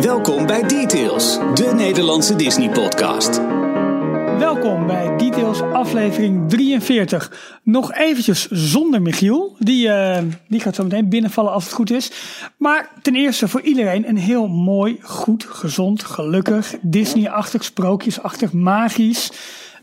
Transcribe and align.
Welkom 0.00 0.46
bij 0.46 0.62
Details, 0.62 1.38
de 1.54 1.72
Nederlandse 1.76 2.36
Disney-podcast. 2.36 3.36
Welkom 4.38 4.86
bij 4.86 5.16
Details 5.16 5.62
aflevering 5.62 6.48
43. 6.48 7.60
Nog 7.62 7.92
eventjes 7.92 8.48
zonder 8.50 9.02
Michiel. 9.02 9.56
Die, 9.58 9.88
eh, 9.88 10.22
die 10.48 10.60
gaat 10.60 10.74
zo 10.74 10.82
meteen 10.82 11.08
binnenvallen 11.08 11.52
als 11.52 11.64
het 11.64 11.72
goed 11.72 11.90
is. 11.90 12.12
Maar 12.56 12.90
ten 13.02 13.14
eerste 13.14 13.48
voor 13.48 13.60
iedereen 13.60 14.08
een 14.08 14.18
heel 14.18 14.48
mooi, 14.48 14.98
goed, 15.02 15.44
gezond, 15.44 16.04
gelukkig, 16.04 16.74
Disney-achtig, 16.80 17.64
sprookjesachtig, 17.64 18.52
magisch. 18.52 19.32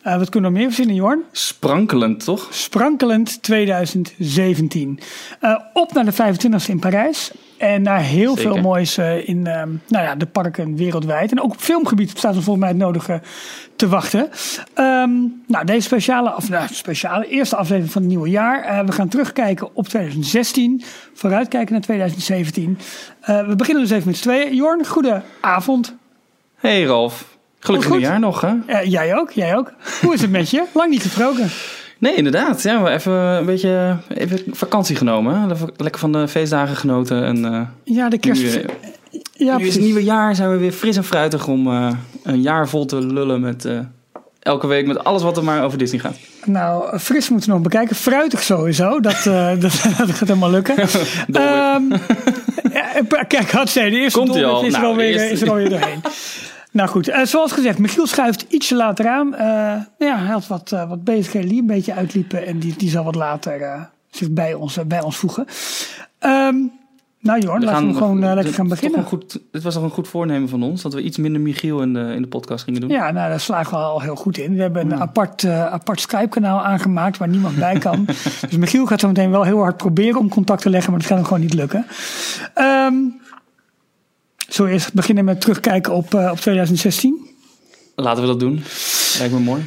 eh, 0.01 0.17
wat 0.17 0.29
kunnen 0.29 0.51
we 0.51 0.57
nog 0.57 0.65
meer 0.65 0.75
verzinnen, 0.75 0.95
Jorn? 0.95 1.23
Sprankelend, 1.31 2.23
toch? 2.23 2.47
Sprankelend 2.51 3.43
2017. 3.43 4.99
Eh, 5.39 5.59
op 5.73 5.93
naar 5.93 6.05
de 6.05 6.11
25e 6.11 6.71
in 6.71 6.79
Parijs. 6.79 7.31
En 7.57 7.81
naar 7.81 8.01
heel 8.01 8.35
Zeker. 8.35 8.51
veel 8.51 8.61
moois 8.61 8.97
eh, 8.97 9.27
in 9.27 9.47
ehm, 9.47 9.69
nou 9.87 10.03
ja, 10.03 10.15
de 10.15 10.25
parken 10.25 10.75
wereldwijd. 10.75 11.31
En 11.31 11.41
ook 11.41 11.51
op 11.51 11.59
filmgebied 11.59 12.09
staat 12.09 12.35
ons 12.35 12.43
volgens 12.43 12.65
mij 12.65 12.73
het 12.73 12.83
nodige 12.83 13.21
te 13.75 13.87
wachten. 13.87 14.29
Ehm, 14.73 15.11
nou, 15.47 15.65
deze 15.65 15.81
speciale, 15.81 16.35
of, 16.35 16.49
nou, 16.49 16.67
speciale 16.71 17.27
eerste 17.27 17.55
aflevering 17.55 17.91
van 17.91 18.01
het 18.01 18.11
nieuwe 18.11 18.29
jaar. 18.29 18.63
Eh, 18.63 18.85
we 18.85 18.91
gaan 18.91 19.07
terugkijken 19.07 19.75
op 19.75 19.87
2016. 19.87 20.83
Vooruitkijken 21.13 21.71
naar 21.71 21.81
2017. 21.81 22.77
Eh, 23.21 23.47
we 23.47 23.55
beginnen 23.55 23.83
dus 23.83 23.91
even 23.91 24.07
met 24.07 24.17
z'n 24.17 24.23
tweeën. 24.23 24.55
Jorn, 24.55 24.85
goede 24.85 25.21
avond. 25.41 25.95
Hey 26.55 26.83
Ralf. 26.83 27.37
Gelukkig 27.59 27.89
nieuwjaar 27.89 28.19
nog, 28.19 28.41
hè? 28.41 28.53
Eh, 28.65 28.91
jij 28.91 29.15
ook, 29.15 29.31
jij 29.31 29.55
ook. 29.55 29.73
Hoe 30.01 30.13
is 30.13 30.21
het 30.21 30.31
met 30.31 30.49
je? 30.49 30.63
Lang 30.73 30.89
niet 30.89 31.01
gesproken. 31.01 31.49
Nee, 31.99 32.15
inderdaad. 32.15 32.63
Ja, 32.63 32.83
we 32.83 32.89
even 32.89 33.13
een 33.13 33.45
beetje 33.45 33.97
even 34.07 34.39
vakantie 34.51 34.95
genomen. 34.95 35.57
Lekker 35.77 35.99
van 35.99 36.11
de 36.11 36.27
feestdagen 36.27 36.75
genoten. 36.75 37.23
En 37.23 37.45
eh, 37.45 37.61
Ja, 37.83 38.09
de 38.09 38.17
kerst... 38.17 38.41
nu, 38.41 38.49
eh, 38.49 38.65
ja, 39.33 39.57
nu 39.57 39.67
is 39.67 39.73
het 39.73 39.83
nieuwe 39.83 40.03
jaar. 40.03 40.35
Zijn 40.35 40.51
we 40.51 40.57
weer 40.57 40.71
fris 40.71 40.97
en 40.97 41.03
fruitig 41.03 41.47
om 41.47 41.67
eh, 41.67 41.89
een 42.23 42.41
jaar 42.41 42.67
vol 42.69 42.85
te 42.85 43.05
lullen 43.05 43.41
met... 43.41 43.67
elke 44.39 44.67
week 44.67 44.87
met 44.87 45.03
alles 45.03 45.23
wat 45.23 45.37
er 45.37 45.43
maar 45.43 45.63
over 45.63 45.77
Disney 45.77 45.99
gaat. 45.99 46.17
Nou, 46.45 46.97
fris 46.99 47.29
moeten 47.29 47.49
we 47.49 47.55
nog 47.55 47.63
bekijken. 47.63 47.95
Fruitig 47.95 48.43
sowieso. 48.43 48.99
Dat, 48.99 49.23
dat, 49.61 49.61
dat 49.97 50.11
gaat 50.11 50.19
helemaal 50.27 50.51
lukken. 50.51 50.75
Ehm, 51.31 51.83
ja, 52.73 53.23
kijk, 53.27 53.51
had 53.51 53.69
zij 53.69 53.89
de 53.89 53.95
eerste 53.97 54.19
Komt-ie 54.19 54.41
doelwit 54.41 54.55
al? 54.59 54.65
is, 54.65 54.73
er 54.73 54.79
Nou, 54.79 54.91
alweer, 54.91 55.11
eerste. 55.11 55.29
is 55.29 55.41
er 55.41 55.49
alweer 55.49 55.69
doorheen. 55.69 56.01
Nou 56.77 56.89
goed, 56.89 57.07
eh, 57.07 57.23
zoals 57.25 57.51
gezegd, 57.51 57.77
Michiel 57.79 58.07
schuift 58.07 58.45
ietsje 58.49 58.75
later 58.75 59.07
aan. 59.07 59.35
Eh, 59.35 59.47
ja, 59.97 60.17
hij 60.17 60.27
had 60.31 60.47
wat, 60.47 60.71
uh, 60.73 60.89
wat 60.89 61.03
bezigheden 61.03 61.49
die 61.49 61.59
een 61.61 61.67
beetje 61.67 61.93
uitliepen. 61.93 62.45
En 62.45 62.59
die, 62.59 62.73
die 62.77 62.89
zal 62.89 63.03
wat 63.03 63.15
later 63.15 63.61
eh, 63.61 63.81
zich 64.09 64.29
bij 64.31 64.53
ons, 64.53 64.77
eh, 64.77 64.85
bij 64.85 65.01
ons 65.01 65.17
voegen. 65.17 65.45
Ehm, 66.19 66.55
nou 67.19 67.39
Jorn, 67.39 67.63
laten 67.63 67.87
we 67.87 67.93
gewoon 67.93 68.17
eh, 68.17 68.25
lekker 68.25 68.43
dit- 68.43 68.53
gaan 68.55 68.67
beginnen. 68.67 69.03
goed, 69.03 69.39
dit 69.51 69.63
was 69.63 69.73
toch 69.73 69.83
een 69.83 69.89
goed 69.89 70.07
voornemen 70.07 70.49
van 70.49 70.63
ons. 70.63 70.81
Dat 70.81 70.93
we 70.93 71.01
iets 71.01 71.17
minder 71.17 71.41
Michiel 71.41 71.81
in 71.81 71.93
de, 71.93 71.99
in 72.15 72.21
de 72.21 72.27
podcast 72.27 72.63
gingen 72.63 72.81
doen. 72.81 72.89
Ja, 72.89 73.11
nou, 73.11 73.29
daar 73.29 73.39
slagen 73.39 73.77
we 73.77 73.83
al 73.83 74.01
heel 74.01 74.15
goed 74.15 74.37
in. 74.37 74.55
We 74.55 74.61
hebben 74.61 74.81
een 74.81 74.89
Ja. 74.97 75.03
apart, 75.03 75.43
eh, 75.43 75.65
apart 75.65 76.01
Skype-kanaal 76.01 76.61
aangemaakt 76.61 77.17
waar 77.17 77.27
niemand 77.27 77.55
bij 77.57 77.77
kan. 77.79 78.05
dus 78.49 78.57
Michiel 78.57 78.85
gaat 78.85 78.99
zo 78.99 79.07
meteen 79.07 79.31
wel 79.31 79.43
heel 79.43 79.59
hard 79.59 79.77
proberen 79.77 80.19
om 80.19 80.29
contact 80.29 80.61
te 80.61 80.69
leggen, 80.69 80.91
maar 80.91 80.99
dat 80.99 81.07
gaat 81.09 81.17
hem 81.17 81.27
gewoon 81.27 81.41
niet 81.43 81.53
lukken. 81.53 81.85
Ehm 82.53 82.93
zullen 84.47 84.71
we 84.71 84.77
eerst 84.77 84.93
beginnen 84.93 85.25
met 85.25 85.41
terugkijken 85.41 85.93
op, 85.93 86.13
eh, 86.13 86.29
op 86.31 86.39
2016? 86.39 87.27
Laten 87.95 88.21
we 88.21 88.27
dat 88.27 88.39
doen. 88.39 88.63
Lijkt 89.19 89.33
me 89.33 89.39
mooi. 89.39 89.65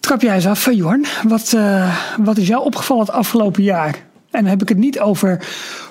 Trap 0.00 0.22
jij 0.22 0.34
eens 0.34 0.46
af, 0.46 0.66
eh, 0.66 0.74
Jorn. 0.76 1.04
Wat, 1.28 1.52
eh, 1.56 1.96
wat 2.18 2.36
is 2.36 2.46
jou 2.48 2.64
opgevallen 2.64 3.04
het 3.04 3.14
afgelopen 3.14 3.62
jaar? 3.62 3.94
En 4.30 4.40
dan 4.40 4.44
heb 4.50 4.62
ik 4.62 4.68
het 4.68 4.78
niet 4.78 5.00
over 5.00 5.46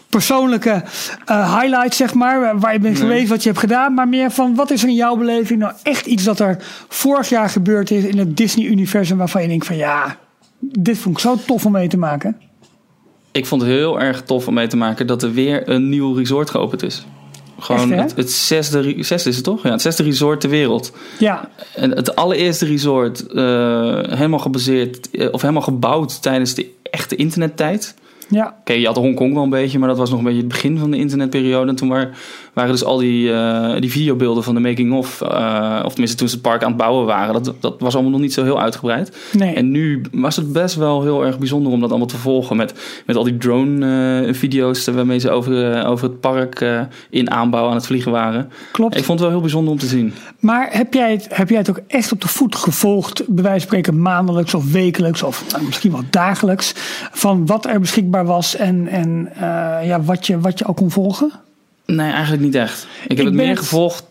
persoonlijke 0.09 0.84
highlights, 1.25 1.97
zeg 1.97 2.14
maar, 2.14 2.59
waar 2.59 2.73
je 2.73 2.80
bent 2.80 2.94
Nee. 3.00 3.03
geweest, 3.08 3.30
wat 3.30 3.44
je 3.44 3.50
hebt 3.50 3.62
gedaan, 3.62 3.94
maar 3.94 4.08
meer 4.08 4.31
van 4.31 4.56
wat 4.56 4.72
is 4.72 4.84
er 4.84 4.89
in 4.89 4.95
jouw 4.95 5.16
beleving 5.16 5.59
nou 5.59 5.73
echt 5.84 6.06
iets 6.06 6.23
dat 6.23 6.39
er 6.39 6.58
vorig 6.88 7.30
jaar 7.30 7.50
gebeurd 7.50 7.92
is 7.92 8.03
in 8.03 8.17
het 8.17 8.38
Disney-universum 8.38 9.17
waarvan 9.17 9.42
je 9.42 9.47
denkt 9.47 9.66
van 9.66 9.75
ja, 9.75 10.17
dit 10.59 10.97
vond 10.97 11.16
ik 11.16 11.22
zo 11.22 11.38
tof 11.45 11.66
om 11.66 11.72
mee 11.72 11.88
te 11.88 11.97
maken. 11.97 12.38
Ik 13.31 13.46
vond 13.46 13.62
het 13.62 13.72
heel 13.72 14.00
erg 14.01 14.22
tof 14.24 14.47
om 14.47 14.53
mee 14.53 14.68
te 14.68 14.78
maken 14.78 15.07
dat 15.07 15.24
er 15.24 15.34
weer 15.34 15.69
een 15.69 15.90
nieuw 15.90 16.13
resort 16.13 16.50
geopend 16.50 16.84
is. 16.84 17.06
Gewoon 17.62 17.92
Echt, 17.92 18.10
het, 18.10 18.18
het 18.18 18.32
zesde, 18.32 18.96
zesde 19.04 19.30
is 19.30 19.36
het 19.36 19.46
toch? 19.46 19.64
Ja, 19.64 19.72
het 19.72 19.82
zesde 19.82 20.04
resort 20.04 20.42
ter 20.42 20.50
wereld. 20.50 20.92
Ja, 21.20 21.50
En 21.76 21.92
het 21.92 22.16
allereerste 22.16 22.66
resort, 22.66 23.28
eh, 23.28 23.44
helemaal 24.10 24.40
gebaseerd, 24.40 25.10
eh, 25.12 25.28
of 25.32 25.42
helemaal 25.42 25.62
gebouwd 25.62 26.22
tijdens 26.22 26.54
de 26.54 26.70
echte 26.84 27.16
internettijd. 27.16 27.96
ja, 28.30 28.56
Oké, 28.60 28.74
je 28.74 28.86
had 28.86 28.96
Hongkong 28.96 29.34
wel 29.34 29.44
een 29.44 29.50
beetje, 29.50 29.80
maar 29.80 29.88
dat 29.88 29.98
was 29.98 30.10
nog 30.10 30.20
een 30.20 30.26
beetje 30.26 30.40
het 30.40 30.48
begin 30.48 30.78
van 30.78 30.92
de 30.92 30.98
internetperiode. 30.98 31.70
En 31.70 31.76
toen 31.76 31.90
waren, 31.90 32.14
waren 32.53 32.72
dus 32.72 32.84
al 32.84 32.97
die, 32.97 33.34
eh, 33.34 33.79
die 33.79 33.91
videobeelden 33.91 34.44
van 34.44 34.53
de 34.53 34.59
making-of, 34.59 35.22
eh, 35.22 35.81
of 35.85 35.89
tenminste 35.89 36.17
toen 36.17 36.28
ze 36.28 36.34
het 36.34 36.44
park 36.44 36.63
aan 36.63 36.69
het 36.69 36.78
bouwen 36.78 37.06
waren. 37.06 37.44
Dat, 37.44 37.53
dat 37.59 37.75
was 37.79 37.94
allemaal 37.94 38.12
nog 38.12 38.22
niet 38.22 38.34
zo 38.34 38.44
heel 38.44 38.62
uitgebreid. 38.62 39.17
nee. 39.34 39.53
En 39.53 39.72
nu 39.72 40.01
was 40.12 40.35
het 40.35 40.53
best 40.53 40.75
wel 40.75 41.01
heel 41.01 41.25
erg 41.25 41.39
bijzonder 41.39 41.72
om 41.72 41.79
dat 41.79 41.89
allemaal 41.89 42.07
te 42.07 42.17
volgen. 42.17 42.56
Met, 42.56 42.73
met 43.06 43.16
al 43.16 43.23
die 43.23 43.38
drone-video's 43.38 44.85
waarmee 44.85 45.19
ze 45.19 45.29
over, 45.29 45.72
eh, 45.72 45.89
over 45.89 46.09
het 46.09 46.19
park 46.19 46.62
eh, 46.62 46.81
in 47.09 47.31
aanbouw 47.31 47.67
aan 47.67 47.75
het 47.75 47.85
vliegen 47.85 48.12
waren. 48.12 48.51
klopt. 48.72 48.97
Ik 48.97 49.03
vond 49.03 49.19
het 49.19 49.28
wel 49.28 49.29
heel 49.29 49.41
bijzonder 49.41 49.72
om 49.73 49.79
te 49.79 49.85
zien. 49.85 50.13
Maar 50.39 50.68
heb 50.72 50.94
jij, 50.94 51.12
het, 51.12 51.28
heb 51.29 51.50
jij 51.50 51.57
het 51.57 51.69
ook 51.69 51.81
echt 51.88 52.12
op 52.12 52.22
de 52.22 52.28
voet 52.28 52.56
gevolgd, 52.56 53.23
bij 53.28 53.44
wijze 53.44 53.59
van 53.59 53.68
spreken 53.68 54.01
maandelijks 54.01 54.53
of 54.53 54.72
wekelijks 54.72 55.23
of 55.23 55.51
nou, 55.51 55.66
misschien 55.66 55.91
wel 55.91 56.03
dagelijks, 56.09 56.73
van 57.12 57.45
wat 57.45 57.66
er 57.66 57.79
beschikbaar 57.79 58.25
was 58.25 58.56
en, 58.56 58.88
en 58.88 59.29
eh, 59.35 59.88
ja, 59.88 60.01
wat, 60.01 60.28
je, 60.28 60.39
wat 60.39 60.59
je 60.59 60.66
al 60.66 60.73
kon 60.73 60.91
volgen? 60.91 61.31
Nee, 61.96 62.12
eigenlijk 62.12 62.44
niet 62.44 62.56
echt. 62.56 62.88
Ik 63.03 63.09
heb 63.09 63.18
Ik 63.19 63.25
het 63.25 63.34
meer 63.34 63.47
het- 63.50 63.57
gevolgd. 63.59 64.03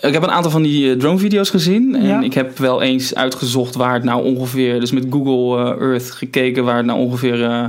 Ik 0.00 0.12
heb 0.12 0.22
een 0.22 0.30
aantal 0.30 0.50
van 0.50 0.62
die 0.62 0.92
eh, 0.92 0.98
drone-video's 0.98 1.50
gezien. 1.50 1.94
En 1.96 2.06
Ja. 2.06 2.20
ik 2.20 2.34
heb 2.34 2.58
wel 2.58 2.82
eens 2.82 3.14
uitgezocht 3.14 3.74
waar 3.74 3.94
het 3.94 4.04
nou 4.04 4.24
ongeveer... 4.24 4.80
Dus 4.80 4.92
met 4.92 5.06
Google 5.10 5.64
eh, 5.74 5.80
Earth 5.82 6.10
gekeken 6.10 6.64
waar 6.64 6.76
het 6.76 6.86
nou 6.86 6.98
ongeveer 6.98 7.44
eh, 7.44 7.64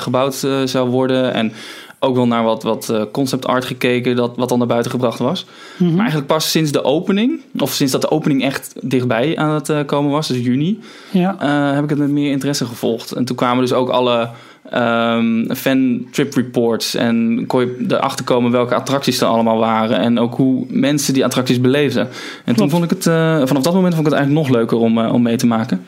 gebouwd 0.00 0.46
zou 0.64 0.88
worden. 0.88 1.34
En 1.34 1.52
ook 1.98 2.14
wel 2.14 2.26
naar 2.26 2.42
wat, 2.44 2.62
wat 2.62 2.94
concept 3.12 3.46
art 3.46 3.64
gekeken 3.64 4.16
dat, 4.16 4.32
wat 4.36 4.48
dan 4.48 4.58
naar 4.58 4.66
buiten 4.66 4.90
gebracht 4.90 5.18
was. 5.18 5.46
Mhm. 5.76 5.90
Maar 5.90 5.98
eigenlijk 5.98 6.26
pas 6.28 6.50
sinds 6.50 6.72
de 6.72 6.84
opening... 6.84 7.40
Of 7.58 7.72
sinds 7.72 7.92
dat 7.92 8.00
de 8.00 8.10
opening 8.10 8.42
echt 8.42 8.72
dichtbij 8.82 9.36
aan 9.36 9.54
het 9.54 9.84
komen 9.86 10.10
was, 10.10 10.28
dus 10.28 10.38
juni... 10.38 10.78
Ja, 11.10 11.36
heb 11.74 11.84
ik 11.84 11.90
het 11.90 11.98
met 11.98 12.10
meer 12.10 12.30
interesse 12.30 12.64
gevolgd. 12.66 13.12
En 13.12 13.24
toen 13.24 13.36
kwamen 13.36 13.60
dus 13.62 13.72
ook 13.72 13.88
alle 13.88 14.28
ehm, 14.70 15.54
fan 15.54 16.06
trip 16.10 16.34
reports. 16.34 16.94
En 16.94 17.44
kon 17.46 17.60
je 17.60 17.84
erachter 17.88 18.24
komen 18.24 18.50
welke 18.50 18.74
attracties 18.74 19.20
er 19.20 19.26
allemaal 19.26 19.58
waren. 19.58 19.98
En 19.98 20.18
ook 20.18 20.34
hoe 20.34 20.64
mensen 20.68 21.14
die 21.14 21.24
attracties 21.24 21.60
beleefden. 21.60 22.08
En 22.44 22.54
toen 22.54 22.70
vond 22.70 22.84
ik 22.84 22.90
het, 22.90 23.06
eh, 23.06 23.42
vanaf 23.44 23.62
dat 23.62 23.74
moment 23.74 23.94
vond 23.94 24.06
ik 24.06 24.12
het 24.12 24.20
eigenlijk 24.20 24.48
nog 24.48 24.56
leuker 24.56 24.78
om, 24.78 24.98
eh, 24.98 25.12
om 25.12 25.22
mee 25.22 25.36
te 25.36 25.46
maken. 25.46 25.84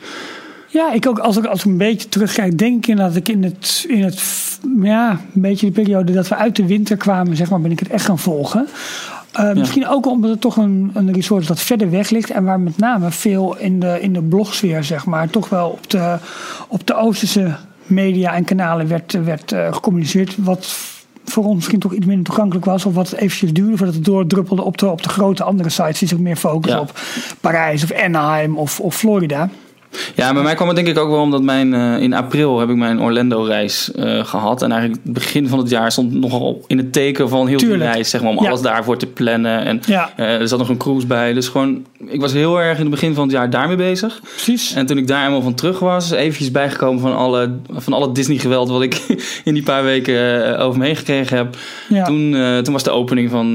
ja 0.67 0.93
ik 0.93 1.07
ook, 1.07 1.19
als 1.19 1.37
ik, 1.37 1.45
als 1.45 1.59
ik 1.59 1.65
een 1.65 1.77
beetje 1.77 2.09
terugkijk, 2.09 2.57
denk 2.57 2.77
ik 2.77 2.87
inderdaad 2.87 3.13
dat 3.13 3.27
ik 3.27 3.35
in 3.35 3.43
het, 3.43 3.85
in 3.87 4.03
het, 4.03 4.21
ja, 4.81 5.11
een 5.11 5.41
beetje 5.41 5.65
de 5.65 5.71
periode 5.71 6.13
dat 6.13 6.27
we 6.27 6.35
uit 6.35 6.55
de 6.55 6.65
winter 6.65 6.97
kwamen, 6.97 7.35
zeg 7.35 7.49
maar, 7.49 7.61
ben 7.61 7.71
ik 7.71 7.79
het 7.79 7.89
echt 7.89 8.05
gaan 8.05 8.19
volgen. 8.19 8.67
Eh, 9.33 9.53
Misschien 9.53 9.87
ook 9.87 10.05
omdat 10.05 10.29
het 10.29 10.41
toch 10.41 10.57
een, 10.57 10.91
een 10.93 11.13
resort 11.13 11.41
is 11.41 11.47
dat 11.47 11.59
verder 11.59 11.89
weg 11.89 12.09
ligt 12.09 12.29
en 12.29 12.43
waar 12.43 12.59
met 12.59 12.77
name 12.77 13.11
veel 13.11 13.57
in 13.57 13.79
de, 13.79 13.97
in 14.01 14.13
de 14.13 14.21
blogsfeer, 14.21 14.83
zeg 14.83 15.05
maar, 15.05 15.29
toch 15.29 15.49
wel 15.49 15.69
op 15.69 15.89
de, 15.89 16.17
op 16.67 16.87
de 16.87 16.95
Oosterse 16.95 17.55
media 17.85 18.33
en 18.33 18.43
kanalen 18.43 18.87
werd, 18.87 19.23
werd 19.23 19.51
eh, 19.51 19.73
gecommuniceerd. 19.73 20.35
Wat 20.37 20.77
voor 21.25 21.43
ons 21.43 21.55
misschien 21.55 21.79
toch 21.79 21.93
iets 21.93 22.05
minder 22.05 22.25
toegankelijk 22.25 22.65
was, 22.65 22.85
of 22.85 22.93
wat 22.93 23.11
eventjes 23.11 23.53
duurde 23.53 23.77
voordat 23.77 23.95
het 23.95 24.05
doordruppelde 24.05 24.61
op 24.61 24.77
de, 24.77 24.89
op 24.89 25.03
de 25.03 25.09
grote 25.09 25.43
andere 25.43 25.69
sites 25.69 25.99
die 25.99 26.07
zich 26.07 26.17
meer 26.17 26.35
focussen 26.35 26.79
Ja. 26.79 26.85
op 26.85 26.99
Parijs 27.41 27.83
of 27.83 27.93
Anaheim 27.93 28.57
of, 28.57 28.79
of 28.79 28.95
Florida. 28.95 29.49
Ja, 30.15 30.33
bij 30.33 30.43
mij 30.43 30.55
kwam 30.55 30.67
het 30.67 30.75
denk 30.75 30.87
ik 30.87 30.97
ook 30.97 31.09
wel 31.09 31.21
omdat 31.21 31.41
mijn, 31.41 31.73
eh, 31.73 31.97
in 32.01 32.13
april 32.13 32.59
heb 32.59 32.69
ik 32.69 32.75
mijn 32.75 33.01
Orlando-reis 33.01 33.91
eh, 33.91 34.25
gehad. 34.25 34.61
En 34.61 34.71
eigenlijk 34.71 35.01
het 35.03 35.13
begin 35.13 35.47
van 35.47 35.59
het 35.59 35.69
jaar 35.69 35.91
stond 35.91 36.13
nogal 36.13 36.63
in 36.67 36.77
het 36.77 36.93
teken 36.93 37.29
van 37.29 37.47
heel 37.47 37.57
Tuurlijk. 37.57 37.81
die 37.81 37.91
reis, 37.91 38.09
zeg 38.09 38.21
maar, 38.21 38.29
om 38.31 38.41
Ja. 38.43 38.47
alles 38.47 38.61
daarvoor 38.61 38.97
te 38.97 39.05
plannen. 39.05 39.65
En 39.65 39.81
Ja, 39.85 40.11
eh, 40.15 40.39
er 40.39 40.47
zat 40.47 40.59
nog 40.59 40.69
een 40.69 40.77
cruise 40.77 41.07
bij. 41.07 41.33
Dus 41.33 41.47
gewoon, 41.47 41.85
ik 42.07 42.21
was 42.21 42.33
heel 42.33 42.61
erg 42.61 42.75
in 42.75 42.81
het 42.81 42.89
begin 42.91 43.13
van 43.13 43.23
het 43.23 43.31
jaar 43.31 43.49
daarmee 43.49 43.75
bezig. 43.75 44.19
precies. 44.21 44.73
En 44.73 44.85
toen 44.85 44.97
ik 44.97 45.07
daar 45.07 45.25
eenmaal 45.25 45.41
van 45.41 45.53
terug 45.53 45.79
was, 45.79 46.11
eventjes 46.11 46.51
bijgekomen 46.51 47.01
van 47.01 47.15
alle, 47.15 47.55
van 47.73 47.93
alle 47.93 48.11
Disney-geweld 48.11 48.69
wat 48.69 48.81
ik 48.81 49.01
in 49.43 49.53
die 49.53 49.63
paar 49.63 49.83
weken 49.83 50.57
over 50.59 50.79
me 50.79 50.85
heen 50.85 50.95
gekregen 50.95 51.37
heb. 51.37 51.57
Ja. 51.89 52.03
Toen, 52.03 52.35
toen 52.63 52.73
was 52.73 52.83
de 52.83 52.91
opening 52.91 53.29
van, 53.29 53.53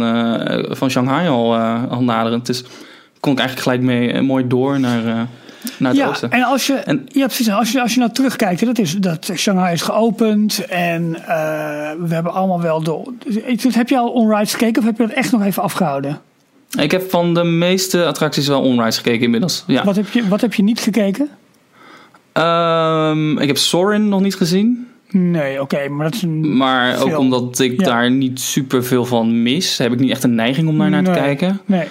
van 0.71 0.91
Shanghai 0.91 1.29
al, 1.29 1.57
al 1.91 2.03
naderend. 2.03 2.47
Dus 2.47 2.65
kon 3.21 3.33
ik 3.33 3.39
eigenlijk 3.39 3.69
gelijk 3.69 3.83
mee 3.83 4.23
mooi 4.23 4.47
door 4.47 4.81
naar, 4.81 5.27
naar 5.79 5.91
het 5.91 6.01
ja, 6.01 6.09
oosten. 6.09 6.31
en 6.31 6.43
als 6.43 6.67
je, 6.67 6.73
En- 6.75 7.07
ja, 7.09 7.25
precies. 7.27 7.51
Als 7.51 7.73
je, 7.73 7.81
als 7.83 7.93
je 7.95 8.01
nou 8.01 8.13
terugkijkt, 8.13 8.61
hè, 8.61 8.67
dat 8.67 8.79
is, 8.79 8.93
dat 8.97 9.31
Shanghai 9.35 9.73
is 9.73 9.83
geopend 9.83 10.65
en 10.67 11.15
eh, 11.27 11.27
we 12.01 12.15
hebben 12.15 12.33
allemaal 12.33 12.61
wel. 12.61 12.83
Dus 13.53 13.75
Heb 13.75 13.89
je 13.89 13.99
al 13.99 14.09
onrides 14.11 14.53
gekeken 14.53 14.81
of 14.83 14.89
heb 14.89 14.97
je 14.99 15.07
dat 15.07 15.17
echt 15.17 15.33
nog 15.33 15.43
even 15.45 15.63
afgehouden? 15.63 16.21
Ik 16.81 16.91
heb 16.91 17.11
van 17.11 17.35
de 17.35 17.45
meeste 17.45 18.07
attracties 18.07 18.49
wel 18.49 18.61
onrides 18.63 18.97
gekeken 18.97 19.23
inmiddels. 19.25 19.65
Ja. 19.67 19.85
Wat, 19.85 19.97
heb 19.97 20.09
je, 20.09 20.29
wat 20.29 20.41
heb 20.41 20.55
je 20.55 20.63
niet 20.63 20.81
gekeken? 20.81 21.29
Ehm, 22.33 23.39
ik 23.39 23.47
heb 23.47 23.57
Sorin 23.57 24.09
nog 24.09 24.21
niet 24.21 24.35
gezien. 24.37 24.87
Nee, 25.11 25.61
oké, 25.61 25.89
maar 25.89 26.05
dat 26.05 26.15
is 26.15 26.23
een. 26.23 26.57
Maar 26.57 27.01
ook 27.03 27.19
omdat 27.19 27.59
ik 27.59 27.81
Ja. 27.81 27.87
daar 27.87 28.11
niet 28.11 28.41
super 28.41 28.85
veel 28.85 29.05
van 29.05 29.43
mis, 29.43 29.79
heb 29.79 29.93
ik 29.93 29.99
niet 29.99 30.11
echt 30.11 30.25
een 30.25 30.35
neiging 30.35 30.69
om 30.69 30.79
daar 30.79 30.91
naar 30.91 31.05
te 31.05 31.11
kijken. 31.11 31.61
Nee. 31.67 31.87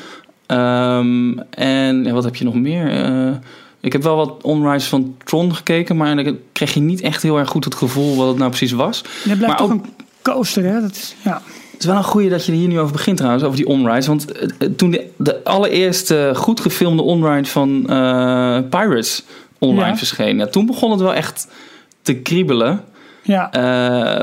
Ehm, 0.47 1.37
en 1.49 2.03
ja, 2.03 2.11
wat 2.11 2.23
heb 2.23 2.35
je 2.35 2.43
nog 2.45 2.53
meer? 2.53 2.91
Eh, 2.91 3.35
ik 3.79 3.91
heb 3.93 4.03
wel 4.03 4.15
wat 4.15 4.33
onrise 4.41 4.89
van 4.89 5.15
Tron 5.23 5.55
gekeken, 5.55 5.97
maar 5.97 6.15
dan 6.23 6.37
kreeg 6.51 6.73
je 6.73 6.79
niet 6.79 7.01
echt 7.01 7.21
heel 7.21 7.37
erg 7.37 7.49
goed 7.49 7.63
het 7.65 7.75
gevoel 7.75 8.15
wat 8.15 8.27
het 8.27 8.37
nou 8.37 8.49
precies 8.49 8.71
was. 8.71 9.01
Je 9.01 9.07
blijft 9.23 9.41
Maar 9.41 9.57
toch 9.57 9.65
ook- 9.71 9.71
een 9.71 9.93
coaster, 10.21 10.63
hè? 10.63 10.81
Dat 10.81 10.91
is, 10.91 11.15
ja. 11.23 11.41
Het 11.71 11.79
is 11.85 11.91
wel 11.91 11.95
een 11.97 12.03
goeie 12.03 12.29
dat 12.29 12.45
je 12.45 12.51
er 12.51 12.57
hier 12.57 12.67
nu 12.67 12.79
over 12.79 12.91
begint 12.91 13.17
trouwens, 13.17 13.43
over 13.43 13.57
die 13.57 13.67
onrise. 13.67 14.09
Want 14.09 14.31
eh, 14.31 14.49
eh, 14.59 14.69
toen 14.75 14.91
de, 14.91 15.07
de 15.17 15.43
allereerste 15.43 16.31
goed 16.35 16.59
gefilmde 16.59 17.01
onride 17.01 17.49
van 17.49 17.81
Pirates 18.69 19.23
online 19.59 19.89
Ja. 19.89 19.97
verscheen, 19.97 20.37
ja, 20.37 20.47
toen 20.47 20.65
begon 20.65 20.91
het 20.91 20.99
wel 20.99 21.13
echt 21.13 21.47
te 22.01 22.13
kriebelen. 22.15 22.83
Ja, 23.23 23.49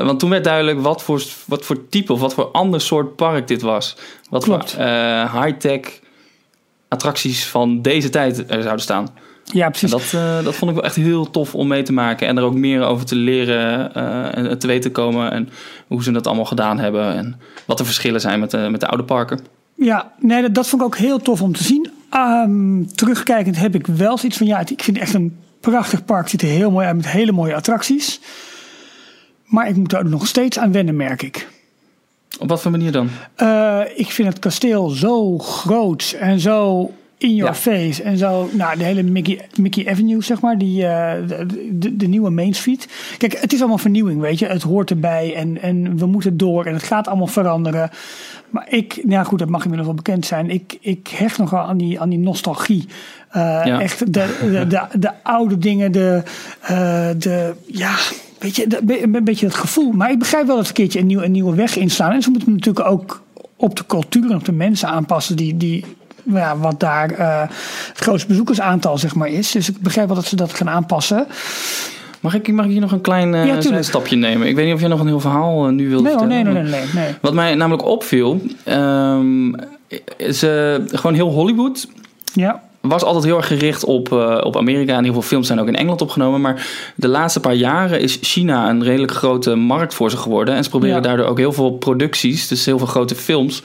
want 0.05 0.19
toen 0.19 0.29
werd 0.29 0.43
duidelijk 0.43 0.81
wat 0.81 1.03
voor, 1.03 1.23
wat 1.45 1.65
voor 1.65 1.89
type 1.89 2.13
of 2.13 2.19
wat 2.19 2.33
voor 2.33 2.45
ander 2.45 2.81
soort 2.81 3.15
park 3.15 3.47
dit 3.47 3.61
was. 3.61 3.95
Wat 4.29 4.43
Klopt. 4.43 4.71
voor 4.71 4.83
high-tech 5.41 5.79
attracties 6.87 7.45
van 7.47 7.81
deze 7.81 8.09
tijd 8.09 8.37
er 8.51 8.61
zouden 8.61 8.81
staan. 8.83 9.07
ja, 9.43 9.65
En 9.65 9.71
precies. 9.71 9.91
dat, 9.91 10.13
eh, 10.13 10.43
dat 10.43 10.55
vond 10.55 10.71
ik 10.71 10.77
wel 10.77 10.85
echt 10.85 10.95
heel 10.95 11.29
tof 11.31 11.55
om 11.55 11.67
mee 11.67 11.83
te 11.83 11.93
maken. 11.93 12.27
En 12.27 12.37
er 12.37 12.43
ook 12.43 12.53
meer 12.55 12.83
over 12.83 13.05
te 13.05 13.15
leren 13.15 13.93
eh, 13.93 14.37
en 14.37 14.59
te 14.59 14.67
weten 14.67 14.91
komen. 14.91 15.31
En 15.31 15.49
hoe 15.87 16.03
ze 16.03 16.11
dat 16.11 16.27
allemaal 16.27 16.45
gedaan 16.45 16.79
hebben. 16.79 17.15
En 17.15 17.39
wat 17.65 17.77
de 17.77 17.85
verschillen 17.85 18.21
zijn 18.21 18.39
met 18.39 18.51
de, 18.51 18.57
met 18.71 18.79
de 18.79 18.87
oude 18.87 19.03
parken. 19.03 19.39
Ja, 19.75 20.11
nee, 20.19 20.41
dat, 20.41 20.53
dat 20.53 20.67
vond 20.67 20.81
ik 20.81 20.87
ook 20.87 20.97
heel 20.97 21.19
tof 21.19 21.41
om 21.41 21.53
te 21.55 21.63
zien. 21.63 21.89
Ehm, 22.09 22.83
terugkijkend 22.95 23.57
heb 23.57 23.75
ik 23.75 23.87
wel 23.87 24.17
zoiets 24.17 24.37
van, 24.37 24.47
ja, 24.47 24.57
het- 24.57 24.71
ik 24.71 24.83
vind 24.83 24.97
het 24.97 25.05
echt 25.05 25.15
een 25.15 25.37
prachtig 25.59 26.05
park. 26.05 26.21
Het 26.21 26.29
ziet 26.29 26.41
er 26.41 26.47
heel 26.47 26.71
mooi 26.71 26.85
uit 26.87 26.95
met 26.95 27.07
hele 27.07 27.31
mooie 27.31 27.55
attracties. 27.55 28.19
Maar 29.45 29.67
ik 29.67 29.75
moet 29.75 29.93
er 29.93 30.05
nog 30.09 30.27
steeds 30.27 30.59
aan 30.59 30.71
wennen, 30.71 30.95
merk 30.95 31.21
ik. 31.21 31.47
Op 32.39 32.49
wat 32.49 32.61
voor 32.61 32.71
manier 32.71 32.91
dan? 32.91 33.09
Eh, 33.35 33.79
ik 33.95 34.11
vind 34.11 34.27
het 34.27 34.39
kasteel 34.39 34.89
zo 34.89 35.37
groot 35.37 36.15
en 36.19 36.39
zo 36.39 36.91
in 37.17 37.35
your 37.35 37.51
Ja. 37.51 37.57
face. 37.59 38.03
En 38.03 38.17
zo, 38.17 38.49
nou, 38.51 38.77
de 38.77 38.83
hele 38.83 39.03
Mickey, 39.03 39.47
Mickey 39.59 39.87
Avenue, 39.89 40.23
zeg 40.23 40.41
maar, 40.41 40.57
die, 40.57 40.85
eh, 40.85 41.27
de, 41.27 41.45
de, 41.71 41.95
de 41.95 42.07
nieuwe 42.07 42.29
Main 42.29 42.53
Street. 42.53 42.87
Kijk, 43.17 43.41
het 43.41 43.53
is 43.53 43.59
allemaal 43.59 43.77
vernieuwing, 43.77 44.21
weet 44.21 44.39
je. 44.39 44.45
Het 44.45 44.61
hoort 44.61 44.89
erbij 44.89 45.35
en, 45.35 45.61
en 45.61 45.97
we 45.97 46.05
moeten 46.05 46.37
door 46.37 46.65
en 46.65 46.73
het 46.73 46.83
gaat 46.83 47.07
allemaal 47.07 47.27
veranderen. 47.27 47.89
Maar 48.49 48.65
ik, 48.69 48.95
nou 48.95 49.09
ja, 49.11 49.23
goed, 49.23 49.39
dat 49.39 49.49
mag 49.49 49.61
inmiddels 49.61 49.87
wel 49.87 49.97
bekend 50.03 50.25
zijn. 50.25 50.49
Ik, 50.49 50.77
ik 50.81 51.07
hecht 51.07 51.37
nogal 51.37 51.65
aan 51.65 51.77
die, 51.77 51.99
aan 52.01 52.09
die 52.09 52.19
nostalgie. 52.19 52.85
Eh, 53.29 53.41
Ja. 53.41 53.81
Echt 53.81 54.13
de, 54.13 54.37
de, 54.41 54.67
de, 54.67 54.99
de 54.99 55.11
oude 55.23 55.57
dingen, 55.57 55.91
de, 55.91 56.23
de 57.17 57.53
ja, 57.65 57.95
weet 58.45 58.55
je, 58.55 59.03
een 59.03 59.23
beetje 59.23 59.45
het 59.45 59.55
gevoel. 59.55 59.91
Maar 59.91 60.11
ik 60.11 60.19
begrijp 60.19 60.47
wel 60.47 60.55
dat 60.55 60.65
ze 60.65 60.69
een 60.69 60.75
keertje 60.75 60.99
een, 60.99 61.05
nieuw, 61.05 61.21
een 61.21 61.31
nieuwe 61.31 61.55
weg 61.55 61.77
inslaan. 61.77 62.11
En 62.11 62.21
ze 62.21 62.29
moeten 62.29 62.51
natuurlijk 62.51 62.87
ook 62.87 63.21
op 63.55 63.75
de 63.75 63.85
cultuur 63.85 64.29
en 64.29 64.35
op 64.35 64.45
de 64.45 64.51
mensen 64.51 64.87
aanpassen 64.87 65.35
die, 65.35 65.57
die 65.57 65.85
nou 66.23 66.39
ja, 66.39 66.57
wat 66.57 66.79
daar 66.79 67.11
eh, 67.11 67.41
het 67.87 67.97
grootste 67.97 68.27
bezoekersaantal 68.27 68.97
zeg 68.97 69.15
maar 69.15 69.27
is. 69.27 69.51
Dus 69.51 69.69
ik 69.69 69.79
begrijp 69.79 70.07
wel 70.07 70.15
dat 70.15 70.25
ze 70.25 70.35
dat 70.35 70.53
gaan 70.53 70.69
aanpassen. 70.69 71.27
Mag 72.19 72.33
ik, 72.33 72.51
mag 72.51 72.65
ik 72.65 72.71
hier 72.71 72.81
nog 72.81 72.91
een 72.91 73.01
klein 73.01 73.33
eh, 73.33 73.61
Ja, 73.63 73.81
stapje 73.81 74.15
nemen? 74.15 74.47
Ik 74.47 74.55
weet 74.55 74.65
niet 74.65 74.73
of 74.73 74.79
jij 74.79 74.89
nog 74.89 74.99
een 74.99 75.07
heel 75.07 75.19
verhaal 75.19 75.65
eh, 75.65 75.71
nu 75.71 75.89
wilt 75.89 76.03
Nee, 76.03 76.15
hoor, 76.15 76.27
nee, 76.27 76.43
vertellen. 76.43 76.69
nee, 76.69 76.79
nee, 76.79 76.93
nee, 76.93 77.03
nee. 77.03 77.15
Wat 77.21 77.33
mij 77.33 77.55
namelijk 77.55 77.85
opviel, 77.85 78.41
ehm, 78.63 79.53
is 80.17 80.39
gewoon 80.91 81.13
heel 81.13 81.29
Hollywood 81.31 81.87
Ja, 82.33 82.63
was 82.87 83.03
altijd 83.03 83.23
heel 83.23 83.37
erg 83.37 83.47
gericht 83.47 83.83
op, 83.83 84.11
eh, 84.11 84.37
op 84.43 84.57
Amerika. 84.57 84.97
En 84.97 85.03
heel 85.03 85.13
veel 85.13 85.21
films 85.21 85.47
zijn 85.47 85.59
ook 85.59 85.67
in 85.67 85.75
Engeland 85.75 86.01
opgenomen. 86.01 86.41
Maar 86.41 86.67
de 86.95 87.07
laatste 87.07 87.39
paar 87.39 87.53
jaren 87.55 87.99
is 87.99 88.17
China 88.21 88.69
een 88.69 88.83
redelijk 88.83 89.11
grote 89.11 89.55
markt 89.55 89.93
voor 89.93 90.09
ze 90.09 90.17
geworden. 90.17 90.55
En 90.55 90.63
ze 90.63 90.69
proberen 90.69 90.95
Ja. 90.95 91.01
daardoor 91.01 91.25
ook 91.25 91.37
heel 91.37 91.53
veel 91.53 91.71
producties, 91.71 92.47
dus 92.47 92.65
heel 92.65 92.77
veel 92.77 92.87
grote 92.87 93.15
films, 93.15 93.61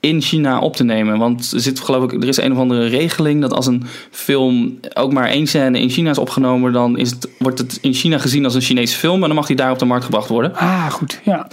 in 0.00 0.20
China 0.22 0.58
op 0.60 0.76
te 0.76 0.84
nemen. 0.84 1.18
Want 1.18 1.52
er 1.52 1.60
zit 1.60 1.80
geloof 1.80 2.04
ik, 2.12 2.22
er 2.22 2.28
is 2.28 2.36
een 2.36 2.52
of 2.52 2.58
andere 2.58 2.86
regeling 2.86 3.40
dat 3.40 3.52
als 3.52 3.66
een 3.66 3.84
film 4.10 4.78
ook 4.94 5.12
maar 5.12 5.28
één 5.28 5.46
scène 5.46 5.80
in 5.80 5.90
China 5.90 6.10
is 6.10 6.18
opgenomen, 6.18 6.72
dan 6.72 6.98
is 6.98 7.10
het, 7.10 7.28
wordt 7.38 7.58
het 7.58 7.78
in 7.80 7.92
China 7.94 8.18
gezien 8.18 8.44
als 8.44 8.54
een 8.54 8.60
Chinese 8.60 8.96
film. 8.96 9.20
En 9.20 9.26
dan 9.26 9.34
mag 9.36 9.46
die 9.46 9.56
daar 9.56 9.70
op 9.70 9.78
de 9.78 9.84
markt 9.84 10.04
gebracht 10.04 10.28
worden. 10.28 10.54
ah, 10.54 10.90
goed. 10.90 11.20
Ja, 11.24 11.48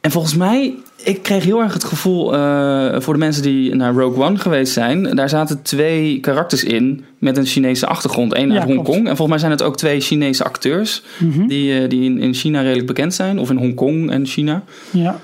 En 0.00 0.10
volgens 0.10 0.34
mij, 0.34 0.74
ik 1.04 1.22
kreeg 1.22 1.44
heel 1.44 1.60
erg 1.62 1.72
het 1.72 1.84
gevoel 1.84 2.34
eh, 2.34 3.00
voor 3.00 3.12
de 3.12 3.18
mensen 3.18 3.42
die 3.42 3.74
naar 3.74 3.92
Rogue 3.94 4.24
One 4.24 4.36
geweest 4.38 4.72
zijn. 4.72 5.02
Daar 5.16 5.28
zaten 5.28 5.62
twee 5.62 6.20
karakters 6.20 6.64
in 6.64 7.04
met 7.18 7.36
een 7.36 7.46
Chinese 7.46 7.86
achtergrond. 7.86 8.34
Eén 8.36 8.50
Ja, 8.52 8.54
uit 8.60 8.64
Hongkong. 8.64 8.98
En 8.98 9.16
volgens 9.16 9.28
mij 9.28 9.38
zijn 9.38 9.50
het 9.50 9.62
ook 9.62 9.76
twee 9.76 10.00
Chinese 10.00 10.44
acteurs 10.44 11.02
Mhm. 11.18 11.46
die, 11.46 11.80
eh, 11.82 11.88
die 11.88 12.04
in, 12.04 12.18
in 12.18 12.34
China 12.34 12.60
redelijk 12.60 12.86
bekend 12.86 13.14
zijn. 13.14 13.38
Of 13.38 13.50
in 13.50 13.56
Hongkong 13.56 14.10
en 14.10 14.26
China. 14.26 14.62
ja. 14.90 15.20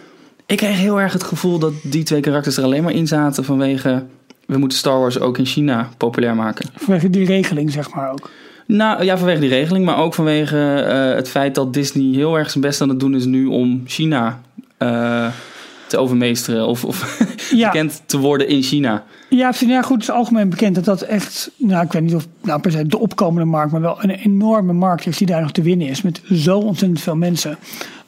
Ik 0.46 0.56
kreeg 0.56 0.76
heel 0.78 1.00
erg 1.00 1.12
het 1.12 1.22
gevoel 1.22 1.58
dat 1.58 1.72
die 1.82 2.02
twee 2.02 2.20
karakters 2.20 2.56
er 2.56 2.64
alleen 2.64 2.82
maar 2.82 2.92
in 2.92 3.06
zaten 3.06 3.44
vanwege... 3.44 4.02
We 4.46 4.58
moeten 4.58 4.78
Star 4.78 4.98
Wars 4.98 5.18
ook 5.20 5.38
in 5.38 5.46
China 5.46 5.88
populair 5.96 6.34
maken. 6.34 6.66
Vanwege 6.76 7.10
die 7.10 7.26
regeling, 7.26 7.72
zeg 7.72 7.94
maar 7.94 8.10
ook. 8.12 8.30
Nou 8.66 9.04
ja, 9.04 9.18
vanwege 9.18 9.40
die 9.40 9.48
regeling, 9.48 9.84
maar 9.84 9.98
ook 9.98 10.14
vanwege 10.14 10.58
eh, 10.74 11.14
het 11.14 11.28
feit 11.28 11.54
dat 11.54 11.74
Disney 11.74 12.14
heel 12.14 12.38
erg 12.38 12.50
zijn 12.50 12.64
best 12.64 12.80
aan 12.80 12.88
het 12.88 13.00
doen 13.00 13.14
is 13.14 13.24
nu 13.24 13.46
om 13.46 13.82
China 13.86 14.40
te 15.90 15.98
overmeesteren 15.98 16.66
of, 16.66 16.84
of 16.84 17.18
Ja. 17.54 17.70
bekend 17.70 18.02
te 18.06 18.18
worden 18.18 18.48
in 18.48 18.62
China. 18.62 19.02
Ja, 19.28 19.52
ja, 19.58 19.82
goed. 19.82 19.94
Het 19.94 20.02
is 20.02 20.10
algemeen 20.10 20.48
bekend 20.48 20.74
dat 20.74 20.84
dat 20.84 21.02
echt, 21.02 21.50
nou, 21.56 21.84
ik 21.84 21.92
weet 21.92 22.02
niet 22.02 22.14
of 22.14 22.26
nou 22.42 22.60
per 22.60 22.70
se 22.72 22.86
de 22.86 22.98
opkomende 22.98 23.44
markt, 23.50 23.72
maar 23.72 23.80
wel 23.80 23.96
een 24.02 24.10
enorme 24.10 24.72
markt 24.72 25.06
is 25.06 25.16
die 25.18 25.26
daar 25.26 25.40
nog 25.40 25.52
te 25.52 25.62
winnen 25.62 25.86
is. 25.88 26.02
Met 26.02 26.22
zo 26.32 26.58
ontzettend 26.58 27.00
veel 27.00 27.16
mensen. 27.16 27.56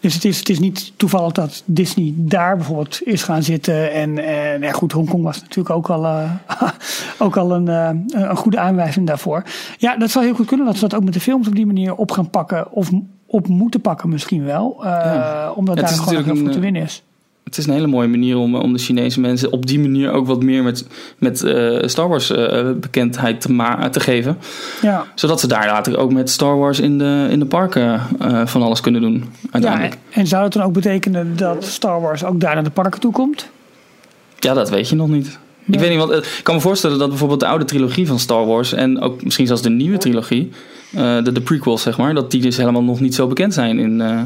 Dus 0.00 0.14
het 0.14 0.24
is, 0.24 0.38
het 0.38 0.48
is 0.48 0.58
niet 0.58 0.92
toevallig 0.96 1.32
dat 1.32 1.62
Disney 1.64 2.12
daar 2.16 2.56
bijvoorbeeld 2.56 3.00
is 3.04 3.22
gaan 3.22 3.42
zitten. 3.42 3.92
En, 3.92 4.18
en 4.24 4.60
ja, 4.60 4.72
goed, 4.72 4.92
Hongkong 4.92 5.22
was 5.22 5.40
natuurlijk 5.40 5.70
ook 5.76 5.90
al, 5.90 6.04
eh, 6.06 6.30
ook 7.18 7.36
al 7.36 7.52
een, 7.52 7.68
eh, 7.68 7.90
een 8.28 8.36
goede 8.36 8.58
aanwijzing 8.58 9.06
daarvoor. 9.06 9.42
Ja, 9.78 9.96
dat 9.96 10.10
zou 10.10 10.24
heel 10.24 10.34
goed 10.34 10.46
kunnen 10.46 10.66
dat 10.66 10.74
ze 10.74 10.80
dat 10.88 10.94
ook 10.94 11.04
met 11.04 11.14
de 11.14 11.20
films 11.20 11.46
op 11.48 11.54
die 11.54 11.66
manier 11.66 11.94
op 11.94 12.10
gaan 12.10 12.30
pakken. 12.30 12.72
Of 12.72 12.90
op 13.26 13.48
moeten 13.48 13.80
pakken 13.80 14.08
misschien 14.08 14.44
wel. 14.44 14.76
eh, 14.84 14.90
Ja. 14.90 15.52
Omdat 15.54 15.76
Het 15.76 15.84
daar 15.88 15.94
gewoon 15.94 16.14
natuurlijk 16.14 16.38
veel 16.38 16.46
een, 16.46 16.52
te 16.52 16.60
winnen 16.60 16.82
is. 16.82 17.02
Het 17.44 17.58
is 17.58 17.66
een 17.66 17.72
hele 17.72 17.86
mooie 17.86 18.08
manier 18.08 18.36
om, 18.36 18.54
om 18.54 18.72
de 18.72 18.78
Chinese 18.78 19.20
mensen 19.20 19.52
op 19.52 19.66
die 19.66 19.78
manier 19.80 20.12
ook 20.12 20.26
wat 20.26 20.42
meer 20.42 20.62
met, 20.62 20.86
met 21.18 21.42
eh, 21.42 21.78
Star 21.88 22.08
Wars 22.08 22.30
eh, 22.30 22.70
bekendheid 22.80 23.40
te, 23.40 23.52
ma- 23.52 23.88
te 23.88 24.00
geven. 24.00 24.38
Ja. 24.82 25.04
Zodat 25.14 25.40
ze 25.40 25.46
daar 25.46 25.66
later 25.66 25.98
ook 25.98 26.12
met 26.12 26.30
Star 26.30 26.58
Wars 26.58 26.80
in 26.80 26.98
de, 26.98 27.26
in 27.30 27.38
de 27.38 27.46
parken 27.46 28.00
eh, 28.20 28.46
van 28.46 28.62
alles 28.62 28.80
kunnen 28.80 29.00
doen. 29.00 29.24
Uiteindelijk. 29.50 29.92
Ja, 30.08 30.20
en 30.20 30.26
zou 30.26 30.44
het 30.44 30.52
dan 30.52 30.62
ook 30.62 30.72
betekenen 30.72 31.36
dat 31.36 31.64
Star 31.64 32.00
Wars 32.00 32.24
ook 32.24 32.40
daar 32.40 32.54
naar 32.54 32.64
de 32.64 32.70
parken 32.70 33.00
toe 33.00 33.12
komt? 33.12 33.48
Ja, 34.38 34.54
dat 34.54 34.70
weet 34.70 34.88
je 34.88 34.96
nog 34.96 35.08
niet. 35.08 35.38
Nee. 35.64 35.76
Ik 35.76 35.80
weet 35.80 35.90
niet, 35.90 35.98
want 35.98 36.10
eh, 36.10 36.18
ik 36.38 36.40
kan 36.42 36.54
me 36.54 36.60
voorstellen 36.60 36.98
dat 36.98 37.08
bijvoorbeeld 37.08 37.40
de 37.40 37.46
oude 37.46 37.64
trilogie 37.64 38.06
van 38.06 38.18
Star 38.18 38.46
Wars 38.46 38.72
en 38.72 39.00
ook 39.00 39.24
misschien 39.24 39.46
zelfs 39.46 39.62
de 39.62 39.70
nieuwe 39.70 39.98
trilogie, 39.98 40.50
eh, 40.92 41.24
de, 41.24 41.32
de 41.32 41.40
prequels 41.40 41.82
zeg 41.82 41.98
maar, 41.98 42.14
dat 42.14 42.30
die 42.30 42.40
dus 42.40 42.56
helemaal 42.56 42.82
nog 42.82 43.00
niet 43.00 43.14
zo 43.14 43.26
bekend 43.26 43.54
zijn 43.54 43.78
in, 43.78 44.00
eh, 44.00 44.20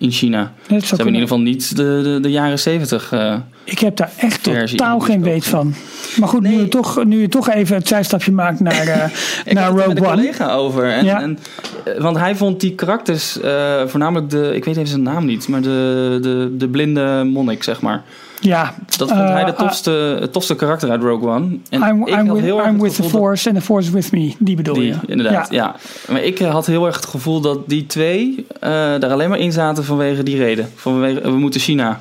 in 0.00 0.10
China. 0.10 0.52
Dat 0.68 0.82
Ze 0.82 0.88
hebben 0.88 1.06
in 1.06 1.12
ieder 1.14 1.28
geval 1.28 1.40
niet 1.44 1.76
de, 1.76 2.00
de, 2.02 2.18
de 2.22 2.30
jaren 2.30 2.58
zeventig. 2.58 3.12
eh 3.12 3.34
Ik 3.64 3.78
heb 3.78 3.96
daar 3.96 4.10
echt 4.16 4.42
totaal 4.42 4.98
geen 4.98 5.22
weet 5.22 5.44
van. 5.44 5.74
Maar 6.16 6.28
goed, 6.28 6.42
nu, 6.42 6.58
je 6.58 6.68
toch, 6.68 7.04
nu 7.04 7.20
je 7.20 7.28
toch 7.28 7.50
even 7.50 7.76
het 7.76 7.88
zijstapje 7.88 8.32
maakt 8.32 8.60
naar, 8.60 9.12
Ik 9.44 9.52
naar 9.52 9.70
Rogue 9.70 9.86
One. 9.86 10.00
collega 10.00 10.52
over. 10.52 10.84
En, 10.92 11.04
Ja. 11.04 11.20
en, 11.20 11.38
eh, 11.84 12.00
want 12.00 12.16
hij 12.18 12.36
vond 12.36 12.60
die 12.60 12.74
karakters, 12.74 13.38
voornamelijk 13.86 14.30
de, 14.30 14.52
ik 14.54 14.64
weet 14.64 14.76
even 14.76 14.88
zijn 14.88 15.02
naam 15.02 15.24
niet, 15.26 15.48
maar 15.48 15.62
de, 15.62 16.18
de, 16.22 16.54
de 16.58 16.68
blinde 16.68 17.22
monnik, 17.32 17.62
zeg 17.62 17.80
maar. 17.80 18.02
Ja, 18.40 18.74
Dat 18.96 19.08
vond 19.08 19.20
hij 19.20 19.44
de 19.44 19.50
Eh, 19.52 19.58
tofste, 19.58 19.90
het 20.20 20.32
tofste 20.32 20.54
karakter 20.54 20.90
uit 20.90 21.02
Rogue 21.02 21.28
One. 21.28 21.58
En 21.70 21.82
I'm, 21.82 22.02
ik 22.06 22.08
I'm 22.14 22.26
had 22.26 22.34
with, 22.36 22.44
heel 22.44 22.58
erg 22.58 22.68
I'm 22.68 22.80
with 22.80 22.94
the 22.94 23.02
Force 23.02 23.48
and 23.48 23.58
the 23.58 23.64
Force 23.64 23.86
is 23.88 23.94
with 23.94 24.12
me. 24.12 24.34
Die 24.38 24.56
bedoel 24.56 24.74
Die, 24.74 24.84
je? 24.86 24.94
inderdaad, 25.06 25.50
ja. 25.50 25.74
Maar 26.08 26.22
ik 26.22 26.40
eh, 26.40 26.50
had 26.50 26.66
heel 26.66 26.86
erg 26.86 26.96
het 26.96 27.06
gevoel 27.06 27.40
dat 27.40 27.68
die 27.68 27.86
twee 27.86 28.46
eh, 28.60 28.70
daar 28.70 29.10
alleen 29.10 29.28
maar 29.28 29.38
in 29.38 29.52
zaten 29.52 29.84
vanwege 29.84 30.22
die 30.22 30.36
reden. 30.36 30.70
Vanwege, 30.74 31.20
we 31.20 31.38
moeten 31.38 31.60
China. 31.60 32.00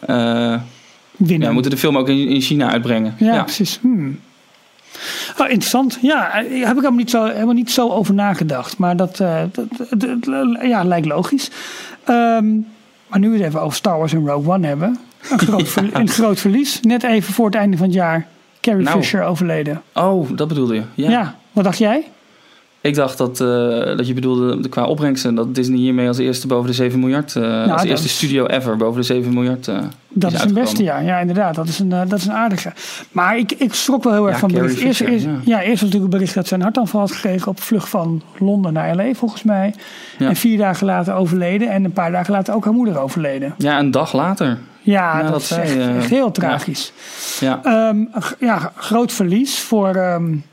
eh, 0.00 0.16
ja, 0.16 0.62
Winnen. 1.16 1.48
we 1.48 1.54
moeten 1.54 1.70
de 1.70 1.76
film 1.76 1.98
ook 1.98 2.08
in, 2.08 2.28
in 2.28 2.40
China 2.40 2.70
uitbrengen. 2.70 3.14
Ja, 3.18 3.42
precies. 3.42 3.78
Hmm. 3.80 4.20
Oh, 5.38 5.46
interessant. 5.48 5.98
Ja, 6.02 6.32
eh, 6.32 6.42
heb 6.42 6.52
ik 6.54 6.62
helemaal 6.62 6.90
niet 6.92 7.10
zo, 7.10 7.24
helemaal 7.24 7.54
niet 7.54 7.70
zo 7.70 7.90
over 7.90 8.14
nagedacht. 8.14 8.78
Maar 8.78 8.96
dat, 8.96 9.20
eh, 9.20 9.40
dat, 9.52 9.66
dat- 9.98 10.24
dat- 10.24 10.58
ja, 10.62 10.84
lijkt 10.84 11.06
logisch. 11.06 11.50
Ehm, 12.04 12.46
maar 13.06 13.18
nu 13.18 13.30
we 13.30 13.36
het 13.36 13.46
even 13.46 13.60
over 13.62 13.76
Star 13.76 13.98
Wars 13.98 14.12
en 14.12 14.26
Rogue 14.26 14.52
One 14.54 14.66
hebben. 14.66 14.98
Een 15.30 15.38
groot, 15.38 15.68
ver- 15.68 15.90
een 15.92 16.08
groot 16.18 16.40
verlies. 16.40 16.80
Net 16.80 17.02
even 17.02 17.34
voor 17.34 17.46
het 17.46 17.54
einde 17.54 17.76
van 17.76 17.86
het 17.86 17.94
jaar. 17.94 18.26
Carrie 18.60 18.84
Nou. 18.84 19.00
Fisher 19.00 19.22
overleden. 19.22 19.82
Oh, 19.94 20.28
dat 20.36 20.48
bedoelde 20.48 20.74
je. 20.74 20.82
Ja. 20.94 21.10
Ja. 21.10 21.36
wat 21.52 21.64
dacht 21.64 21.78
jij? 21.78 22.04
Ik 22.84 22.94
dacht 22.94 23.18
dat, 23.18 23.40
uh, 23.40 23.48
dat 23.96 24.06
je 24.06 24.14
bedoelde 24.14 24.60
de, 24.60 24.68
qua 24.68 24.84
opbrengsten 24.84 25.34
dat 25.34 25.54
Disney 25.54 25.78
hiermee 25.78 26.08
als 26.08 26.18
eerste 26.18 26.46
boven 26.46 26.66
de 26.66 26.72
7 26.72 27.00
miljard, 27.00 27.34
uh, 27.34 27.42
nou, 27.42 27.70
als 27.70 27.82
eerste 27.82 28.08
studio 28.08 28.46
ever 28.46 28.76
boven 28.76 29.00
de 29.00 29.06
7 29.06 29.34
miljard. 29.34 29.66
Uh, 29.66 29.78
dat 30.08 30.32
is, 30.32 30.42
een 30.42 30.54
beste 30.54 30.82
jaar, 30.82 31.04
ja, 31.04 31.18
inderdaad. 31.18 31.54
Dat 31.54 31.68
is 31.68 31.78
een, 31.78 31.88
dat 31.88 32.12
is 32.12 32.26
een 32.26 32.32
aardige. 32.32 32.72
Maar 33.12 33.38
ik, 33.38 33.52
ik 33.52 33.74
schrok 33.74 34.04
wel 34.04 34.12
heel 34.12 34.28
erg 34.28 34.38
van 34.38 34.52
bericht. 34.52 34.80
Eerst, 34.80 35.00
eerst, 35.00 35.24
ja. 35.24 35.30
ja. 35.44 35.58
eerst 35.58 35.70
was 35.70 35.80
natuurlijk 35.80 36.04
een 36.04 36.18
bericht 36.18 36.34
dat 36.34 36.46
zijn 36.46 36.62
hartaanval 36.62 37.00
had 37.00 37.12
gekregen 37.12 37.48
op 37.48 37.60
vlucht 37.60 37.88
van 37.88 38.22
Londen 38.38 38.72
naar 38.72 38.96
LA, 38.96 39.14
volgens 39.14 39.42
mij. 39.42 39.74
Ja. 40.18 40.28
En 40.28 40.36
vier 40.36 40.58
dagen 40.58 40.86
later 40.86 41.14
overleden. 41.14 41.70
En 41.70 41.84
een 41.84 41.92
paar 41.92 42.10
dagen 42.10 42.32
later 42.32 42.54
ook 42.54 42.64
haar 42.64 42.74
moeder 42.74 42.98
overleden. 42.98 43.54
Ja, 43.58 43.78
een 43.78 43.90
dag 43.90 44.12
later. 44.12 44.58
Ja, 44.84 45.22
dat, 45.22 45.30
dat, 45.30 45.40
is 45.40 45.50
echt, 45.50 45.76
echt, 45.76 46.10
heel 46.10 46.30
tragisch. 46.30 46.92
Ja, 47.40 47.60
ja. 47.64 47.88
Um, 47.88 48.10
ja 48.38 48.72
groot 48.76 49.12
verlies 49.12 49.60
voor. 49.60 49.96
Um, 49.96 50.44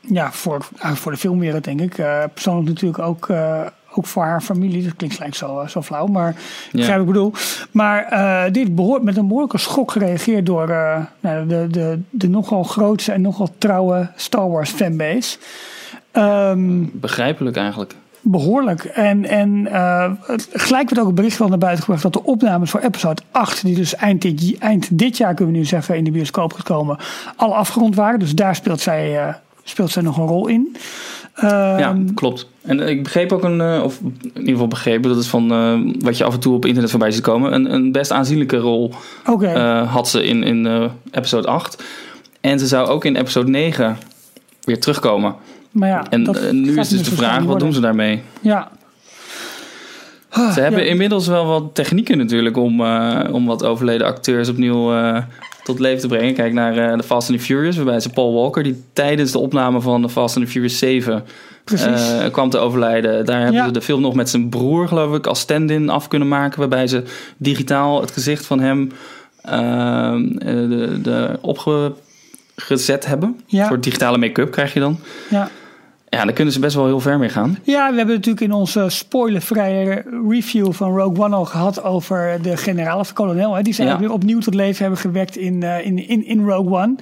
ja, 0.00 0.32
voor, 0.32 0.66
voor 0.74 1.12
de 1.12 1.18
filmwereld 1.18 1.64
denk 1.64 1.80
ik. 1.80 1.98
Uh, 1.98 2.22
persoonlijk 2.34 2.68
natuurlijk 2.68 2.98
ook, 3.02 3.28
uh, 3.28 3.60
ook 3.92 4.06
voor 4.06 4.22
haar 4.22 4.40
familie. 4.40 4.84
Dat 4.84 4.96
klinkt 4.96 5.16
gelijk 5.16 5.34
zo, 5.34 5.64
zo 5.68 5.82
flauw, 5.82 6.06
maar 6.06 6.30
ik 6.30 6.36
begrijp 6.72 6.98
wat 6.98 7.06
ik 7.06 7.12
bedoel. 7.12 7.32
Maar 7.70 8.52
dit 8.52 8.74
behoort 8.74 9.02
met 9.02 9.16
een 9.16 9.26
behoorlijke 9.26 9.58
schok 9.58 9.92
gereageerd 9.92 10.46
door 10.46 10.66
nou, 11.20 11.46
de, 11.46 11.66
de, 11.70 12.00
de 12.10 12.28
nogal 12.28 12.62
grootste 12.62 13.12
en 13.12 13.20
nogal 13.20 13.54
trouwe 13.58 14.10
Star 14.16 14.50
Wars 14.50 14.70
fanbase. 14.70 15.38
Um, 16.12 16.90
Begrijpelijk 16.92 17.56
eigenlijk. 17.56 17.94
Behoorlijk. 18.28 18.84
En, 18.84 19.24
en 19.24 19.68
gelijk 20.52 20.90
werd 20.90 21.02
ook 21.02 21.08
een 21.08 21.14
bericht 21.14 21.38
wel 21.38 21.48
naar 21.48 21.58
buiten 21.58 21.84
gebracht 21.84 22.02
dat 22.02 22.12
de 22.12 22.22
opnames 22.22 22.70
voor 22.70 22.80
episode 22.80 23.22
8, 23.30 23.62
die 23.62 23.74
dus 23.74 23.94
eind 23.94 24.22
dit, 24.22 24.58
eind 24.58 24.98
dit 24.98 25.16
jaar 25.16 25.34
kunnen 25.34 25.54
we 25.54 25.60
nu 25.60 25.66
zeggen 25.66 25.96
in 25.96 26.04
de 26.04 26.10
bioscoop 26.10 26.52
gekomen, 26.52 26.98
al 27.36 27.54
afgerond 27.54 27.94
waren. 27.94 28.18
Dus 28.18 28.34
daar 28.34 28.54
speelt 28.54 28.80
zij 28.80 29.34
speelt 29.68 29.90
zij 29.90 30.02
nog 30.02 30.16
een 30.16 30.26
rol 30.26 30.46
in. 30.46 30.76
Uh, 31.36 31.50
ja, 31.78 31.96
klopt. 32.14 32.48
En 32.62 32.80
ik 32.80 33.02
begreep 33.02 33.32
ook 33.32 33.42
een, 33.42 33.60
uh, 33.60 33.82
of 33.84 34.00
in 34.00 34.30
ieder 34.34 34.52
geval 34.52 34.68
begrepen, 34.68 35.10
dat 35.10 35.18
is 35.18 35.28
van 35.28 35.52
uh, 35.52 35.94
wat 35.98 36.16
je 36.16 36.24
af 36.24 36.34
en 36.34 36.40
toe 36.40 36.54
op 36.54 36.64
internet 36.64 36.90
voorbij 36.90 37.10
ziet 37.10 37.22
komen, 37.22 37.52
een, 37.52 37.72
een 37.74 37.92
best 37.92 38.10
aanzienlijke 38.10 38.56
rol 38.56 38.92
okay. 39.26 39.84
had 39.84 40.08
ze 40.08 40.24
in, 40.24 40.42
in 40.42 40.90
episode 41.10 41.48
8. 41.48 41.82
En 42.40 42.58
ze 42.58 42.66
zou 42.66 42.88
ook 42.88 43.04
in 43.04 43.16
episode 43.16 43.50
9 43.50 43.96
weer 44.64 44.80
terugkomen. 44.80 45.34
Maar 45.78 45.88
ja, 45.88 46.10
en 46.10 46.22
nu 46.50 46.78
is 46.78 46.88
dus 46.88 47.02
de 47.02 47.16
vraag, 47.16 47.42
wat 47.42 47.58
doen 47.58 47.72
ze 47.72 47.80
daarmee? 47.80 48.22
Ja. 48.40 48.70
Ze 50.30 50.60
hebben 50.60 50.84
ja. 50.84 50.90
inmiddels 50.90 51.26
wel 51.26 51.46
wat 51.46 51.74
technieken 51.74 52.18
natuurlijk 52.18 52.56
om, 52.56 52.80
om 53.32 53.46
wat 53.46 53.64
overleden 53.64 54.06
acteurs 54.06 54.48
opnieuw 54.48 54.92
tot 55.66 55.78
leven 55.78 56.00
te 56.00 56.06
brengen. 56.06 56.34
Kijk 56.34 56.52
naar 56.52 56.76
uh, 56.76 56.98
The 56.98 57.02
Fast 57.02 57.30
and 57.30 57.38
the 57.38 57.44
Furious, 57.44 57.76
waarbij 57.76 58.00
ze 58.00 58.10
Paul 58.10 58.34
Walker, 58.34 58.62
die 58.62 58.84
tijdens 58.92 59.32
de 59.32 59.38
opname 59.38 59.80
van 59.80 60.02
The 60.02 60.08
Fast 60.08 60.36
and 60.36 60.44
the 60.44 60.50
Furious 60.50 60.78
7 60.78 61.24
uh, 61.72 62.24
kwam 62.30 62.50
te 62.50 62.58
overlijden. 62.58 63.24
Daar 63.24 63.40
hebben 63.40 63.64
ze 63.64 63.70
de 63.70 63.80
film 63.80 64.00
nog 64.00 64.14
met 64.14 64.28
zijn 64.28 64.48
broer, 64.48 64.88
geloof 64.88 65.16
ik, 65.16 65.26
als 65.26 65.40
stand-in 65.40 65.88
af 65.88 66.08
kunnen 66.08 66.28
maken. 66.28 66.58
Waarbij 66.58 66.86
ze 66.86 67.02
digitaal 67.36 68.00
het 68.00 68.10
gezicht 68.10 68.46
van 68.46 68.60
hem 68.60 68.90
uh, 69.48 69.52
de, 70.44 70.98
de 71.02 71.38
opgezet 71.40 73.06
hebben. 73.06 73.40
Ja. 73.46 73.60
Een 73.60 73.66
soort 73.66 73.82
digitale 73.82 74.18
make-up 74.18 74.50
krijg 74.50 74.72
je 74.72 74.80
dan. 74.80 74.98
Ja. 75.30 75.50
Ja, 76.16 76.24
daar 76.24 76.32
kunnen 76.32 76.52
ze 76.52 76.60
best 76.60 76.74
wel 76.74 76.86
heel 76.86 77.00
ver 77.00 77.18
mee 77.18 77.28
gaan. 77.28 77.58
Ja, 77.62 77.90
we 77.90 77.96
hebben 77.96 78.14
natuurlijk 78.14 78.44
in 78.44 78.52
onze 78.52 78.84
spoilervrije 78.88 80.04
review 80.28 80.72
van 80.72 80.96
Rogue 80.96 81.24
One 81.24 81.36
al 81.36 81.44
gehad 81.44 81.82
over 81.82 82.38
de 82.42 82.56
generaal 82.56 82.98
of 82.98 83.08
de 83.08 83.14
kolonel. 83.14 83.54
Hè, 83.54 83.62
die 83.62 83.74
zijn 83.74 83.88
ja. 83.88 83.98
weer 83.98 84.12
opnieuw 84.12 84.40
tot 84.40 84.54
leven 84.54 84.80
hebben 84.82 85.00
gewekt 85.00 85.36
in, 85.36 85.62
uh, 85.62 85.86
in, 85.86 86.08
in, 86.08 86.26
in 86.26 86.48
Rogue 86.48 86.82
One. 86.82 86.94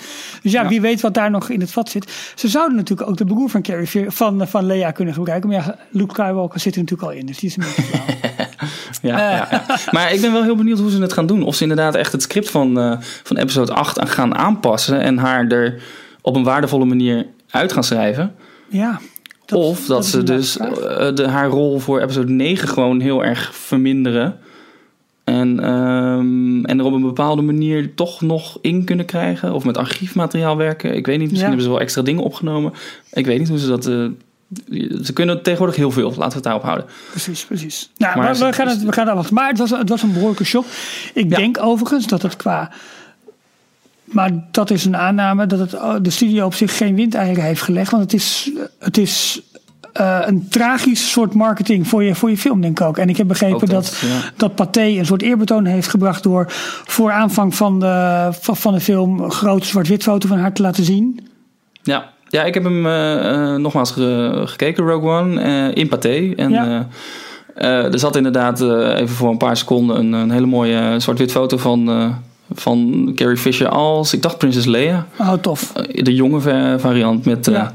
Dus 0.43 0.53
ja, 0.53 0.63
ja, 0.63 0.69
wie 0.69 0.81
weet 0.81 1.01
wat 1.01 1.15
daar 1.15 1.31
nog 1.31 1.49
in 1.49 1.61
het 1.61 1.71
vat 1.71 1.89
zit. 1.89 2.33
Ze 2.35 2.49
zouden 2.49 2.77
natuurlijk 2.77 3.09
ook 3.09 3.17
de 3.17 3.25
broer 3.25 3.51
van 3.51 3.63
Carrie 3.63 4.11
van, 4.11 4.49
van 4.49 4.67
Leia 4.67 4.91
kunnen 4.91 5.15
gebruiken. 5.15 5.49
Maar 5.49 5.59
ja, 5.59 5.77
Luke 5.91 6.13
Skywalker 6.13 6.61
zit 6.61 6.75
er 6.75 6.81
natuurlijk 6.81 7.11
al 7.11 7.17
in, 7.19 7.27
dus 7.27 7.39
die 7.39 7.49
is 7.49 7.57
een 7.57 7.65
beetje 7.65 7.83
flauw. 7.83 8.05
ja, 9.11 9.19
ja, 9.19 9.49
ja, 9.51 9.79
Maar 9.91 10.13
ik 10.13 10.21
ben 10.21 10.33
wel 10.33 10.43
heel 10.43 10.57
benieuwd 10.57 10.79
hoe 10.79 10.91
ze 10.91 11.01
het 11.01 11.13
gaan 11.13 11.27
doen. 11.27 11.43
Of 11.43 11.55
ze 11.55 11.63
inderdaad 11.63 11.95
echt 11.95 12.13
het 12.13 12.23
script 12.23 12.51
van, 12.51 12.79
uh, 12.79 12.97
van 13.01 13.37
episode 13.37 13.73
8 13.73 14.09
gaan 14.09 14.35
aanpassen 14.35 15.01
en 15.01 15.19
haar 15.19 15.47
er 15.47 15.83
op 16.21 16.37
een 16.37 16.45
waardevolle 16.45 16.85
manier 16.85 17.27
uit 17.51 17.73
gaan 17.73 17.85
schrijven. 17.85 18.35
Ja. 18.75 19.01
Dat, 19.45 19.59
of 19.59 19.79
dat, 19.79 19.89
dat 19.89 20.07
ze 20.07 20.23
dus 20.23 20.57
uh, 20.57 20.67
de, 21.15 21.29
haar 21.29 21.49
rol 21.49 21.79
voor 21.79 22.01
episode 22.01 22.33
9 22.33 22.69
gewoon 22.69 23.01
heel 23.01 23.25
erg 23.25 23.55
verminderen. 23.55 24.39
En, 25.25 25.71
um, 25.71 26.65
en 26.65 26.79
er 26.79 26.85
op 26.85 26.93
een 26.93 27.03
bepaalde 27.03 27.43
manier 27.43 27.95
toch 27.95 28.21
nog 28.21 28.59
in 28.61 28.85
kunnen 28.85 29.07
krijgen. 29.07 29.53
Of 29.53 29.65
met 29.65 29.77
archiefmateriaal 29.77 30.57
werken. 30.57 30.95
Ik 30.95 31.07
weet 31.07 31.19
niet, 31.19 31.31
misschien 31.31 31.41
ja. 31.41 31.47
hebben 31.47 31.65
ze 31.65 31.71
wel 31.71 31.81
extra 31.81 32.03
dingen 32.03 32.23
opgenomen. 32.23 32.73
Ik 33.13 33.27
weet 33.27 33.39
niet 33.39 33.49
hoe 33.49 33.59
ze 33.59 33.67
dat... 33.67 33.87
Uh, 33.87 34.09
ze 35.03 35.13
kunnen 35.13 35.43
tegenwoordig 35.43 35.77
heel 35.77 35.91
veel, 35.91 36.09
laten 36.09 36.29
we 36.29 36.35
het 36.35 36.43
daarop 36.43 36.63
houden. 36.63 36.87
Precies, 37.11 37.45
precies. 37.45 37.91
Nou, 37.97 38.19
maar 38.19 38.33
we, 38.33 38.45
we, 38.45 38.53
gaan 38.53 38.69
het, 38.69 38.83
we 38.83 38.93
gaan 38.93 39.09
afwachten. 39.09 39.35
Maar 39.35 39.49
het 39.49 39.59
was, 39.59 39.71
het 39.71 39.89
was 39.89 40.03
een 40.03 40.13
behoorlijke 40.13 40.45
shock. 40.45 40.65
Ik 41.15 41.31
ja. 41.31 41.37
denk 41.37 41.59
overigens 41.61 42.07
dat 42.07 42.23
het 42.23 42.37
qua 42.37 42.71
maar 44.15 44.31
dat 44.51 44.71
is 44.71 44.85
een 44.85 44.97
aanname 44.97 45.47
dat 45.47 45.59
het, 45.59 46.05
de 46.05 46.11
studio 46.11 46.47
op 46.47 46.55
zich 46.55 46.77
geen 46.77 46.95
windeieren 46.95 47.45
heeft 47.45 47.63
gelegd. 47.63 47.91
Want 47.91 48.03
het 48.03 48.13
is, 48.13 48.51
het 48.79 48.99
is 48.99 49.43
uh, 50.01 50.19
een 50.25 50.49
tragisch 50.49 51.11
soort 51.11 51.35
marketing 51.35 51.89
voor 51.89 52.05
je, 52.05 52.15
voor 52.15 52.31
je 52.31 52.37
film, 52.37 52.61
denk 52.61 52.81
ik 52.81 52.87
ook. 52.87 52.99
En 52.99 53.09
ik 53.09 53.17
heb 53.17 53.29
begrepen 53.29 53.69
dat, 53.69 53.69
dat, 53.69 53.99
ja. 54.01 54.31
dat 54.37 54.55
Pathé 54.55 54.83
een 54.83 55.07
soort 55.07 55.23
eerbetoon 55.23 55.65
heeft 55.65 55.89
gebracht 55.89 56.23
door 56.23 56.47
voor 56.85 57.13
aanvang 57.13 57.55
van 57.55 57.81
de, 57.81 58.29
van 58.41 58.73
de 58.73 58.81
film 58.81 59.21
een 59.21 59.31
grote 59.31 59.67
zwart-wit 59.67 60.03
foto 60.03 60.29
van 60.29 60.39
haar 60.39 60.53
te 60.53 60.63
laten 60.63 60.85
zien. 60.85 61.29
Ja, 61.83 62.13
ja 62.29 62.45
ik 62.45 62.55
heb 62.55 62.65
hem 62.65 62.87
uh, 62.87 63.15
uh, 63.15 63.55
nogmaals 63.55 63.91
ge 63.91 64.43
gekeken, 64.45 64.85
Rogue 64.85 65.11
One, 65.11 65.73
in 65.73 65.89
Pathé. 65.89 66.33
En 66.37 66.51
ja. 66.51 66.89
er 67.55 67.99
zat 67.99 68.17
inderdaad 68.17 68.61
even 68.61 69.09
voor 69.09 69.31
een 69.31 69.37
paar 69.37 69.57
seconden 69.57 69.97
een, 69.97 70.13
een 70.13 70.31
hele 70.31 70.47
mooie 70.47 71.01
zwart-wit 71.01 71.31
foto 71.31 71.57
van 71.57 71.89
van 72.55 73.13
Carrie 73.15 73.37
Fisher 73.37 73.69
als, 73.69 74.13
ik 74.13 74.23
dacht 74.23 74.39
Prinses 74.39 74.65
Leia. 74.65 75.07
Oh, 75.19 75.33
tof. 75.33 75.73
De 75.93 76.15
jonge 76.15 76.41
variant 76.79 77.25
met 77.25 77.47
ja. 77.47 77.53
uh, 77.53 77.69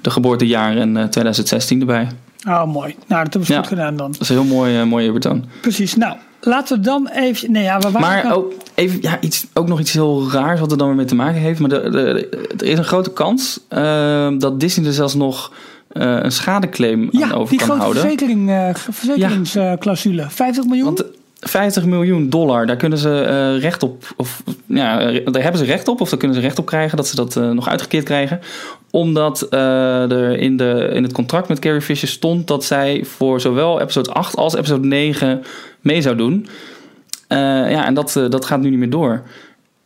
de 0.00 0.10
geboortejaar 0.10 0.76
en 0.76 0.96
uh, 0.96 1.04
2016 1.04 1.80
erbij. 1.80 2.08
Oh, 2.48 2.64
mooi. 2.64 2.94
Nou, 3.06 3.24
dat 3.24 3.32
hebben 3.32 3.40
we 3.40 3.52
ja. 3.52 3.58
goed 3.58 3.68
gedaan 3.68 3.96
dan. 3.96 4.12
Dat 4.12 4.20
is 4.20 4.28
een 4.28 4.36
heel 4.36 4.54
mooi, 4.54 4.80
uh, 4.80 4.86
mooie 4.86 5.12
betoon. 5.12 5.44
Precies. 5.60 5.94
Nou, 5.94 6.16
laten 6.40 6.76
we 6.76 6.82
dan 6.82 7.08
even... 7.08 7.52
Nee, 7.52 7.62
ja, 7.62 7.78
we 7.78 7.90
maar 7.90 8.34
ook, 8.34 8.46
oh, 8.46 8.58
even, 8.74 8.98
ja, 9.02 9.20
iets, 9.20 9.46
ook 9.52 9.68
nog 9.68 9.80
iets 9.80 9.92
heel 9.92 10.30
raars 10.30 10.60
wat 10.60 10.70
er 10.70 10.78
dan 10.78 10.86
weer 10.86 10.96
mee 10.96 11.06
te 11.06 11.14
maken 11.14 11.40
heeft. 11.40 11.60
Maar 11.60 11.68
de, 11.68 11.90
de, 11.90 12.28
er 12.58 12.66
is 12.66 12.78
een 12.78 12.84
grote 12.84 13.12
kans 13.12 13.60
uh, 13.70 14.28
dat 14.38 14.60
Disney 14.60 14.86
er 14.86 14.92
zelfs 14.92 15.14
nog... 15.14 15.52
Uh, 15.92 16.18
een 16.22 16.32
schadeclaim 16.32 17.08
ja, 17.10 17.24
aan 17.24 17.32
over 17.32 17.56
kan 17.56 17.78
houden. 17.78 18.02
Ja, 18.02 18.16
die 18.16 18.44
grote 18.44 18.92
verzekeringsclausule. 18.92 20.22
Ja. 20.22 20.30
50 20.30 20.64
miljoen? 20.64 20.84
Want, 20.84 21.04
50 21.48 21.84
miljoen 21.84 22.30
dollar, 22.30 22.66
daar 22.66 22.76
kunnen 22.76 22.98
ze 22.98 23.26
uh, 23.54 23.62
recht 23.62 23.82
op, 23.82 24.04
of 24.16 24.42
ja, 24.66 24.98
daar 25.24 25.42
hebben 25.42 25.56
ze 25.60 25.64
recht 25.64 25.88
op, 25.88 26.00
of 26.00 26.08
daar 26.08 26.18
kunnen 26.18 26.36
ze 26.36 26.42
recht 26.42 26.58
op 26.58 26.66
krijgen 26.66 26.96
dat 26.96 27.08
ze 27.08 27.16
dat 27.16 27.36
uh, 27.36 27.50
nog 27.50 27.68
uitgekeerd 27.68 28.04
krijgen. 28.04 28.40
Omdat 28.90 29.46
uh, 29.50 30.10
er 30.10 30.38
in, 30.38 30.56
de, 30.56 30.90
in 30.92 31.02
het 31.02 31.12
contract 31.12 31.48
met 31.48 31.58
Carrie 31.58 31.80
Fisher 31.80 32.08
stond 32.08 32.46
dat 32.46 32.64
zij 32.64 33.04
voor 33.04 33.40
zowel 33.40 33.80
episode 33.80 34.10
8 34.10 34.36
als 34.36 34.54
episode 34.54 34.86
9 34.86 35.42
mee 35.80 36.02
zou 36.02 36.16
doen. 36.16 36.46
ja, 37.28 37.86
en 37.86 37.94
dat, 37.94 38.20
dat 38.28 38.44
gaat 38.44 38.60
nu 38.60 38.70
niet 38.70 38.78
meer 38.78 38.90
door. 38.90 39.22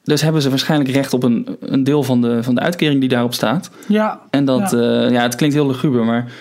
Dus 0.05 0.23
hebben 0.23 0.43
ze 0.43 0.49
waarschijnlijk 0.49 0.91
recht 0.91 1.13
op 1.13 1.23
een, 1.23 1.57
een 1.61 1.85
deel 1.85 2.03
van 2.03 2.21
de, 2.21 2.43
van 2.43 2.55
de 2.55 2.61
uitkering 2.61 3.01
die 3.01 3.09
daarop 3.09 3.35
staat. 3.35 3.71
Ja. 3.87 4.21
En 4.31 4.45
dat, 4.45 4.71
ja, 4.71 5.09
ja 5.09 5.23
het 5.23 5.35
klinkt 5.35 5.55
heel 5.55 5.67
luguber, 5.67 6.05
maar 6.05 6.33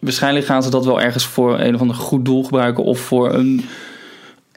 waarschijnlijk 0.00 0.46
gaan 0.46 0.62
ze 0.62 0.70
dat 0.70 0.84
wel 0.84 1.00
ergens 1.00 1.26
voor 1.26 1.60
een 1.60 1.74
of 1.74 1.80
ander 1.80 1.96
goed 1.96 2.24
doel 2.24 2.44
gebruiken 2.44 2.84
of 2.84 2.98
voor 2.98 3.34
een 3.34 3.64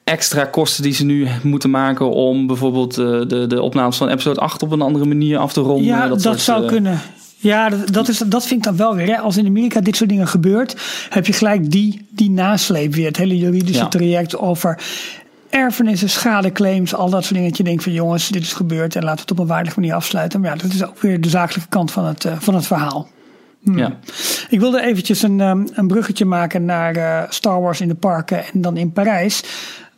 extra 0.10 0.46
kosten 0.46 0.84
die 0.84 0.94
ze 0.94 1.06
nu 1.06 1.28
moeten 1.44 1.70
maken 1.70 2.10
om 2.12 2.48
bijvoorbeeld 2.48 2.96
de, 2.96 3.26
de, 3.28 3.48
de 3.48 3.62
opnames 3.62 3.98
van 3.98 4.10
episode 4.10 4.40
8 4.40 4.64
op 4.64 4.72
een 4.72 4.82
andere 4.82 5.06
manier 5.06 5.38
af 5.38 5.54
te 5.54 5.62
ronden. 5.62 5.86
Ja, 5.86 6.08
dat, 6.08 6.22
dat 6.22 6.40
zou 6.40 6.64
uh... 6.64 6.68
kunnen. 6.68 7.00
Ja, 7.42 7.70
dat, 7.70 8.08
is, 8.08 8.18
dat 8.18 8.46
vind 8.46 8.60
ik 8.60 8.66
dan 8.66 8.76
wel 8.76 8.96
weer. 8.96 9.08
Hè. 9.08 9.18
Als 9.18 9.38
in 9.38 9.46
Amerika 9.46 9.82
dit 9.82 9.96
soort 9.96 10.10
dingen 10.10 10.28
gebeurt, 10.28 10.76
heb 11.10 11.26
je 11.26 11.34
gelijk 11.34 11.72
die, 11.72 12.08
die 12.10 12.30
nasleep 12.30 12.94
weer. 12.94 13.08
Het 13.08 13.18
hele 13.18 13.38
juridische 13.38 13.82
ja. 13.82 13.88
traject 13.88 14.38
over 14.38 14.82
erfenissen, 15.50 16.10
schadeclaims, 16.10 16.96
al 16.96 17.10
dat 17.10 17.22
soort 17.22 17.34
dingen. 17.34 17.50
Dat 17.50 17.58
je 17.58 17.64
denkt 17.64 17.84
van 17.84 17.92
jongens, 17.92 18.28
dit 18.28 18.42
is 18.42 18.54
gebeurd 18.54 18.96
en 18.96 19.04
laten 19.04 19.16
we 19.16 19.22
het 19.22 19.32
op 19.32 19.40
een 19.40 19.48
waardige 19.48 19.80
manier 19.80 19.96
afsluiten. 19.96 20.42
Maar 20.42 20.50
ja, 20.50 20.56
dat 20.56 20.74
is 20.74 20.86
ook 20.86 21.00
weer 21.00 21.22
de 21.22 21.30
zakelijke 21.30 21.70
kant 21.70 21.92
van 21.92 22.06
het, 22.06 22.24
uh, 22.26 22.34
van 22.40 22.56
het 22.56 22.68
verhaal. 22.68 23.08
Hmm. 23.64 23.78
Ja. 23.78 23.98
Ik 24.50 24.60
wilde 24.60 24.82
eventjes 24.82 25.22
een, 25.22 25.40
een 25.40 25.88
bruggetje 25.88 26.26
maken 26.26 26.66
naar 26.66 27.26
Star 27.30 27.62
Wars 27.62 27.82
in 27.82 27.88
de 27.88 27.96
parken 27.96 28.46
en 28.54 28.62
dan 28.62 28.78
in 28.78 28.92
Parijs 28.92 29.44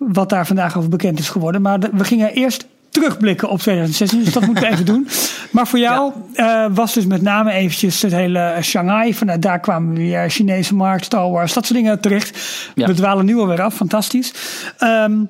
wat 0.08 0.29
daar 0.29 0.48
vandaag 0.48 0.77
over 0.77 0.89
bekend 0.89 1.20
is 1.20 1.29
geworden. 1.29 1.62
Maar 1.62 1.79
we 1.79 2.03
gingen 2.03 2.34
eerst 2.34 2.65
terugblikken 2.89 3.50
op 3.50 3.60
2016, 3.60 4.24
dus 4.24 4.34
dat 4.34 4.46
moeten 4.46 4.63
we 4.63 4.70
even 4.70 4.86
doen. 4.86 5.08
Maar 5.51 5.67
voor 5.67 5.79
jou 5.79 6.12
ja. 6.34 6.65
uh, 6.65 6.75
was 6.75 6.93
dus 6.93 7.05
met 7.05 7.22
name 7.22 7.51
eventjes 7.51 8.01
het 8.01 8.12
hele 8.12 8.58
Shanghai. 8.62 9.13
Vanuit 9.13 9.41
daar 9.41 9.60
kwamen 9.60 9.96
weer 9.96 10.29
Chinese 10.29 10.75
markt, 10.75 11.05
Star 11.05 11.29
Wars, 11.29 11.53
dat 11.53 11.65
soort 11.65 11.79
dingen 11.79 12.00
terecht. 12.00 12.39
Ja. 12.75 12.88
We 12.88 12.93
dwalen 12.93 13.25
nu 13.25 13.38
alweer 13.38 13.62
af, 13.62 13.75
fantastisch. 13.75 14.34
Um, 14.79 15.29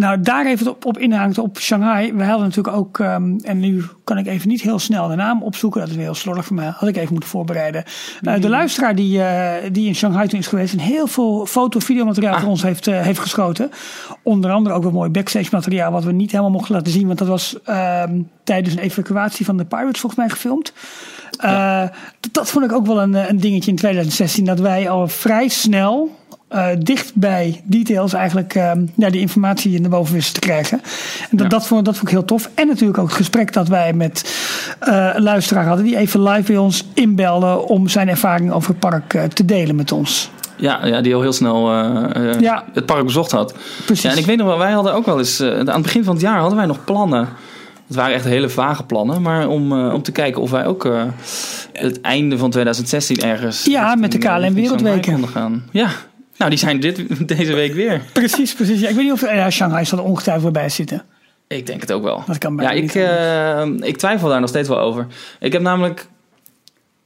Nou, 0.00 0.20
daar 0.20 0.46
even 0.46 0.68
op, 0.68 0.84
op 0.84 0.98
inhangend 0.98 1.38
op 1.38 1.58
Shanghai. 1.58 2.12
We 2.12 2.24
hadden 2.24 2.46
natuurlijk 2.46 2.76
ook, 2.76 2.98
um, 2.98 3.38
en 3.42 3.58
nu 3.58 3.84
kan 4.04 4.18
ik 4.18 4.26
even 4.26 4.48
niet 4.48 4.60
heel 4.60 4.78
snel 4.78 5.08
de 5.08 5.14
naam 5.14 5.42
opzoeken. 5.42 5.80
Dat 5.80 5.88
is 5.88 5.96
weer 5.96 6.04
heel 6.04 6.14
slordig 6.14 6.44
voor 6.44 6.56
mij. 6.56 6.72
Had 6.76 6.88
ik 6.88 6.96
even 6.96 7.12
moeten 7.12 7.28
voorbereiden. 7.28 7.84
Uh, 8.22 8.40
de 8.40 8.48
luisteraar 8.48 8.94
die, 8.94 9.18
uh, 9.18 9.52
die 9.72 9.86
in 9.86 9.94
Shanghai 9.94 10.28
toen 10.28 10.38
is 10.38 10.46
geweest. 10.46 10.72
En 10.72 10.78
heel 10.78 11.06
veel 11.06 11.46
foto-videomateriaal 11.46 12.34
ah. 12.34 12.40
voor 12.40 12.48
ons 12.48 12.62
heeft, 12.62 12.86
uh, 12.86 13.00
heeft 13.00 13.18
geschoten. 13.18 13.70
Onder 14.22 14.50
andere 14.50 14.74
ook 14.74 14.82
wat 14.82 14.92
mooi 14.92 15.10
backstage 15.10 15.48
materiaal. 15.52 15.92
Wat 15.92 16.04
we 16.04 16.12
niet 16.12 16.30
helemaal 16.30 16.50
mochten 16.50 16.74
laten 16.74 16.92
zien. 16.92 17.06
Want 17.06 17.18
dat 17.18 17.28
was 17.28 17.56
um, 17.68 18.30
tijdens 18.44 18.74
een 18.74 18.82
evacuatie 18.82 19.44
van 19.44 19.56
de 19.56 19.64
Pirates 19.64 20.00
volgens 20.00 20.20
mij 20.20 20.30
gefilmd. 20.30 20.72
Ja. 21.30 21.92
Dat, 22.30 22.50
vond 22.50 22.64
ik 22.64 22.72
ook 22.72 22.86
wel 22.86 23.02
een, 23.02 23.14
een 23.14 23.40
dingetje 23.40 23.70
in 23.70 23.76
2016. 23.76 24.44
Dat 24.44 24.60
wij 24.60 24.88
al 24.88 25.08
vrij 25.08 25.48
snel 25.48 26.18
uh, 26.50 26.66
dicht 26.78 27.14
bij 27.14 27.60
details 27.64 28.12
eigenlijk 28.12 28.54
uh, 28.54 28.72
ja, 28.96 29.10
die 29.10 29.20
informatie 29.20 29.80
naar 29.80 29.90
boven 29.90 30.14
wisten 30.14 30.34
te 30.34 30.40
krijgen. 30.40 30.80
En 31.30 31.36
dat, 31.36 31.40
ja. 31.40 31.48
dat, 31.48 31.66
vond, 31.66 31.84
dat 31.84 31.94
vond 31.94 32.06
ik 32.06 32.14
heel 32.14 32.24
tof. 32.24 32.50
En 32.54 32.66
natuurlijk 32.66 32.98
ook 32.98 33.06
het 33.06 33.16
gesprek 33.16 33.52
dat 33.52 33.68
wij 33.68 33.92
met 33.92 34.44
uh, 34.88 35.10
een 35.14 35.22
luisteraar 35.22 35.66
hadden 35.66 35.84
die 35.84 35.96
even 35.96 36.22
live 36.22 36.52
bij 36.52 36.56
ons 36.56 36.84
inbelde 36.94 37.68
om 37.68 37.88
zijn 37.88 38.08
ervaring 38.08 38.52
over 38.52 38.70
het 38.70 38.78
park 38.78 39.28
te 39.32 39.44
delen 39.44 39.76
met 39.76 39.92
ons. 39.92 40.30
Ja, 40.56 40.86
ja, 40.86 41.00
die 41.00 41.14
al 41.14 41.20
heel 41.20 41.32
snel 41.32 41.70
ja. 42.40 42.64
het 42.72 42.86
park 42.86 43.04
bezocht 43.04 43.30
had. 43.30 43.54
Precies. 43.84 44.02
Ja, 44.04 44.10
en 44.10 44.18
ik 44.18 44.26
weet 44.26 44.36
nog 44.36 44.46
wel, 44.46 44.58
wij 44.58 44.72
hadden 44.72 44.94
ook 44.94 45.06
wel 45.06 45.18
eens, 45.18 45.42
aan 45.42 45.66
het 45.66 45.82
begin 45.82 46.04
van 46.04 46.12
het 46.12 46.22
jaar 46.22 46.38
hadden 46.38 46.58
wij 46.58 46.66
nog 46.66 46.84
plannen. 46.84 47.28
Het 47.86 47.96
waren 47.96 48.14
echt 48.14 48.24
hele 48.24 48.48
vage 48.48 48.84
plannen, 48.84 49.22
maar 49.22 49.48
om, 49.48 49.72
om 49.72 50.02
te 50.02 50.12
kijken 50.12 50.42
of 50.42 50.50
wij 50.50 50.66
ook 50.66 50.88
het 51.72 52.00
einde 52.00 52.38
van 52.38 52.50
2016 52.50 53.20
ergens. 53.20 53.64
Ja, 53.64 53.94
met 53.94 54.12
de 54.12 54.18
KLM 54.18 54.54
Wereldweken. 54.54 55.28
Gaan. 55.28 55.64
Ja, 55.70 55.90
nou, 56.40 56.52
die 56.52 56.58
zijn 56.58 56.80
dit, 56.80 57.04
deze 57.36 57.54
week 57.54 57.74
weer. 57.74 58.02
Precies, 58.12 58.54
precies. 58.54 58.80
Ja, 58.80 58.88
ik 58.88 58.94
weet 58.94 59.04
niet 59.04 59.12
of 59.12 59.20
ja, 59.20 59.50
Shanghai 59.50 59.84
zal 59.84 59.98
er 59.98 60.04
ongetwijfeld 60.04 60.52
bij 60.52 60.68
zitten. 60.68 61.04
Ik 61.48 61.66
denk 61.66 61.80
het 61.80 61.92
ook 61.92 62.02
wel. 62.02 62.22
Dat 62.26 62.38
kan 62.38 62.58
ja, 62.60 62.70
ik, 62.70 62.94
uh, 62.94 63.88
ik 63.88 63.96
twijfel 63.96 64.28
daar 64.28 64.40
nog 64.40 64.48
steeds 64.48 64.68
wel 64.68 64.78
over. 64.78 65.06
Ik 65.40 65.52
heb 65.52 65.62
namelijk. 65.62 66.06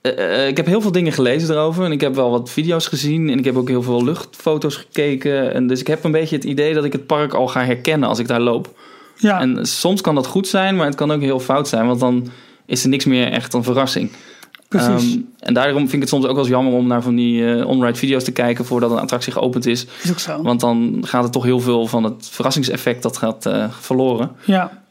Uh, 0.03 0.47
ik 0.47 0.57
heb 0.57 0.67
heel 0.67 0.81
veel 0.81 0.93
dingen 0.93 1.13
gelezen 1.13 1.55
erover. 1.55 1.85
En 1.85 1.93
ik 1.93 2.01
heb 2.01 2.15
wel 2.15 2.31
wat 2.31 2.51
video's 2.51 2.87
gezien. 2.87 3.31
En 3.31 3.39
ik 3.39 3.45
heb 3.45 3.57
ook 3.57 3.69
heel 3.69 3.83
veel 3.83 4.05
luchtfoto's 4.05 4.77
gekeken. 4.77 5.55
En 5.55 5.67
dus 5.67 5.81
ik 5.81 5.87
heb 5.87 6.05
een 6.05 6.13
beetje 6.13 6.37
het 6.37 6.45
idee 6.45 6.75
dat 6.75 6.85
ik 6.85 6.93
het 6.93 7.07
park 7.07 7.35
al 7.35 7.49
ga 7.49 7.65
herkennen 7.65 8.09
als 8.09 8.19
ik 8.19 8.29
daar 8.29 8.41
loop. 8.41 8.79
Ja. 9.17 9.41
En 9.41 9.67
soms 9.67 10.01
kan 10.01 10.15
dat 10.15 10.27
goed 10.27 10.49
zijn, 10.49 10.77
maar 10.77 10.87
het 10.87 10.95
kan 10.95 11.13
ook 11.13 11.21
heel 11.21 11.41
fout 11.41 11.69
zijn. 11.69 11.87
Want 11.87 12.01
dan 12.01 12.31
is 12.67 12.83
er 12.83 12.89
niks 12.89 13.05
meer 13.05 13.33
echt 13.33 13.55
een 13.55 13.65
verrassing. 13.65 14.11
Um, 14.75 15.29
en 15.39 15.55
daarom 15.55 15.79
vind 15.79 15.93
ik 15.93 16.01
het 16.01 16.09
soms 16.09 16.25
ook 16.25 16.31
wel 16.31 16.41
eens 16.41 16.49
jammer 16.49 16.73
om 16.73 16.87
naar 16.87 17.03
van 17.03 17.15
die 17.15 17.41
uh, 17.41 17.67
on-ride 17.67 17.99
video's 17.99 18.25
te 18.25 18.33
kijken 18.33 18.65
voordat 18.65 18.91
een 18.91 18.99
attractie 18.99 19.33
geopend 19.33 19.67
is. 19.67 19.87
Is 20.03 20.11
ook 20.11 20.19
zo. 20.19 20.43
Want 20.43 20.61
dan 20.61 21.03
gaat 21.07 21.23
het 21.23 21.33
toch 21.33 21.45
heel 21.45 21.61
veel 21.61 21.87
van 21.87 22.05
het 22.05 22.29
verrassingseffect 22.31 23.03
dat 23.03 23.17
gaat 23.17 23.47
uh, 23.47 23.65
verloren. 23.71 24.31
Ja. 24.45 24.83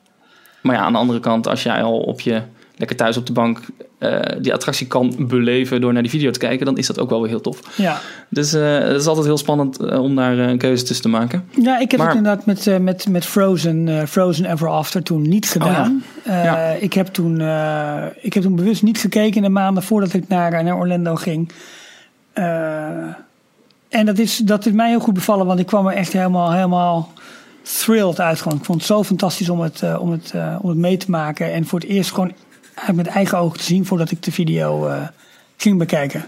Maar 0.61 0.75
ja, 0.75 0.81
aan 0.81 0.93
de 0.93 0.99
andere 0.99 1.19
kant, 1.19 1.47
als 1.47 1.63
jij 1.63 1.83
al 1.83 1.99
op 1.99 2.21
je 2.21 2.41
lekker 2.75 2.95
thuis 2.97 3.17
op 3.17 3.25
de 3.25 3.33
bank 3.33 3.59
uh, 4.03 4.19
die 4.41 4.53
attractie 4.53 4.87
kan 4.87 5.15
beleven 5.17 5.81
door 5.81 5.93
naar 5.93 6.01
die 6.01 6.11
video 6.11 6.31
te 6.31 6.39
kijken, 6.39 6.65
dan 6.65 6.77
is 6.77 6.87
dat 6.87 6.99
ook 6.99 7.09
wel 7.09 7.21
weer 7.21 7.29
heel 7.29 7.41
tof. 7.41 7.59
Ja. 7.77 7.99
Dus 8.29 8.53
uh, 8.53 8.77
het 8.77 9.01
is 9.01 9.05
altijd 9.05 9.25
heel 9.25 9.37
spannend 9.37 9.81
uh, 9.81 10.01
om 10.01 10.15
daar 10.15 10.37
een 10.37 10.57
keuze 10.57 10.83
tussen 10.83 11.01
te 11.01 11.09
maken. 11.09 11.45
Ja, 11.61 11.79
ik 11.79 11.91
heb 11.91 11.99
maar, 11.99 12.09
het 12.09 12.17
inderdaad 12.17 12.45
met, 12.45 12.81
met, 12.81 13.07
met 13.09 13.25
Frozen, 13.25 14.07
Frozen 14.07 14.51
Ever 14.51 14.67
After 14.67 15.03
toen 15.03 15.21
niet 15.21 15.49
gedaan. 15.49 16.03
Oh, 16.17 16.33
ja. 16.33 16.43
Ja. 16.43 16.69
Ik, 16.71 16.93
heb 16.93 17.07
toen, 17.07 17.33
ik 18.21 18.33
heb 18.33 18.43
toen 18.43 18.55
bewust 18.55 18.83
niet 18.83 18.97
gekeken 18.97 19.35
in 19.35 19.41
de 19.41 19.49
maanden 19.49 19.83
voordat 19.83 20.13
ik 20.13 20.27
naar, 20.27 20.63
naar 20.63 20.77
Orlando 20.77 21.15
ging. 21.15 21.51
en 23.89 24.05
dat 24.05 24.17
is, 24.17 24.37
dat 24.37 24.65
is 24.65 24.71
mij 24.71 24.89
heel 24.89 24.99
goed 24.99 25.13
bevallen, 25.13 25.45
want 25.45 25.59
ik 25.59 25.65
kwam 25.65 25.87
er 25.87 25.93
echt 25.93 26.13
helemaal, 26.13 26.51
helemaal 26.51 27.11
thrilled 27.61 28.19
uit. 28.19 28.41
Gewoon. 28.41 28.57
Ik 28.57 28.65
vond 28.65 28.77
het 28.77 28.87
zo 28.87 29.03
fantastisch 29.03 29.49
om 29.49 29.59
het, 29.59 29.83
om, 29.99 30.11
het, 30.11 30.33
om 30.61 30.69
het 30.69 30.77
mee 30.77 30.97
te 30.97 31.11
maken. 31.11 31.53
En 31.53 31.65
voor 31.65 31.79
het 31.79 31.89
eerst 31.89 32.11
gewoon 32.11 32.31
met 32.93 33.07
eigen 33.07 33.37
ogen 33.37 33.57
te 33.57 33.63
zien 33.63 33.85
voordat 33.85 34.11
ik 34.11 34.23
de 34.23 34.31
video 34.31 34.87
uh, 34.87 35.07
ging 35.57 35.77
bekijken. 35.77 36.25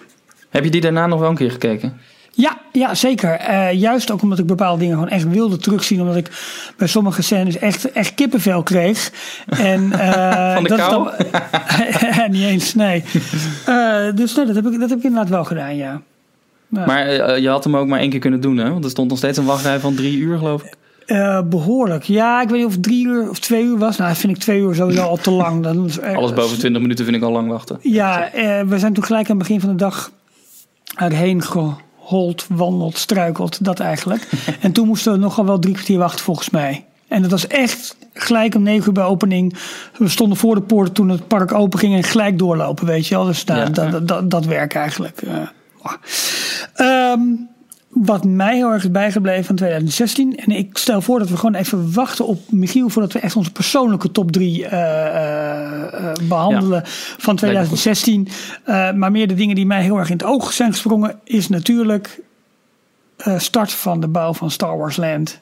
Heb 0.49 0.63
je 0.63 0.69
die 0.69 0.81
daarna 0.81 1.07
nog 1.07 1.19
wel 1.19 1.29
een 1.29 1.35
keer 1.35 1.51
gekeken? 1.51 1.99
Ja, 2.31 2.57
ja 2.71 2.95
zeker. 2.95 3.49
Uh, 3.49 3.73
juist 3.73 4.11
ook 4.11 4.21
omdat 4.21 4.39
ik 4.39 4.45
bepaalde 4.45 4.79
dingen 4.79 4.93
gewoon 4.93 5.09
echt 5.09 5.29
wilde 5.29 5.57
terugzien. 5.57 6.01
Omdat 6.01 6.15
ik 6.15 6.29
bij 6.77 6.87
sommige 6.87 7.21
scènes 7.21 7.57
echt, 7.57 7.91
echt 7.91 8.13
kippenvel 8.13 8.63
kreeg. 8.63 9.11
En, 9.45 9.81
uh, 9.81 10.53
Van 10.53 10.63
de 10.63 10.69
dat 10.69 10.79
kou? 10.87 11.09
Dan, 11.31 12.31
niet 12.31 12.43
eens, 12.43 12.73
nee. 12.73 13.03
dus 14.15 14.35
nee, 14.35 14.45
dat, 14.45 14.55
heb 14.55 14.65
ik, 14.65 14.79
dat 14.79 14.89
heb 14.89 14.97
ik 14.97 15.03
inderdaad 15.03 15.29
wel 15.29 15.43
gedaan, 15.43 15.75
ja. 15.75 16.01
ja. 16.67 16.85
Maar 16.85 17.39
je 17.39 17.49
had 17.49 17.63
hem 17.63 17.77
ook 17.77 17.87
maar 17.87 17.99
één 17.99 18.09
keer 18.09 18.19
kunnen 18.19 18.41
doen, 18.41 18.57
hè? 18.57 18.69
Want 18.71 18.83
er 18.83 18.89
stond 18.89 19.09
nog 19.09 19.17
steeds 19.17 19.37
een 19.37 19.45
wachtrij 19.45 19.79
van 19.79 19.95
drie 19.95 20.17
uur, 20.17 20.37
geloof 20.37 20.63
ik. 20.63 20.73
Uh, 21.07 21.41
behoorlijk. 21.41 22.03
Ja, 22.03 22.41
ik 22.41 22.49
weet 22.49 22.57
niet 22.57 22.67
of 22.67 22.73
het 22.73 22.83
drie 22.83 23.05
uur 23.05 23.29
of 23.29 23.39
twee 23.39 23.63
uur 23.63 23.77
was. 23.77 23.97
Nou, 23.97 24.15
vind 24.15 24.35
ik 24.35 24.41
twee 24.41 24.61
uur 24.61 24.75
sowieso 24.75 25.01
al 25.01 25.17
te 25.17 25.31
lang. 25.31 25.63
Dan 25.63 25.89
Alles 26.15 26.33
boven 26.33 26.59
twintig 26.59 26.81
minuten 26.81 27.05
vind 27.05 27.17
ik 27.17 27.23
al 27.23 27.31
lang 27.31 27.49
wachten. 27.49 27.79
Ja, 27.81 28.35
uh, 28.35 28.61
we 28.61 28.79
zijn 28.79 28.93
toen 28.93 29.03
gelijk 29.03 29.29
aan 29.29 29.37
het 29.37 29.47
begin 29.47 29.61
van 29.61 29.69
de 29.69 29.75
dag 29.75 30.11
erheen 30.95 31.43
gehold, 31.43 32.45
wandeld, 32.49 32.97
struikeld. 32.97 33.63
Dat 33.63 33.79
eigenlijk. 33.79 34.29
en 34.61 34.71
toen 34.71 34.87
moesten 34.87 35.11
we 35.11 35.17
nogal 35.17 35.45
wel 35.45 35.59
drie 35.59 35.73
kwartier 35.73 35.97
wachten 35.97 36.23
volgens 36.23 36.49
mij. 36.49 36.85
En 37.07 37.21
dat 37.21 37.31
was 37.31 37.47
echt 37.47 37.97
gelijk 38.13 38.55
om 38.55 38.63
negen 38.63 38.87
uur 38.87 38.93
bij 38.93 39.03
opening. 39.03 39.55
We 39.97 40.09
stonden 40.09 40.37
voor 40.37 40.55
de 40.55 40.61
poort 40.61 40.95
toen 40.95 41.09
het 41.09 41.27
park 41.27 41.53
open 41.53 41.79
ging 41.79 41.95
en 41.95 42.03
gelijk 42.03 42.39
doorlopen, 42.39 42.85
weet 42.85 43.07
je 43.07 43.15
wel. 43.15 43.25
Dus 43.25 43.43
nou, 43.43 43.59
ja, 43.59 43.69
dat, 43.69 43.91
dat, 43.91 44.07
dat, 44.07 44.31
dat 44.31 44.45
werkt 44.45 44.75
eigenlijk. 44.75 45.21
Uh, 45.21 47.11
um, 47.11 47.49
wat 47.95 48.23
mij 48.23 48.55
heel 48.55 48.71
erg 48.71 48.83
is 48.83 48.91
bijgebleven 48.91 49.45
van 49.45 49.55
2016. 49.55 50.37
En 50.37 50.51
ik 50.51 50.77
stel 50.77 51.01
voor 51.01 51.19
dat 51.19 51.29
we 51.29 51.37
gewoon 51.37 51.55
even 51.55 51.93
wachten 51.93 52.27
op 52.27 52.51
Michiel 52.51 52.89
voordat 52.89 53.13
we 53.13 53.19
echt 53.19 53.35
onze 53.35 53.51
persoonlijke 53.51 54.11
top 54.11 54.31
3 54.31 54.59
uh, 54.59 54.71
uh, 54.71 56.13
behandelen 56.27 56.81
ja. 56.83 56.89
van 57.17 57.35
2016. 57.35 58.27
Uh, 58.65 58.91
maar 58.91 59.11
meer 59.11 59.27
de 59.27 59.33
dingen 59.33 59.55
die 59.55 59.65
mij 59.65 59.81
heel 59.81 59.97
erg 59.97 60.09
in 60.09 60.17
het 60.17 60.25
oog 60.25 60.53
zijn 60.53 60.71
gesprongen, 60.71 61.19
is 61.23 61.47
natuurlijk 61.49 62.19
start 63.37 63.71
van 63.71 63.99
de 63.99 64.07
bouw 64.07 64.33
van 64.33 64.51
Star 64.51 64.77
Wars 64.77 64.97
Land. 64.97 65.39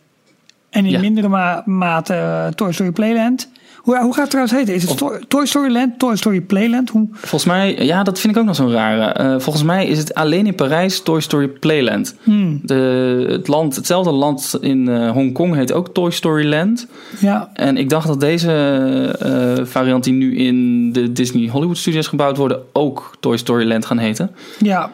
En 0.69 0.85
in 0.85 0.91
ja. 0.91 0.99
mindere 0.99 1.27
ma 1.27 1.63
mate 1.65 2.51
Toy 2.55 2.71
Story 2.71 2.91
Playland. 2.91 3.49
Hoe, 3.83 3.97
hoe 3.97 4.13
gaat 4.13 4.21
het 4.21 4.29
trouwens 4.29 4.55
heten? 4.55 4.73
Is 4.73 4.81
het 4.83 5.01
of, 5.01 5.19
Toy 5.27 5.45
Story 5.45 5.71
Land, 5.71 5.99
Toy 5.99 6.15
Story 6.15 6.41
Playland? 6.41 6.89
Hoe? 6.89 7.07
Volgens 7.11 7.45
mij, 7.45 7.85
ja, 7.85 8.03
dat 8.03 8.19
vind 8.19 8.33
ik 8.33 8.39
ook 8.39 8.47
nog 8.47 8.55
zo'n 8.55 8.71
rare. 8.71 9.23
Uh, 9.23 9.39
volgens 9.39 9.63
mij 9.63 9.87
is 9.87 9.97
het 9.97 10.13
alleen 10.13 10.45
in 10.45 10.55
Parijs 10.55 11.01
Toy 11.01 11.21
Story 11.21 11.47
Playland. 11.47 12.15
Hmm. 12.23 12.59
De, 12.63 13.25
het 13.29 13.47
land, 13.47 13.75
hetzelfde 13.75 14.11
land 14.11 14.57
in 14.61 14.87
uh, 14.87 15.11
Hongkong 15.11 15.55
heet 15.55 15.73
ook 15.73 15.93
Toy 15.93 16.11
Story 16.11 16.49
Land. 16.49 16.87
Ja. 17.19 17.49
En 17.53 17.77
ik 17.77 17.89
dacht 17.89 18.07
dat 18.07 18.19
deze 18.19 19.15
uh, 19.25 19.65
variant 19.65 20.03
die 20.03 20.13
nu 20.13 20.35
in 20.37 20.91
de 20.91 21.11
Disney 21.11 21.47
Hollywood 21.47 21.77
Studios 21.77 22.07
gebouwd 22.07 22.37
worden 22.37 22.61
ook 22.73 23.17
Toy 23.19 23.37
Story 23.37 23.67
Land 23.67 23.85
gaan 23.85 23.97
heten. 23.97 24.31
Ja. 24.59 24.91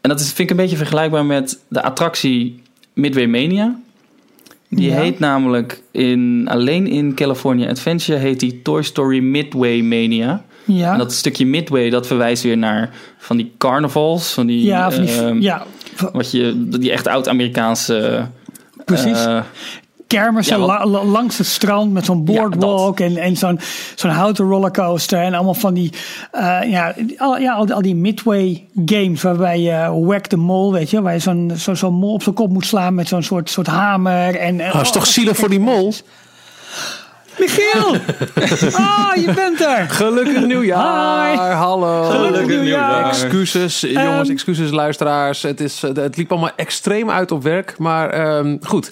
En 0.00 0.08
dat 0.08 0.20
is, 0.20 0.26
vind 0.26 0.38
ik 0.38 0.50
een 0.50 0.62
beetje 0.62 0.76
vergelijkbaar 0.76 1.24
met 1.24 1.58
de 1.68 1.82
attractie 1.82 2.62
Midway 2.92 3.26
Mania. 3.26 3.76
Die 4.74 4.90
ja. 4.90 4.96
heet 4.96 5.18
namelijk 5.18 5.82
in, 5.90 6.46
alleen 6.50 6.86
in 6.86 7.14
California 7.14 7.68
Adventure 7.68 8.18
heet 8.18 8.40
die 8.40 8.62
Toy 8.62 8.82
Story 8.82 9.20
Midway 9.20 9.80
Mania. 9.80 10.44
Ja. 10.64 10.92
En 10.92 10.98
dat 10.98 11.12
stukje 11.12 11.46
Midway 11.46 11.90
dat 11.90 12.06
verwijst 12.06 12.42
weer 12.42 12.58
naar 12.58 12.90
van 13.18 13.36
die 13.36 13.52
carnavals, 13.58 14.32
van 14.32 14.46
die, 14.46 14.64
ja, 14.64 14.90
van 14.90 15.04
die 15.04 15.14
uh, 15.14 15.40
ja. 15.40 15.66
wat 16.12 16.30
je 16.30 16.68
die 16.68 16.92
echt 16.92 17.06
oud-Amerikaanse 17.06 18.28
Precies. 18.84 19.26
Uh, 19.26 19.40
kermissen 20.06 20.58
ja, 20.58 20.66
la, 20.66 20.86
la, 20.86 21.04
langs 21.04 21.38
het 21.38 21.46
strand 21.46 21.92
met 21.92 22.04
zo'n 22.04 22.24
boardwalk 22.24 22.98
ja, 22.98 23.04
en, 23.04 23.16
en 23.16 23.36
zo'n 23.36 23.60
zo'n 23.94 24.10
houten 24.10 24.44
rollercoaster 24.44 25.20
en 25.20 25.34
allemaal 25.34 25.54
van 25.54 25.74
die, 25.74 25.92
uh, 26.34 26.58
ja, 26.66 26.94
al, 27.16 27.38
ja 27.38 27.52
al, 27.52 27.70
al, 27.70 27.82
die 27.82 27.94
midway 27.94 28.64
games 28.84 29.22
waarbij 29.22 29.60
je 29.60 29.70
uh, 29.70 30.06
whack 30.06 30.26
the 30.26 30.36
mol, 30.36 30.72
weet 30.72 30.90
je, 30.90 31.02
waar 31.02 31.12
je 31.12 31.18
zo'n 31.18 31.52
zo, 31.56 31.74
zo 31.74 31.90
mol 31.90 32.12
op 32.12 32.22
zijn 32.22 32.34
kop 32.34 32.50
moet 32.50 32.66
slaan 32.66 32.94
met 32.94 33.08
zo'n 33.08 33.22
soort, 33.22 33.50
soort 33.50 33.66
hamer. 33.66 34.36
En, 34.36 34.60
oh, 34.60 34.80
is 34.80 34.90
toch 34.90 35.06
zielig 35.06 35.36
voor 35.36 35.48
die 35.48 35.60
mol? 35.60 35.92
Michiel! 37.38 37.96
Ah, 38.72 39.14
je 39.16 39.32
bent 39.34 39.60
er! 39.60 39.90
Gelukkig 39.90 40.46
nieuwjaar! 40.46 41.30
Hi. 41.30 41.54
Hallo! 41.54 42.02
Gelukkig 42.02 42.46
nieuwjaar! 42.46 43.08
Excuses, 43.08 43.80
jongens, 43.80 44.28
excuses, 44.28 44.70
luisteraars. 44.70 45.42
Het, 45.42 45.60
is, 45.60 45.82
het 45.82 46.16
liep 46.16 46.30
allemaal 46.30 46.50
extreem 46.56 47.10
uit 47.10 47.30
op 47.30 47.42
werk, 47.42 47.78
maar 47.78 48.36
um, 48.36 48.58
goed. 48.62 48.90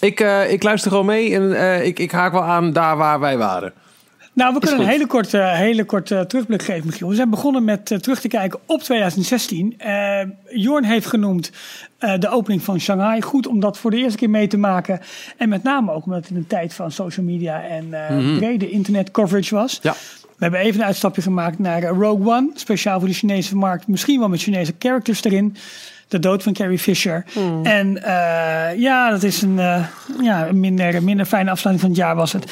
Ik, 0.00 0.20
uh, 0.20 0.52
ik 0.52 0.62
luister 0.62 0.90
gewoon 0.90 1.06
mee 1.06 1.34
en 1.34 1.42
uh, 1.42 1.86
ik, 1.86 1.98
ik 1.98 2.10
haak 2.10 2.32
wel 2.32 2.42
aan 2.42 2.72
daar 2.72 2.96
waar 2.96 3.20
wij 3.20 3.38
waren. 3.38 3.72
Nou, 4.38 4.54
we 4.54 4.60
kunnen 4.60 4.80
een 4.80 4.86
hele 4.86 5.06
korte, 5.06 5.38
hele 5.38 5.84
korte 5.84 6.24
terugblik 6.28 6.62
geven, 6.62 6.86
Michiel. 6.86 7.08
We 7.08 7.14
zijn 7.14 7.30
begonnen 7.30 7.64
met 7.64 7.90
uh, 7.90 7.98
terug 7.98 8.20
te 8.20 8.28
kijken 8.28 8.58
op 8.66 8.82
2016. 8.82 9.76
Uh, 9.86 10.20
Jorn 10.48 10.84
heeft 10.84 11.06
genoemd 11.06 11.52
uh, 12.00 12.18
de 12.18 12.28
opening 12.28 12.62
van 12.62 12.80
Shanghai. 12.80 13.22
Goed 13.22 13.46
om 13.46 13.60
dat 13.60 13.78
voor 13.78 13.90
de 13.90 13.96
eerste 13.96 14.18
keer 14.18 14.30
mee 14.30 14.46
te 14.46 14.56
maken. 14.56 15.00
En 15.36 15.48
met 15.48 15.62
name 15.62 15.92
ook 15.92 16.04
omdat 16.04 16.20
het 16.20 16.30
in 16.30 16.36
een 16.36 16.46
tijd 16.46 16.74
van 16.74 16.90
social 16.90 17.26
media 17.26 17.62
en 17.62 17.84
mm 17.84 17.92
-hmm. 17.92 18.38
brede 18.38 18.70
internet 18.70 19.10
coverage 19.10 19.54
was. 19.54 19.78
Ja. 19.82 19.94
We 20.22 20.44
hebben 20.44 20.60
even 20.60 20.80
een 20.80 20.86
uitstapje 20.86 21.22
gemaakt 21.22 21.58
naar 21.58 21.82
Rogue 21.82 22.26
One. 22.26 22.50
Speciaal 22.54 22.98
voor 22.98 23.08
de 23.08 23.14
Chinese 23.14 23.56
markt. 23.56 23.86
Misschien 23.86 24.18
wel 24.18 24.28
met 24.28 24.42
Chinese 24.42 24.74
characters 24.78 25.24
erin. 25.24 25.56
De 26.08 26.18
dood 26.18 26.42
van 26.42 26.52
Carrie 26.52 26.78
Fisher. 26.78 27.24
En 27.62 28.02
eh, 28.02 28.78
ja, 28.80 29.10
dat 29.10 29.22
is 29.22 29.42
een, 29.42 29.58
eh, 29.58 29.84
ja, 30.22 30.48
een 30.48 30.60
minder, 30.60 31.02
minder 31.02 31.26
fijne 31.26 31.50
afsluiting 31.50 31.80
van 31.80 31.88
het 31.88 31.98
jaar 32.08 32.16
was 32.16 32.32
het. 32.32 32.44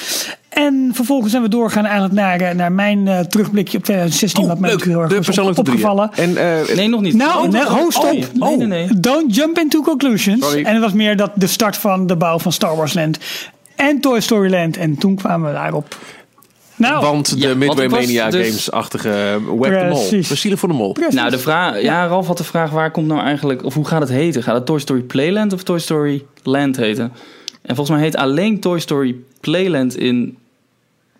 En 0.49 0.90
vervolgens 0.95 1.31
zijn 1.31 1.42
we 1.42 1.49
doorgaan 1.49 1.85
eigenlijk 1.85 2.14
naar, 2.14 2.40
eh, 2.40 2.55
naar 2.55 2.73
mijn 2.73 3.09
eh, 3.09 3.19
terugblikje 3.21 3.79
op 3.79 3.85
2016. 3.85 4.42
Oh, 4.42 4.49
wat 4.49 4.59
mij 4.59 4.71
leuk. 4.71 4.79
natuurlijk 4.79 5.09
heel 5.37 5.47
erg 5.49 5.59
op- 5.59 5.69
opgevallen. 5.69 6.11
En, 6.14 6.37
eh, 6.37 6.77
Nee, 6.77 6.88
nog 6.88 7.01
niet. 7.01 7.14
Nou, 7.14 7.45
Oh, 7.47 7.53
nee, 7.53 7.64
ho, 7.64 7.90
stop. 7.90 8.05
Oh, 8.38 8.49
nee, 8.49 8.57
nee, 8.57 8.66
nee. 8.66 9.01
Don't 9.01 9.35
jump 9.35 9.59
into 9.59 9.83
conclusions. 9.83 10.45
Sorry. 10.47 10.64
En 10.64 10.73
het 10.73 10.83
was 10.83 10.92
meer 10.92 11.16
dat 11.16 11.31
de 11.35 11.47
start 11.47 11.77
van 11.77 12.07
de 12.07 12.16
bouw 12.16 12.38
van 12.38 12.53
Star 12.53 12.77
Wars 12.77 12.95
Land 12.95 13.19
en 13.77 14.01
Toy 14.01 14.21
Story 14.21 14.51
Land. 14.51 14.77
En 14.77 14.99
toen 14.99 15.14
kwamen 15.16 15.49
we 15.49 15.55
daarop. 15.57 15.97
Nou, 16.77 17.01
want 17.05 17.41
de 17.41 17.49
Ja, 17.49 17.55
Midway 17.55 17.89
Mania 17.89 18.31
dus- 18.31 18.47
Games-achtige 18.47 19.09
Web 19.59 19.81
de 19.81 19.87
Mol. 19.91 19.99
Precies. 19.99 20.27
Versielen 20.27 20.59
voor 20.59 20.69
de 20.69 20.75
Mol. 20.75 20.93
precies. 20.93 21.15
Nou, 21.15 21.31
de 21.31 21.39
vraag, 21.39 21.83
ja, 21.83 22.07
Ralf 22.07 22.27
had 22.27 22.39
de 22.39 22.45
vraag: 22.45 22.71
waar 22.71 22.91
komt 22.91 23.07
nou 23.07 23.21
eigenlijk, 23.21 23.65
of 23.65 23.75
hoe 23.75 23.87
gaat 23.87 24.01
het 24.01 24.09
heten? 24.11 24.43
Gaat 24.43 24.55
het 24.55 24.67
Toy 24.67 24.79
Story 24.79 25.01
Playland 25.01 25.53
of 25.53 25.62
Toy 25.62 25.79
Story 25.79 26.25
Land 26.43 26.77
heten? 26.77 27.12
En 27.62 27.75
volgens 27.77 27.97
mij 27.97 28.01
heet 28.07 28.17
alleen 28.17 28.61
Toy 28.61 28.79
Story 28.81 29.17
Playland 29.41 29.97
in 29.97 30.37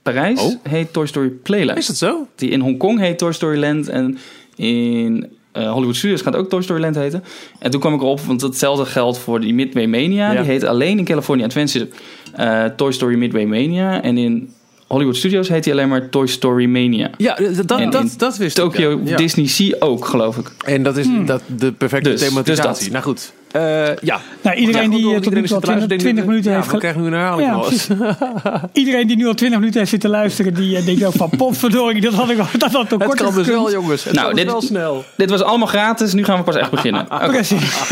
Parijs 0.03 0.41
Oh. 0.41 0.55
heet 0.63 0.93
Toy 0.93 1.07
Story 1.07 1.29
Playland. 1.29 1.79
Is 1.79 1.87
dat 1.87 1.97
zo? 1.97 2.27
Die 2.35 2.51
in 2.51 2.61
Hongkong 2.61 2.99
heet 2.99 3.19
Toy 3.19 3.33
Story 3.33 3.59
Land 3.61 3.89
en 3.89 4.19
in 4.57 5.27
eh, 5.53 5.71
Hollywood 5.73 5.97
Studios 5.97 6.21
gaat 6.23 6.37
ook 6.37 6.49
Toy 6.49 6.63
Story 6.63 6.81
Land 6.81 6.95
heten. 6.97 7.25
En 7.59 7.71
toen 7.71 7.81
kwam 7.81 7.95
ik 7.95 8.01
erop, 8.01 8.21
want 8.21 8.41
hetzelfde 8.41 8.85
geldt 8.85 9.19
voor 9.19 9.41
die 9.41 9.55
Midway 9.55 9.87
Mania. 9.87 10.33
Ja. 10.33 10.41
Die 10.41 10.51
heet 10.51 10.65
alleen 10.65 10.99
in 10.99 11.05
California 11.05 11.45
Adventure 11.45 11.89
eh, 12.35 12.65
Toy 12.65 12.93
Story 12.93 13.17
Midway 13.17 13.45
Mania. 13.45 14.03
En 14.03 14.19
in 14.19 14.53
Hollywood 14.87 15.17
Studios 15.17 15.49
heet 15.49 15.65
hij 15.65 15.75
alleen 15.75 15.89
maar 15.89 16.09
Toy 16.09 16.27
Story 16.27 16.67
Mania. 16.67 17.11
Ja, 17.17 17.35
dat, 17.57 17.69
dat, 17.69 17.79
En 17.81 17.91
dat, 17.91 18.03
in 18.03 18.11
dat 18.17 18.37
wist 18.37 18.59
ik. 18.59 18.65
Tokyo 18.65 19.01
ja. 19.05 19.17
Disney 19.17 19.47
Sea 19.47 19.77
ook, 19.79 20.05
geloof 20.05 20.37
ik. 20.37 20.51
En 20.65 20.83
dat 20.83 20.97
is 20.97 21.07
dat, 21.27 21.43
de 21.47 21.73
perfecte 21.73 22.11
Dus- 22.11 22.21
dus 22.21 22.29
thematisatie. 22.29 22.83
dat. 22.85 22.93
nou 22.93 23.05
goed. 23.05 23.33
Eh, 23.53 23.97
ja. 23.97 24.21
nou, 24.43 24.57
iedereen 24.57 24.91
Ja, 24.91 24.97
die 24.97 25.05
goed, 25.05 25.15
eh, 25.15 25.21
tot 25.21 25.33
nu 25.35 25.41
al 25.41 25.47
zit 25.49 25.61
te 25.61 25.67
luisteren, 25.67 25.89
20, 25.89 25.89
denkt, 25.89 26.03
20 26.03 26.25
minuten 26.25 26.51
ja, 26.51 26.57
heeft 26.57 26.67
we 26.69 26.73
ge- 26.73 26.79
krijgen 26.81 27.01
nu 27.01 27.07
een 27.07 27.13
herhaling 27.13 27.49
Ja. 28.49 28.69
Iedereen 28.83 29.07
die 29.07 29.17
nu 29.17 29.27
al 29.27 29.35
20 29.35 29.59
minuten 29.59 29.79
heeft 29.79 29.91
zitten 29.91 30.11
luisteren, 30.11 30.55
die 30.55 30.77
eh, 30.77 30.85
denkt 30.85 31.05
ook 31.05 31.13
van 31.13 31.31
potverdorie, 31.39 32.01
dat 32.01 32.13
had 32.13 32.31
ik 32.31 32.37
wel- 32.37 32.47
dat 32.59 32.73
had 32.73 32.89
toch 32.89 32.99
Het 32.99 33.09
korter 33.09 33.25
kan 33.27 33.35
dus 33.35 33.47
wel, 33.47 33.71
jongens. 33.73 34.05
Het 34.05 34.15
Nou, 34.15 34.29
dus 34.35 34.43
dit- 34.43 34.51
wel 34.53 34.61
snel. 34.63 35.05
Dit 35.17 35.31
was 35.31 35.43
allemaal 35.43 35.67
gratis, 35.69 36.13
nu 36.13 36.25
gaan 36.25 36.37
we 36.39 36.43
pas 36.43 36.57
echt 36.57 36.71
beginnen. 36.71 37.07
Oké. 37.13 37.27
Precies. 37.29 37.89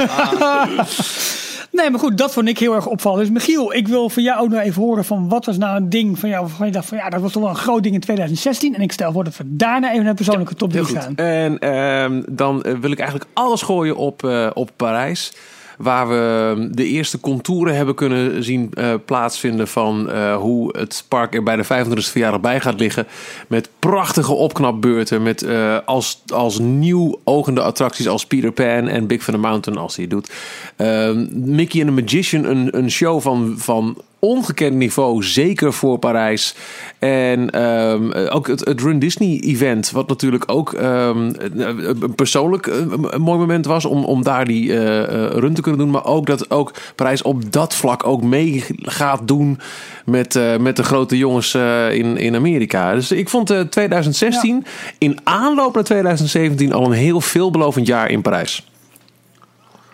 Nee, 1.74 1.90
maar 1.90 2.00
goed, 2.00 2.18
dat 2.18 2.32
vond 2.32 2.48
ik 2.48 2.58
heel 2.58 2.74
erg 2.74 2.86
opvallend. 2.86 3.22
Dus 3.22 3.30
Michiel, 3.30 3.74
ik 3.74 3.88
wil 3.88 4.08
van 4.08 4.22
jou 4.22 4.42
ook 4.42 4.50
nog 4.50 4.60
even 4.60 4.82
horen 4.82 5.04
van 5.04 5.28
wat 5.28 5.44
was 5.44 5.58
nou 5.58 5.76
een 5.76 5.88
ding 5.88 6.18
van 6.18 6.28
jou 6.28 6.46
waarvan 6.46 6.66
je 6.66 6.72
dacht 6.72 6.86
van 6.86 6.98
ja, 6.98 7.08
dat 7.08 7.20
was 7.20 7.32
toch 7.32 7.42
wel 7.42 7.50
een 7.50 7.56
groot 7.56 7.82
ding 7.82 7.94
in 7.94 8.00
2016. 8.00 8.74
En 8.74 8.80
ik 8.80 8.92
stel 8.92 9.12
voor 9.12 9.24
dat 9.24 9.36
we 9.36 9.44
daarna 9.46 9.92
even 9.92 10.04
naar 10.04 10.14
persoonlijke 10.14 10.54
top 10.54 10.70
3 10.70 10.84
Heel 10.84 10.94
goed. 10.94 11.04
gaan. 11.04 11.16
En 11.16 11.58
ehm, 11.58 12.22
dan 12.28 12.62
eh, 12.62 12.74
wil 12.74 12.90
ik 12.90 12.98
eigenlijk 12.98 13.30
alles 13.32 13.62
gooien 13.62 13.96
op, 13.96 14.24
eh, 14.24 14.50
op 14.54 14.70
Parijs. 14.76 15.32
Waar 15.78 16.08
we 16.08 16.68
de 16.70 16.84
eerste 16.84 17.20
contouren 17.20 17.76
hebben 17.76 17.94
kunnen 17.94 18.44
zien 18.44 18.70
eh, 18.74 18.94
plaatsvinden 19.04 19.68
van 19.68 20.10
eh, 20.10 20.36
hoe 20.36 20.78
het 20.78 21.04
park 21.08 21.34
er 21.34 21.42
bij 21.42 21.56
de 21.56 21.64
25e 21.64 22.10
verjaardag 22.10 22.40
bij 22.40 22.60
gaat 22.60 22.80
liggen. 22.80 23.06
Met 23.48 23.68
prachtige 23.78 24.32
opknapbeurten. 24.32 25.22
Met 25.22 25.42
eh, 25.42 25.78
als, 25.84 26.22
als 26.26 26.58
nieuw 26.58 27.20
ogende 27.24 27.62
attracties 27.62 28.08
als 28.08 28.26
Peter 28.26 28.52
Pan 28.52 28.88
en 28.88 29.06
Big 29.06 29.24
Thunder 29.24 29.42
Mountain 29.42 29.78
als 29.78 29.96
hij 29.96 30.04
het 30.04 30.12
doet. 30.12 30.32
Ehm, 30.76 31.26
Mickey 31.54 31.80
and 31.80 31.96
the 31.96 32.02
Magician, 32.02 32.44
een, 32.44 32.76
een 32.76 32.90
show 32.90 33.20
van, 33.20 33.54
van 33.56 33.96
ongekend 34.24 34.74
niveau, 34.74 35.22
zeker 35.24 35.72
voor 35.72 35.98
Parijs. 35.98 36.54
En 36.98 37.50
ehm, 37.50 38.28
ook 38.28 38.46
het, 38.46 38.64
het 38.64 38.80
Run 38.80 38.98
Disney 38.98 39.40
event, 39.40 39.90
wat 39.90 40.08
natuurlijk 40.08 40.44
ook 40.46 40.72
ehm, 40.72 41.32
een- 41.56 42.14
persoonlijk 42.14 42.66
eh, 42.66 42.76
een, 43.10 43.20
mooi 43.20 43.38
moment 43.38 43.66
was 43.66 43.84
om, 43.84 44.04
om 44.04 44.22
daar 44.22 44.44
die 44.44 44.72
eh, 44.72 45.02
eh, 45.02 45.30
run 45.30 45.54
te 45.54 45.60
kunnen 45.62 45.80
doen. 45.80 45.90
Maar 45.90 46.04
ook 46.04 46.26
dat 46.26 46.50
ook 46.50 46.72
Parijs 46.94 47.22
op 47.22 47.52
dat 47.52 47.74
vlak 47.74 48.06
ook 48.06 48.22
mee 48.22 48.64
gaat 48.78 49.28
doen 49.28 49.58
met, 50.04 50.38
met 50.60 50.76
de 50.76 50.82
grote 50.82 51.18
jongens 51.18 51.54
in, 51.90 52.16
in 52.16 52.34
Amerika. 52.34 52.94
Dus 52.94 53.12
ik 53.12 53.28
vond 53.28 53.50
eh, 53.50 53.60
2016 53.60 54.64
in 54.98 55.18
aanloop 55.24 55.74
naar 55.74 55.84
2017 55.84 56.72
al 56.72 56.84
een 56.84 56.92
heel 56.92 57.20
veelbelovend 57.20 57.86
jaar 57.86 58.10
in 58.10 58.22
Parijs. 58.22 58.64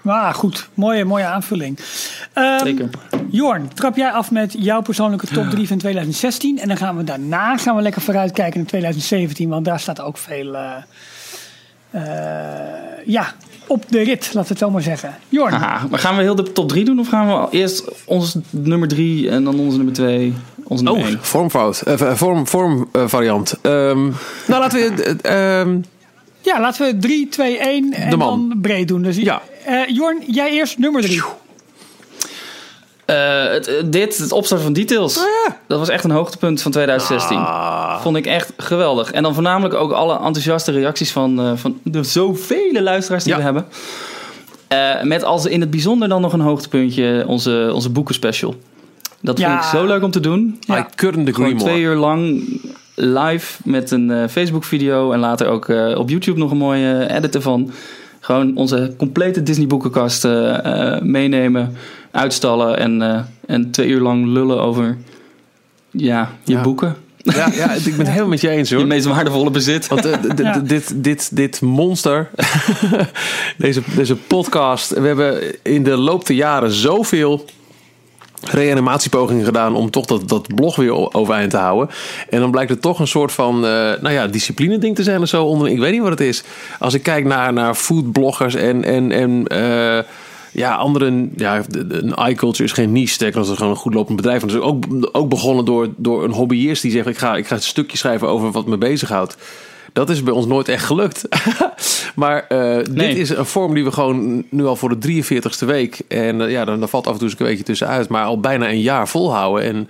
Ah, 0.05 0.35
goed. 0.35 0.69
Mooie, 0.75 1.05
mooie 1.05 1.25
aanvulling. 1.25 1.79
Ehm, 2.33 2.65
Zeker. 2.65 2.89
Jorn, 3.31 3.69
trap 3.75 3.97
jij 3.97 4.11
af 4.11 4.31
met 4.31 4.55
jouw 4.59 4.81
persoonlijke 4.83 5.27
top 5.27 5.51
3 5.51 5.67
van 5.69 5.79
2016. 5.79 6.59
En 6.59 6.69
dan 6.69 6.77
gaan 6.77 6.97
we 6.97 7.05
daarna 7.05 7.57
gaan 7.57 7.77
we 7.77 7.83
lekker 7.83 8.03
vooruitkijken 8.03 8.59
naar 8.59 8.69
2017. 8.69 9.49
Want 9.49 9.65
daar 9.65 9.81
staat 9.81 10.01
ook 10.01 10.19
veel 10.19 10.55
eh, 10.57 10.73
eh, 11.91 12.03
ja, 13.07 13.35
op 13.67 13.85
de 13.89 14.03
rit, 14.03 14.25
laten 14.25 14.43
we 14.43 14.49
het 14.49 14.59
zo 14.59 14.71
maar 14.71 14.83
zeggen. 14.83 15.15
Jorn, 15.29 15.51
maar 15.61 15.89
gaan 15.99 16.17
we 16.17 16.23
heel 16.23 16.35
de 16.35 16.53
top 16.53 16.69
3 16.69 16.85
doen 16.85 16.99
of 16.99 17.09
gaan 17.09 17.27
we 17.29 17.47
eerst 17.57 17.85
ons 18.05 18.37
nummer 18.51 18.89
3 18.89 19.31
en 19.31 19.45
dan 19.45 19.59
onze 19.59 19.77
nummer 19.77 19.95
2, 19.95 20.35
onze 20.65 20.83
nummer 20.85 21.03
Oh, 21.03 21.09
1? 21.09 21.19
vormfout. 21.21 21.81
Eh, 21.81 22.13
vorm, 22.15 22.47
vorm 22.47 22.89
variant. 22.93 23.59
Ehm, 23.63 24.03
nou, 24.47 24.61
laten 24.61 24.79
we... 24.79 25.17
ehm, 25.23 25.79
ja, 26.55 26.61
laten 26.61 26.87
we 26.87 26.99
3, 26.99 27.29
2, 27.29 27.59
1 27.59 27.93
en 27.93 28.11
De 28.11 28.17
man. 28.17 28.49
dan 28.49 28.61
breed 28.61 28.89
doen. 28.89 29.03
Dus 29.03 29.17
Ja. 29.17 29.43
Eh, 29.65 29.87
Jorn, 29.89 30.23
jij 30.27 30.51
eerst 30.51 30.79
nummer 30.79 31.03
3. 31.03 31.23
Eh, 33.07 33.43
het, 33.45 33.67
eh, 33.67 33.75
dit, 33.85 34.19
het 34.19 34.33
opstarten 34.33 34.65
van 34.67 34.75
Details. 34.75 35.15
Dat 35.69 35.79
was 35.79 35.89
echt 35.89 36.05
een 36.05 36.11
hoogtepunt 36.11 36.63
van 36.63 36.71
2016. 36.73 37.47
Vond 38.01 38.17
ik 38.17 38.27
echt 38.27 38.53
geweldig. 38.57 39.11
En 39.13 39.23
dan 39.23 39.35
voornamelijk 39.35 39.75
ook 39.75 39.93
alle 39.93 40.15
enthousiaste 40.15 40.73
reacties 40.73 41.13
van, 41.13 41.41
eh, 41.41 41.53
van 41.55 41.79
de 41.83 42.03
zoveel 42.03 42.73
luisteraars 42.83 43.25
die 43.25 43.33
Ja. 43.33 43.39
we 43.39 43.45
hebben. 43.45 43.67
Eh, 44.69 45.03
met 45.03 45.25
als 45.25 45.47
in 45.47 45.61
het 45.61 45.71
bijzonder 45.71 46.09
dan 46.09 46.21
nog 46.21 46.33
een 46.33 46.41
hoogtepuntje 46.41 47.25
onze, 47.27 47.71
onze 47.75 47.91
boekenspecial. 47.91 48.55
Dat 49.21 49.39
Ja. 49.39 49.51
vond 49.51 49.65
ik 49.65 49.71
zo 49.81 49.87
leuk 49.87 50.03
om 50.03 50.11
te 50.11 50.21
doen. 50.21 50.57
Ja. 50.61 50.79
I 50.79 50.85
couldn't 50.95 51.29
agree 51.29 51.35
Gewoon 51.35 51.53
more. 51.53 51.71
twee 51.71 51.83
uur 51.83 51.95
lang 51.97 52.43
live 53.01 53.59
met 53.65 53.91
een 53.91 54.11
eh, 54.11 54.29
Facebook 54.29 54.65
video. 54.65 55.13
En 55.13 55.19
later 55.19 55.47
ook 55.47 55.69
eh, 55.69 55.99
op 55.99 56.09
YouTube 56.11 56.39
nog 56.39 56.51
een 56.51 56.57
mooie 56.57 57.07
edit 57.11 57.35
ervan. 57.35 57.71
Gewoon 58.21 58.57
onze 58.57 58.95
complete 58.99 59.43
Disney 59.43 59.67
boekenkast 59.67 60.25
eh, 60.25 60.95
eh, 60.95 61.03
meenemen, 61.03 61.75
uitstallen 62.11 62.79
en, 62.79 63.03
eh, 63.03 63.21
en 63.47 63.71
twee 63.71 63.89
uur 63.89 64.01
lang 64.01 64.27
lullen 64.27 64.61
over 64.61 64.97
ja, 65.91 66.31
je 66.45 66.53
Ja. 66.53 66.61
boeken. 66.63 66.97
Ja, 67.23 67.49
ja, 67.55 67.73
ik 67.73 67.85
ben 67.85 67.99
het 67.99 68.09
helemaal 68.09 68.29
met 68.29 68.41
je 68.41 68.49
eens 68.49 68.69
Je 68.69 68.77
hoor. 68.77 68.87
meest 68.87 69.05
waardevolle 69.07 69.51
bezit. 69.51 69.89
Want 69.89 70.05
eh, 70.05 70.19
Ja. 70.37 70.59
dit, 70.59 70.93
dit, 71.05 71.37
dit 71.37 71.61
monster, 71.61 72.31
deze, 73.59 73.83
deze 73.97 74.17
podcast, 74.17 74.91
we 74.91 75.07
hebben 75.07 75.43
in 75.63 75.83
de 75.83 75.97
loop 75.97 76.27
der 76.27 76.37
jaren 76.37 76.71
zoveel 76.71 77.45
reanimatiepogingen 78.41 79.45
gedaan 79.45 79.75
om 79.75 79.91
toch 79.91 80.07
dat, 80.07 80.29
dat 80.29 80.55
blog 80.55 80.77
weer 80.77 81.15
overeind 81.15 81.51
te 81.51 81.57
houden. 81.57 81.95
En 82.29 82.41
dan 82.41 82.51
blijkt 82.51 82.71
het 82.71 82.83
toch 82.83 82.99
een 82.99 83.07
soort 83.07 83.33
van, 83.33 83.55
eh, 83.55 83.71
nou 84.01 84.11
ja, 84.11 84.27
discipline 84.27 84.79
ding 84.79 84.97
te 84.97 85.03
zijn 85.03 85.21
of 85.21 85.29
zo. 85.29 85.65
Ik 85.65 85.79
weet 85.79 85.93
niet 85.93 86.03
wat 86.03 86.11
het 86.11 86.21
is. 86.21 86.43
Als 86.79 86.95
ik 86.95 87.03
kijk 87.03 87.25
naar, 87.25 87.53
naar 87.53 87.75
foodbloggers 87.75 88.55
en, 88.55 88.85
en, 88.85 89.13
en 89.13 89.47
eh, 89.47 90.05
ja, 90.53 90.75
andere, 90.75 91.29
ja, 91.37 91.63
een 91.89 92.15
iCulture 92.29 92.65
is 92.65 92.73
geen 92.73 92.93
niche, 92.93 93.13
sterker 93.13 93.39
als 93.39 93.49
het 93.49 93.57
gewoon 93.57 93.73
een 93.73 93.79
goed 93.79 93.95
lopend 93.95 94.17
bedrijf. 94.17 94.43
Dus 94.43 94.55
ook, 94.55 94.85
ook 95.13 95.29
begonnen 95.29 95.65
door, 95.65 95.89
door 95.97 96.25
een 96.25 96.33
hobbyist 96.33 96.83
die 96.83 96.91
zegt, 96.91 97.07
ik 97.07 97.19
ga, 97.19 97.37
ik 97.37 97.47
ga 97.47 97.55
een 97.55 97.63
stukje 97.63 97.97
schrijven 97.97 98.29
over 98.29 98.51
wat 98.51 98.67
me 98.67 98.79
bezighoudt. 98.79 99.37
Dat 99.93 100.11
is 100.11 100.23
bij 100.23 100.33
ons 100.33 100.47
nooit 100.47 100.69
echt 100.69 100.85
gelukt. 100.85 101.29
maar 102.15 102.47
eh, 102.49 102.59
Nee. 102.59 102.85
dit 102.85 103.17
is 103.17 103.31
een 103.31 103.47
vorm 103.47 103.75
die 103.75 103.85
we 103.85 103.93
gewoon 103.93 104.45
nu 104.51 104.65
al 104.67 104.77
voor 104.77 105.01
de 105.01 105.23
43ste 105.25 105.67
week. 105.67 106.01
En 106.09 106.41
eh, 106.41 106.51
ja, 106.51 106.65
dan, 106.65 106.79
dan 106.81 106.89
valt 106.89 107.07
af 107.07 107.13
en 107.13 107.19
toe 107.19 107.29
eens 107.29 107.39
een 107.41 107.47
weekje 107.47 107.65
tussenuit. 107.65 108.09
Maar 108.09 108.25
al 108.25 108.41
bijna 108.41 108.69
een 108.69 108.81
jaar 108.81 109.09
volhouden. 109.09 109.65
En 109.65 109.89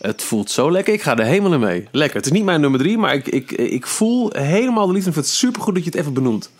het 0.00 0.22
voelt 0.22 0.50
zo 0.50 0.70
lekker. 0.70 0.94
Ik 0.94 1.02
ga 1.02 1.16
er 1.16 1.24
helemaal 1.24 1.52
in 1.52 1.60
mee. 1.60 1.88
Lekker. 1.90 2.16
Het 2.16 2.26
is 2.26 2.32
niet 2.32 2.44
mijn 2.44 2.60
nummer 2.60 2.80
drie. 2.80 2.98
Maar 2.98 3.14
ik, 3.14 3.26
ik, 3.26 3.52
ik 3.52 3.86
voel 3.86 4.30
helemaal 4.32 4.86
de 4.86 4.92
liefde. 4.92 5.08
Ik 5.08 5.14
vind 5.14 5.26
het 5.26 5.34
supergoed 5.34 5.74
dat 5.74 5.84
je 5.84 5.90
het 5.90 5.98
even 5.98 6.12
benoemt. 6.12 6.50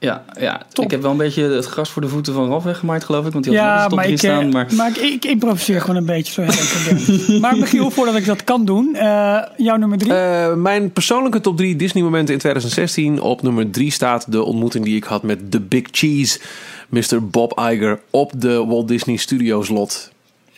Ja, 0.00 0.24
ja. 0.38 0.62
Top. 0.72 0.84
ik 0.84 0.90
heb 0.90 1.02
wel 1.02 1.10
een 1.10 1.16
beetje 1.16 1.42
het 1.42 1.66
gras 1.66 1.90
voor 1.90 2.02
de 2.02 2.08
voeten 2.08 2.34
van 2.34 2.48
Ralf 2.48 2.64
weggemaaid, 2.64 3.04
geloof 3.04 3.26
ik. 3.26 3.32
Want 3.32 3.44
die 3.44 3.58
had 3.58 3.66
Ja, 3.66 3.86
top 3.86 3.96
maar 3.96 4.04
3 4.04 4.16
ik, 4.16 4.22
eh, 4.22 4.30
staan. 4.30 4.48
Maar 4.48 4.66
maar 4.74 4.88
ik, 4.88 4.96
ik 4.96 5.24
improviseer 5.24 5.80
gewoon 5.80 5.96
een 5.96 6.04
beetje 6.04 6.32
zo. 6.32 6.42
heel 6.42 7.40
maar 7.40 7.56
Michiel, 7.56 7.90
voordat 7.90 8.16
ik 8.16 8.24
dat 8.24 8.44
kan 8.44 8.64
doen, 8.64 8.94
eh, 8.94 9.38
jouw 9.56 9.76
nummer 9.76 9.98
3. 9.98 10.12
Eh, 10.14 10.54
mijn 10.54 10.92
persoonlijke 10.92 11.40
top 11.40 11.56
3 11.56 11.76
Disney 11.76 12.02
momenten 12.02 12.34
in 12.34 12.40
2016. 12.40 13.20
Op 13.20 13.42
nummer 13.42 13.70
3 13.70 13.90
staat 13.90 14.32
de 14.32 14.42
ontmoeting 14.42 14.84
die 14.84 14.96
ik 14.96 15.04
had 15.04 15.22
met 15.22 15.50
The 15.50 15.60
Big 15.60 15.84
Cheese. 15.90 16.40
Mr. 16.88 17.26
Bob 17.30 17.58
Iger 17.58 18.00
op 18.10 18.32
de 18.36 18.64
Walt 18.66 18.88
Disney 18.88 19.16
Studios 19.16 19.68
lot. 19.68 20.10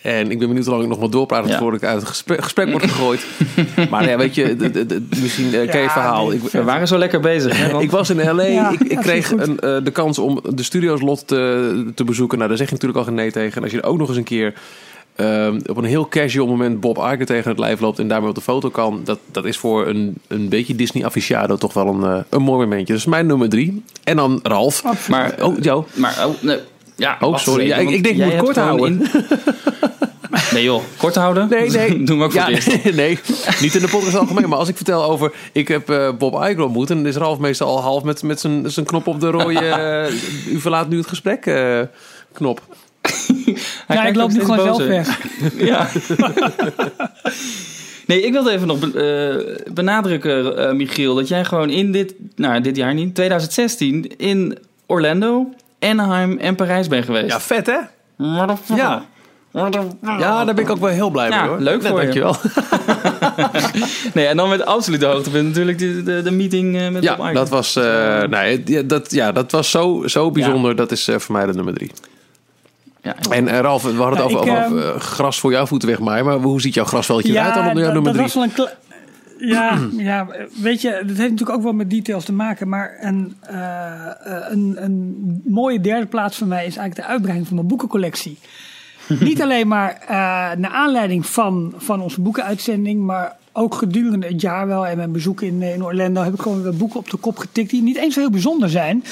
En 0.03 0.31
ik 0.31 0.38
ben 0.38 0.47
benieuwd 0.49 0.65
hoe 0.65 0.73
lang 0.75 0.85
ik 0.85 0.91
nog 0.91 1.01
maar 1.01 1.11
doorpraat 1.11 1.49
Ja. 1.49 1.59
voordat 1.59 1.83
ik 1.83 1.88
uit 1.88 1.99
het 2.01 2.09
gesprek, 2.09 2.43
gesprek 2.43 2.71
word 2.71 2.83
gegooid. 2.83 3.27
maar 3.91 4.09
ja, 4.09 4.17
weet 4.17 4.35
je, 4.35 4.57
de- 4.57 4.71
de- 4.71 4.87
de- 4.87 5.03
misschien 5.23 5.45
eh, 5.45 5.51
ken 5.51 5.61
je 5.61 5.67
het 5.67 5.73
Ja, 5.83 5.91
verhaal. 5.91 6.27
nee. 6.29 6.37
Ik, 6.37 6.43
we 6.51 6.62
waren 6.62 6.88
zo 6.88 6.99
lekker 6.99 7.21
bezig. 7.21 7.57
Hè, 7.59 7.69
Ralf? 7.69 7.83
ik 7.83 7.91
was 7.91 8.11
in 8.11 8.31
L.A. 8.37 8.43
Ja, 8.45 8.71
ik, 8.71 8.81
ik 8.81 8.99
kreeg 8.99 9.31
een, 9.31 9.61
eh, 9.61 9.77
de 9.85 9.91
kans 9.93 10.19
om 10.19 10.41
de 10.55 10.62
Studios 10.62 11.01
lot 11.01 11.27
te, 11.27 11.91
te 11.95 12.05
bezoeken. 12.05 12.37
Nou, 12.37 12.49
daar 12.49 12.59
zeg 12.59 12.67
je 12.69 12.73
natuurlijk 12.73 13.01
al 13.01 13.07
geen 13.07 13.15
nee 13.17 13.31
tegen. 13.33 13.57
En 13.57 13.62
als 13.62 13.71
je 13.73 13.81
er 13.81 13.88
ook 13.88 13.99
nog 13.99 14.09
eens 14.09 14.17
een 14.17 14.25
keer 14.25 14.55
ehm, 15.17 15.61
op 15.67 15.77
een 15.77 15.85
heel 15.85 16.09
casual 16.09 16.47
moment 16.47 16.81
Bob 16.81 16.97
Iger 16.99 17.27
tegen 17.27 17.51
het 17.51 17.59
lijf 17.59 17.81
loopt 17.81 17.99
en 17.99 18.09
daarmee 18.09 18.29
op 18.29 18.35
de 18.35 18.41
foto 18.41 18.69
kan. 18.69 19.01
Dat, 19.05 19.19
dat 19.33 19.45
is 19.45 19.57
voor 19.57 19.87
een, 19.87 20.15
een 20.29 20.49
beetje 20.49 20.75
Disney 20.75 21.05
aficionado 21.05 21.57
toch 21.57 21.73
wel 21.73 21.87
een, 21.87 22.03
eh, 22.05 22.19
een 22.29 22.43
mooi 22.43 22.67
momentje. 22.67 22.95
Dus 22.95 23.05
mijn 23.05 23.27
nummer 23.27 23.49
drie. 23.49 23.83
En 24.05 24.17
dan 24.17 24.41
Ralf. 24.43 25.09
Maar, 25.09 25.35
Oh, 25.43 25.59
jou. 25.61 25.85
maar 25.95 26.25
oh, 26.27 26.35
nee, 26.43 26.59
ja, 27.03 27.17
Oh, 27.21 27.31
wacht 27.31 27.43
sorry. 27.43 27.67
Ja, 27.67 27.77
ik- 27.77 27.91
ik 27.91 28.03
denk, 28.03 28.17
je 28.17 28.25
jij 28.27 28.37
moet 28.37 28.45
kort 28.45 28.57
houden. 28.57 29.03
nee 30.55 30.62
joh, 30.62 30.83
kort 30.97 31.15
houden? 31.15 31.49
Nee, 31.51 31.71
nee. 31.71 32.03
Doen 32.05 32.19
we 32.19 32.25
ook 32.25 32.33
voor 32.33 32.41
ja, 32.41 32.47
het 32.51 32.67
eerst. 32.67 32.85
nee, 32.85 32.95
nee, 32.95 33.19
niet 33.61 33.75
in 33.75 33.81
de 33.81 33.88
podcast 33.88 34.17
algemeen. 34.17 34.49
Maar 34.49 34.59
als 34.59 34.69
ik 34.69 34.77
vertel 34.77 35.05
over... 35.05 35.33
Ik 35.53 35.69
heb 35.69 35.91
eh, 35.91 36.11
Bob 36.19 36.35
Iger 36.35 36.61
ontmoet. 36.62 36.91
En 36.91 36.97
dan 36.97 37.07
is 37.07 37.17
Ralf 37.17 37.38
meestal 37.38 37.69
al 37.69 37.81
half 37.83 38.03
met, 38.03 38.23
met 38.23 38.41
zijn 38.41 38.71
zijn 38.71 38.87
knop 38.87 39.07
op 39.07 39.21
de 39.21 39.31
rode... 39.31 39.59
eh, 39.59 40.53
u 40.55 40.61
verlaat 40.61 40.88
nu 40.88 40.97
het 40.99 41.07
gesprek 41.09 41.47
eh, 41.47 41.81
knop. 42.33 42.61
Hij 43.87 43.97
ja, 43.97 44.07
ik 44.07 44.15
loop 44.15 44.25
ook 44.31 44.33
nu 44.37 44.41
gewoon 44.41 44.59
zelf 44.77 44.87
weg. 44.87 45.19
Ja. 45.57 45.88
nee, 48.07 48.23
ik 48.23 48.33
wilde 48.33 48.51
even 48.53 48.67
nog 48.67 48.88
eh, 48.95 49.35
benadrukken, 49.75 50.57
eh, 50.69 50.73
Michiel, 50.75 51.15
dat 51.15 51.29
jij 51.29 51.45
gewoon 51.45 51.71
in 51.71 51.93
dit, 51.93 52.15
nou 52.37 52.61
dit 52.61 52.77
jaar 52.77 52.95
niet, 52.95 53.15
2016 53.15 54.17
in 54.19 54.59
Orlando, 54.87 55.49
Anaheim 55.83 56.38
en 56.38 56.55
Parijs 56.55 56.88
bent 56.88 57.05
geweest. 57.05 57.27
Ja, 57.33 57.40
vet 57.40 57.66
hè? 57.66 57.79
Ja. 58.75 59.03
Ja, 60.18 60.45
daar 60.45 60.55
ben 60.55 60.59
ik 60.64 60.71
ook 60.71 60.79
wel 60.79 60.88
heel 60.90 61.11
blij 61.11 61.29
Ja, 61.29 61.40
mee 61.40 61.49
hoor. 61.51 61.61
leuk 61.61 61.83
voor 61.83 61.97
je. 61.97 62.03
dankjewel. 62.03 62.37
Nee, 64.14 64.27
en 64.27 64.37
dan 64.37 64.49
met 64.49 64.64
absolute 64.64 65.07
hoogtepunt 65.07 65.47
natuurlijk 65.49 65.79
de, 65.79 66.03
de, 66.03 66.23
de 66.23 66.31
meeting 66.31 66.77
eh, 66.77 66.88
met 66.88 67.03
Ja, 67.03 67.33
dat 67.33 67.49
was, 67.49 67.77
eh, 67.77 68.23
nee, 68.23 68.62
ja, 68.64 68.83
dat, 68.83 69.11
ja, 69.11 69.33
dat 69.33 69.51
was 69.53 69.71
zo, 69.71 70.03
zo 70.07 70.31
bijzonder. 70.31 70.77
Dat 70.77 70.90
is 70.92 71.09
eh, 71.09 71.18
voor 71.18 71.35
mij 71.37 71.47
de 71.47 71.53
nummer 71.53 71.75
drie. 71.75 71.90
Ja, 73.03 73.14
En 73.31 73.49
eh, 73.49 73.59
Ralf, 73.61 73.83
we 73.83 73.88
hadden 74.03 74.21
het 74.23 74.31
Ja, 74.31 74.37
over, 74.38 74.49
ik, 74.53 74.64
over 74.64 74.85
ehm, 74.88 74.95
eh, 74.97 75.01
gras 75.01 75.40
voor 75.40 75.51
jouw 75.51 75.66
voeten 75.66 75.88
wegmaaien. 75.88 76.25
Maar 76.25 76.37
hoe 76.37 76.61
ziet 76.61 76.75
jouw 76.75 76.85
grasveldje 76.85 77.33
eruit 77.33 77.55
dan 77.55 77.66
op 77.71 77.77
jouw 77.77 77.92
nummer 77.92 78.03
dat 78.03 78.12
drie? 78.12 78.23
was 78.25 78.35
wel 78.35 78.42
een 78.42 78.53
kle- 78.53 78.75
ja, 79.47 79.79
ja, 80.11 80.27
weet 80.63 80.81
je, 80.81 80.91
dat 80.91 81.17
heeft 81.17 81.31
natuurlijk 81.31 81.51
ook 81.51 81.63
wel 81.63 81.73
met 81.73 81.91
details 81.91 82.25
te 82.25 82.33
maken. 82.33 82.69
Maar 82.69 82.97
een, 83.01 83.37
eh, 83.41 84.07
eh, 84.07 84.51
een, 84.51 84.77
een 84.79 85.43
mooie 85.45 85.81
derde 85.81 86.07
plaats 86.07 86.37
voor 86.37 86.47
mij 86.47 86.67
is 86.67 86.77
eigenlijk 86.77 87.07
de 87.07 87.13
uitbreiding 87.13 87.47
van 87.47 87.57
mijn 87.57 87.69
boekencollectie. 87.69 88.39
Niet 89.21 89.43
alleen 89.43 89.69
maar 89.69 89.97
eh, 90.01 90.09
naar 90.57 90.71
aanleiding 90.71 91.27
van, 91.27 91.75
van 91.77 92.01
onze 92.01 92.21
boekenuitzending, 92.21 93.01
maar 93.01 93.37
ook 93.53 93.75
gedurende 93.75 94.27
het 94.27 94.41
jaar 94.41 94.67
wel. 94.67 94.87
En 94.87 94.97
mijn 94.97 95.12
bezoek 95.12 95.43
in, 95.43 95.62
eh, 95.62 95.75
in 95.75 95.85
Orlando 95.85 96.23
heb 96.23 96.35
ik 96.35 96.41
gewoon 96.41 96.62
weer 96.62 96.77
boeken 96.77 96.99
op 96.99 97.11
de 97.11 97.17
kop 97.17 97.38
getikt 97.38 97.71
die 97.71 97.83
niet 97.83 97.97
eens 97.97 98.15
heel 98.15 98.31
bijzonder 98.31 98.71
zijn. 98.71 99.05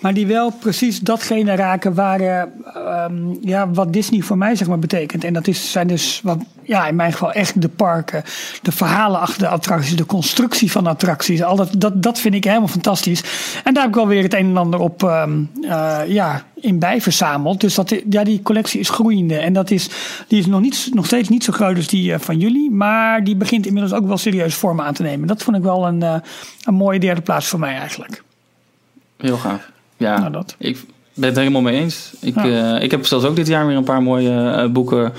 Maar 0.00 0.14
die 0.14 0.26
wel 0.26 0.50
precies 0.50 1.00
datgene 1.00 1.54
raken 1.54 1.94
waar, 1.94 2.20
eh, 2.20 2.42
ehm, 2.74 3.14
ja, 3.40 3.70
wat 3.70 3.92
Disney 3.92 4.20
voor 4.20 4.38
mij 4.38 4.54
zeg 4.54 4.68
maar, 4.68 4.78
betekent. 4.78 5.24
En 5.24 5.32
dat 5.32 5.46
is, 5.46 5.72
zijn 5.72 5.86
dus 5.86 6.20
wat, 6.22 6.38
ja, 6.62 6.86
in 6.86 6.96
mijn 6.96 7.12
geval 7.12 7.32
echt 7.32 7.62
de 7.62 7.68
parken, 7.68 8.22
de 8.62 8.72
verhalen 8.72 9.20
achter 9.20 9.38
de 9.38 9.48
attracties, 9.48 9.96
de 9.96 10.06
constructie 10.06 10.70
van 10.70 10.86
attracties. 10.86 11.42
Al 11.42 11.56
dat, 11.56 11.70
dat, 11.78 12.02
dat 12.02 12.18
vind 12.18 12.34
ik 12.34 12.44
helemaal 12.44 12.68
fantastisch. 12.68 13.22
En 13.64 13.74
daar 13.74 13.82
heb 13.82 13.92
ik 13.92 13.98
wel 13.98 14.08
weer 14.08 14.22
het 14.22 14.34
een 14.34 14.46
en 14.46 14.56
ander 14.56 14.80
op 14.80 15.02
ehm, 15.02 15.42
eh, 15.62 16.00
ja, 16.06 16.44
in 16.60 16.78
bij 16.78 17.00
verzameld. 17.00 17.60
Dus 17.60 17.74
dat, 17.74 17.94
ja, 18.10 18.24
die 18.24 18.42
collectie 18.42 18.80
is 18.80 18.88
groeiende. 18.88 19.34
En 19.36 19.52
dat 19.52 19.70
is, 19.70 19.88
die 20.28 20.38
is 20.38 20.46
nog, 20.46 20.60
niet, 20.60 20.88
nog 20.92 21.06
steeds 21.06 21.28
niet 21.28 21.44
zo 21.44 21.52
groot 21.52 21.76
als 21.76 21.86
die 21.86 22.12
eh, 22.12 22.18
van 22.18 22.38
jullie. 22.38 22.70
Maar 22.70 23.24
die 23.24 23.36
begint 23.36 23.66
inmiddels 23.66 23.94
ook 23.94 24.06
wel 24.06 24.16
serieus 24.16 24.54
vorm 24.54 24.80
aan 24.80 24.94
te 24.94 25.02
nemen. 25.02 25.26
Dat 25.28 25.42
vond 25.42 25.56
ik 25.56 25.62
wel 25.62 25.86
een, 25.86 26.02
eh, 26.02 26.14
een 26.64 26.74
mooie 26.74 26.98
derde 27.00 27.20
plaats 27.20 27.46
voor 27.46 27.58
mij 27.58 27.76
eigenlijk. 27.76 28.22
heel 29.16 29.36
gaaf. 29.36 29.70
Ja, 29.96 30.18
Nou, 30.18 30.32
dat. 30.32 30.54
ik 30.58 30.78
ben 31.14 31.28
het 31.28 31.36
er 31.36 31.42
helemaal 31.42 31.62
mee 31.72 31.80
eens. 31.80 32.12
Ik, 32.20 32.34
Ja. 32.34 32.76
eh, 32.76 32.82
ik 32.82 32.90
heb 32.90 33.06
zelfs 33.06 33.24
ook 33.24 33.36
dit 33.36 33.46
jaar 33.46 33.66
weer 33.66 33.76
een 33.76 33.84
paar 33.84 34.02
mooie 34.02 34.50
eh, 34.50 34.68
boeken 34.70 35.12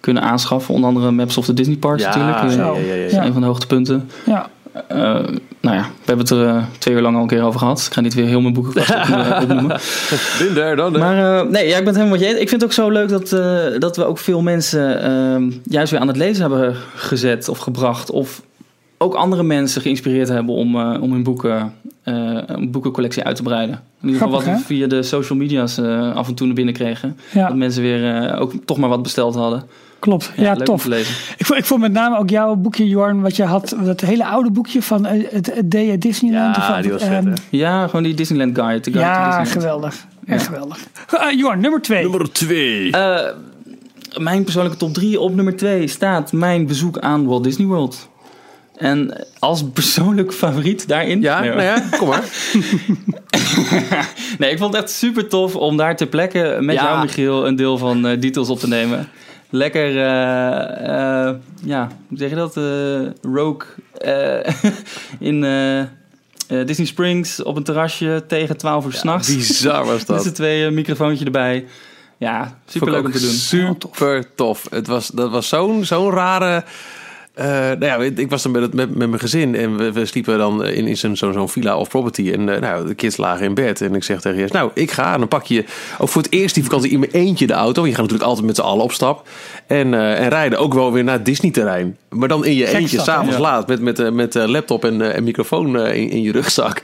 kunnen 0.00 0.22
aanschaffen. 0.22 0.74
Onder 0.74 0.88
andere 0.88 1.10
Maps 1.10 1.36
of 1.36 1.44
the 1.44 1.54
Disney 1.54 1.76
Parks 1.76 2.04
natuurlijk. 2.04 2.36
Eh, 2.42 2.48
zo. 2.48 2.56
ja, 2.56 2.64
ja, 2.80 2.92
ja, 2.94 2.96
dat 2.96 3.06
is 3.06 3.12
ja. 3.12 3.24
een 3.24 3.32
van 3.32 3.40
de 3.40 3.46
hoogtepunten. 3.46 4.10
Ja, 4.26 4.48
Eh, 4.88 5.18
nou 5.66 5.78
ja, 5.78 5.82
we 5.82 6.04
hebben 6.04 6.26
het 6.26 6.34
er 6.34 6.46
eh, 6.46 6.64
twee 6.78 6.94
uur 6.94 7.00
lang 7.00 7.16
al 7.16 7.22
een 7.22 7.28
keer 7.28 7.42
over 7.42 7.60
gehad. 7.60 7.84
Ik 7.86 7.92
ga 7.92 8.00
niet 8.00 8.14
weer 8.14 8.26
heel 8.26 8.40
mijn 8.40 8.54
boekenkast 8.54 8.90
op, 8.90 8.96
eh, 8.96 9.38
opnoemen. 9.42 9.80
That. 10.76 10.96
Maar 10.98 11.38
eh, 11.38 11.50
nee, 11.50 11.68
ja, 11.68 11.76
ik 11.76 11.84
ben 11.84 11.94
het 11.94 11.96
helemaal 11.96 12.18
met 12.18 12.20
je 12.20 12.26
eens. 12.26 12.40
Ik 12.40 12.48
vind 12.48 12.60
het 12.60 12.64
ook 12.64 12.76
zo 12.76 12.90
leuk 12.90 13.08
dat, 13.08 13.28
dat 13.80 13.96
we 13.96 14.04
ook 14.04 14.18
veel 14.18 14.42
mensen 14.42 15.02
ehm, 15.02 15.50
juist 15.62 15.90
weer 15.90 16.00
aan 16.00 16.08
het 16.08 16.16
lezen 16.16 16.40
hebben 16.40 16.76
gezet 16.94 17.48
of 17.48 17.58
gebracht. 17.58 18.10
Of 18.10 18.42
ook 18.98 19.14
andere 19.14 19.42
mensen 19.42 19.82
geïnspireerd 19.82 20.28
hebben 20.28 20.54
om, 20.54 20.76
om 20.76 21.12
hun 21.12 21.22
boeken, 21.22 21.74
een 22.02 22.70
boekencollectie 22.70 23.22
uit 23.22 23.36
te 23.36 23.42
breiden. 23.42 23.80
In 24.06 24.12
ieder 24.12 24.22
geval 24.26 24.40
Grappig, 24.40 24.60
wat 24.60 24.68
we 24.68 24.74
via 24.74 24.86
de 24.86 25.02
social 25.02 25.38
media's 25.38 25.78
eh, 25.78 26.14
af 26.16 26.28
en 26.28 26.34
toe 26.34 26.46
naar 26.46 26.54
binnen 26.54 26.74
kregen. 26.74 27.18
ja 27.32 27.46
Dat 27.46 27.56
mensen 27.56 27.82
weer 27.82 28.14
eh, 28.16 28.40
ook 28.40 28.52
toch 28.64 28.76
maar 28.78 28.88
wat 28.88 29.02
besteld 29.02 29.34
hadden. 29.34 29.62
klopt. 29.98 30.32
Ja, 30.36 30.50
leuk 30.50 30.58
om 30.58 30.64
tof. 30.64 30.82
te 30.82 30.88
lezen. 30.88 31.14
Ik 31.36 31.46
vond, 31.46 31.58
ik 31.58 31.64
vond 31.64 31.80
met 31.80 31.92
name 31.92 32.18
ook 32.18 32.30
jouw 32.30 32.54
boekje, 32.54 32.86
Jorn, 32.88 33.20
wat 33.20 33.36
je 33.36 33.44
had. 33.44 33.76
Dat 33.84 34.00
hele 34.00 34.26
oude 34.26 34.50
boekje 34.50 34.82
van 34.82 35.06
eh, 35.06 35.24
het, 35.30 35.54
het 35.54 35.70
Day 35.70 35.92
at 35.92 36.00
Disneyland. 36.00 36.56
Ja, 36.56 36.74
Of- 36.76 36.82
die 36.82 36.92
was 36.92 37.02
vet, 37.02 37.10
ehm, 37.12 37.26
hè? 37.26 37.32
Ja, 37.50 37.86
gewoon 37.86 38.02
die 38.02 38.14
Disneyland 38.14 38.58
Guide. 38.58 38.90
Ja, 38.90 39.16
Disneyland. 39.24 39.48
geweldig. 39.48 40.06
Echt 40.26 40.40
Ja. 40.42 40.46
geweldig. 40.46 40.78
Jorn, 41.36 41.60
nummer 41.60 41.82
twee. 41.82 42.02
Nummer 42.02 42.32
twee. 42.32 42.90
Eh, 42.92 43.30
mijn 44.18 44.42
persoonlijke 44.44 44.78
top 44.78 44.94
3 44.94 45.20
op 45.20 45.34
nummer 45.34 45.56
2 45.56 45.86
staat 45.86 46.32
mijn 46.32 46.66
bezoek 46.66 46.98
aan 46.98 47.26
Walt 47.26 47.44
Disney 47.44 47.66
World. 47.66 48.08
En 48.76 49.26
als 49.38 49.64
persoonlijk 49.72 50.32
favoriet 50.32 50.88
daarin. 50.88 51.20
ja, 51.20 51.40
Nee, 51.40 51.50
nou 51.50 51.62
ja, 51.62 51.82
kom 51.98 52.08
maar. 52.08 52.24
nee, 54.38 54.50
ik 54.50 54.58
vond 54.58 54.74
het 54.74 54.82
echt 54.82 54.92
super 54.92 55.28
tof 55.28 55.56
om 55.56 55.76
daar 55.76 55.96
ter 55.96 56.06
plekke 56.06 56.56
met 56.60 56.74
Ja. 56.76 56.82
jou, 56.82 57.00
Michiel, 57.02 57.46
een 57.46 57.56
deel 57.56 57.78
van 57.78 58.06
eh, 58.06 58.20
details 58.20 58.48
op 58.48 58.58
te 58.58 58.68
nemen. 58.68 59.08
Lekker, 59.50 59.96
eh, 59.96 61.26
eh, 61.28 61.34
ja, 61.64 61.88
hoe 62.08 62.18
zeg 62.18 62.30
je 62.30 62.36
dat? 62.36 62.54
Rogue 63.22 63.66
in 65.18 65.40
Disney 66.66 66.86
Springs 66.86 67.42
op 67.42 67.56
een 67.56 67.62
terrasje 67.62 68.24
tegen 68.28 68.56
12 68.56 68.84
uur 68.86 68.92
s'nachts. 68.92 69.34
Bizar 69.34 69.84
was 69.84 69.98
Met 69.98 70.06
dat. 70.06 70.22
z'n 70.22 70.32
tweeën, 70.32 70.74
microfoontje 70.74 71.24
erbij. 71.24 71.66
Ja, 72.18 72.58
super 72.66 72.90
leuk 72.90 73.04
om 73.04 73.12
te 73.12 73.20
doen. 73.20 73.30
Super 73.30 74.34
tof. 74.34 74.66
Het 74.70 74.86
was, 74.86 75.08
dat 75.08 75.30
was 75.30 75.48
zo'n 75.48 75.84
zo'n 75.84 76.10
rare. 76.10 76.64
Eh, 77.36 77.46
nou 77.78 77.84
ja, 77.84 77.98
ik 78.16 78.30
was 78.30 78.42
dan 78.42 78.52
met, 78.52 78.62
het, 78.62 78.74
met, 78.74 78.94
met 78.94 79.08
mijn 79.08 79.20
gezin 79.20 79.54
en 79.54 79.76
we, 79.76 79.92
we 79.92 80.06
sliepen 80.06 80.38
dan 80.38 80.64
in, 80.64 80.86
in 80.86 80.96
zo'n 80.96 81.16
zo'n 81.16 81.48
villa 81.48 81.76
of 81.76 81.88
property. 81.88 82.32
En 82.32 82.54
eh, 82.54 82.60
nou, 82.60 82.86
de 82.86 82.94
kids 82.94 83.16
lagen 83.16 83.44
in 83.46 83.54
bed. 83.54 83.80
En 83.80 83.94
ik 83.94 84.04
zeg 84.04 84.20
tegen 84.20 84.38
Jess, 84.38 84.52
nou, 84.52 84.70
ik 84.74 84.90
ga. 84.90 85.12
En 85.12 85.18
dan 85.18 85.28
pak 85.28 85.44
je 85.44 85.64
ook 85.98 86.08
voor 86.08 86.22
het 86.22 86.32
eerst 86.32 86.54
die 86.54 86.64
vakantie 86.64 86.90
in 86.90 86.98
mijn 86.98 87.12
eentje 87.12 87.46
de 87.46 87.52
auto. 87.52 87.82
Je 87.82 87.90
gaat 87.90 88.00
natuurlijk 88.00 88.28
altijd 88.28 88.46
met 88.46 88.56
z'n 88.56 88.62
allen 88.62 88.84
op 88.84 88.92
stap. 88.92 89.28
En, 89.66 89.94
eh, 89.94 90.20
en 90.20 90.28
rijden 90.28 90.58
ook 90.58 90.74
wel 90.74 90.92
weer 90.92 91.04
naar 91.04 91.16
het 91.16 91.24
Disney-terrein. 91.24 91.96
Maar 92.08 92.28
dan 92.28 92.44
in 92.44 92.54
je 92.54 92.66
Gek 92.66 92.80
eentje, 92.80 93.00
s'avonds 93.00 93.34
hè? 93.34 93.40
laat, 93.40 93.68
met, 93.68 93.80
met, 93.80 93.98
eh, 93.98 94.10
met 94.10 94.36
eh, 94.36 94.46
laptop 94.46 94.84
en, 94.84 95.02
eh, 95.02 95.16
en 95.16 95.24
microfoon 95.24 95.78
eh, 95.78 95.96
in, 95.96 96.10
in 96.10 96.22
je 96.22 96.32
rugzak. 96.32 96.82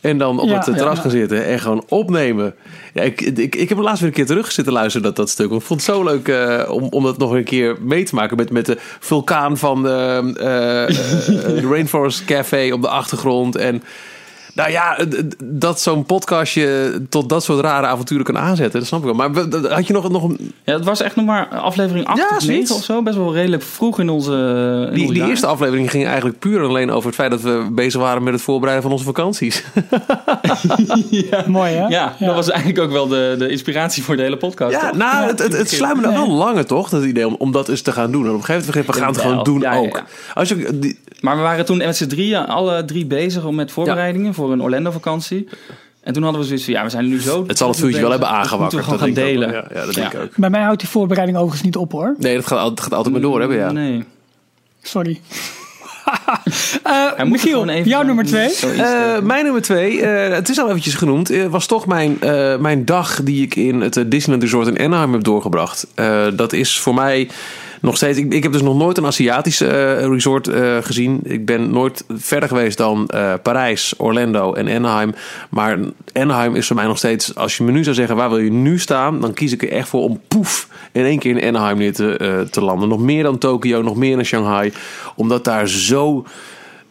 En 0.00 0.18
dan 0.18 0.40
op 0.40 0.48
Ja, 0.48 0.54
het 0.58 0.68
eh, 0.68 0.74
terras 0.74 0.96
ja. 0.96 1.02
gaan 1.02 1.10
zitten 1.10 1.44
en 1.44 1.60
gewoon 1.60 1.84
opnemen. 1.88 2.54
Ja, 2.92 3.02
ik, 3.02 3.20
ik, 3.20 3.56
ik 3.56 3.68
heb 3.68 3.78
laatst 3.78 4.00
weer 4.00 4.08
een 4.08 4.14
keer 4.14 4.26
terug 4.26 4.52
zitten 4.52 4.72
luisteren, 4.72 5.06
dat, 5.06 5.16
dat 5.16 5.30
stuk. 5.30 5.48
Want 5.48 5.60
ik 5.60 5.66
vond 5.66 5.86
het 5.86 5.94
zo 5.94 6.04
leuk 6.04 6.28
eh, 6.28 6.70
om, 6.70 6.86
om 6.90 7.04
dat 7.04 7.18
nog 7.18 7.32
een 7.32 7.44
keer 7.44 7.76
mee 7.80 8.04
te 8.04 8.14
maken 8.14 8.36
met, 8.36 8.50
met 8.50 8.66
de 8.66 8.76
vulkaan 9.00 9.58
van 9.58 9.82
de, 9.82 10.32
eh, 10.36 10.82
eh, 10.82 10.88
de 11.60 11.68
Rainforest 11.68 12.24
Café 12.24 12.72
op 12.72 12.82
de 12.82 12.88
achtergrond. 12.88 13.56
En 13.56 13.82
nou 14.54 14.70
ja, 14.70 14.96
d- 15.08 15.34
dat 15.42 15.80
zo'n 15.80 16.04
podcastje 16.04 16.92
tot 17.08 17.28
dat 17.28 17.44
soort 17.44 17.60
rare 17.60 17.86
avonturen 17.86 18.24
kan 18.24 18.38
aanzetten, 18.38 18.78
dat 18.78 18.88
snap 18.88 19.00
ik 19.00 19.04
wel. 19.04 19.14
Maar 19.14 19.30
had 19.72 19.86
je 19.86 19.92
nog, 19.92 20.10
nog 20.10 20.22
een, 20.22 20.52
Ja, 20.64 20.72
het 20.74 20.84
was 20.84 21.00
echt 21.02 21.16
nog 21.16 21.24
maar 21.24 21.46
aflevering 21.48 22.06
8 22.06 22.18
Ja, 22.18 22.24
of 22.24 22.30
9 22.30 22.46
zoiets. 22.46 22.70
of 22.72 22.84
zo. 22.84 23.02
Best 23.02 23.16
wel 23.16 23.34
redelijk 23.34 23.62
vroeg 23.62 24.00
in 24.00 24.08
onze 24.08 24.32
in 24.88 24.94
die, 24.94 25.12
die 25.12 25.24
eerste 25.26 25.46
aflevering 25.46 25.90
ging 25.90 26.06
eigenlijk 26.06 26.38
puur 26.38 26.60
en 26.62 26.68
alleen 26.68 26.90
over 26.90 27.06
het 27.06 27.14
feit 27.14 27.30
dat 27.30 27.40
we 27.40 27.66
bezig 27.72 28.00
waren 28.00 28.22
met 28.22 28.32
het 28.32 28.42
voorbereiden 28.42 28.82
van 28.82 28.92
onze 28.92 29.04
vakanties. 29.04 29.64
ja. 31.10 31.44
Mooi, 31.46 31.72
hè? 31.72 31.86
Ja, 31.86 32.16
dat 32.18 32.34
was 32.34 32.50
eigenlijk 32.50 32.80
ook 32.84 32.90
wel 32.92 33.06
de, 33.08 33.34
de 33.38 33.48
inspiratie 33.48 34.02
voor 34.02 34.16
de 34.16 34.22
hele 34.22 34.36
podcast. 34.36 34.72
Ja, 34.72 34.88
toch? 34.88 34.96
nou, 34.98 35.26
het, 35.26 35.38
het, 35.38 35.52
het 35.56 35.70
sluimerde 35.70 36.08
Ja. 36.10 36.14
wel 36.14 36.30
langer 36.30 36.66
toch, 36.66 36.88
dat 36.88 37.04
idee 37.04 37.26
om, 37.26 37.34
om 37.38 37.52
dat 37.52 37.68
eens 37.68 37.82
te 37.82 37.92
gaan 37.92 38.12
doen. 38.12 38.24
En 38.24 38.30
op 38.30 38.36
een 38.38 38.44
gegeven 38.44 38.66
moment 38.74 38.86
we 38.94 39.00
gaan 39.00 39.12
het 39.12 39.20
gewoon 39.20 39.44
doen 39.44 39.66
ook. 39.66 39.96
ja. 39.96 40.04
Als 40.34 40.48
je, 40.48 40.78
die, 40.78 40.98
Maar 41.20 41.36
we 41.36 41.42
waren 41.42 41.64
toen 41.64 41.76
met 41.76 41.96
z'n 41.96 42.06
drieën, 42.06 42.46
alle 42.46 42.84
drie 42.84 43.06
bezig 43.06 43.44
om 43.44 43.54
met 43.54 43.72
voorbereidingen 43.72 44.34
voor 44.42 44.52
een 44.52 44.62
Orlando-vakantie. 44.62 45.48
En 46.00 46.12
toen 46.12 46.22
hadden 46.22 46.40
we 46.40 46.46
zoiets 46.46 46.64
van, 46.64 46.74
ja, 46.74 46.82
we 46.82 46.90
zijn 46.90 47.08
nu 47.08 47.20
zo... 47.20 47.44
het 47.46 47.58
zal 47.58 47.68
het 47.68 47.78
vuurtje 47.78 48.00
wel 48.00 48.10
hebben 48.10 48.28
dat 48.28 48.36
aangewakkerd. 48.38 48.72
Moeten 48.84 48.92
we 48.92 48.98
dat 48.98 49.10
gewoon 49.10 49.24
gaan 49.24 49.32
delen. 49.32 49.48
ook. 49.48 49.70
Ja, 49.70 49.80
ja, 49.80 49.86
dat 49.86 49.94
denk 49.94 50.12
Ja. 50.12 50.18
ik 50.18 50.24
ook. 50.24 50.36
Bij 50.36 50.50
mij 50.50 50.62
houdt 50.62 50.80
die 50.80 50.88
voorbereiding 50.88 51.38
overigens 51.38 51.64
niet 51.64 51.76
op, 51.76 51.92
hoor. 51.92 52.14
Nee, 52.18 52.34
dat 52.36 52.46
gaat, 52.46 52.58
altijd 52.92 53.10
maar 53.10 53.20
door, 53.20 53.40
hebben 53.40 53.56
ja. 53.56 53.72
Nee. 53.72 54.04
Sorry. 54.82 55.20
Eh 56.82 57.24
Michiel, 57.24 57.70
jouw 57.70 58.02
nummer 58.02 58.24
twee. 58.24 58.54
Eh, 58.54 59.18
mijn 59.20 59.44
nummer 59.44 59.62
twee, 59.62 60.00
eh, 60.02 60.34
het 60.34 60.48
is 60.48 60.58
al 60.58 60.68
eventjes 60.68 60.94
genoemd, 60.94 61.32
was 61.50 61.66
toch 61.66 61.86
mijn, 61.86 62.20
eh, 62.20 62.56
mijn 62.58 62.84
dag 62.84 63.22
die 63.22 63.42
ik 63.42 63.56
in 63.56 63.80
het 63.80 64.04
Disneyland 64.06 64.42
Resort 64.42 64.66
in 64.66 64.78
Anaheim 64.78 65.12
heb 65.12 65.22
doorgebracht. 65.22 65.86
Eh, 65.94 66.26
dat 66.34 66.52
is 66.52 66.80
voor 66.80 66.94
mij 66.94 67.28
nog 67.82 67.96
steeds. 67.96 68.18
Ik, 68.18 68.32
ik 68.32 68.42
heb 68.42 68.52
dus 68.52 68.62
nog 68.62 68.76
nooit 68.76 68.98
een 68.98 69.06
Aziatische 69.06 69.66
eh, 69.66 70.06
resort 70.06 70.48
eh, 70.48 70.76
gezien. 70.80 71.20
Ik 71.22 71.46
ben 71.46 71.70
nooit 71.70 72.04
verder 72.08 72.48
geweest 72.48 72.78
dan 72.78 73.08
eh, 73.08 73.32
Parijs, 73.42 73.94
Orlando 73.96 74.52
en 74.52 74.68
Anaheim. 74.68 75.14
Maar 75.50 75.78
Anaheim 76.12 76.54
is 76.54 76.66
voor 76.66 76.76
mij 76.76 76.86
nog 76.86 76.98
steeds. 76.98 77.34
Als 77.34 77.56
je 77.56 77.64
me 77.64 77.72
nu 77.72 77.82
zou 77.82 77.96
zeggen 77.96 78.16
waar 78.16 78.28
wil 78.28 78.38
je 78.38 78.52
nu 78.52 78.78
staan, 78.78 79.20
dan 79.20 79.32
kies 79.32 79.52
ik 79.52 79.62
er 79.62 79.72
echt 79.72 79.88
voor 79.88 80.02
om 80.02 80.20
poef 80.28 80.68
in 80.92 81.04
één 81.04 81.18
keer 81.18 81.36
in 81.36 81.56
Anaheim 81.56 81.78
neer 81.78 81.92
te, 81.92 82.46
te 82.50 82.60
landen. 82.60 82.88
Nog 82.88 83.00
meer 83.00 83.22
dan 83.22 83.38
Tokio, 83.38 83.82
nog 83.82 83.96
meer 83.96 84.16
dan 84.16 84.24
Shanghai, 84.24 84.72
omdat 85.16 85.44
daar 85.44 85.68
zo 85.68 86.24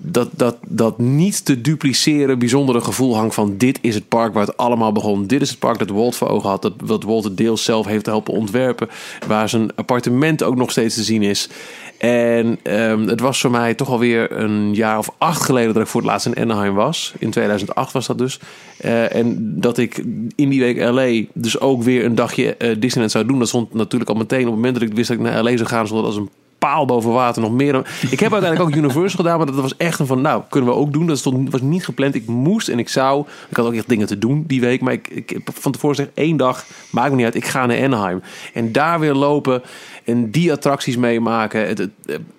dat, 0.04 0.30
dat, 0.36 0.58
dat 0.68 0.98
niet 0.98 1.46
te 1.46 1.62
dupliceren 1.62 2.40
bijzondere 2.40 2.82
gevoel 2.82 3.16
hangt 3.16 3.34
van 3.34 3.58
dit 3.58 3.80
is 3.82 3.96
het 3.96 4.08
park 4.08 4.34
waar 4.34 4.46
het 4.46 4.58
allemaal 4.58 4.92
begon. 4.92 5.28
Dit 5.28 5.42
is 5.42 5.50
het 5.50 5.60
park 5.60 5.80
dat 5.80 5.90
Walt 5.90 6.16
voor 6.16 6.28
ogen 6.28 6.50
had. 6.50 6.72
Dat, 6.86 7.04
Walt 7.04 7.24
het 7.24 7.38
deels 7.38 7.64
zelf 7.64 7.86
heeft 7.86 8.06
helpen 8.06 8.34
ontwerpen. 8.34 8.90
Waar 9.28 9.50
zijn 9.50 9.76
appartement 9.76 10.44
ook 10.44 10.56
nog 10.56 10.72
steeds 10.72 10.96
te 10.96 11.04
zien 11.04 11.24
is. 11.24 11.50
En 11.98 12.60
ehm, 12.64 13.08
het 13.08 13.20
was 13.20 13.42
voor 13.42 13.52
mij 13.52 13.74
toch 13.74 13.90
alweer 13.90 14.32
een 14.32 14.74
jaar 14.74 14.98
of 14.98 15.12
acht 15.18 15.44
geleden 15.44 15.74
dat 15.74 15.84
ik 15.84 15.88
voor 15.88 16.02
het 16.02 16.10
laatst 16.10 16.26
in 16.26 16.38
Anaheim 16.38 16.74
was. 16.74 17.14
In 17.20 17.32
2008 17.32 17.94
was 17.94 18.08
dat 18.08 18.18
dus. 18.18 18.40
Eh, 18.78 19.16
en 19.16 19.54
dat 19.60 19.78
ik 19.78 19.98
in 20.36 20.50
die 20.50 20.60
week 20.60 20.78
LA 20.78 21.26
dus 21.34 21.60
ook 21.60 21.84
weer 21.84 22.06
een 22.06 22.16
dagje 22.16 22.56
eh, 22.56 22.76
Disneyland 22.80 23.12
zou 23.12 23.26
doen. 23.26 23.40
Dat 23.40 23.48
stond 23.48 23.74
natuurlijk 23.74 24.10
al 24.10 24.16
meteen 24.16 24.40
op 24.40 24.46
het 24.46 24.56
moment 24.56 24.74
dat 24.74 24.90
ik 24.90 24.94
wist 24.94 25.08
dat 25.08 25.18
ik 25.18 25.24
naar 25.24 25.44
LA 25.44 25.58
zou 25.58 25.70
gaan. 25.70 25.86
Stond 25.86 26.04
dat 26.04 26.14
als 26.14 26.22
een 26.22 26.30
paal 26.62 26.86
boven 26.86 27.12
water 27.12 27.42
nog 27.42 27.52
meer 27.52 27.72
dan... 27.72 27.86
Ik 28.10 28.20
heb 28.20 28.32
uiteindelijk 28.34 28.70
ook 28.70 28.76
Universal 28.84 29.24
gedaan, 29.24 29.38
maar 29.38 29.46
dat 29.46 29.56
was 29.56 29.78
echt 29.78 30.00
een 30.00 30.06
van... 30.06 30.22
Nou, 30.22 30.44
kunnen 30.50 30.70
we 30.70 30.76
ook 30.76 30.94
doen. 30.94 31.08
Dat 31.08 31.18
stond, 31.18 31.52
was 31.52 31.62
niet 31.62 31.86
gepland. 31.86 32.16
Ik 32.16 32.28
moest 32.28 32.68
en 32.70 32.80
ik 32.80 32.90
zou. 32.90 33.26
Ik 33.50 33.56
had 33.58 33.66
ook 33.66 33.74
echt 33.74 33.90
dingen 33.90 34.08
te 34.08 34.18
doen 34.18 34.44
die 34.48 34.62
week. 34.62 34.82
Maar 34.82 34.94
ik, 34.94 35.08
ik 35.08 35.30
heb 35.30 35.50
van 35.54 35.72
tevoren 35.72 35.96
gezegd, 35.96 36.16
één 36.18 36.38
dag, 36.38 36.66
maakt 36.90 37.10
me 37.10 37.16
niet 37.16 37.26
uit. 37.26 37.36
Ik 37.36 37.46
ga 37.46 37.66
naar 37.66 37.84
Anaheim. 37.84 38.22
En 38.54 38.72
daar 38.72 39.00
weer 39.00 39.14
lopen 39.14 39.62
en 40.04 40.32
die 40.32 40.52
attracties 40.52 40.98
meemaken. 40.98 41.68
Het- 41.68 41.90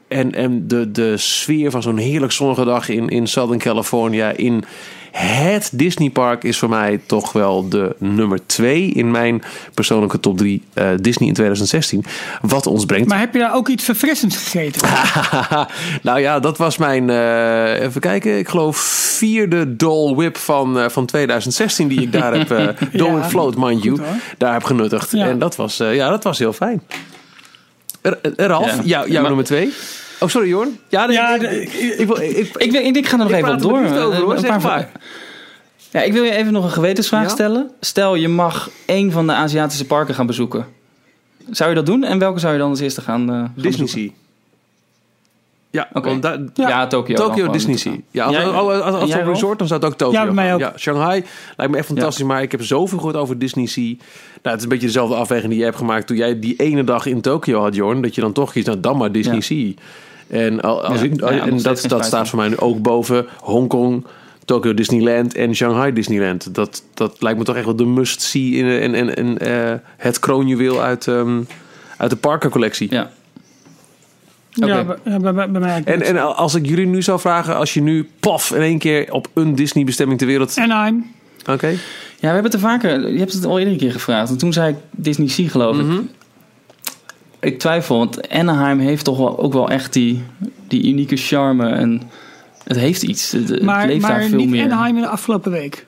en 0.09 0.35
en 0.35 0.69
de, 0.69 0.91
de 0.91 1.17
sfeer 1.17 1.71
van 1.71 1.83
zo'n 1.83 1.97
heerlijk 1.97 2.33
zonnige 2.33 2.65
dag 2.65 2.89
in, 2.89 3.09
in 3.09 3.27
Southern 3.27 3.59
California... 3.59 4.31
in 4.31 4.65
het 5.21 5.71
Disneypark 5.73 6.45
is 6.45 6.59
voor 6.59 6.69
mij 6.69 7.01
toch 7.07 7.33
wel 7.33 7.69
de 7.69 7.95
nummer 7.99 8.47
twee... 8.47 8.87
in 8.91 9.11
mijn 9.11 9.43
persoonlijke 9.75 10.21
top 10.21 10.37
drie 10.39 10.63
eh, 10.75 10.89
Disney 11.01 11.29
in 11.29 11.35
2016. 11.35 12.05
Wat 12.43 12.67
ons 12.67 12.85
brengt 12.85 13.09
Maar 13.09 13.19
heb 13.19 13.33
je 13.33 13.39
daar 13.39 13.55
ook 13.55 13.69
iets 13.69 13.85
verfrissends 13.85 14.37
gegeten? 14.37 14.89
nou 16.03 16.21
ja, 16.21 16.41
dat 16.41 16.59
was 16.59 16.77
mijn, 16.77 17.11
eh, 17.11 17.81
even 17.81 18.01
kijken, 18.01 18.39
ik 18.39 18.49
geloof 18.49 18.77
vierde 19.17 19.77
Dole 19.77 20.15
Whip 20.17 20.37
van, 20.37 20.79
eh, 20.79 20.89
van 20.89 21.07
2016 21.07 21.89
die 21.89 22.01
ik 22.01 22.13
daar 22.13 22.35
heb, 22.35 22.51
eh 22.51 22.67
Dole 23.01 23.17
Ja, 23.19 23.29
Float, 23.29 23.57
mind 23.57 23.83
you, 23.83 23.99
hoor. 23.99 24.07
daar 24.39 24.53
heb 24.53 24.65
genuttigd. 24.65 25.11
Ja. 25.11 25.27
En 25.29 25.39
dat 25.39 25.57
was, 25.57 25.81
eh, 25.81 25.95
ja, 25.95 26.09
dat 26.09 26.25
was 26.25 26.39
heel 26.39 26.53
fijn. 26.53 26.83
R- 28.03 28.09
Ralf, 28.37 28.67
Ja. 28.67 28.81
jou, 28.85 29.11
jouw 29.11 29.13
Maar- 29.21 29.23
nummer 29.23 29.45
twee. 29.45 29.73
Oh, 30.23 30.29
sorry 30.29 30.49
Jorn. 30.49 30.79
Ja, 30.89 31.07
nee, 31.07 31.17
Ja, 31.17 31.35
ik, 31.35 31.43
ik, 31.73 31.73
ik, 31.99 32.07
wil- 32.07 32.21
ik, 32.21 32.37
Ik, 32.57 32.71
wil- 32.73 32.85
ik, 32.87 32.97
ik 32.97 33.07
ga 33.07 33.13
er 33.13 33.19
nog 33.19 33.31
Ik 33.31 33.37
even 33.37 33.53
op 33.55 33.61
door. 33.61 33.79
over, 33.79 34.17
hoor. 34.17 34.33
Een 34.33 34.39
Zeg 34.39 34.51
paar 34.51 34.61
maar. 34.61 34.91
Ja, 35.91 36.01
ik 36.03 36.13
wil 36.13 36.23
je 36.23 36.31
even 36.31 36.53
nog 36.53 36.65
een 36.65 36.71
gewetensvraag 36.71 37.23
Ja? 37.23 37.29
stellen. 37.29 37.71
Stel, 37.81 38.15
je 38.15 38.29
mag 38.29 38.71
één 38.87 39.11
van 39.13 39.27
de 39.27 39.33
Aziatische 39.33 39.87
parken 39.87 40.15
gaan 40.15 40.27
bezoeken. 40.27 40.67
Zou 41.51 41.69
je 41.71 41.75
dat 41.77 41.87
doen? 41.87 42.05
En 42.05 42.19
welke 42.19 42.39
zou 42.41 42.53
je 42.53 42.59
dan 42.59 42.71
als 42.71 42.81
eerste 42.81 43.01
gaan, 43.01 43.29
eh, 43.31 43.35
gaan 43.35 43.53
Disney? 43.57 43.87
Sea. 43.87 44.09
Ja, 45.71 45.89
daar, 46.21 46.39
Ja, 46.55 46.69
Ja. 46.69 46.87
Tokio. 46.87 47.17
gewoon 47.31 47.53
Disney 47.53 47.77
Sea. 47.77 47.93
Ja, 48.11 48.25
als, 48.25 48.35
Jij- 48.37 48.45
als, 48.45 49.11
een 49.11 49.25
resort, 49.25 49.59
dan 49.59 49.67
zou 49.67 49.81
het 49.81 49.89
ook 49.93 49.99
Tokyo. 49.99 50.19
Ja, 50.19 50.25
bij 50.25 50.35
mij 50.35 50.55
ook. 50.55 50.61
Ja, 50.61 50.73
Shanghai 50.77 51.25
lijkt 51.57 51.73
me 51.73 51.79
echt 51.79 51.87
fantastisch. 51.87 52.25
Maar 52.25 52.43
ik 52.43 52.51
heb 52.53 52.63
zoveel 52.63 52.99
gehoord 52.99 53.17
over 53.17 53.39
Disney 53.39 53.67
Sea. 53.67 53.85
Nou, 53.85 53.99
het 54.43 54.57
is 54.57 54.63
een 54.63 54.69
beetje 54.69 54.87
dezelfde 54.87 55.15
afweging 55.15 55.49
die 55.49 55.57
jij 55.57 55.67
hebt 55.67 55.79
gemaakt 55.79 56.07
toen 56.07 56.17
jij 56.17 56.39
die 56.39 56.57
ene 56.57 56.85
dag 56.85 57.07
in 57.07 57.21
Tokyo 57.21 57.61
had, 57.61 57.75
Jorn. 57.75 58.03
Dat 58.03 58.15
je 58.15 58.21
dan 58.21 58.33
toch 58.33 58.53
kiest, 58.53 58.67
nou 58.67 58.81
dan 58.81 58.97
maar 58.97 59.13
Disney 59.13 59.35
Ja. 59.35 59.41
Sea. 59.41 59.73
En, 60.33 60.61
al- 60.61 60.85
als 60.85 60.99
Ja. 61.01 61.05
ik, 61.05 61.21
Ja, 61.21 61.29
en 61.47 61.63
dat, 61.63 61.85
dat 61.89 62.05
staat 62.05 62.29
voor 62.29 62.39
mij 62.39 62.49
nu 62.49 62.57
ook 62.59 62.83
boven 62.83 63.27
Hongkong, 63.41 64.05
Tokyo 64.45 64.75
Disneyland 64.75 65.35
en 65.35 65.55
Shanghai 65.55 65.93
Disneyland. 65.93 66.55
Dat, 66.55 66.83
dat 66.95 67.17
lijkt 67.23 67.39
me 67.39 67.45
toch 67.45 67.57
echt 67.57 67.65
wel 67.65 67.77
de 67.77 67.85
must-see 67.85 68.51
in, 68.53 68.67
en, 68.67 68.95
en, 68.95 69.17
en, 69.17 69.39
eh, 69.39 69.79
het 69.97 70.19
kroonjuweel 70.19 70.83
uit, 70.83 71.09
ehm, 71.09 71.41
uit 71.97 72.11
de 72.11 72.17
parkencollectie. 72.17 72.87
Ja. 72.91 73.11
Oké. 74.57 74.67
Ja, 75.05 75.19
bij, 75.19 75.49
mij 75.49 75.83
En, 75.85 76.03
en 76.03 76.37
als 76.37 76.55
ik 76.55 76.67
jullie 76.67 76.87
nu 76.87 77.03
zou 77.03 77.21
vragen, 77.21 77.57
als 77.57 77.75
je 77.75 77.83
nu 77.83 78.09
paf 78.21 78.51
in 78.51 78.61
één 78.61 78.79
keer 78.79 79.13
op 79.13 79.29
een 79.35 79.55
Disney 79.55 79.85
bestemming 79.85 80.19
ter 80.19 80.27
wereld... 80.29 80.57
Anaheim. 80.59 81.07
Oké. 81.51 81.67
Ja, 81.69 81.77
we 82.21 82.27
hebben 82.27 82.45
het 82.45 82.55
er 82.55 82.61
vaker... 82.61 83.13
Je 83.13 83.19
hebt 83.19 83.33
het 83.33 83.45
al 83.45 83.59
eerder 83.59 83.73
een 83.73 83.79
keer 83.79 83.93
gevraagd. 83.93 84.31
En 84.31 84.39
toen 84.39 84.53
zei 84.53 84.69
ik 84.73 84.77
Disney 84.91 85.29
Sea, 85.29 85.49
geloof 85.49 85.79
ik. 85.79 85.85
Mhm. 85.85 85.99
Ik 85.99 86.01
twijfel, 87.51 87.99
want 87.99 88.29
Anaheim 88.31 88.79
heeft 88.79 89.05
toch 89.05 89.17
wel, 89.17 89.39
ook 89.39 89.53
wel 89.53 89.71
echt 89.71 89.93
die, 89.93 90.23
die 90.69 90.87
unieke 90.89 91.17
charme. 91.17 91.69
En 91.69 92.03
het 92.65 92.77
heeft 92.77 93.03
iets. 93.03 93.33
Het, 93.33 93.49
het 93.49 93.63
Maar, 93.63 93.87
leeft 93.87 94.03
daar 94.07 94.11
maar 94.19 94.23
veel 94.29 94.39
niet 94.39 94.49
meer. 94.49 94.65
Anaheim 94.65 94.97
in 94.97 95.03
de 95.03 95.09
afgelopen 95.09 95.51
week. 95.53 95.87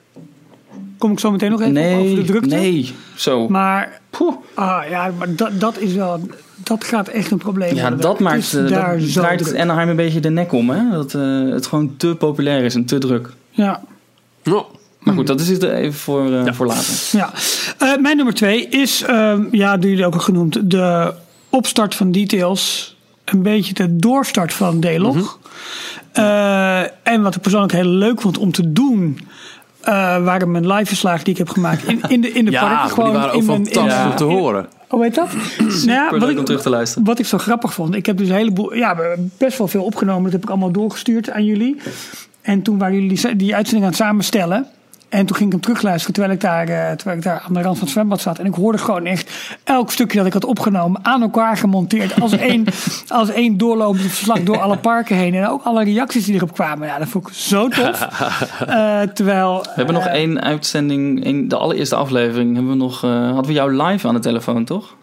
Kom 0.97 1.11
ik 1.11 1.19
zo 1.19 1.31
meteen 1.31 1.51
nog 1.51 1.59
even 1.59 1.71
op 1.71 1.77
nee, 1.83 1.95
over 2.03 2.15
de 2.15 2.23
drukte. 2.23 2.55
nee. 2.55 2.93
Zo. 3.15 3.49
Maar, 3.49 3.99
Poeh. 4.09 4.35
ah, 4.53 4.81
ja, 4.89 5.11
maar 5.17 5.35
dat, 5.35 5.59
dat 5.59 5.77
is 5.79 5.93
wel... 5.93 6.19
Dat 6.55 6.83
gaat 6.83 7.07
echt 7.07 7.31
een 7.31 7.37
probleem 7.37 7.75
Ja, 7.75 7.81
worden. 7.81 7.99
dat 8.01 8.11
Het 8.11 8.19
maakt 8.21 8.37
is 8.37 8.53
eh, 8.53 8.67
daar 8.67 8.99
dat 8.99 9.07
zo 9.09 9.19
draait 9.21 9.39
het 9.39 9.49
druk. 9.49 9.61
Anaheim 9.61 9.89
een 9.89 9.95
beetje 9.95 10.19
de 10.19 10.29
nek 10.29 10.51
om, 10.53 10.69
hè? 10.69 10.91
Dat 10.91 11.13
eh, 11.13 11.21
het 11.49 11.67
gewoon 11.67 11.93
te 11.97 12.15
populair 12.15 12.63
is 12.63 12.75
en 12.75 12.85
te 12.85 12.97
druk. 12.97 13.29
Ja, 13.49 13.81
Nou, 14.43 14.63
Maar 14.99 15.13
goed, 15.13 15.27
dat 15.27 15.39
is 15.39 15.47
het 15.49 15.63
even 15.63 15.93
voor, 15.99 16.33
eh, 16.33 16.53
voor 16.53 16.65
later. 16.65 16.93
ja. 17.11 17.31
Eh, 17.77 17.97
mijn 18.01 18.15
nummer 18.15 18.33
twee 18.33 18.67
is, 18.67 19.01
ehm, 19.01 19.43
ja, 19.51 19.77
door 19.77 19.89
jullie 19.89 20.05
ook 20.05 20.13
al 20.13 20.19
genoemd, 20.19 20.71
de 20.71 21.13
opstart 21.55 21.95
van 21.95 22.11
Details. 22.11 22.95
Een 23.25 23.41
beetje 23.43 23.73
de 23.73 23.95
doorstart 23.95 24.53
van 24.53 24.79
Delog. 24.79 25.15
Mhm. 25.15 25.25
Eh, 26.11 26.79
en 27.03 27.21
wat 27.21 27.35
ik 27.35 27.41
persoonlijk 27.41 27.73
heel 27.73 27.85
leuk 27.85 28.21
vond 28.21 28.37
om 28.37 28.51
te 28.51 28.71
doen... 28.73 29.19
eh, 29.81 29.93
waren 30.23 30.51
mijn 30.51 30.67
live 30.71 30.85
verslagen 30.85 31.23
die 31.23 31.33
ik 31.33 31.39
heb 31.39 31.49
gemaakt 31.49 31.83
in, 31.87 32.01
in 32.07 32.21
de, 32.21 32.31
in 32.31 32.45
de 32.45 32.51
ja, 32.57 32.59
parken. 32.59 32.77
maar 32.77 32.85
die 32.87 32.93
Gewoon 32.93 33.13
waren 33.13 33.33
ook 33.33 33.39
in 33.41 33.45
mijn- 33.45 33.59
in 33.59 33.65
fantastisch 33.65 33.97
mijn- 33.97 34.09
om 34.11 34.15
te 34.15 34.23
horen. 34.23 34.67
Hoe 34.87 35.03
heet 35.03 35.15
dat? 35.15 35.27
nou 35.57 35.69
ja, 35.85 36.03
Super 36.09 36.27
leuk 36.27 36.37
om 36.39 36.45
terug 36.45 36.61
te 36.61 36.69
luisteren. 36.69 37.03
Wat 37.05 37.19
ik 37.19 37.25
zo 37.25 37.37
grappig 37.37 37.73
vond. 37.73 37.95
Ik 37.95 38.05
heb 38.05 38.17
dus 38.17 38.29
een 38.29 38.35
heleboel, 38.35 38.73
ja, 38.73 38.97
best 39.37 39.57
wel 39.57 39.67
veel 39.67 39.83
opgenomen. 39.83 40.23
Dat 40.23 40.31
heb 40.31 40.43
ik 40.43 40.49
allemaal 40.49 40.71
doorgestuurd 40.71 41.29
aan 41.29 41.45
jullie. 41.45 41.77
En 42.41 42.61
toen 42.61 42.77
waren 42.77 43.01
jullie 43.01 43.35
die 43.35 43.55
uitzending 43.55 43.85
aan 43.85 43.91
het 43.91 43.99
samenstellen. 44.01 44.67
En 45.09 45.25
toen 45.25 45.35
ging 45.35 45.47
ik 45.47 45.51
hem 45.51 45.61
terugluisteren 45.61 46.13
terwijl 46.13 46.35
ik, 46.35 46.41
daar, 46.41 46.67
eh, 46.67 46.95
terwijl 46.95 47.17
ik 47.17 47.23
daar 47.23 47.43
aan 47.47 47.53
de 47.53 47.61
rand 47.61 47.75
van 47.77 47.83
het 47.83 47.93
zwembad 47.93 48.21
zat. 48.21 48.39
En 48.39 48.45
ik 48.45 48.53
hoorde 48.53 48.77
gewoon 48.77 49.05
echt 49.05 49.31
elk 49.63 49.91
stukje 49.91 50.17
dat 50.17 50.27
ik 50.27 50.33
had 50.33 50.45
opgenomen 50.45 51.05
aan 51.05 51.21
elkaar 51.21 51.57
gemonteerd. 51.57 52.21
Als 52.21 52.31
één, 52.51 52.65
als 53.07 53.29
één 53.29 53.57
doorlopend 53.57 54.11
verslag 54.11 54.43
door 54.43 54.59
alle 54.59 54.77
parken 54.77 55.15
heen. 55.15 55.33
En 55.35 55.47
ook 55.47 55.63
alle 55.63 55.83
reacties 55.83 56.25
die 56.25 56.35
erop 56.35 56.53
kwamen. 56.53 56.87
Ja, 56.87 56.97
dat 56.97 57.07
vond 57.07 57.27
ik 57.27 57.33
zo 57.33 57.67
tof. 57.67 58.07
Eh, 58.65 59.01
terwijl... 59.01 59.59
We 59.61 59.71
hebben 59.75 59.93
nog 59.93 60.05
één 60.05 60.41
uitzending, 60.41 61.49
de 61.49 61.55
allereerste 61.55 61.95
aflevering, 61.95 62.53
hebben 62.53 62.71
we 62.71 62.77
nog, 62.77 63.03
eh, 63.03 63.25
hadden 63.25 63.45
we 63.45 63.53
jou 63.53 63.83
live 63.83 64.07
aan 64.07 64.13
de 64.13 64.19
telefoon, 64.19 64.65
toch? 64.65 64.95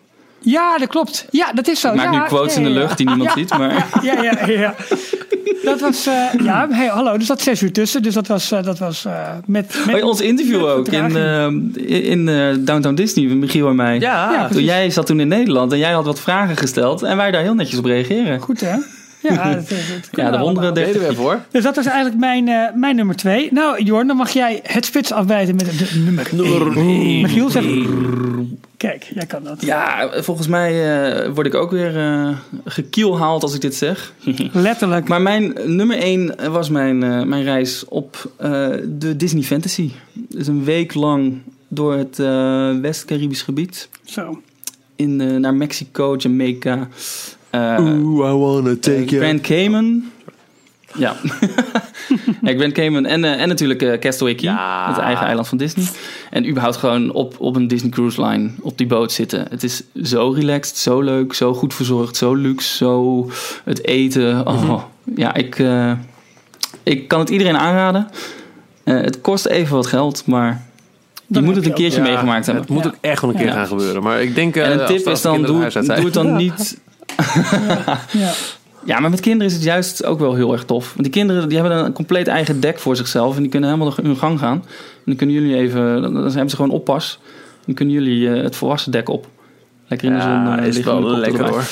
Ja, 0.42 0.78
dat 0.78 0.88
klopt. 0.88 1.26
Ja, 1.30 1.52
dat 1.52 1.68
is 1.68 1.80
zo. 1.80 1.88
Ik 1.88 1.94
maak 1.94 2.12
ja, 2.12 2.20
nu 2.20 2.26
quotes 2.26 2.54
ja, 2.54 2.60
in 2.60 2.66
de 2.66 2.72
ja, 2.72 2.78
lucht 2.78 2.96
die 2.96 3.06
niemand 3.06 3.28
ja. 3.28 3.36
ziet, 3.36 3.58
maar... 3.58 3.88
Ja, 4.02 4.22
ja, 4.22 4.46
ja. 4.46 4.74
Dat 5.62 5.80
was, 5.80 6.06
eh, 6.06 6.14
ja, 6.44 6.68
hey, 6.70 6.86
hallo, 6.86 7.12
er 7.12 7.22
zat 7.22 7.40
zes 7.40 7.62
uur 7.62 7.72
tussen, 7.72 8.02
dus 8.02 8.14
dat 8.14 8.26
was, 8.26 8.52
eh, 8.52 8.62
dat 8.62 8.78
was 8.78 9.04
eh, 9.04 9.28
met, 9.46 9.82
met... 9.86 10.02
Oh, 10.02 10.08
ons 10.08 10.20
interview 10.20 10.60
met 10.60 10.70
ook 10.70 10.88
in, 10.88 11.16
in 11.86 12.28
eh, 12.28 12.56
Downtown 12.58 12.94
Disney, 12.94 13.26
met 13.26 13.36
Michiel 13.36 13.68
en 13.68 13.76
mij. 13.76 13.98
Ja, 13.98 14.48
Toen 14.48 14.64
jij 14.64 14.90
zat 14.90 15.06
toen 15.06 15.20
in 15.20 15.28
Nederland 15.28 15.72
en 15.72 15.78
jij 15.78 15.92
had 15.92 16.04
wat 16.04 16.20
vragen 16.20 16.56
gesteld 16.56 17.02
en 17.02 17.16
wij 17.16 17.30
daar 17.30 17.42
heel 17.42 17.54
netjes 17.54 17.78
op 17.78 17.84
reageren. 17.84 18.40
Goed, 18.40 18.60
hè? 18.60 18.76
Ja, 19.22 19.54
dat, 19.54 19.68
dat, 19.68 19.68
dat 19.68 20.08
Ja, 20.12 20.30
de 20.30 20.36
we 20.36 20.42
wonderen 20.42 20.74
Deden 20.74 21.00
we 21.00 21.08
even 21.08 21.22
hoor. 21.22 21.40
Dus 21.50 21.62
dat 21.62 21.76
was 21.76 21.86
eigenlijk 21.86 22.16
mijn, 22.18 22.48
eh, 22.48 22.74
mijn 22.74 22.96
nummer 22.96 23.16
twee. 23.16 23.52
Nou, 23.52 23.82
Jorn, 23.82 24.06
dan 24.06 24.16
mag 24.16 24.30
jij 24.30 24.60
het 24.62 24.84
spits 24.84 25.12
afwijten 25.12 25.56
met 25.56 25.78
de 25.78 26.00
nummer 26.04 26.30
één. 26.76 27.22
Michiel 27.22 27.50
zegt... 27.50 27.66
Kijk, 28.82 29.10
jij 29.14 29.26
kan 29.26 29.44
dat. 29.44 29.64
Ja, 29.64 30.10
volgens 30.22 30.46
mij 30.46 30.70
eh, 31.24 31.32
word 31.34 31.46
ik 31.46 31.54
ook 31.54 31.70
weer 31.70 31.96
eh 31.96 32.36
gekielhaald 32.64 33.42
als 33.42 33.54
ik 33.54 33.60
dit 33.60 33.74
zeg. 33.74 34.12
Letterlijk. 34.52 35.08
Maar 35.08 35.22
mijn 35.22 35.54
nummer 35.64 35.98
1 35.98 36.50
was 36.50 36.68
mijn, 36.68 37.02
eh, 37.02 37.22
mijn 37.22 37.42
reis 37.42 37.84
op 37.88 38.32
eh, 38.36 38.68
de 38.84 39.16
Disney 39.16 39.42
Fantasy. 39.42 39.90
Dus 40.12 40.46
een 40.46 40.64
week 40.64 40.94
lang 40.94 41.42
door 41.68 41.94
het 41.94 42.18
eh, 42.18 42.78
West-Caribisch 42.80 43.42
gebied. 43.42 43.88
Zo. 44.04 44.40
In, 44.96 45.20
eh, 45.20 45.36
naar 45.36 45.54
Mexico, 45.54 46.14
Jamaica, 46.18 46.88
eh, 47.50 47.76
Ooh, 47.80 48.28
I 48.28 48.32
wanna 48.32 48.74
take 48.80 49.04
you. 49.04 49.22
Grand 49.22 49.40
Cayman. 49.40 50.11
Ja. 50.94 51.16
ja, 52.42 52.52
Grand 52.56 52.72
Cayman 52.72 53.06
en, 53.06 53.24
eh, 53.24 53.40
en 53.40 53.48
natuurlijk 53.48 53.82
eh, 53.82 53.98
Castaway 53.98 54.34
Ja. 54.38 54.86
het 54.88 54.98
eigen 54.98 55.26
eiland 55.26 55.48
van 55.48 55.58
Disney. 55.58 55.84
En 56.30 56.48
überhaupt 56.48 56.76
gewoon 56.76 57.12
op, 57.12 57.34
op 57.38 57.56
een 57.56 57.68
Disney 57.68 57.90
Cruise 57.90 58.24
Line 58.24 58.50
op 58.60 58.78
die 58.78 58.86
boot 58.86 59.12
zitten. 59.12 59.46
Het 59.50 59.62
is 59.62 59.82
zo 60.02 60.30
relaxed, 60.30 60.76
zo 60.76 61.00
leuk, 61.00 61.32
zo 61.34 61.54
goed 61.54 61.74
verzorgd, 61.74 62.16
zo 62.16 62.34
luxe, 62.34 62.76
zo 62.76 63.30
het 63.64 63.84
eten. 63.86 64.46
Oh, 64.46 64.82
Ja, 65.16 65.34
ik, 65.34 65.58
eh, 65.58 65.92
ik 66.82 67.08
kan 67.08 67.18
het 67.20 67.28
iedereen 67.30 67.56
aanraden. 67.56 68.08
Eh, 68.84 68.94
het 68.94 69.20
kost 69.20 69.46
even 69.46 69.76
wat 69.76 69.86
geld, 69.86 70.26
maar 70.26 70.62
je 71.26 71.34
Dan 71.34 71.44
moet 71.44 71.56
het 71.56 71.64
een 71.64 71.70
ook- 71.70 71.76
keertje 71.76 71.98
Ja, 72.02 72.06
meegemaakt 72.06 72.46
hebben. 72.46 72.64
Het 72.64 72.72
moet 72.72 72.82
Ja. 72.84 72.88
ook 72.88 72.96
echt 73.00 73.20
wel 73.20 73.30
een 73.30 73.36
keer 73.36 73.46
Ja. 73.46 73.52
gaan 73.52 73.66
gebeuren. 73.66 74.02
Maar 74.02 74.22
ik 74.22 74.34
denk... 74.34 74.56
eh, 74.56 74.64
En 74.66 74.72
een 74.72 74.80
als 74.80 74.88
tip 74.90 75.06
is 75.08 75.20
dan, 75.22 75.42
doe, 75.42 75.68
doe 75.86 76.04
het 76.04 76.12
dan 76.14 76.36
niet 76.44 76.78
Ja. 78.84 79.00
Maar 79.00 79.10
met 79.10 79.20
kinderen 79.20 79.46
is 79.46 79.54
het 79.54 79.62
juist 79.62 80.04
ook 80.04 80.18
wel 80.18 80.34
heel 80.34 80.52
erg 80.52 80.64
tof. 80.64 80.88
Want 80.88 81.02
die 81.02 81.12
kinderen 81.12 81.48
die 81.48 81.58
hebben 81.58 81.84
een 81.84 81.92
compleet 81.92 82.26
eigen 82.26 82.60
dek 82.60 82.78
voor 82.78 82.96
zichzelf. 82.96 83.36
En 83.36 83.42
die 83.42 83.50
kunnen 83.50 83.70
helemaal 83.70 83.94
hun 84.02 84.16
gang 84.16 84.38
gaan. 84.38 84.56
En 84.56 85.02
dan 85.04 85.16
kunnen 85.16 85.34
jullie 85.34 85.56
even... 85.56 86.02
Dan 86.02 86.14
hebben 86.14 86.50
ze 86.50 86.56
gewoon 86.56 86.70
oppas. 86.70 87.18
Dan 87.64 87.74
kunnen 87.74 87.94
jullie 87.94 88.34
eh, 88.34 88.42
het 88.42 88.56
volwassen 88.56 88.92
dek 88.92 89.08
op. 89.08 89.26
Lekker 89.86 90.08
in 90.08 90.14
de 90.14 90.20
zon. 90.20 90.30
Ja, 90.30 90.58
eh, 90.58 90.66
is 90.66 90.80
wel 90.80 91.02
lekker 91.02 91.48
hoor. 91.48 91.64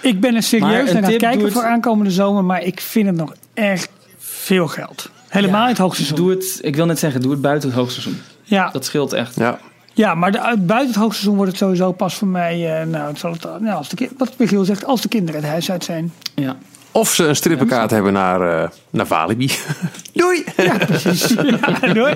Ik 0.00 0.20
ben 0.20 0.34
er 0.34 0.42
serieus 0.42 0.92
naar 0.92 1.04
aan 1.04 1.10
het 1.10 1.20
kijken 1.20 1.52
voor 1.52 1.64
aankomende 1.64 2.10
zomer, 2.10 2.44
maar 2.44 2.62
ik 2.62 2.80
vind 2.80 3.06
het 3.06 3.16
nog 3.16 3.34
echt 3.54 3.90
veel 4.18 4.68
geld. 4.68 5.10
Helemaal 5.28 5.62
in 5.62 5.68
het 5.68 5.78
hoogseizoen. 5.78 6.16
Doe 6.16 6.30
het, 6.30 6.58
ik 6.60 6.76
wil 6.76 6.86
net 6.86 6.98
zeggen, 6.98 7.20
doe 7.20 7.30
het 7.30 7.40
buiten 7.40 7.68
het 7.68 7.78
hoogseizoen. 7.78 8.18
Ja, 8.42 8.70
Dat 8.70 8.84
scheelt 8.84 9.12
echt. 9.12 9.36
Ja. 9.36 9.58
Ja, 9.98 10.14
maar 10.14 10.32
de, 10.32 10.40
uit- 10.40 10.66
buiten 10.66 10.88
het 10.92 10.96
hoogseizoen 11.02 11.34
wordt 11.36 11.50
het 11.50 11.60
sowieso 11.60 11.92
pas 11.92 12.14
voor 12.14 12.28
mij. 12.28 12.80
eh, 12.80 12.86
nou, 12.86 13.08
het 13.08 13.18
zal 13.18 13.32
het, 13.32 13.42
nou, 13.42 13.76
als 13.76 13.88
de, 13.88 14.08
wat 14.18 14.32
Michiel 14.38 14.64
zegt, 14.64 14.84
als 14.84 15.00
de 15.00 15.08
kinderen 15.08 15.40
het 15.40 15.50
huis 15.50 15.70
uit 15.70 15.84
zijn. 15.84 16.12
Ja. 16.34 16.56
Of 16.92 17.14
ze 17.14 17.24
een 17.24 17.36
strippenkaart 17.36 17.90
hebben 17.90 18.12
naar, 18.12 18.62
eh 18.62 18.68
naar 18.90 19.06
Walibi. 19.06 19.50
Doei! 20.12 20.44
Precies. 20.86 21.28
ja, 21.28 21.92
doei. 21.92 22.14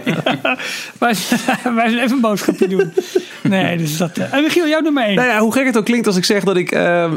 wij, 0.99 1.15
wij 1.75 1.89
zijn 1.91 1.99
even 1.99 2.11
een 2.13 2.21
boodschapje 2.21 2.69
doen. 2.69 2.93
Nee, 3.43 3.77
dus 3.77 3.97
dat. 3.97 4.17
eh, 4.17 4.35
en 4.35 4.43
Michiel, 4.43 4.69
jouw 4.69 4.81
nummer 4.81 5.05
1. 5.05 5.15
Nou 5.15 5.29
ja, 5.29 5.39
hoe 5.39 5.53
gek 5.53 5.67
het 5.67 5.77
ook 5.77 5.85
klinkt 5.85 6.07
als 6.07 6.17
ik 6.17 6.25
zeg 6.25 6.45
dat 6.45 6.57
ik 6.57 6.71
eh, 6.73 7.05
eh, 7.05 7.13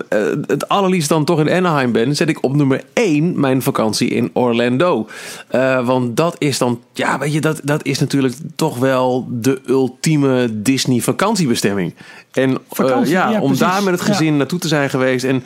het 0.48 0.70
allerliefst 0.70 1.10
dan 1.10 1.26
toch 1.26 1.40
in 1.40 1.50
Anaheim 1.50 1.92
ben, 1.92 2.16
zet 2.16 2.30
ik 2.30 2.44
op 2.44 2.56
nummer 2.56 2.82
1 2.94 3.40
mijn 3.40 3.62
vakantie 3.62 4.10
in 4.10 4.30
Orlando. 4.34 5.08
Eh, 5.48 5.86
want 5.86 6.18
dat 6.18 6.36
is 6.38 6.58
dan, 6.58 6.82
ja, 6.94 7.20
weet 7.20 7.34
je, 7.34 7.42
dat, 7.42 7.60
dat 7.64 7.86
is 7.86 8.00
natuurlijk 8.00 8.36
toch 8.56 8.78
wel 8.78 9.28
de 9.30 9.62
ultieme 9.68 10.50
Disney 10.62 11.00
vakantiebestemming. 11.00 11.94
En 12.32 12.50
eh, 12.52 12.56
Vakantie, 12.70 13.12
ja, 13.12 13.30
ja, 13.30 13.40
om 13.40 13.48
precies. 13.48 13.60
daar 13.60 13.84
met 13.84 13.94
het 13.94 14.02
gezin 14.10 14.38
naartoe 14.38 14.60
te 14.60 14.68
zijn 14.68 14.90
geweest 14.90 15.26
en 15.26 15.44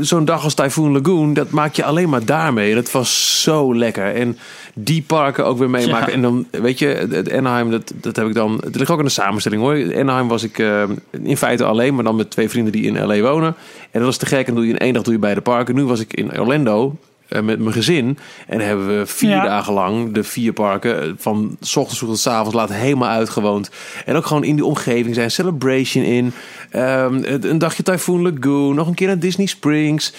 zo'n 0.00 0.24
dag 0.24 0.44
als 0.44 0.54
Typhoon 0.54 0.92
Lagoon, 0.92 1.34
dat 1.34 1.50
maak 1.50 1.74
je 1.74 1.84
alleen 1.84 2.08
maar 2.08 2.24
daarmee. 2.24 2.74
Dat 2.74 2.90
was 2.90 3.42
zo 3.42 3.74
lekker. 3.76 4.14
En 4.14 4.38
die 4.74 5.02
parken 5.02 5.46
ook 5.46 5.58
weer 5.58 5.70
meemaken. 5.70 6.06
Ja. 6.06 6.12
En 6.12 6.22
dan, 6.22 6.46
weet 6.50 6.78
je, 6.78 6.86
het- 6.86 7.32
Anaheim, 7.32 7.70
dat, 7.70 7.92
dat 7.94 8.16
heb 8.16 8.26
ik 8.26 8.34
dan... 8.34 8.60
Het 8.64 8.76
ligt 8.76 8.90
ook 8.90 8.98
in 8.98 9.04
de 9.04 9.10
samenstelling 9.10 9.62
hoor. 9.62 9.98
Anaheim 9.98 10.28
was 10.28 10.42
ik 10.42 10.58
eh, 10.58 10.82
in 11.22 11.36
feite 11.36 11.64
alleen, 11.64 11.94
maar 11.94 12.04
dan 12.04 12.16
met 12.16 12.30
twee 12.30 12.48
vrienden 12.48 12.72
die 12.72 12.82
in 12.84 13.04
L.A. 13.06 13.20
wonen. 13.20 13.54
En 13.80 13.88
dat 14.00 14.02
was 14.02 14.16
te 14.16 14.26
gek. 14.26 14.46
En 14.48 14.54
doe 14.54 14.64
je 14.66 14.70
in 14.70 14.78
één 14.78 14.92
dag 14.92 15.02
doe 15.02 15.12
je 15.12 15.18
beide 15.18 15.40
parken. 15.40 15.74
Nu 15.74 15.84
was 15.84 16.00
ik 16.00 16.14
in 16.14 16.40
Orlando 16.40 16.96
met 17.30 17.58
mijn 17.58 17.72
gezin. 17.72 18.18
En 18.46 18.60
hebben 18.60 18.98
we 18.98 19.06
vier 19.06 19.28
Ja. 19.30 19.44
dagen 19.44 19.72
lang 19.72 20.12
de 20.12 20.24
vier 20.24 20.52
parken... 20.52 21.02
eh, 21.02 21.08
van 21.16 21.56
s 21.60 21.76
ochtends 21.76 21.98
tot 22.00 22.18
s 22.18 22.26
avonds 22.26 22.54
laat 22.54 22.72
helemaal 22.72 23.08
uitgewoond. 23.08 23.70
En 24.04 24.16
ook 24.16 24.26
gewoon 24.26 24.44
in 24.44 24.54
die 24.54 24.64
omgeving 24.64 25.14
zijn. 25.14 25.30
Celebration 25.30 26.04
in. 26.04 26.32
Ehm, 26.70 27.22
een 27.40 27.58
dagje 27.58 27.82
Typhoon 27.82 28.22
Lagoon. 28.22 28.74
Nog 28.74 28.86
een 28.86 28.94
keer 28.94 29.06
naar 29.06 29.18
Disney 29.18 29.46
Springs 29.46 30.12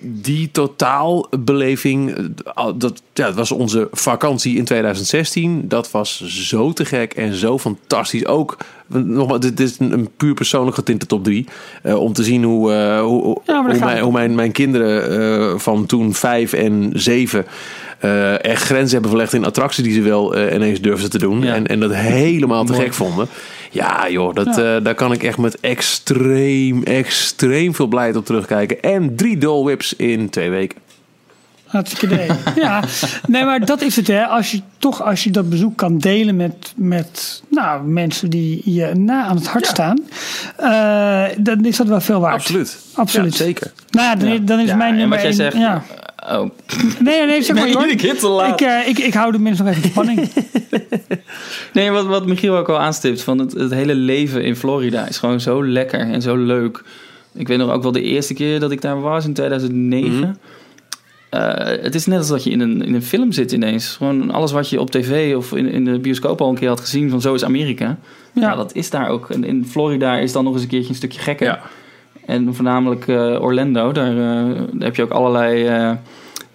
die 0.00 0.50
totaalbeleving, 0.50 2.10
eh, 2.54 2.64
dat, 2.74 3.02
ja, 3.12 3.26
dat 3.26 3.34
was 3.34 3.52
onze 3.52 3.88
vakantie 3.92 4.56
in 4.56 4.64
2016. 4.64 5.68
Dat 5.68 5.90
was 5.90 6.26
zo 6.26 6.72
te 6.72 6.84
gek 6.84 7.12
en 7.12 7.34
zo 7.34 7.58
fantastisch. 7.58 8.26
Ook, 8.26 8.56
nogmaals, 8.86 9.40
dit 9.40 9.60
is 9.60 9.78
een, 9.78 9.92
een 9.92 10.10
puur 10.16 10.34
persoonlijk 10.34 10.76
getinte 10.76 11.06
top 11.06 11.24
3. 11.24 11.46
om 11.82 12.12
te 12.12 12.24
zien 12.24 12.44
hoe, 12.44 12.72
eh, 12.72 13.00
hoe, 13.00 13.40
Ja, 13.44 13.62
mijn, 13.62 13.98
hoe 13.98 14.12
mijn, 14.12 14.34
mijn 14.34 14.52
kinderen 14.52 15.20
eh, 15.52 15.58
van 15.58 15.86
toen 15.86 16.14
5 16.14 16.52
en 16.52 16.90
7 16.94 17.46
eh 17.98 18.44
echt 18.44 18.62
grenzen 18.62 18.92
hebben 18.92 19.10
verlegd 19.10 19.32
in 19.32 19.44
attracties 19.44 19.84
die 19.84 19.92
ze 19.92 20.02
wel 20.02 20.34
eh, 20.34 20.54
ineens 20.54 20.80
durfden 20.80 21.10
te 21.10 21.18
doen. 21.18 21.42
Ja. 21.42 21.54
En, 21.54 21.66
en 21.66 21.80
dat 21.80 21.94
helemaal 21.94 22.64
te 22.64 22.72
Mooi. 22.72 22.84
gek 22.84 22.94
vonden. 22.94 23.28
Ja, 23.76 24.08
joh, 24.10 24.34
dat, 24.34 24.56
Ja. 24.56 24.76
eh, 24.76 24.84
daar 24.84 24.94
kan 24.94 25.12
ik 25.12 25.22
echt 25.22 25.38
met 25.38 25.60
extreem, 25.60 26.82
extreem 26.82 27.74
veel 27.74 27.86
blijheid 27.86 28.16
op 28.16 28.24
terugkijken. 28.26 28.80
En 28.82 29.16
drie 29.16 29.38
Dole 29.38 29.64
Whips 29.64 29.92
in 29.96 30.30
twee 30.30 30.50
weken. 30.50 30.78
Hartstikke 31.66 32.14
idee. 32.14 32.28
ja, 32.64 32.82
nee, 33.28 33.44
maar 33.44 33.64
dat 33.66 33.80
is 33.82 33.96
het 33.96 34.06
hè. 34.06 34.24
Als 34.24 34.50
je 34.50 34.60
toch 34.78 35.02
als 35.02 35.24
je 35.24 35.30
dat 35.30 35.50
bezoek 35.50 35.76
kan 35.76 35.98
delen 35.98 36.36
met, 36.36 36.72
met 36.76 37.42
nou, 37.50 37.84
mensen 37.84 38.30
die 38.30 38.60
je 38.64 38.94
na 38.94 39.24
aan 39.24 39.36
het 39.36 39.46
hart 39.46 39.66
staan, 39.66 39.98
eh, 40.56 41.24
dan 41.38 41.64
is 41.64 41.76
dat 41.76 41.86
wel 41.86 42.00
veel 42.00 42.20
waard. 42.20 42.34
Absoluut. 42.34 42.78
Absoluut. 42.94 43.36
Ja, 43.36 43.44
zeker. 43.44 43.72
Nou 43.90 44.06
ja, 44.06 44.14
dan, 44.36 44.44
dan 44.46 44.58
is 44.60 44.68
Ja, 44.68 44.76
mijn 44.76 44.92
en 44.92 44.98
nummer 44.98 45.18
wat 45.22 45.36
jij 45.36 45.44
één- 45.46 45.52
zegt, 45.52 45.64
Ja. 45.64 45.82
Oh. 46.24 46.50
Nee, 47.00 47.26
nee, 47.26 47.42
zeg 47.42 47.56
maar 47.74 47.96
te 48.18 48.28
laat. 48.28 48.60
Ik, 48.60 48.66
eh, 48.66 48.88
ik, 48.88 48.98
ik 48.98 49.14
hou 49.14 49.32
de 49.32 49.38
mensen 49.38 49.64
nog 49.64 49.74
even 49.74 49.84
in 49.84 49.90
spanning. 49.90 50.28
Nee, 51.72 51.90
wat, 51.90 52.06
wat 52.06 52.26
Michiel 52.26 52.56
ook 52.56 52.68
al 52.68 52.78
aanstipt, 52.78 53.22
van 53.22 53.38
het, 53.38 53.52
het 53.52 53.70
hele 53.72 53.94
leven 53.94 54.44
in 54.44 54.56
Florida 54.56 55.08
is 55.08 55.18
gewoon 55.18 55.40
zo 55.40 55.66
lekker 55.66 56.00
en 56.00 56.22
zo 56.22 56.36
leuk. 56.36 56.82
Ik 57.34 57.48
weet 57.48 57.58
nog 57.58 57.70
ook 57.70 57.82
wel 57.82 57.92
de 57.92 58.02
eerste 58.02 58.34
keer 58.34 58.60
dat 58.60 58.70
ik 58.70 58.80
daar 58.80 59.00
was 59.00 59.24
in 59.24 59.32
2009. 59.32 60.18
Mhm. 60.18 60.30
Eh, 61.30 61.82
het 61.82 61.94
is 61.94 62.06
net 62.06 62.18
als 62.18 62.28
dat 62.28 62.44
je 62.44 62.50
in 62.50 62.60
een, 62.60 62.82
in 62.82 62.94
een 62.94 63.02
film 63.02 63.32
zit 63.32 63.52
ineens. 63.52 63.88
Gewoon 63.88 64.30
alles 64.30 64.52
wat 64.52 64.68
je 64.70 64.80
op 64.80 64.90
tv 64.90 65.36
of 65.36 65.52
in, 65.54 65.70
in 65.70 65.84
de 65.84 65.98
bioscoop 65.98 66.40
al 66.40 66.48
een 66.48 66.58
keer 66.58 66.68
had 66.68 66.80
gezien 66.80 67.10
van 67.10 67.20
zo 67.20 67.34
is 67.34 67.44
Amerika. 67.44 67.98
Ja, 68.32 68.42
Ja. 68.42 68.54
dat 68.56 68.74
is 68.74 68.90
daar 68.90 69.08
ook. 69.08 69.30
En 69.30 69.44
in 69.44 69.66
Florida 69.70 70.18
is 70.18 70.32
dan 70.32 70.44
nog 70.44 70.52
eens 70.52 70.62
een 70.62 70.68
keertje 70.68 70.88
een 70.88 70.94
stukje 70.94 71.20
gekker. 71.20 71.46
Ja. 71.46 71.60
En 72.26 72.54
voornamelijk 72.54 73.08
eh, 73.08 73.42
Orlando, 73.42 73.92
daar, 73.92 74.10
eh, 74.10 74.54
daar 74.72 74.86
heb 74.86 74.96
je 74.96 75.02
ook 75.02 75.10
allerlei 75.10 75.66
eh, 75.66 75.92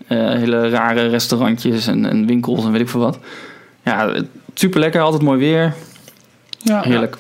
hele 0.07 0.69
rare 0.69 1.07
restaurantjes 1.07 1.88
en, 1.88 2.05
en 2.05 2.26
winkels 2.26 2.65
en 2.65 2.72
weet 2.72 2.82
ik 2.82 2.89
veel 2.89 2.99
wat. 2.99 3.19
Ja, 3.84 4.13
super 4.53 4.80
lekker, 4.80 5.01
altijd 5.01 5.22
mooi 5.22 5.39
weer. 5.39 5.74
Ja. 6.57 6.82
Heerlijk. 6.82 7.17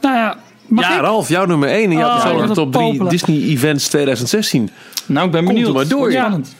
Nou 0.00 0.16
ja, 0.16 0.36
mag 0.66 0.88
ja, 0.88 0.94
ik? 0.94 1.00
Ralf, 1.00 1.28
jouw 1.28 1.44
nummer 1.44 1.68
1 1.68 1.82
in 1.82 1.98
jouw 1.98 2.08
Oh, 2.08 2.12
persoonlijke 2.12 2.46
wat 2.46 2.56
top 2.56 2.72
3 2.72 2.86
popelen. 2.86 3.10
Disney 3.10 3.42
Events 3.42 3.88
2016. 3.88 4.70
Nou, 5.06 5.26
ik 5.26 5.32
ben 5.32 5.44
Komt 5.44 5.56
er 5.58 5.62
benieuwd. 5.62 5.76
maar 5.76 5.88
door, 5.98 6.12
ja. 6.12 6.18
Spannend. 6.18 6.54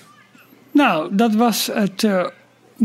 Nou, 0.70 1.08
dat 1.10 1.34
was 1.34 1.70
het 1.72 2.04
eh, 2.04 2.24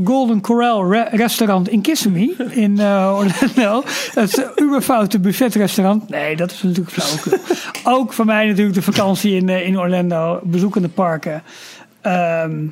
Golden 0.03 0.41
Corral 0.41 0.91
re- 0.91 1.07
restaurant 1.11 1.69
in 1.69 1.81
Kissimmee 1.81 2.35
in 2.49 2.79
eh, 2.79 3.15
Orlando. 3.17 3.83
Het 4.13 4.37
uh, 4.37 4.45
uberfoute 4.55 5.19
buffetrestaurant. 5.19 6.09
Nee, 6.09 6.35
dat 6.35 6.51
is 6.51 6.63
natuurlijk 6.63 6.91
flauwekul. 6.91 7.55
Ook 7.83 8.13
voor 8.13 8.25
mij 8.25 8.47
natuurlijk 8.47 8.75
de 8.75 8.81
vakantie 8.81 9.35
in, 9.35 9.49
eh, 9.49 9.67
in 9.67 9.79
Orlando. 9.79 10.39
Bezoekende 10.43 10.89
parken. 10.89 11.43
Ehm, 12.01 12.65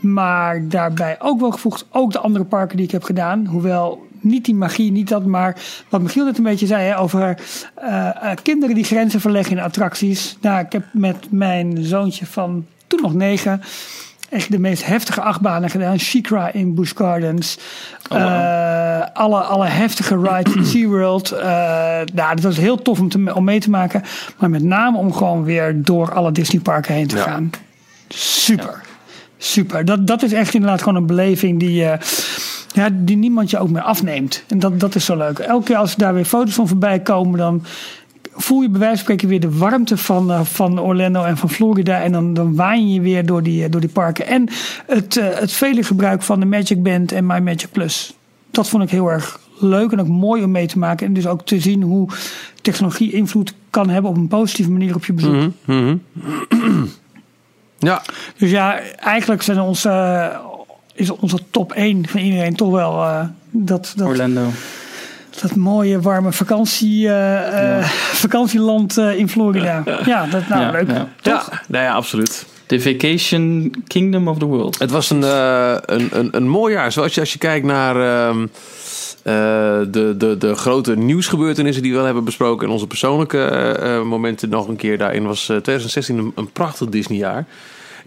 maar 0.00 0.68
daarbij 0.68 1.16
ook 1.20 1.40
wel 1.40 1.50
gevoegd 1.50 1.86
ook 1.90 2.12
de 2.12 2.18
andere 2.18 2.44
parken 2.44 2.76
die 2.76 2.86
ik 2.86 2.92
heb 2.92 3.02
gedaan. 3.02 3.46
Hoewel 3.46 4.06
niet 4.20 4.44
die 4.44 4.54
magie, 4.54 4.92
niet 4.92 5.08
dat, 5.08 5.24
maar 5.24 5.56
wat 5.88 6.00
Michiel 6.00 6.24
net 6.24 6.38
een 6.38 6.44
beetje 6.44 6.66
zei 6.66 6.86
hè, 6.86 6.98
over 6.98 7.38
eh, 7.74 8.30
kinderen 8.42 8.74
die 8.74 8.84
grenzen 8.84 9.20
verleggen 9.20 9.56
in 9.56 9.62
attracties. 9.62 10.36
Nou, 10.40 10.64
ik 10.64 10.72
heb 10.72 10.84
met 10.92 11.26
mijn 11.30 11.84
zoontje 11.84 12.26
van 12.26 12.66
toen 12.86 13.02
nog 13.02 13.14
negen 13.14 13.62
echt 14.30 14.50
de 14.50 14.58
meest 14.58 14.86
heftige 14.86 15.20
achtbanen 15.20 15.70
gedaan. 15.70 15.98
Shikra 15.98 16.52
in 16.52 16.74
Busch 16.74 16.92
Gardens. 16.96 17.58
Eh, 18.10 19.00
alle, 19.12 19.40
alle 19.40 19.66
heftige 19.66 20.18
rides 20.22 20.54
in 20.54 20.66
SeaWorld. 20.72 21.30
Eh 21.32 21.46
nou, 22.14 22.34
dat 22.34 22.40
was 22.40 22.56
heel 22.56 22.82
tof 22.82 23.00
om, 23.00 23.08
te, 23.08 23.34
om 23.34 23.44
mee 23.44 23.60
te 23.60 23.70
maken. 23.70 24.02
Maar 24.38 24.50
met 24.50 24.62
name 24.62 24.98
om 24.98 25.12
gewoon 25.12 25.44
weer 25.44 25.82
door 25.82 26.14
alle 26.14 26.32
Disneyparken 26.32 26.94
heen 26.94 27.06
te 27.06 27.16
Ja. 27.16 27.22
gaan. 27.22 27.50
Super. 28.08 28.80
Super. 29.38 29.84
Dat, 29.84 30.06
dat 30.06 30.22
is 30.22 30.32
echt 30.32 30.54
inderdaad 30.54 30.82
gewoon 30.82 30.96
een 30.96 31.06
beleving 31.06 31.58
die, 31.60 31.84
eh, 31.84 31.98
ja, 32.72 32.88
die 32.92 33.16
niemand 33.16 33.50
je 33.50 33.58
ook 33.58 33.70
meer 33.70 33.82
afneemt. 33.82 34.44
En 34.48 34.58
dat, 34.58 34.80
dat 34.80 34.94
is 34.94 35.04
zo 35.04 35.16
leuk. 35.16 35.38
Elke 35.38 35.64
keer 35.64 35.76
als 35.76 35.96
daar 35.96 36.14
weer 36.14 36.24
foto's 36.24 36.54
van 36.54 36.68
voorbij 36.68 37.00
komen, 37.00 37.38
dan 37.38 37.64
voel 38.36 38.62
je 38.62 38.68
bij 38.68 38.80
wijze 38.80 38.94
van 38.94 39.04
spreken 39.04 39.28
weer 39.28 39.40
de 39.40 39.58
warmte 39.58 39.96
van, 39.96 40.32
eh, 40.32 40.40
van 40.40 40.80
Orlando 40.80 41.24
en 41.24 41.36
van 41.36 41.50
Florida. 41.50 42.02
En 42.02 42.12
dan, 42.12 42.34
dan 42.34 42.54
waan 42.54 42.92
je 42.92 43.00
weer 43.00 43.26
door 43.26 43.42
die, 43.42 43.64
eh, 43.64 43.70
door 43.70 43.80
die 43.80 43.90
parken. 43.90 44.26
En 44.26 44.48
het, 44.86 45.16
eh, 45.16 45.26
het 45.38 45.52
vele 45.52 45.82
gebruik 45.82 46.22
van 46.22 46.40
de 46.40 46.46
Magic 46.46 46.82
Band 46.82 47.12
en 47.12 47.26
My 47.26 47.38
Magic 47.38 47.68
Plus. 47.72 48.14
Dat 48.50 48.68
vond 48.68 48.82
ik 48.82 48.90
heel 48.90 49.10
erg 49.10 49.40
leuk 49.58 49.92
en 49.92 50.00
ook 50.00 50.08
mooi 50.08 50.44
om 50.44 50.50
mee 50.50 50.66
te 50.66 50.78
maken. 50.78 51.06
En 51.06 51.12
dus 51.12 51.26
ook 51.26 51.46
te 51.46 51.60
zien 51.60 51.82
hoe 51.82 52.08
technologie 52.62 53.12
invloed 53.12 53.54
kan 53.70 53.88
hebben 53.88 54.10
op 54.10 54.16
een 54.16 54.28
positieve 54.28 54.70
manier 54.70 54.94
op 54.94 55.04
je 55.04 55.12
bezoek. 55.12 55.52
Mhm. 55.64 55.96
Ja, 57.78 58.02
Dus 58.36 58.50
ja, 58.50 58.78
eigenlijk 58.96 59.42
zijn 59.42 59.60
onze, 59.60 60.32
is 60.94 61.10
onze 61.10 61.38
top 61.50 61.72
1 61.72 62.08
van 62.08 62.20
iedereen 62.20 62.56
toch 62.56 62.70
wel 62.70 63.02
eh, 63.02 63.24
dat, 63.50 63.92
dat, 63.96 64.06
Orlando. 64.06 64.48
Dat 65.40 65.54
mooie 65.56 66.00
warme 66.00 66.32
vakantie, 66.32 67.08
eh, 67.08 67.78
eh, 67.78 67.84
vakantieland 68.12 68.98
eh, 68.98 69.18
in 69.18 69.28
Florida. 69.28 69.82
Ja, 70.04 70.26
dat 70.26 70.48
nou 70.48 70.62
Ja, 70.62 70.70
leuk. 70.70 70.88
ja. 70.90 71.08
ja, 71.22 71.42
nou 71.68 71.84
ja, 71.84 71.92
absoluut. 71.94 72.46
The 72.66 72.80
Vacation 72.80 73.74
Kingdom 73.86 74.28
of 74.28 74.38
the 74.38 74.44
World. 74.44 74.78
Het 74.78 74.90
was 74.90 75.10
een, 75.10 75.24
eh, 75.24 75.74
een, 75.86 76.08
een, 76.12 76.28
een 76.36 76.48
mooi 76.48 76.72
jaar. 76.74 76.92
Zoals 76.92 77.14
je, 77.14 77.20
als 77.20 77.32
je 77.32 77.38
kijkt 77.38 77.66
naar 77.66 77.96
ehm, 77.96 78.42
eh, 79.22 79.32
de, 79.90 80.14
de, 80.18 80.36
de 80.38 80.54
grote 80.54 80.96
nieuwsgebeurtenissen 80.96 81.82
die 81.82 81.90
we 81.90 81.96
wel 81.96 82.06
hebben 82.06 82.24
besproken. 82.24 82.66
En 82.66 82.72
onze 82.72 82.86
persoonlijke 82.86 84.02
momenten 84.06 84.48
nog 84.48 84.68
een 84.68 84.76
keer 84.76 84.98
daarin. 84.98 85.26
Was 85.26 85.40
eh, 85.48 85.56
2016 85.56 86.18
een, 86.18 86.32
een 86.34 86.52
prachtig 86.52 86.88
Disneyjaar. 86.88 87.46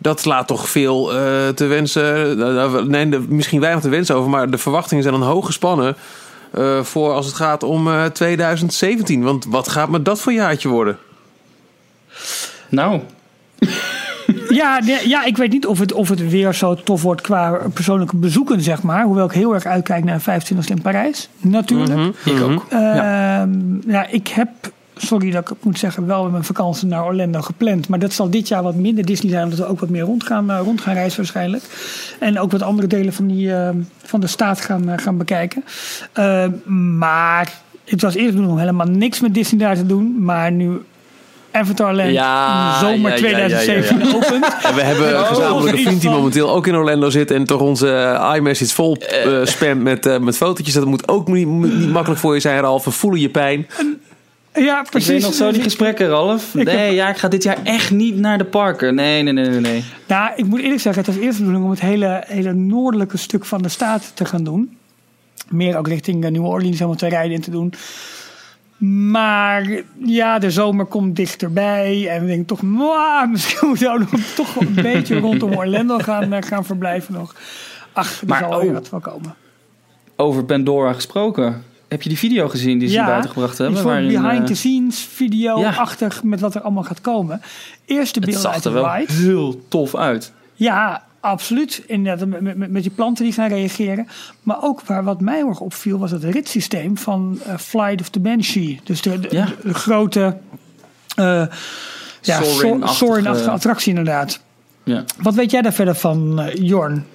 Dat 0.02 0.26
laat 0.26 0.48
toch 0.48 0.70
veel 0.70 1.14
eh, 1.14 1.48
te 1.56 1.66
wensen. 1.66 2.38
Nee, 2.90 3.10
de- 3.10 3.26
misschien 3.30 3.60
weinig 3.60 3.82
te 3.82 3.90
wensen 3.90 4.16
over. 4.16 4.30
Maar 4.30 4.50
de 4.50 4.58
verwachtingen 4.58 5.04
zijn 5.04 5.20
dan 5.20 5.28
hoog 5.28 5.46
gespannen. 5.46 5.96
Eh, 6.52 6.84
voor 6.84 7.14
als 7.14 7.26
het 7.26 7.36
gaat 7.36 7.64
om 7.64 7.88
eh, 7.88 8.06
2017. 8.06 9.24
Want 9.24 9.45
wat 9.45 9.68
gaat 9.68 9.89
me 9.89 10.02
dat 10.02 10.22
voor 10.22 10.34
jaartje 10.34 10.70
worden? 10.70 10.97
Nou, 12.70 13.02
Ja, 14.50 14.80
nee, 14.80 15.08
ja, 15.10 15.26
ik 15.26 15.38
weet 15.38 15.52
niet 15.52 15.66
of 15.66 15.80
het, 15.80 15.93
of 15.93 16.10
het 16.10 16.30
weer 16.30 16.54
zo 16.54 16.76
tof 16.76 17.02
wordt 17.02 17.22
qua 17.22 17.60
persoonlijke 17.74 18.16
bezoeken, 18.16 18.62
zeg 18.62 18.84
maar. 18.84 19.04
Hoewel 19.04 19.26
ik 19.26 19.32
heel 19.32 19.54
erg 19.54 19.66
uitkijk 19.66 20.04
naar 20.04 20.22
25 20.22 20.70
in 20.70 20.82
Parijs, 20.82 21.30
natuurlijk. 21.38 21.95
Mhm. 21.95 22.10
ik 22.26 22.41
ook. 22.41 22.66
Ehm, 22.70 23.91
ja. 23.91 24.08
ik 24.08 24.28
heb, 24.28 24.50
sorry 25.02 25.32
dat 25.32 25.41
ik 25.41 25.47
het 25.47 25.64
moet 25.64 25.80
zeggen, 25.80 26.06
wel 26.06 26.30
mijn 26.30 26.43
vakantie 26.43 26.88
naar 26.88 27.06
Orlando 27.06 27.41
gepland. 27.41 27.88
Maar 27.88 28.00
dat 28.00 28.14
zal 28.14 28.30
dit 28.30 28.47
jaar 28.47 28.64
wat 28.64 28.76
minder 28.76 29.06
Disney 29.06 29.32
zijn, 29.32 29.43
omdat 29.43 29.60
we 29.60 29.66
ook 29.66 29.80
wat 29.80 29.89
meer 29.89 30.02
rond 30.02 30.24
gaan, 30.24 30.58
rond 30.58 30.82
gaan 30.82 30.93
reizen 30.93 31.18
waarschijnlijk. 31.18 31.64
En 32.20 32.39
ook 32.39 32.52
wat 32.52 32.62
andere 32.62 32.88
delen 32.88 33.14
van, 33.14 33.28
die, 33.28 33.54
eh, 33.54 33.70
van 34.04 34.20
de 34.20 34.28
staat 34.28 34.62
gaan, 34.62 34.89
eh, 34.89 34.97
gaan 34.97 35.18
bekijken. 35.18 35.64
Maar 36.97 37.52
het 37.86 38.02
was 38.02 38.16
eerst 38.16 38.34
bedoeld 38.34 38.52
om 38.52 38.58
helemaal 38.58 38.88
niks 38.88 39.20
met 39.20 39.34
Disney 39.34 39.60
daar 39.60 39.76
te 39.76 39.86
doen. 39.86 40.24
Maar 40.24 40.52
nu 40.52 40.82
Avatarland 41.52 42.12
Ja, 42.12 42.80
zomer 42.80 43.10
ja, 43.10 43.16
ja, 43.16 43.16
2017 43.16 44.16
opent. 44.16 44.45
En 44.64 44.76
we 44.76 44.82
hebben 44.82 45.14
Oh, 45.14 45.20
een 45.20 45.26
gezamenlijke 45.26 45.78
iets 45.78 45.88
vriend 45.88 46.02
die 46.02 46.10
momenteel 46.10 46.50
ook 46.50 46.68
in 46.68 46.76
Orlando 46.76 47.10
zit. 47.10 47.32
En 47.32 47.45
toch 47.45 47.62
onze 47.62 48.20
iMessage 48.36 48.74
vol 48.74 48.95
eh, 48.95 49.39
spam 49.43 49.82
met, 49.82 50.22
met 50.22 50.38
fotootjes. 50.38 50.74
Dat 50.74 50.86
moet 50.86 51.08
ook 51.08 51.28
niet, 51.28 51.47
niet 51.47 51.89
makkelijk 51.89 52.22
voor 52.22 52.34
je 52.34 52.39
zijn, 52.39 52.60
Ralf. 52.60 52.86
We 52.86 52.91
voelen 52.91 53.20
je 53.20 53.30
pijn. 53.30 53.68
Ja, 54.54 54.82
Ik 54.82 54.89
precies. 54.89 55.10
weet 55.10 55.22
nog 55.22 55.34
zo 55.34 55.52
die 55.52 55.62
gesprekken, 55.62 56.08
Ralf. 56.08 56.56
Ik 56.56 56.64
Nee, 56.66 56.76
heb- 56.78 56.93
ja, 56.93 57.10
ik 57.10 57.18
ga 57.18 57.28
dit 57.28 57.43
jaar 57.43 57.58
echt 57.64 57.91
niet 57.91 58.16
naar 58.16 58.38
de 58.38 58.45
parken. 58.45 58.95
Nee, 58.95 59.24
nee, 59.24 59.34
nee, 59.34 59.47
nee, 59.50 59.60
nee. 59.60 59.84
Nou, 60.08 60.32
ik 60.36 60.45
moet 60.45 60.60
eerlijk 60.60 60.82
zeggen, 60.82 61.04
het 61.06 61.14
was 61.16 61.24
eerst 61.24 61.38
de 61.38 61.43
bedoeling 61.43 61.66
om 61.66 61.72
het 61.72 61.82
hele, 61.82 62.24
hele 62.28 62.54
noordelijke 62.54 63.18
stuk 63.18 63.45
van 63.45 63.62
de 63.62 63.70
staat 63.70 64.12
te 64.16 64.26
gaan 64.26 64.43
doen. 64.43 64.78
Meer 65.50 65.78
ook 65.78 65.88
richting 65.88 66.24
eh, 66.26 66.32
New 66.32 66.45
Orleans 66.45 66.74
helemaal 66.78 66.95
te 66.95 67.08
rijden 67.10 67.36
en 67.36 67.41
te 67.41 67.52
doen. 67.52 67.74
Maar 69.12 69.82
ja, 70.06 70.39
de 70.39 70.52
zomer 70.52 70.86
komt 70.86 71.16
dichterbij. 71.16 72.08
En 72.10 72.22
we 72.22 72.28
denken 72.28 72.45
toch, 72.45 72.62
"Mwah, 72.62 73.30
misschien 73.32 73.68
moeten 73.68 73.93
we 73.93 74.00
nog 74.12 74.22
toch 74.36 74.56
een 74.60 74.74
beetje 74.91 75.20
rondom 75.20 75.54
Orlando 75.54 75.97
gaan, 75.97 76.34
eh, 76.34 76.41
gaan 76.41 76.66
verblijven 76.66 77.14
nog. 77.14 77.36
Ach, 77.93 78.22
er 78.22 78.28
Maar, 78.28 78.39
zal 78.39 78.60
weer 78.60 78.68
oh. 78.68 78.74
wat 78.74 78.88
van 78.88 79.02
komen. 79.02 79.36
Over 80.16 80.43
Pandora 80.43 80.93
gesproken. 80.93 81.64
Heb 81.90 82.02
je 82.02 82.10
die 82.10 82.18
video 82.18 82.48
gezien 82.50 82.80
die 82.80 82.88
ze 82.88 82.94
ja, 82.94 83.06
buiten 83.06 83.30
gebracht 83.32 83.58
hebben? 83.58 83.76
iets 83.76 83.84
voor 83.84 83.92
waarin, 83.92 84.22
behind 84.22 84.40
eh, 84.42 84.46
the 84.46 84.56
scenes 84.56 85.00
video-achtig 85.00 86.24
met 86.24 86.40
wat 86.40 86.56
er 86.56 86.62
allemaal 86.62 86.84
gaat 86.84 87.02
komen. 87.02 87.42
Eerste 87.86 88.20
Het 88.20 88.26
beelden 88.30 88.42
zag 88.44 88.54
uit 88.54 88.66
er 88.66 88.72
de 88.72 88.80
wel 88.80 88.94
heel 89.08 89.66
tof 89.68 89.96
uit. 89.96 90.32
Ja, 90.54 91.04
absoluut. 91.20 91.84
Inderdaad, 91.88 92.28
met, 92.28 92.58
met, 92.58 92.72
met 92.72 92.82
die 92.82 92.92
planten 92.92 93.24
die 93.24 93.34
gaan 93.34 93.50
reageren. 93.50 94.08
Maar 94.44 94.58
ook 94.64 94.82
waar 94.82 95.04
wat 95.04 95.22
mij 95.22 95.40
erg 95.46 95.60
opviel 95.60 95.98
was 96.00 96.12
het 96.12 96.24
ritssysteem 96.24 96.98
van 96.98 97.40
eh, 97.46 97.58
Flight 97.58 98.02
of 98.02 98.10
the 98.10 98.20
Banshee. 98.20 98.80
Dus 98.84 99.02
de, 99.02 99.20
de, 99.20 99.28
Ja. 99.32 99.48
de 99.64 99.74
grote 99.74 100.38
eh 101.16 101.46
ja, 102.22 102.44
Soaring-achtige- 102.44 103.50
attractie 103.50 103.90
inderdaad. 103.90 104.40
Ja. 104.84 105.04
Wat 105.22 105.34
weet 105.34 105.52
jij 105.52 105.62
daar 105.62 105.74
verder 105.74 105.96
van, 105.96 106.50
Jorn? 106.54 107.06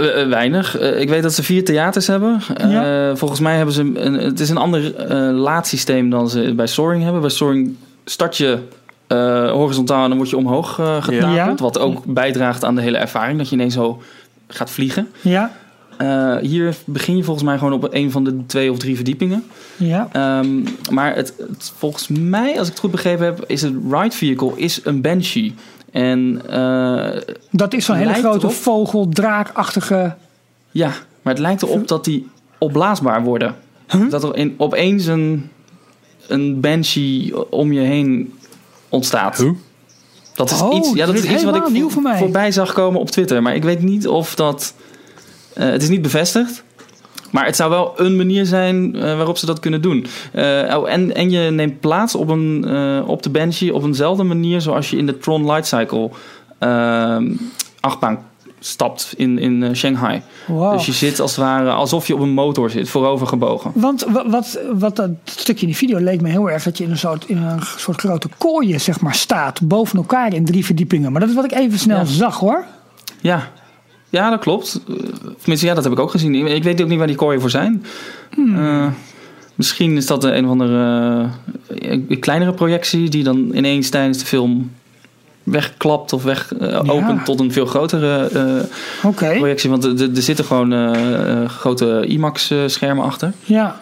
Eh, 0.00 0.22
eh, 0.22 0.28
weinig. 0.28 0.78
Eh, 0.78 1.00
ik 1.00 1.08
weet 1.08 1.22
dat 1.22 1.32
ze 1.34 1.42
vier 1.42 1.64
theaters 1.64 2.06
hebben. 2.06 2.40
Eh, 2.56 2.70
Ja. 2.72 3.16
Volgens 3.16 3.40
mij 3.40 3.56
hebben 3.56 3.74
ze 3.74 3.80
een, 3.94 4.14
het 4.14 4.40
is 4.40 4.48
een 4.50 4.56
ander 4.56 4.94
eh, 4.96 5.30
laadsysteem 5.38 6.10
dan 6.10 6.28
ze 6.30 6.52
bij 6.56 6.66
Soaring 6.66 7.02
hebben. 7.02 7.20
Bij 7.20 7.30
Soaring 7.30 7.76
start 8.04 8.36
je 8.36 8.58
eh, 9.06 9.50
horizontaal 9.50 10.02
en 10.02 10.08
dan 10.08 10.18
word 10.18 10.30
je 10.30 10.36
omhoog 10.36 10.78
eh 10.78 11.02
getapeld. 11.02 11.34
Ja. 11.34 11.54
Wat 11.54 11.78
ook 11.78 12.04
bijdraagt 12.04 12.64
aan 12.64 12.74
de 12.74 12.80
hele 12.82 12.96
ervaring. 12.98 13.38
Dat 13.38 13.48
je 13.48 13.54
ineens 13.54 13.74
zo 13.74 14.02
gaat 14.48 14.70
vliegen. 14.70 15.08
Ja, 15.20 15.50
Eh, 15.96 16.36
hier 16.36 16.74
begin 16.84 17.16
je 17.16 17.22
volgens 17.24 17.44
mij 17.46 17.58
gewoon 17.58 17.72
op 17.72 17.88
een 17.90 18.10
van 18.10 18.24
de 18.24 18.46
twee 18.46 18.70
of 18.72 18.78
drie 18.78 18.94
verdiepingen. 18.94 19.44
ja. 19.76 20.08
Ehm, 20.12 20.48
maar 20.90 21.14
het, 21.14 21.34
het- 21.48 21.72
volgens 21.76 22.08
mij, 22.08 22.50
als 22.58 22.66
ik 22.66 22.72
het 22.72 22.78
goed 22.78 22.90
begrepen 22.90 23.24
heb, 23.24 23.44
is 23.46 23.62
het 23.62 23.74
ride 23.90 24.16
vehicle 24.16 24.52
is 24.56 24.80
een 24.84 25.00
Banshee. 25.00 25.54
En 25.90 26.42
eh, 26.48 27.20
Dat 27.50 27.72
is 27.74 27.84
zo'n 27.84 27.96
hele 27.96 28.12
grote 28.14 28.50
vogel, 28.50 29.08
draakachtige... 29.08 30.14
ja, 30.70 30.92
maar 31.22 31.32
het 31.32 31.42
lijkt 31.42 31.62
erop 31.62 31.88
dat 31.88 32.04
die 32.04 32.28
opblaasbaar 32.58 33.22
worden. 33.22 33.56
Dat 34.10 34.22
er 34.24 34.36
in, 34.36 34.54
opeens 34.56 35.06
een, 35.06 35.50
een 36.28 36.60
Banshee 36.60 37.50
om 37.52 37.72
je 37.72 37.80
heen 37.80 38.34
ontstaat. 38.88 39.36
Huh? 39.38 39.50
Dat 40.34 40.50
is 40.50 40.60
Oh, 40.62 40.74
iets, 40.76 40.92
ja, 40.92 41.06
dat 41.06 41.14
is 41.14 41.24
iets 41.24 41.44
wat 41.44 41.56
ik 41.56 41.90
voor 41.90 42.02
mij. 42.02 42.18
voorbij 42.18 42.52
zag 42.52 42.72
komen 42.72 43.00
op 43.00 43.10
Twitter. 43.10 43.42
Maar 43.42 43.54
ik 43.54 43.62
weet 43.62 43.82
niet 43.82 44.08
of 44.08 44.34
dat... 44.34 44.74
eh, 45.54 45.68
het 45.68 45.82
is 45.82 45.88
niet 45.88 46.02
bevestigd. 46.02 46.62
Maar 47.30 47.44
het 47.46 47.56
zou 47.56 47.70
wel 47.70 47.92
een 47.96 48.16
manier 48.16 48.46
zijn 48.46 48.94
eh, 48.96 49.02
waarop 49.16 49.38
ze 49.38 49.46
dat 49.46 49.60
kunnen 49.60 49.82
doen. 49.82 50.06
Eh, 50.32 50.42
oh, 50.76 50.90
en, 50.90 51.14
en 51.14 51.30
je 51.30 51.50
neemt 51.50 51.80
plaats 51.80 52.14
op, 52.14 52.28
een, 52.28 52.64
eh, 52.68 53.08
op 53.08 53.22
de 53.22 53.30
Banshee 53.30 53.74
op 53.74 53.84
eenzelfde 53.84 54.22
manier 54.22 54.60
zoals 54.60 54.90
je 54.90 54.96
in 54.96 55.06
de 55.06 55.18
Tron 55.18 55.44
Light 55.46 55.66
Cycle 55.66 56.10
achtbaan 57.80 58.18
stapt 58.62 59.14
in, 59.16 59.38
in 59.38 59.76
Shanghai. 59.76 60.22
Wow. 60.46 60.72
Dus 60.72 60.86
je 60.86 60.92
zit 60.92 61.20
als 61.20 61.30
het 61.36 61.44
ware 61.44 61.70
alsof 61.70 62.06
je 62.06 62.14
op 62.14 62.20
een 62.20 62.30
motor 62.30 62.70
zit, 62.70 62.88
voorover 62.88 63.26
gebogen. 63.26 63.70
Want 63.74 64.04
wa- 64.08 64.28
wat, 64.28 64.58
wat 64.78 64.96
dat 64.96 65.10
stukje 65.24 65.60
in 65.60 65.66
die 65.66 65.76
video 65.76 65.98
leek 65.98 66.20
me 66.20 66.28
heel 66.28 66.50
erg 66.50 66.62
dat 66.62 66.78
je 66.78 66.84
in 66.84 66.90
een 66.90 66.98
soort, 66.98 67.24
in 67.28 67.36
een 67.36 67.60
soort 67.76 68.00
grote 68.00 68.28
kooien 68.38 68.80
zeg 68.80 69.00
maar, 69.00 69.14
staat. 69.14 69.60
Boven 69.62 69.96
elkaar 69.98 70.34
in 70.34 70.44
drie 70.44 70.64
verdiepingen. 70.64 71.12
Maar 71.12 71.20
dat 71.20 71.30
is 71.30 71.34
wat 71.36 71.44
ik 71.44 71.52
even 71.52 71.78
snel 71.78 71.98
Ja. 71.98 72.04
zag 72.04 72.38
hoor. 72.38 72.64
Ja. 73.20 73.48
Ja, 74.10 74.30
dat 74.30 74.40
klopt. 74.40 74.80
Eh, 74.88 74.94
Tenminste, 75.38 75.66
ja, 75.66 75.74
dat 75.74 75.84
heb 75.84 75.92
ik 75.92 75.98
ook 75.98 76.10
gezien. 76.10 76.34
Ik- 76.34 76.62
weet 76.62 76.82
ook 76.82 76.88
niet 76.88 76.98
waar 76.98 77.06
die 77.06 77.16
kooien 77.16 77.40
voor 77.40 77.50
zijn. 77.50 77.84
Eh, 78.56 78.86
misschien 79.54 79.96
is 79.96 80.06
dat 80.06 80.24
een 80.24 80.44
of 80.44 80.50
andere 80.50 81.30
eh, 81.78 81.90
een 82.08 82.18
kleinere 82.20 82.52
projectie 82.52 83.08
die 83.10 83.24
dan 83.24 83.50
ineens 83.54 83.88
tijdens 83.88 84.18
de 84.18 84.24
film 84.26 84.70
wegklapt 85.42 86.12
of 86.12 86.22
weg 86.22 86.52
opent 86.86 87.24
tot 87.24 87.40
een 87.40 87.52
veel 87.52 87.66
grotere 87.66 88.28
projectie. 89.36 89.70
Want 89.70 89.84
er, 89.84 90.00
er 90.16 90.22
zitten 90.22 90.44
gewoon 90.44 90.96
grote 91.48 92.04
IMAX-schermen 92.06 93.04
achter. 93.04 93.32
Ja. 93.44 93.80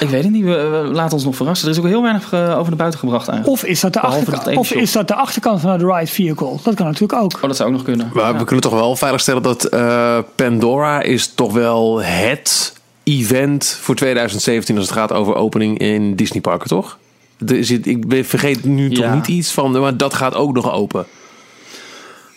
Ik 0.00 0.08
weet 0.08 0.22
het 0.22 0.32
niet. 0.32 0.44
We, 0.44 0.68
we 0.86 0.90
laten 0.92 1.12
ons 1.14 1.24
nog 1.24 1.36
verrassen. 1.36 1.68
Er 1.68 1.74
is 1.74 1.80
ook 1.80 1.86
heel 1.86 2.02
weinig 2.02 2.32
eh, 2.32 2.40
over 2.58 2.68
naar 2.68 2.76
buiten 2.76 2.98
gebracht 3.00 3.28
eigenlijk. 3.28 3.62
Of 3.62 3.68
is 3.68 3.80
dat 3.80 3.92
de, 3.92 4.00
achterkant, 4.00 4.44
dat 4.44 4.56
of 4.56 4.72
is 4.72 4.92
dat 4.92 5.08
de 5.08 5.14
achterkant 5.14 5.60
van 5.60 5.70
het 5.70 5.82
ride 5.82 6.06
vehicle? 6.06 6.56
Dat 6.62 6.74
kan 6.74 6.86
natuurlijk 6.86 7.22
ook. 7.22 7.34
Oh, 7.34 7.42
dat 7.42 7.56
zou 7.56 7.68
ook 7.68 7.74
nog 7.74 7.84
kunnen. 7.84 8.10
Maar 8.14 8.32
Ja. 8.32 8.38
we 8.38 8.44
kunnen 8.44 8.64
toch 8.64 8.72
wel 8.74 8.96
veiligstellen 8.96 9.42
dat 9.42 9.64
eh, 9.64 10.18
Pandora 10.34 11.02
is 11.02 11.26
toch 11.34 11.52
wel 11.52 12.02
het 12.02 12.72
event 13.02 13.78
voor 13.80 13.94
2017 13.94 14.76
als 14.76 14.86
het 14.86 14.94
gaat 14.94 15.12
over 15.12 15.34
opening 15.34 15.78
in 15.78 16.16
Disney 16.16 16.40
parken, 16.40 16.68
toch? 16.68 16.98
Er 17.46 17.64
zit, 17.64 17.86
ik 17.86 18.04
vergeet 18.24 18.64
nu 18.64 18.90
toch 18.90 19.14
niet 19.14 19.26
iets 19.28 19.52
van, 19.52 19.80
maar 19.80 19.96
dat 19.96 20.14
gaat 20.14 20.34
ook 20.34 20.54
nog 20.54 20.72
open. 20.72 21.06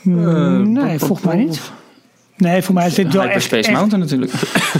Hmm, 0.01 0.71
nee, 0.71 0.99
volgens 0.99 1.21
mij 1.27 1.35
niet. 1.35 1.61
Nee, 2.37 2.61
voor 2.61 2.73
mij 2.73 2.87
is 2.87 2.93
dit 2.93 3.13
wel 3.13 3.21
echt... 3.21 3.31
Hyperspace 3.31 3.67
echt- 3.67 3.77
Mountain 3.77 3.99
natuurlijk. 4.03 4.31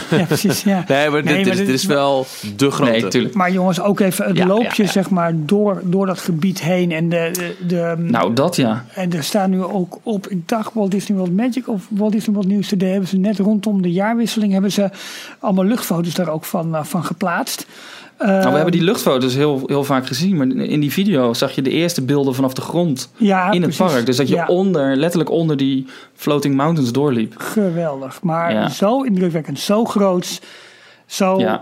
Ja, 0.10 0.26
precies. 0.26 0.64
Ja. 0.64 0.84
Nee, 0.88 1.10
maar 1.10 1.22
dit, 1.24 1.32
Nee, 1.32 1.43
maar 1.45 1.51
is, 1.53 1.58
dit 1.58 1.66
dit 1.66 1.76
is 1.76 1.82
is 1.82 1.86
wel 1.88 2.26
de 2.55 2.72
grote. 2.72 2.91
Nee, 2.91 3.01
natuurlijk. 3.01 3.34
Maar 3.34 3.51
jongens, 3.51 3.82
ook 3.82 3.99
even 3.99 4.26
het 4.26 4.38
Ja, 4.38 4.45
loopje 4.47 4.64
ja, 4.68 4.84
ja. 4.84 4.91
zeg 4.91 5.10
maar 5.10 5.32
door, 5.36 5.82
door 5.84 6.05
dat 6.05 6.20
gebied 6.20 6.62
heen. 6.62 6.91
En, 6.91 7.10
de, 7.10 7.30
de, 7.34 7.66
de, 7.68 7.95
Nou, 7.97 8.34
dat 8.34 8.55
ja. 8.55 8.86
en 8.93 9.14
er 9.14 9.24
staan 9.24 9.49
nu 9.49 9.64
ook 9.64 9.97
op, 10.03 10.28
ik 10.28 10.47
dacht 10.47 10.74
Walt 10.74 10.91
Disney 10.91 11.18
World 11.18 11.36
Magic 11.36 11.68
of 11.68 11.86
Walt 11.89 12.12
Disney 12.12 12.36
World 12.36 12.49
News 12.49 12.68
Today... 12.68 12.89
hebben 12.89 13.10
ze 13.10 13.18
net 13.18 13.39
rondom 13.39 13.82
de 13.82 13.91
jaarwisseling 13.91 14.51
hebben 14.51 14.72
ze 14.72 14.89
allemaal 15.39 15.66
luchtfoto's 15.66 16.14
daar 16.14 16.30
ook 16.30 16.45
van, 16.45 16.76
eh, 16.76 16.84
van 16.84 17.03
geplaatst. 17.05 17.66
Nou, 18.20 18.32
Ehm, 18.32 18.49
we 18.49 18.55
hebben 18.55 18.72
die 18.72 18.84
luchtfoto's 18.84 19.36
heel, 19.36 19.61
heel 19.65 19.84
vaak 19.84 20.07
gezien. 20.07 20.38
Maar 20.38 20.47
in 20.47 20.80
die 20.80 20.91
video 20.91 21.34
zag 21.34 21.51
je 21.51 21.61
de 21.61 21.70
eerste 21.70 22.01
beelden 22.01 22.36
vanaf 22.36 22.53
de 22.53 22.61
grond 22.61 23.09
ja, 23.18 23.45
in 23.51 23.61
het 23.61 23.76
precies. 23.76 23.93
park. 23.93 24.05
Dus 24.05 24.18
dat 24.18 24.28
je 24.28 24.36
Ja, 24.36 24.47
onder, 24.47 24.95
letterlijk 24.95 25.30
onder 25.32 25.57
die 25.57 25.86
floating 26.15 26.55
mountains 26.55 26.91
doorliep. 26.91 27.34
Geweldig. 27.38 28.22
Maar 28.22 28.53
Ja. 28.53 28.70
zo 28.70 29.01
indrukwekkend, 29.01 29.59
zo 29.59 29.86
groots, 29.86 30.39
zo 31.05 31.39
Ja. 31.39 31.61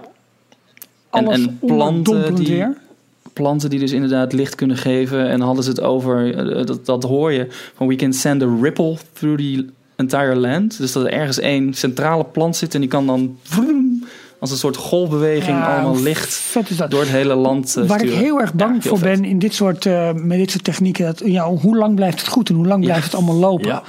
En- 1.11 1.25
alles 1.25 1.37
en 1.45 1.59
planten 1.65 2.35
die- 2.35 2.47
weer. 2.47 2.77
Planten 3.33 3.69
die 3.69 3.79
dus 3.79 3.91
inderdaad 3.91 4.33
licht 4.33 4.55
kunnen 4.55 4.77
geven. 4.77 5.29
En 5.29 5.41
hadden 5.41 5.63
ze 5.63 5.69
het 5.69 5.81
over, 5.81 6.35
eh, 6.57 6.65
dat, 6.65 6.85
dat 6.85 7.03
hoor 7.03 7.31
je, 7.31 7.47
van 7.75 7.87
we 7.87 7.95
can 7.95 8.13
send 8.13 8.43
a 8.43 8.47
ripple 8.61 8.97
through 9.13 9.37
the 9.41 9.65
entire 9.95 10.35
land. 10.35 10.77
Dus 10.77 10.91
dat 10.91 11.03
er 11.05 11.11
ergens 11.11 11.39
één 11.39 11.73
centrale 11.73 12.23
plant 12.23 12.55
zit 12.55 12.73
en 12.73 12.79
die 12.79 12.89
kan 12.89 13.05
dan 13.07 13.37
vroom, 13.43 14.03
als 14.51 14.63
een 14.63 14.71
soort 14.71 14.77
golfbeweging 14.77 15.57
Ja, 15.57 15.73
allemaal 15.73 16.01
licht 16.01 16.53
door 16.89 16.99
het 16.99 17.09
hele 17.09 17.35
land 17.35 17.77
eh, 17.77 17.83
Waar 17.85 18.03
ik 18.03 18.11
heel 18.11 18.39
erg 18.39 18.53
bang 18.53 18.75
Ja, 18.75 18.79
heel 18.81 18.89
voor 18.89 18.99
vet. 18.99 19.19
ben 19.21 19.29
in 19.29 19.39
dit 19.39 19.53
soort, 19.53 19.85
eh, 19.85 20.09
met 20.13 20.37
dit 20.37 20.51
soort 20.51 20.63
technieken. 20.63 21.05
Dat, 21.05 21.21
ja, 21.25 21.49
hoe 21.49 21.77
lang 21.77 21.95
blijft 21.95 22.19
het 22.19 22.27
goed 22.27 22.49
en 22.49 22.55
hoe 22.55 22.67
lang 22.67 22.83
blijft 22.83 23.03
het 23.03 23.15
allemaal 23.15 23.35
lopen? 23.35 23.67
Ja. 23.67 23.83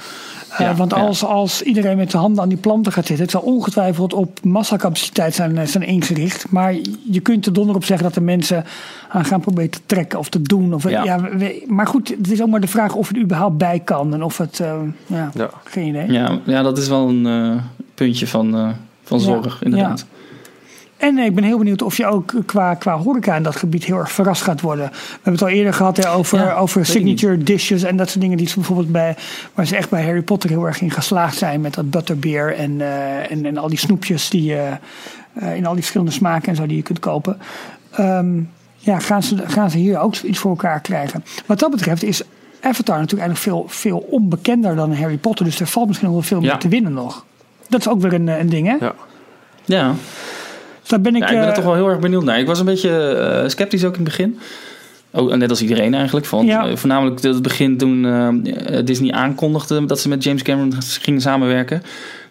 Eh, 0.57 0.77
want 0.77 0.91
ja. 0.91 0.97
als, 0.97 1.23
als 1.23 1.61
iedereen 1.61 1.97
met 1.97 2.11
de 2.11 2.17
handen 2.17 2.43
aan 2.43 2.49
die 2.49 2.57
planten 2.57 2.91
gaat 2.91 3.05
zitten, 3.05 3.23
het 3.25 3.33
zal 3.33 3.41
ongetwijfeld 3.41 4.13
op 4.13 4.39
massacapaciteit 4.43 5.35
zijn, 5.35 5.67
zijn 5.67 5.83
ingericht. 5.83 6.45
Maar 6.49 6.75
je 7.11 7.19
kunt 7.19 7.45
er 7.45 7.53
donder 7.53 7.75
op 7.75 7.83
zeggen 7.83 8.05
dat 8.05 8.13
de 8.15 8.21
mensen 8.21 8.65
aan 9.09 9.25
gaan 9.25 9.39
proberen 9.41 9.69
te 9.69 9.79
trekken 9.85 10.19
of 10.19 10.29
te 10.29 10.41
doen. 10.41 10.73
Of, 10.73 10.89
Ja. 10.89 11.03
ja. 11.03 11.21
we- 11.21 11.63
maar 11.67 11.87
goed, 11.87 12.09
het 12.17 12.31
is 12.31 12.41
ook 12.41 12.49
maar 12.49 12.61
de 12.61 12.67
vraag 12.67 12.93
of 12.95 13.07
het 13.07 13.17
überhaupt 13.17 13.57
bij 13.57 13.79
kan 13.83 14.13
en 14.13 14.23
of 14.23 14.37
het, 14.37 14.57
ja, 15.07 15.31
Ja. 15.33 15.49
geen 15.63 15.87
idee. 15.87 16.11
Ja, 16.11 16.39
ja, 16.45 16.61
dat 16.61 16.77
is 16.77 16.87
wel 16.87 17.07
een 17.09 17.59
puntje 17.93 18.27
van, 18.27 18.73
van 19.03 19.19
zorg, 19.19 19.63
inderdaad. 19.63 20.05
En 20.97 21.17
ik 21.17 21.35
ben 21.35 21.43
heel 21.43 21.57
benieuwd 21.57 21.81
of 21.81 21.97
je 21.97 22.05
ook 22.05 22.33
qua, 22.45 22.73
qua 22.75 22.97
horeca 22.97 23.35
in 23.35 23.43
dat 23.43 23.55
gebied 23.55 23.83
heel 23.83 23.97
erg 23.97 24.11
verrast 24.11 24.41
gaat 24.41 24.61
worden. 24.61 24.89
We 24.91 24.97
hebben 25.13 25.33
het 25.33 25.41
al 25.41 25.47
eerder 25.47 25.73
gehad 25.73 25.97
hè, 25.97 26.11
over, 26.11 26.37
Ja, 26.39 26.55
over 26.55 26.85
signature 26.85 27.37
dishes 27.37 27.83
en 27.83 27.97
dat 27.97 28.09
soort 28.09 28.21
dingen 28.21 28.37
die 28.37 28.47
ze 28.47 28.55
bijvoorbeeld 28.55 28.91
bij, 28.91 29.15
waar 29.53 29.65
ze 29.67 29.75
echt 29.75 29.89
bij 29.89 30.03
Harry 30.03 30.21
Potter 30.21 30.49
heel 30.49 30.65
erg 30.65 30.81
in 30.81 30.91
geslaagd 30.91 31.37
zijn 31.37 31.61
met 31.61 31.73
dat 31.73 31.89
butterbeer 31.91 32.55
en, 32.55 32.81
eh, 32.81 33.31
en, 33.31 33.45
en 33.45 33.57
al 33.57 33.67
die 33.69 33.77
snoepjes 33.77 34.29
die 34.29 34.43
je 34.43 34.71
eh, 35.33 35.55
in 35.55 35.65
al 35.65 35.71
die 35.71 35.81
verschillende 35.81 36.11
smaken 36.13 36.49
en 36.49 36.55
zo 36.55 36.65
die 36.65 36.77
je 36.77 36.83
kunt 36.83 36.99
kopen. 36.99 37.37
Ehm, 37.91 38.39
ja, 38.77 38.99
gaan 38.99 39.23
ze, 39.23 39.37
gaan 39.47 39.69
ze 39.71 39.77
hier 39.77 39.99
ook 39.99 40.15
iets 40.15 40.39
voor 40.39 40.51
elkaar 40.51 40.79
krijgen. 40.81 41.23
Wat 41.45 41.59
dat 41.59 41.71
betreft 41.71 42.03
is 42.03 42.21
Avatar 42.61 42.99
natuurlijk 42.99 43.29
eigenlijk 43.29 43.39
veel, 43.39 43.65
veel 43.79 43.97
onbekender 44.09 44.75
dan 44.75 44.93
Harry 44.95 45.17
Potter. 45.17 45.45
Dus 45.45 45.59
er 45.59 45.67
valt 45.67 45.87
misschien 45.87 46.07
nog 46.07 46.17
wel 46.17 46.27
veel 46.27 46.41
Ja. 46.41 46.47
meer 46.47 46.57
te 46.57 46.67
winnen 46.67 46.93
nog. 46.93 47.25
Dat 47.69 47.79
is 47.79 47.87
ook 47.87 48.01
weer 48.01 48.13
een, 48.13 48.27
een 48.27 48.49
ding, 48.49 48.67
hè? 48.67 48.85
Ja. 48.85 48.93
Ja. 49.65 49.93
Daar 50.87 51.01
ben 51.01 51.15
ik, 51.15 51.21
Ja, 51.21 51.27
ik 51.27 51.33
ben 51.33 51.41
er 51.43 51.47
eh, 51.49 51.55
toch 51.55 51.63
wel 51.63 51.73
heel 51.73 51.89
erg 51.89 51.99
benieuwd 51.99 52.23
naar. 52.23 52.39
Ik 52.39 52.47
was 52.47 52.59
een 52.59 52.65
beetje 52.65 52.97
eh, 52.99 53.49
sceptisch 53.49 53.83
ook 53.85 53.93
in 53.97 53.99
het 54.03 54.09
begin. 54.09 54.39
Oh, 55.11 55.33
net 55.33 55.49
als 55.49 55.61
iedereen 55.61 55.93
eigenlijk. 55.93 56.25
Van, 56.25 56.45
Ja. 56.45 56.67
eh, 56.67 56.75
voornamelijk 56.75 57.21
het 57.21 57.41
begin 57.41 57.77
toen 57.77 58.05
eh, 58.05 58.77
Disney 58.85 59.11
aankondigde 59.11 59.85
dat 59.85 59.99
ze 59.99 60.09
met 60.09 60.23
James 60.23 60.41
Cameron 60.41 60.73
gingen 60.81 61.21
samenwerken. 61.21 61.83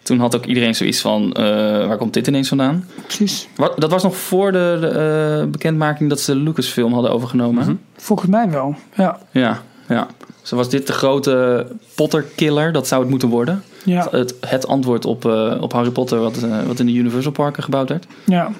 Toen 0.03 0.19
had 0.19 0.35
ook 0.35 0.45
iedereen 0.45 0.75
zoiets 0.75 0.99
van, 1.01 1.33
eh, 1.33 1.43
waar 1.87 1.97
komt 1.97 2.13
dit 2.13 2.27
ineens 2.27 2.47
vandaan? 2.47 2.85
precies. 3.05 3.47
Wat, 3.55 3.73
dat 3.77 3.91
was 3.91 4.03
nog 4.03 4.17
voor 4.17 4.51
de, 4.51 4.77
de, 4.81 4.87
eh, 4.87 5.49
bekendmaking 5.49 6.09
dat 6.09 6.19
ze 6.19 6.35
Lucasfilm 6.35 6.93
hadden 6.93 7.11
overgenomen. 7.11 7.65
hè? 7.67 7.73
Volgens 7.95 8.29
mij 8.29 8.49
wel. 8.49 8.75
Ja. 8.95 9.19
Ja, 9.31 9.61
ja. 9.87 10.07
Zo 10.41 10.55
was 10.55 10.69
dit 10.69 10.87
de 10.87 10.93
grote 10.93 11.65
Potter-killer. 11.95 12.71
Dat 12.71 12.87
zou 12.87 13.01
het 13.01 13.09
moeten 13.09 13.29
worden. 13.29 13.63
Ja. 13.87 14.07
Het, 14.11 14.35
het 14.47 14.67
antwoord 14.67 15.05
op, 15.05 15.25
eh, 15.25 15.57
op 15.61 15.73
Harry 15.73 15.89
Potter 15.89 16.19
wat, 16.19 16.43
eh, 16.43 16.63
wat 16.63 16.79
in 16.79 16.85
de 16.85 16.93
Universal 16.93 17.31
Parken 17.31 17.63
gebouwd 17.63 17.89
werd. 17.89 18.05
ja. 18.25 18.51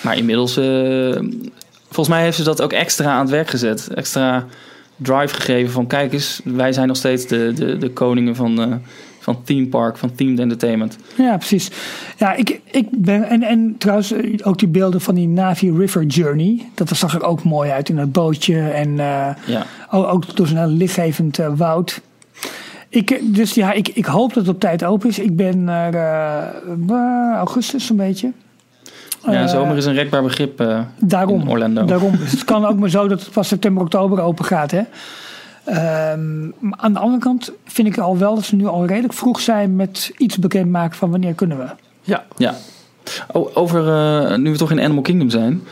Maar 0.00 0.16
inmiddels, 0.16 0.56
eh, 0.56 1.20
volgens 1.84 2.08
mij 2.08 2.22
heeft 2.22 2.36
ze 2.36 2.44
dat 2.44 2.62
ook 2.62 2.72
extra 2.72 3.10
aan 3.12 3.20
het 3.20 3.30
werk 3.30 3.48
gezet. 3.48 3.88
Extra 3.94 4.44
drive 4.96 5.34
gegeven 5.34 5.72
van 5.72 5.86
kijk 5.86 6.12
eens, 6.12 6.40
wij 6.44 6.72
zijn 6.72 6.88
nog 6.88 6.96
steeds 6.96 7.26
de, 7.26 7.52
de, 7.54 7.78
de 7.78 7.90
koningen 7.90 8.36
van, 8.36 8.82
van 9.18 9.42
theme 9.44 9.66
park, 9.66 9.96
van 9.96 10.14
themed 10.14 10.38
entertainment. 10.38 10.96
Ja, 11.16 11.36
precies. 11.36 11.70
Ja, 12.16 12.34
ik, 12.34 12.60
ik 12.64 12.86
ben. 12.90 13.24
En, 13.24 13.42
en 13.42 13.74
trouwens, 13.78 14.12
ook 14.42 14.58
die 14.58 14.68
beelden 14.68 15.00
van 15.00 15.14
die 15.14 15.28
Navi 15.28 15.72
River 15.72 16.04
Journey. 16.04 16.68
Dat 16.74 16.88
zag 16.88 17.14
er 17.14 17.22
ook 17.24 17.42
mooi 17.42 17.70
uit 17.70 17.88
in 17.88 17.96
dat 17.96 18.12
bootje. 18.12 18.60
En 18.60 18.96
Ja, 18.96 19.36
ook, 19.90 20.06
ook 20.06 20.36
door 20.36 20.46
zo'n 20.46 20.66
lichtgevend 20.66 21.38
woud. 21.56 22.00
Ik, 22.88 23.20
dus 23.34 23.54
ja, 23.54 23.72
ik, 23.72 23.88
ik 23.88 24.04
hoop 24.04 24.34
dat 24.34 24.46
het 24.46 24.54
op 24.54 24.60
tijd 24.60 24.84
open 24.84 25.08
is. 25.08 25.18
Ik 25.18 25.36
ben 25.36 25.68
er 25.68 25.94
eh, 25.94 26.42
eh, 26.88 27.34
augustus 27.36 27.86
zo'n 27.86 27.96
beetje. 27.96 28.32
ja 29.26 29.32
Eh, 29.42 29.48
zomer 29.48 29.76
is 29.76 29.84
een 29.84 29.94
rekbaar 29.94 30.22
begrip 30.22 30.60
eh, 30.60 30.80
Daarom. 31.00 31.40
in 31.40 31.48
Orlando. 31.48 31.84
Daarom. 31.84 32.16
Dus 32.16 32.30
het 32.30 32.44
kan 32.44 32.64
ook 32.68 32.78
maar 32.78 32.88
zo 32.90 33.08
dat 33.08 33.20
het 33.20 33.30
pas 33.32 33.48
september, 33.48 33.82
oktober 33.82 34.20
open 34.20 34.44
gaat. 34.44 34.70
Hè? 34.70 34.82
Ehm, 35.64 36.50
aan 36.70 36.92
de 36.92 36.98
andere 36.98 37.18
kant 37.22 37.52
vind 37.64 37.88
ik 37.88 37.98
al 37.98 38.18
wel 38.18 38.34
dat 38.34 38.44
ze 38.44 38.56
nu 38.56 38.66
al 38.66 38.86
redelijk 38.86 39.12
vroeg 39.12 39.40
zijn 39.40 39.76
met 39.76 40.12
iets 40.16 40.38
bekendmaken 40.38 40.98
van 40.98 41.10
wanneer 41.10 41.34
kunnen 41.34 41.58
we. 41.58 41.66
Ja. 42.02 42.24
Ja. 42.36 42.54
Oh, 43.32 43.56
over, 43.56 43.88
eh, 43.88 44.36
nu 44.36 44.50
we 44.50 44.56
toch 44.58 44.70
in 44.70 44.80
Animal 44.80 45.02
Kingdom 45.02 45.30
zijn, 45.30 45.62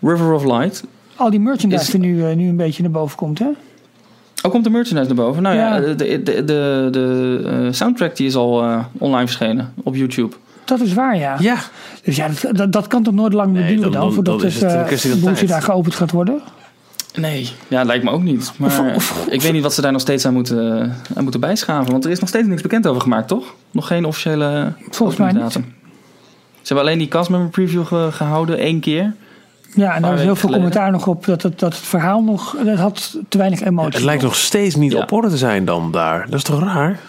River 0.00 0.32
of 0.32 0.44
Light. 0.44 0.84
Al 1.16 1.30
die 1.30 1.40
merchandise 1.40 1.82
Is- 1.84 1.90
die 1.90 2.00
nu, 2.00 2.34
nu 2.34 2.48
een 2.48 2.56
beetje 2.56 2.82
naar 2.82 2.90
boven 2.90 3.16
komt. 3.16 3.38
Hè? 3.38 3.46
Oh, 4.46 4.52
komt 4.52 4.64
de 4.64 4.70
merchandise 4.70 5.14
naar 5.14 5.24
boven? 5.24 5.42
Nou 5.42 5.56
ja, 5.56 5.74
Ja. 5.74 5.80
de, 5.80 5.94
de, 5.94 6.22
de, 6.22 6.44
de, 6.44 6.88
de, 6.90 7.40
eh, 7.66 7.72
soundtrack 7.72 8.16
die 8.16 8.26
is 8.26 8.34
al 8.34 8.62
eh, 8.62 8.84
online 8.98 9.26
verschenen 9.26 9.72
op 9.82 9.94
YouTube. 9.96 10.36
Dat 10.64 10.80
is 10.80 10.92
waar, 10.94 11.16
ja. 11.18 11.36
Ja. 11.38 11.56
Dus 12.04 12.16
ja, 12.16 12.28
dat, 12.42 12.56
dat, 12.56 12.72
dat 12.72 12.86
kan 12.86 13.02
toch 13.02 13.14
nooit 13.14 13.32
lang 13.32 13.52
meer 13.52 13.62
Nee, 13.62 13.74
duren 13.74 13.82
dan- 13.82 13.92
dan, 13.92 14.00
dan- 14.00 14.12
voordat 14.14 14.38
dan 14.38 14.46
is 14.48 14.54
het, 14.54 15.24
een 15.24 15.36
eh, 15.36 15.48
daar 15.48 15.62
geopend 15.62 15.94
gaat 15.94 16.10
worden. 16.10 16.40
Nee, 17.14 17.48
ja, 17.68 17.82
lijkt 17.84 18.04
me 18.04 18.10
ook 18.10 18.22
niet. 18.22 18.52
Maar 18.56 18.94
ik 19.30 19.42
weet 19.42 19.52
niet 19.52 19.62
wat 19.62 19.74
ze 19.74 19.80
daar 19.80 19.92
nog 19.92 20.00
steeds 20.00 20.26
aan 20.26 20.32
moeten, 20.32 20.94
aan 21.14 21.22
moeten 21.22 21.40
bijschaven. 21.40 21.92
Want 21.92 22.04
er 22.04 22.10
is 22.10 22.20
nog 22.20 22.28
steeds 22.28 22.48
niks 22.48 22.62
bekend 22.62 22.86
over 22.86 23.02
gemaakt, 23.02 23.28
toch? 23.28 23.54
Nog 23.70 23.86
geen 23.86 24.04
officiële 24.04 24.72
Volgens 24.90 25.18
mij 25.18 25.32
niet. 25.32 25.52
Ze 25.52 25.60
hebben 26.74 26.84
alleen 26.86 26.98
die 26.98 27.08
castmember 27.08 27.48
preview 27.50 27.86
ge- 27.86 28.08
gehouden, 28.12 28.58
één 28.58 28.80
keer. 28.80 29.14
Ja, 29.76 29.94
en 29.94 30.02
daar 30.02 30.14
is 30.14 30.20
heel 30.20 30.36
veel 30.36 30.48
geleden. 30.48 30.70
commentaar 30.70 30.90
nog 30.90 31.06
op 31.06 31.24
dat 31.24 31.42
het, 31.42 31.58
dat 31.58 31.74
het 31.74 31.82
verhaal 31.86 32.22
nog, 32.22 32.56
dat 32.64 32.78
had 32.78 33.18
te 33.28 33.38
weinig 33.38 33.60
emotie. 33.62 33.92
Het 33.92 34.02
lijkt 34.02 34.22
nog 34.22 34.36
steeds 34.36 34.74
niet 34.74 34.92
Ja. 34.92 34.98
op 35.02 35.12
orde 35.12 35.28
te 35.28 35.36
zijn 35.36 35.64
dan 35.64 35.90
daar. 35.92 36.24
Dat 36.30 36.34
is 36.34 36.42
toch 36.42 36.60
raar? 36.60 37.00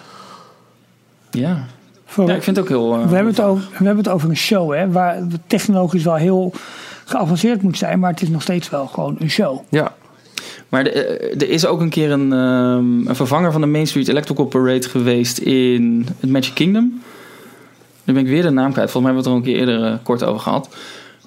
Ja, 1.32 1.66
Voor- 2.06 2.28
ja 2.28 2.36
ik 2.36 2.44
vind 2.44 2.56
het 2.56 2.66
ook 2.66 2.72
heel... 2.72 2.94
eh, 2.94 3.08
We 3.08 3.16
hebben, 3.16 3.34
het 3.34 3.42
over, 3.42 3.64
we 3.78 3.86
hebben 3.86 4.04
het 4.04 4.14
over 4.14 4.30
een 4.30 4.38
show, 4.38 4.74
hè, 4.74 4.92
waar 4.92 5.18
technologisch 5.48 6.04
wel 6.04 6.16
heel 6.16 6.54
geavanceerd 7.06 7.62
moet 7.62 7.78
zijn, 7.78 8.00
maar 8.00 8.12
het 8.12 8.22
is 8.22 8.30
nog 8.30 8.42
steeds 8.42 8.70
wel 8.70 8.88
gewoon 8.88 9.16
een 9.20 9.30
show. 9.30 9.60
Ja. 9.70 9.94
Maar 10.70 10.84
de- 10.84 10.92
eh, 10.92 11.42
er 11.42 11.50
is 11.50 11.66
ook 11.66 11.82
een 11.82 11.90
keer 11.90 12.12
een, 12.12 12.34
ehm, 12.34 13.08
een 13.08 13.16
vervanger 13.16 13.52
van 13.52 13.62
de 13.62 13.68
Main 13.68 13.88
Street 13.88 14.08
Electrical 14.08 14.46
Parade 14.46 14.90
geweest 14.90 15.38
in 15.38 16.08
het 16.20 16.30
Magic 16.30 16.54
Kingdom. 16.54 17.02
Nu 18.04 18.14
ben 18.14 18.24
ik 18.24 18.30
weer 18.30 18.42
de 18.42 18.50
naam 18.50 18.72
kwijt. 18.72 18.92
Volgens 18.92 19.14
mij 19.14 19.24
hebben 19.24 19.24
we 19.24 19.30
het 19.40 19.46
er 19.48 19.54
al 19.54 19.64
een 19.64 19.68
keer 19.70 19.76
eerder 19.84 19.92
eh, 19.94 19.98
kort 20.04 20.24
over 20.24 20.42
gehad. 20.42 20.70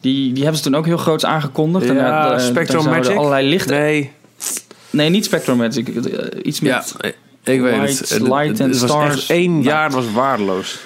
Die, 0.01 0.33
die 0.33 0.43
hebben 0.43 0.57
ze 0.63 0.69
toen 0.71 0.75
ook 0.77 0.87
heel 0.87 0.97
groots 0.97 1.25
aangekondigd. 1.25 1.87
En 1.89 1.95
Ja, 1.95 2.29
daar- 2.29 2.41
Spectrum 2.41 2.85
Magic? 2.85 3.17
allerlei 3.17 3.49
lichten... 3.49 3.77
Nee. 3.77 4.11
Nee. 4.91 5.09
niet 5.09 5.25
Spectrum 5.25 5.57
Magic. 5.57 5.89
eh, 5.89 6.25
Iets 6.43 6.61
met... 6.61 6.95
Ja, 7.03 7.09
ik 7.53 7.61
weet 7.61 7.77
Light, 7.81 7.99
het. 8.11 8.21
Light 8.21 8.59
was 8.59 8.77
stars. 8.79 9.15
echt 9.17 9.31
één 9.31 9.63
jaar 9.63 9.91
was 9.91 10.13
waardeloos. 10.13 10.79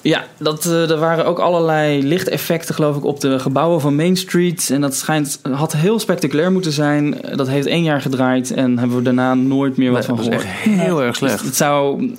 Ja, 0.00 0.24
dat, 0.38 0.66
eh, 0.66 0.90
er 0.90 0.98
waren 0.98 1.26
ook 1.26 1.38
allerlei 1.38 2.02
lichteffecten 2.02 2.74
geloof 2.74 2.96
ik 2.96 3.04
op 3.04 3.20
de 3.20 3.38
gebouwen 3.38 3.80
van 3.80 3.94
Main 3.96 4.16
Street. 4.16 4.70
En 4.72 4.80
dat 4.80 4.94
schijnt, 4.94 5.40
had 5.52 5.72
heel 5.72 5.98
spectaculair 5.98 6.52
moeten 6.52 6.72
zijn. 6.72 7.18
Dat 7.34 7.48
heeft 7.48 7.66
één 7.66 7.82
jaar 7.82 8.00
gedraaid 8.00 8.50
en 8.52 8.78
hebben 8.78 8.96
we 8.96 9.02
daarna 9.02 9.34
nooit 9.34 9.76
meer 9.76 9.90
wat 9.90 9.98
Nee, 9.98 10.06
van 10.08 10.16
dat 10.16 10.26
was 10.26 10.34
gehoord. 10.34 10.56
echt 10.64 10.80
heel 10.80 11.02
erg 11.02 11.08
Dus 11.18 11.18
slecht. 11.18 11.44
het, 11.44 11.56
zou, 11.56 12.10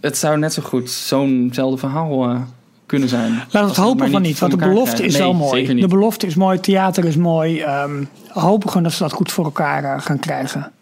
het 0.00 0.16
zou 0.18 0.38
net 0.38 0.52
zo 0.52 0.62
goed 0.62 0.90
zo'nzelfde 0.90 1.78
verhaal 1.78 2.24
eh, 2.24 2.40
kunnen 2.86 3.08
zijn. 3.08 3.32
Laten 3.32 3.60
we 3.60 3.66
het 3.66 3.76
hopen 3.76 4.10
van 4.10 4.22
niet 4.22 4.38
want 4.38 4.52
de 4.52 4.58
belofte 4.58 5.04
is 5.04 5.14
krijgen. 5.14 5.20
wel 5.20 5.32
Nee, 5.32 5.40
mooi. 5.40 5.58
zeker 5.60 5.74
niet. 5.74 5.82
De 5.82 5.88
belofte 5.96 6.26
is 6.26 6.34
mooi, 6.34 6.60
theater 6.60 7.04
is 7.04 7.16
mooi. 7.16 7.60
Ehm 7.60 8.04
hopen 8.40 8.68
gewoon 8.68 8.82
dat 8.82 8.92
ze 8.92 9.02
dat 9.02 9.12
goed 9.12 9.32
voor 9.32 9.44
elkaar 9.44 9.84
eh, 9.84 10.00
gaan 10.00 10.18
krijgen. 10.18 10.72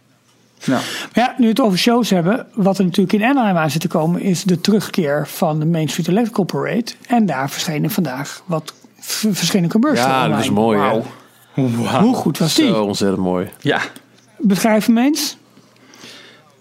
Ja. 0.65 0.73
Maar 0.73 1.11
ja, 1.15 1.35
nu 1.37 1.45
we 1.45 1.51
het 1.51 1.61
over 1.61 1.79
shows 1.79 2.11
hebben, 2.11 2.47
wat 2.55 2.79
er 2.79 2.85
natuurlijk 2.85 3.13
in 3.13 3.25
Anaheim 3.25 3.57
aan 3.57 3.71
zit 3.71 3.81
te 3.81 3.89
komen, 3.89 4.21
is 4.21 4.43
de 4.43 4.61
terugkeer 4.61 5.29
van 5.29 5.59
de 5.59 5.67
Main 5.67 5.89
Street 5.89 6.09
Electrical 6.09 6.45
Parade. 6.45 6.85
En 7.07 7.27
daar 7.27 7.51
verschenen 7.51 7.91
vandaag 7.91 8.43
wat 8.47 8.75
verschillende 9.33 9.69
commercials. 9.73 10.11
Ja, 10.11 10.29
dat 10.29 10.39
is 10.39 10.51
mooi. 10.51 10.79
hè? 10.79 10.85
Wauw. 10.85 12.01
Hoe 12.01 12.15
goed 12.15 12.39
was 12.39 12.55
die? 12.55 12.67
Zo 12.67 12.83
ontzettend 12.83 13.21
mooi. 13.23 13.49
Ja. 13.61 13.81
Beschrijf 14.39 14.87
hem 14.87 14.99
eens. 14.99 15.37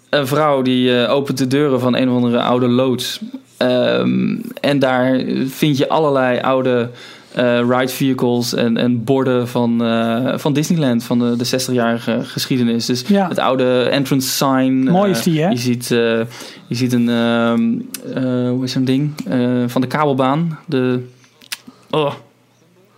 Een 0.10 0.28
vrouw 0.28 0.62
die 0.62 1.04
eh, 1.04 1.12
opent 1.14 1.38
de 1.38 1.48
deuren 1.48 1.80
van 1.80 1.96
een 1.96 2.10
of 2.10 2.16
andere 2.16 2.42
oude 2.42 2.68
loods. 2.68 3.22
Ehm, 3.68 4.36
en 4.62 4.80
daar 4.80 5.22
vind 5.46 5.78
je 5.78 5.90
allerlei 5.90 6.40
oude 6.40 6.90
eh, 7.32 7.60
ride 7.70 7.88
vehicles 7.88 8.54
en, 8.54 8.78
en 8.78 9.04
borden 9.04 9.48
van, 9.48 9.84
eh, 9.84 10.34
van 10.38 10.54
Disneyland, 10.54 11.04
van 11.04 11.20
de, 11.20 11.36
de 11.36 11.46
60-jarige 11.46 12.20
geschiedenis. 12.24 12.86
Dus 12.86 13.04
Ja. 13.08 13.28
het 13.28 13.40
oude 13.40 13.82
entrance 13.84 14.28
sign. 14.30 14.84
Mooi 14.90 15.12
eh, 15.12 15.18
is 15.18 15.24
die, 15.24 15.42
hè? 15.42 15.50
Je 15.50 15.58
ziet, 15.58 15.88
je 15.88 16.28
ziet 16.70 16.94
een, 16.94 17.10
ehm, 17.10 17.70
eh, 18.16 18.50
hoe 18.50 18.64
is 18.64 18.72
zo'n 18.72 18.84
ding? 18.86 19.12
Van 19.68 19.82
de 19.82 19.88
kabelbaan. 19.88 20.60
De 20.66 21.00
oh, 21.90 22.14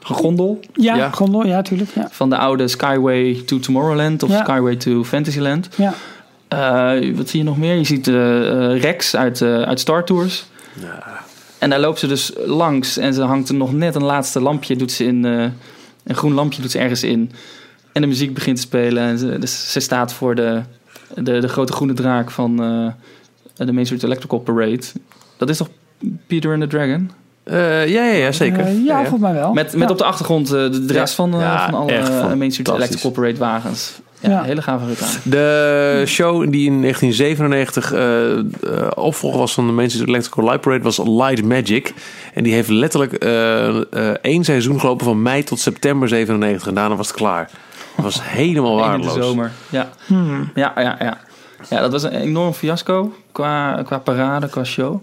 gondel 0.01 0.59
Ja, 0.73 0.95
Ja. 0.95 1.09
gondel, 1.09 1.45
ja, 1.45 1.61
tuurlijk. 1.61 1.89
Ja. 1.95 2.07
van 2.11 2.29
de 2.29 2.37
oude 2.37 2.67
Skyway 2.67 3.41
to 3.45 3.59
Tomorrowland 3.59 4.23
of 4.23 4.29
Ja. 4.29 4.43
Skyway 4.43 4.75
to 4.75 5.03
Fantasyland. 5.03 5.69
Ja. 5.77 5.93
Wat 7.15 7.29
zie 7.29 7.39
je 7.39 7.45
nog 7.45 7.57
meer? 7.57 7.75
Je 7.75 7.83
ziet 7.83 8.07
Rex 8.81 9.15
uit, 9.15 9.41
uit 9.41 9.79
Star 9.79 10.05
Tours. 10.05 10.45
En 11.57 11.69
daar 11.69 11.79
loopt 11.79 11.99
ze 11.99 12.07
dus 12.07 12.31
langs 12.45 12.97
en 12.97 13.13
ze 13.13 13.21
hangt 13.21 13.49
er 13.49 13.55
nog 13.55 13.73
net 13.73 13.95
een 13.95 14.03
laatste 14.03 14.39
lampje, 14.41 14.75
doet 14.75 14.91
ze 14.91 15.03
in, 15.05 15.25
eh, 15.25 15.43
een 16.03 16.15
groen 16.15 16.33
lampje 16.33 16.61
doet 16.61 16.71
ze 16.71 16.79
ergens 16.79 17.03
in. 17.03 17.31
En 17.91 18.01
de 18.01 18.07
muziek 18.07 18.33
begint 18.33 18.55
te 18.55 18.61
spelen 18.61 19.03
en 19.03 19.17
ze, 19.17 19.39
dus 19.39 19.71
ze 19.71 19.79
staat 19.79 20.13
voor 20.13 20.35
de, 20.35 20.61
de, 21.15 21.39
de 21.39 21.47
grote 21.47 21.73
groene 21.73 21.93
draak 21.93 22.31
van 22.31 22.63
eh, 22.63 23.65
de 23.65 23.71
Main 23.73 23.85
Street 23.85 24.03
Electrical 24.03 24.39
Parade. 24.39 24.81
Dat 25.37 25.49
is 25.49 25.57
toch 25.57 25.69
Peter 26.27 26.51
and 26.51 26.61
the 26.61 26.67
Dragon? 26.67 27.11
Eh, 27.43 27.87
ja, 27.87 28.05
ja, 28.05 28.13
ja, 28.13 28.31
zeker. 28.31 28.69
Ja, 28.71 28.99
volgens 28.99 29.21
mij 29.21 29.33
wel. 29.33 29.53
Met, 29.53 29.73
met 29.73 29.81
Ja. 29.87 29.89
op 29.89 29.97
de 29.97 30.03
achtergrond 30.03 30.47
eh, 30.47 30.71
de, 30.71 30.83
rest 30.87 31.17
Ja. 31.17 31.23
van, 31.23 31.33
eh, 31.33 31.39
Ja, 31.39 31.65
van 31.69 31.79
alle 31.79 31.91
echt 31.91 32.35
Main 32.35 32.51
Street. 32.51 32.69
Electrical 32.69 33.11
Parade 33.11 33.37
wagens. 33.37 33.93
Ja, 34.23 34.29
Ja. 34.29 34.43
hele 34.43 34.61
gave 34.61 34.85
reclame. 34.85 35.13
De 35.23 36.03
show 36.07 36.51
die 36.51 36.65
in 36.65 36.81
1997 36.81 37.93
eh 37.93 38.31
eh, 38.39 38.91
opvolger 38.95 39.39
was 39.39 39.53
van 39.53 39.75
de 39.77 39.89
Street 39.89 40.07
Electrical 40.07 40.43
Light 40.43 40.61
Parade 40.61 40.83
was 40.83 40.97
Light 40.97 41.43
Magic. 41.43 41.93
En 42.33 42.43
die 42.43 42.53
heeft 42.53 42.69
letterlijk 42.69 43.13
eh, 43.13 43.67
eh, 43.67 43.83
één 44.21 44.43
seizoen 44.43 44.79
gelopen 44.79 45.05
van 45.05 45.21
mei 45.21 45.43
tot 45.43 45.59
september 45.59 46.07
97. 46.07 46.67
En 46.67 46.73
daarna 46.73 46.95
was 46.95 47.07
het 47.07 47.15
klaar. 47.15 47.49
Het 47.95 48.03
was 48.05 48.19
helemaal 48.39 48.71
in 48.77 48.79
waardeloos. 48.79 49.13
de 49.13 49.21
zomer. 49.23 49.51
Ja. 49.69 49.89
Hmm. 50.05 50.51
Ja, 50.55 50.73
ja, 50.75 50.95
ja. 50.99 51.17
Ja, 51.69 51.79
dat 51.81 51.91
was 51.91 52.03
een 52.03 52.11
enorm 52.11 52.53
fiasco 52.53 53.13
qua, 53.31 53.81
qua 53.85 53.97
parade, 53.97 54.47
qua 54.49 54.63
show. 54.63 54.99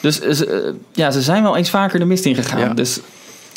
Dus 0.00 0.20
ja, 0.92 1.10
ze 1.10 1.22
zijn 1.22 1.42
wel 1.42 1.56
eens 1.56 1.70
vaker 1.70 1.98
de 1.98 2.04
mist 2.04 2.24
ingegaan. 2.24 2.60
Ja. 2.60 2.68
Dus 2.74 3.00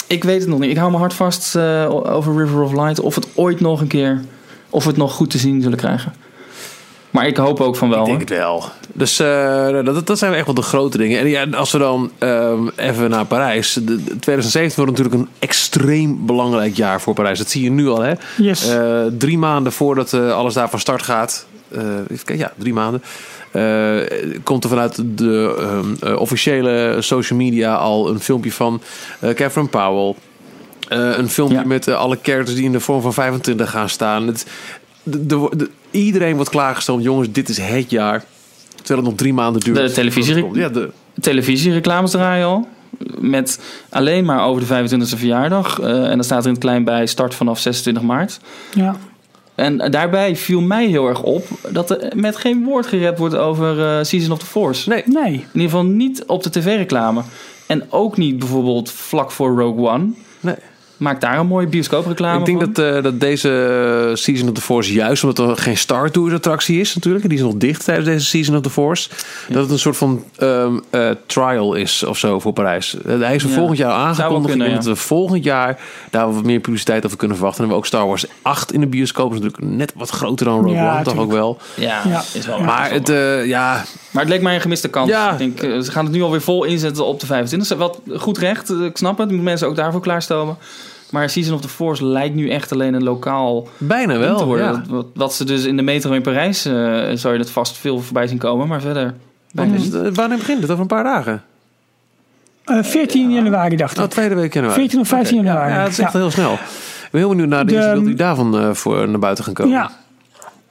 Ik 0.08 0.24
weet 0.24 0.40
het 0.40 0.50
nog 0.50 0.60
niet. 0.60 0.70
Ik 0.70 0.78
hou 0.78 0.90
mijn 0.90 1.02
hart 1.02 1.14
vast 1.14 1.56
eh, 1.56 1.86
over 1.90 2.38
River 2.38 2.62
of 2.62 2.72
Light. 2.74 3.00
Of 3.00 3.16
het 3.16 3.28
ooit 3.36 3.60
nog 3.60 3.82
een 3.82 3.88
keer, 3.88 4.22
of 4.70 4.84
we 4.84 4.90
het 4.90 4.98
nog 4.98 5.14
goed 5.14 5.30
te 5.30 5.38
zien 5.38 5.62
zullen 5.62 5.78
krijgen. 5.78 6.14
Maar 7.12 7.28
ik 7.28 7.38
hoop 7.38 7.60
ook 7.62 7.76
van 7.76 7.90
wel. 7.90 8.00
Ik 8.00 8.06
denk 8.06 8.30
hoor. 8.30 8.38
het 8.38 8.46
wel. 8.46 8.64
Dus 8.94 9.20
eh, 9.20 9.86
dat, 9.86 10.08
dat 10.08 10.18
zijn 10.18 10.34
echt 10.34 10.46
wel 10.46 10.56
de 10.56 10.62
grote 10.62 10.98
dingen. 10.98 11.20
En 11.20 11.28
ja, 11.28 11.46
als 11.52 11.72
we 11.72 11.78
dan 11.78 12.12
ehm, 12.18 12.68
even 12.76 13.10
naar 13.10 13.26
Parijs. 13.26 13.74
De, 13.74 13.84
de 14.04 14.20
2017 14.20 14.84
wordt 14.86 14.98
natuurlijk 14.98 15.16
een 15.24 15.36
extreem 15.40 16.26
belangrijk 16.26 16.76
jaar 16.76 17.02
voor 17.02 17.14
Parijs. 17.14 17.38
Dat 17.38 17.50
zie 17.50 17.64
je 17.64 17.70
nu 17.70 17.88
al. 17.88 18.02
Hè? 18.02 18.14
Yes. 18.38 18.70
Eh, 18.70 19.02
drie 19.18 19.38
maanden 19.38 19.72
voordat 19.72 20.14
eh, 20.14 20.32
alles 20.32 20.54
daar 20.54 20.70
van 20.70 20.80
start 20.80 21.02
gaat. 21.02 21.46
eh, 21.72 21.82
even 21.82 22.26
kijken, 22.26 22.38
ja, 22.38 22.52
drie 22.58 22.74
maanden. 22.74 23.04
eh, 23.52 24.40
komt 24.44 24.64
er 24.64 24.70
vanuit 24.70 25.02
de 25.18 25.56
ehm, 25.60 26.12
eh, 26.14 26.20
officiële 26.20 26.96
social 27.00 27.40
media 27.40 27.76
al 27.76 28.10
een 28.10 28.20
filmpje 28.20 28.52
van 28.52 28.82
eh 29.20 29.30
Catherine 29.34 29.68
Powell. 29.70 30.16
Eh, 30.90 31.18
een 31.18 31.30
filmpje 31.30 31.58
Ja. 31.58 31.64
met 31.66 31.88
eh, 31.88 31.96
alle 31.96 32.20
characters 32.22 32.56
die 32.56 32.66
in 32.66 32.72
de 32.72 32.80
vorm 32.80 33.02
van 33.02 33.14
25 33.14 33.70
gaan 33.70 33.90
staan. 33.90 34.28
Het, 34.28 34.46
de, 35.04 35.26
de- 35.26 35.50
de- 35.58 35.70
iedereen 35.92 36.36
wordt 36.36 36.50
klaargesteld. 36.50 37.04
Jongens, 37.04 37.32
dit 37.32 37.50
is 37.50 37.58
het 37.58 37.90
jaar. 37.90 38.24
Terwijl 38.76 39.00
het 39.00 39.08
nog 39.10 39.18
drie 39.20 39.34
maanden 39.34 39.62
duurt. 39.62 39.78
De 39.78 39.92
televisie-. 39.92 40.50
Ja, 40.54 40.70
de, 40.70 40.90
televisiereclames 41.20 42.12
draaien 42.12 42.46
al. 42.46 42.68
Met 43.20 43.60
alleen 43.90 44.26
maar 44.26 44.46
over 44.46 44.62
de 44.68 44.68
25e 44.90 45.18
verjaardag. 45.18 45.80
Eh, 45.80 46.04
en 46.04 46.10
dan 46.16 46.24
staat 46.24 46.40
er 46.42 46.46
in 46.48 46.52
het 46.54 46.60
klein 46.64 46.84
bij 46.84 47.06
start 47.06 47.36
vanaf 47.36 47.60
26 47.60 48.04
maart. 48.04 48.40
Ja. 48.74 48.96
En 49.56 49.92
daarbij 49.92 50.36
viel 50.36 50.62
mij 50.62 50.88
heel 50.88 51.08
erg 51.08 51.24
op 51.24 51.46
dat 51.70 51.90
er 51.90 52.12
met 52.16 52.36
geen 52.36 52.64
woord 52.64 52.86
gerept 52.86 53.20
wordt 53.20 53.36
over 53.36 53.80
eh, 53.98 54.04
Season 54.04 54.32
of 54.32 54.40
the 54.40 54.46
Force. 54.46 54.90
nee, 54.90 55.04
Nee. 55.06 55.24
In 55.34 55.40
ieder 55.54 55.62
geval 55.70 55.86
niet 55.86 56.24
op 56.26 56.44
de 56.44 56.50
tv-reclame. 56.50 57.22
En 57.68 57.84
ook 57.90 58.18
niet 58.18 58.40
bijvoorbeeld 58.40 58.92
vlak 58.92 59.32
voor 59.32 59.60
Rogue 59.60 59.88
One. 59.90 60.08
nee. 60.40 60.56
Maak 60.98 61.22
daar 61.22 61.40
een 61.40 61.48
mooie 61.48 61.68
bioscoopreclame 61.68 62.40
Ik 62.40 62.46
denk 62.46 62.62
van. 62.64 62.74
dat, 62.74 62.96
eh, 62.96 63.04
dat 63.04 63.20
deze 63.20 63.50
eh, 64.10 64.16
Season 64.16 64.48
of 64.48 64.54
the 64.54 64.62
Force, 64.62 64.94
juist 64.94 65.24
omdat 65.24 65.50
er 65.50 65.58
geen 65.58 65.78
Star 65.78 66.12
Tours 66.12 66.34
attractie 66.34 66.80
is 66.80 66.96
natuurlijk, 66.96 67.30
die 67.30 67.38
is 67.38 67.44
nog 67.44 67.54
dicht 67.56 67.84
tijdens 67.84 68.08
deze 68.08 68.26
Season 68.26 68.56
of 68.56 68.62
the 68.62 68.70
Force, 68.70 69.10
dat 69.50 69.62
het 69.62 69.72
een 69.72 69.80
soort 69.80 69.98
van 69.98 70.24
ehm, 70.38 70.78
eh, 70.90 71.10
trial 71.26 71.74
is 71.74 72.04
of 72.04 72.18
zo 72.18 72.40
voor 72.40 72.54
Parijs. 72.54 72.96
Hij 73.08 73.36
is 73.36 73.44
er 73.44 73.50
Ja. 73.50 73.56
volgend 73.56 73.78
jaar 73.78 73.92
aangekondigd. 73.92 74.56
kunnen, 74.58 74.74
dat 74.76 74.86
we 74.86 74.96
volgend 74.96 75.44
jaar 75.44 75.80
daar 76.10 76.34
wat 76.34 76.44
meer 76.44 76.60
publiciteit 76.60 77.06
over 77.06 77.18
kunnen 77.18 77.38
verwachten. 77.38 77.64
En 77.64 77.70
we 77.70 77.76
hebben 77.76 78.00
ook 78.02 78.02
Star 78.02 78.08
Wars 78.08 78.26
8 78.42 78.74
in 78.74 78.80
de 78.80 78.88
bioscoop. 78.88 79.32
Dat 79.32 79.40
is 79.40 79.46
natuurlijk 79.46 79.74
net 79.78 79.94
wat 79.96 80.10
groter 80.10 80.46
dan 80.46 80.56
Rogue 80.60 80.74
Ja, 80.76 80.94
One, 80.96 81.04
toch 81.04 81.18
ook 81.18 81.32
wel. 81.32 81.58
Ja, 81.76 82.02
Ja. 82.08 82.24
is 82.34 82.46
wel 82.46 82.60
Maar 82.60 82.92
het, 82.92 83.10
eh, 83.10 83.46
ja, 83.46 83.84
Maar 84.12 84.24
het 84.24 84.32
leek 84.32 84.42
mij 84.42 84.56
een 84.56 84.62
gemiste 84.62 84.88
kans. 84.88 85.10
Ja. 85.10 85.32
Ik 85.32 85.38
denk, 85.38 85.84
ze 85.84 85.92
gaan 85.92 86.04
het 86.06 86.14
nu 86.14 86.22
alweer 86.22 86.42
vol 86.42 86.64
inzetten 86.64 87.06
op 87.06 87.20
de 87.20 87.26
25. 87.26 87.78
Wat 87.78 88.00
goed 88.16 88.38
recht, 88.38 88.70
ik 88.70 88.98
snap 88.98 89.18
het. 89.18 89.28
Moeten 89.28 89.44
mensen 89.46 89.68
ook 89.68 89.76
daarvoor 89.76 90.02
klaarstomen. 90.02 90.58
Maar 91.10 91.30
Season 91.30 91.54
of 91.56 91.62
the 91.62 91.68
Force 91.70 92.06
lijkt 92.06 92.36
nu 92.36 92.50
echt 92.50 92.72
alleen 92.72 92.94
een 92.94 93.04
lokaal 93.04 93.68
bijna 93.78 94.14
ding 94.14 94.24
te 94.24 94.28
wel. 94.30 94.46
worden. 94.46 94.66
Ja. 94.66 94.72
Wat, 94.72 94.88
wat, 94.88 95.06
wat 95.14 95.34
ze 95.34 95.44
dus 95.46 95.66
in 95.66 95.76
de 95.76 95.84
metro 95.84 96.12
in 96.12 96.22
Parijs, 96.22 96.66
eh 96.66 96.74
zou 97.14 97.34
je 97.34 97.40
dat 97.40 97.50
vast 97.50 97.78
veel 97.78 98.00
voorbij 98.00 98.28
zien 98.28 98.38
komen. 98.38 98.68
Maar 98.68 98.82
verder... 98.82 99.14
Wanneer, 99.52 99.76
is 99.80 99.86
het, 99.86 99.94
eh, 99.94 100.12
wanneer 100.14 100.38
begint 100.38 100.62
het? 100.62 100.70
Over 100.70 100.82
een 100.82 100.88
paar 100.88 101.04
dagen? 101.04 101.44
Eh, 102.66 102.84
14 102.84 103.32
januari 103.32 103.76
dacht 103.76 103.98
Oh, 103.98 104.04
ik. 104.04 104.10
tweede 104.10 104.36
week 104.36 104.54
januari. 104.54 104.80
14 104.80 105.00
of 105.00 105.08
15 105.08 105.38
Oké, 105.40 105.48
ja, 105.48 105.54
januari. 105.54 105.74
Ja, 105.78 105.82
het 105.84 105.92
is 105.92 106.00
echt 106.00 106.14
Ja. 106.14 106.20
heel 106.20 106.32
snel. 106.32 106.54
Ik 106.54 106.60
ben 107.12 107.22
heel 107.22 107.30
benieuwd 107.30 107.48
naar 107.48 107.66
de 107.66 107.72
De- 107.72 107.74
eerste 107.74 107.90
beelden 107.90 108.08
die 108.10 108.18
daarvan 108.18 108.58
eh, 108.60 108.74
voor 108.74 109.10
naar 109.10 109.20
buiten 109.20 109.44
gaan 109.44 109.54
komen. 109.54 109.72
Ja. 109.74 109.92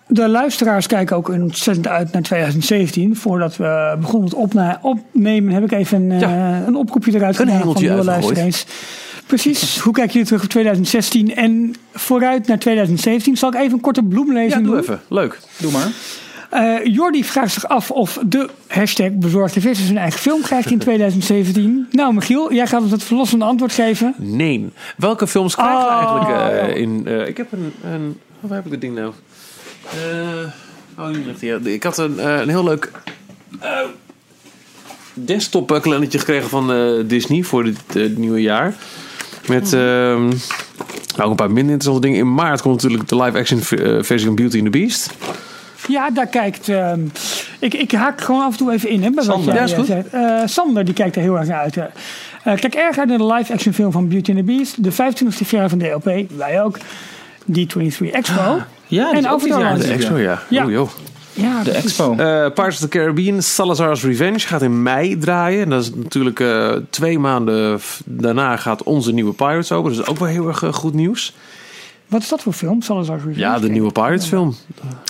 De 0.08 0.28
luisteraars 0.28 0.86
kijken 0.86 1.16
ook 1.16 1.28
ontzettend 1.28 1.88
uit 1.88 2.12
naar 2.12 2.22
2017. 2.22 3.16
Voordat 3.16 3.56
we 3.56 3.96
begonnen 4.00 4.30
met 4.54 4.78
opnemen, 4.82 5.52
heb 5.52 5.64
ik 5.64 5.72
even 5.72 6.10
eh, 6.12 6.20
Ja. 6.20 6.62
een 6.66 6.76
oproepje 6.76 7.14
eruit 7.14 7.38
Een 7.38 7.46
gedaan 7.46 7.60
van 7.60 7.68
uitgegooid. 7.68 8.04
luisteraars. 8.04 8.66
Precies. 9.26 9.78
Hoe 9.78 9.92
kijken 9.92 10.12
jullie 10.12 10.26
terug 10.28 10.42
op 10.42 10.48
2016 10.48 11.34
en 11.34 11.74
vooruit 11.94 12.46
naar 12.46 12.58
2017? 12.58 13.36
Zal 13.36 13.48
ik 13.48 13.60
even 13.60 13.72
een 13.72 13.80
korte 13.80 14.00
Ja, 14.02 14.08
bloemlezing 14.08 14.62
doe 14.64 14.72
doen? 14.72 14.82
even. 14.82 15.00
Leuk. 15.08 15.38
Doe 15.56 15.72
maar. 15.72 15.88
Eh, 16.50 16.84
Jordi 16.94 17.24
vraagt 17.24 17.52
zich 17.52 17.68
af 17.68 17.90
of 17.90 18.18
de 18.26 18.48
hashtag 18.66 19.10
bezorgde 19.12 19.60
vissers 19.60 19.86
zijn 19.86 19.98
eigen 19.98 20.20
film 20.20 20.42
krijgt 20.42 20.70
in 20.70 20.78
2017. 20.88 21.86
Nou, 21.90 22.14
Michiel, 22.14 22.52
jij 22.52 22.66
gaat 22.66 22.82
ons 22.82 22.90
het 22.90 23.02
verlossende 23.02 23.44
antwoord 23.44 23.72
geven. 23.72 24.14
Nee. 24.18 24.68
Welke 24.96 25.26
films 25.26 25.54
krijgen 25.54 25.78
we 25.78 25.84
Oh, 25.84 25.92
eigenlijk 25.92 26.28
eh, 26.30 26.68
ja. 26.68 26.74
in... 26.74 27.02
eh, 27.06 27.28
ik 27.28 27.36
heb 27.36 27.52
een... 27.52 27.72
een 27.84 28.18
waar 28.40 28.56
heb 28.56 28.64
ik 28.66 28.70
het 28.72 28.80
ding 28.80 28.94
nou? 28.94 29.12
Oh, 30.98 31.06
hier 31.08 31.24
ligt 31.26 31.40
hij. 31.40 31.50
Ja, 31.50 31.58
Ik 31.62 31.82
had 31.82 31.98
een, 31.98 32.26
een 32.40 32.48
heel 32.48 32.64
leuk... 32.64 32.90
desktop 35.14 35.80
kalendertje 35.82 36.18
gekregen 36.18 36.48
van 36.48 36.70
Disney 37.06 37.42
voor 37.42 37.64
dit 37.64 37.78
eh, 37.96 38.16
nieuwe 38.16 38.40
jaar. 38.42 38.74
Met 39.48 39.72
ehm, 39.72 40.28
nou, 41.16 41.30
een 41.30 41.36
paar 41.36 41.50
minder 41.50 41.72
interessante 41.72 42.00
dingen. 42.00 42.18
In 42.18 42.34
maart 42.34 42.62
komt 42.62 42.82
natuurlijk 42.82 43.08
de 43.08 43.22
live-action 43.22 43.58
eh, 43.60 44.02
versie 44.02 44.26
van 44.26 44.34
Beauty 44.34 44.56
and 44.56 44.64
the 44.72 44.78
Beast. 44.78 45.10
Ja, 45.88 46.10
daar 46.10 46.26
kijkt. 46.26 46.68
ehm, 46.68 47.00
ik, 47.58 47.74
ik 47.74 47.92
haak 47.92 48.20
gewoon 48.20 48.42
af 48.42 48.50
en 48.52 48.56
toe 48.58 48.72
even 48.72 48.88
in. 48.88 49.02
Hè, 49.02 49.10
bij 49.10 49.24
wat 49.24 49.34
Sander. 49.34 49.54
jij, 49.54 49.66
Ja, 49.66 49.72
is 49.72 49.72
eh, 49.72 49.82
zegt. 49.84 50.08
Eh, 50.10 50.40
Sander 50.44 50.84
die 50.84 50.94
kijkt 50.94 51.16
er 51.16 51.22
heel 51.22 51.36
erg 51.38 51.46
naar 51.48 51.58
uit. 51.60 51.74
hè. 51.74 51.82
Eh, 52.44 52.58
kijk 52.58 52.74
erg 52.74 52.98
uit 52.98 53.08
naar 53.08 53.18
de 53.18 53.26
live-action 53.26 53.72
film 53.74 53.92
van 53.92 54.08
Beauty 54.08 54.30
and 54.30 54.38
the 54.38 54.44
Beast. 54.44 54.82
De 54.84 54.92
25e 54.92 55.46
verjaardag 55.46 55.70
van 55.70 55.78
DLP. 55.78 56.30
Wij 56.38 56.62
ook. 56.62 56.78
D23 57.52 58.10
Expo. 58.12 58.58
Ja, 58.86 59.06
En 59.08 59.14
die 59.14 59.22
is 59.24 59.28
ook 59.30 59.40
dit 59.40 59.52
Avatar 59.52 59.60
jaar 59.60 59.70
aan 59.70 59.78
De 59.78 59.86
de 59.86 59.92
expo, 59.92 60.16
ja. 60.16 60.42
Ja. 60.48 60.64
Oh, 60.64 60.70
joh. 60.70 60.88
Ja, 61.36 61.62
De 61.62 61.70
precies. 61.70 61.84
expo. 61.84 62.10
Eh, 62.10 62.16
Pirates 62.52 62.74
of 62.74 62.78
the 62.78 62.88
Caribbean, 62.88 63.42
Salazar's 63.42 64.02
Revenge 64.02 64.38
gaat 64.38 64.62
in 64.62 64.82
mei 64.82 65.18
draaien. 65.18 65.62
En 65.62 65.70
dat 65.70 65.82
is 65.82 65.94
natuurlijk 65.94 66.40
eh, 66.40 66.72
twee 66.90 67.18
maanden 67.18 67.80
daarna 68.04 68.56
gaat 68.56 68.82
onze 68.82 69.12
nieuwe 69.12 69.32
Pirates 69.32 69.72
open. 69.72 69.88
Dus 69.88 69.96
dat 69.98 70.06
is 70.06 70.12
ook 70.12 70.18
wel 70.18 70.28
heel 70.28 70.48
erg 70.48 70.62
eh, 70.62 70.72
goed 70.72 70.94
nieuws. 70.94 71.34
Wat 72.06 72.22
is 72.22 72.28
dat 72.28 72.42
voor 72.42 72.52
film? 72.52 72.74
Eens 72.88 73.08
even 73.08 73.32
Ja, 73.36 73.58
de 73.58 73.68
nieuwe 73.68 73.92
Pirates 73.92 74.26
film. 74.26 74.54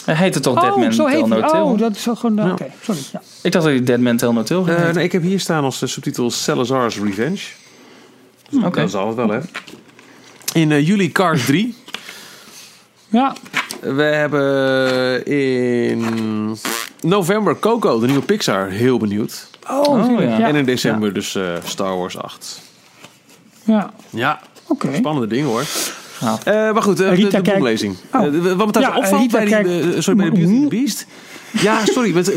Hij 0.05 0.15
heette 0.15 0.41
toch 0.41 0.61
Dead 0.61 0.73
Oh, 0.73 0.79
Man 0.79 0.93
zo 0.93 1.07
Tell 1.09 1.21
No 1.21 1.29
die. 1.41 1.45
Tale? 1.51 1.65
Oh, 1.65 1.79
dat 1.79 1.97
is 1.97 2.03
zo 2.03 2.15
gewoon... 2.15 2.37
Ja. 2.47 2.53
Oké, 2.53 2.67
sorry. 2.83 3.01
Ja. 3.13 3.21
Ik 3.43 3.53
dacht 3.53 3.65
dat 3.65 3.75
hij 3.75 3.85
Dead 3.85 4.01
Man 4.01 4.17
Tell 4.17 4.33
No 4.33 4.43
Tale 4.43 4.61
Eh, 4.71 4.77
heette. 4.77 4.93
nee, 4.93 5.05
ik 5.05 5.13
heb 5.13 5.23
hier 5.23 5.41
staan 5.41 5.65
als 5.65 5.79
de 5.79 5.87
subtitel 5.87 6.31
Salazar's 6.31 6.99
Revenge. 6.99 7.39
Oké. 8.65 8.81
Dat 8.81 8.91
zal 8.91 9.07
het 9.07 9.17
wel, 9.17 9.29
hè. 9.31 9.39
In 10.53 10.83
juli 10.83 11.13
Cars 11.13 11.45
3. 11.45 11.75
Ja, 13.17 13.35
We 13.81 14.03
hebben 14.03 15.27
in 15.27 16.57
november 17.01 17.59
Coco, 17.59 18.01
de 18.01 18.07
nieuwe 18.07 18.23
Pixar. 18.23 18.69
Heel 18.69 18.99
benieuwd. 18.99 19.47
oh, 19.71 19.89
Oh, 19.89 20.21
ja. 20.21 20.39
ja. 20.39 20.47
En 20.49 20.55
in 20.57 20.65
december 20.65 21.13
dus 21.13 21.35
eh, 21.35 21.43
Star 21.65 21.97
Wars 21.99 22.19
8. 22.19 22.61
Ja, 23.65 23.91
Ja, 24.11 24.41
oké. 24.67 24.95
spannende 24.97 25.27
ding 25.35 25.47
hoor. 25.47 25.63
Gaaf. 26.13 26.45
Eh, 26.45 26.53
maar 26.73 26.83
goed, 26.83 26.97
de, 26.97 27.09
Rita 27.09 27.23
de 27.25 27.31
kijkt- 27.31 27.45
boeklezing. 27.59 27.97
Oh. 28.13 28.21
De- 28.23 28.57
wat 28.57 28.67
me 28.67 28.73
trouwens 28.73 28.83
Ja, 29.11 29.17
opvalt 29.17 29.21
Rita 29.21 29.39
bij, 29.39 29.63
die, 29.63 29.95
eh, 29.95 30.01
sorry, 30.01 30.17
bij 30.21 30.31
de 30.31 30.33
Beauty 30.37 30.53
and 30.53 30.55
the 30.55 30.67
Mhm. 30.67 30.69
Beast. 30.69 31.07
Ja, 31.61 31.85
sorry. 31.85 32.15
met, 32.15 32.33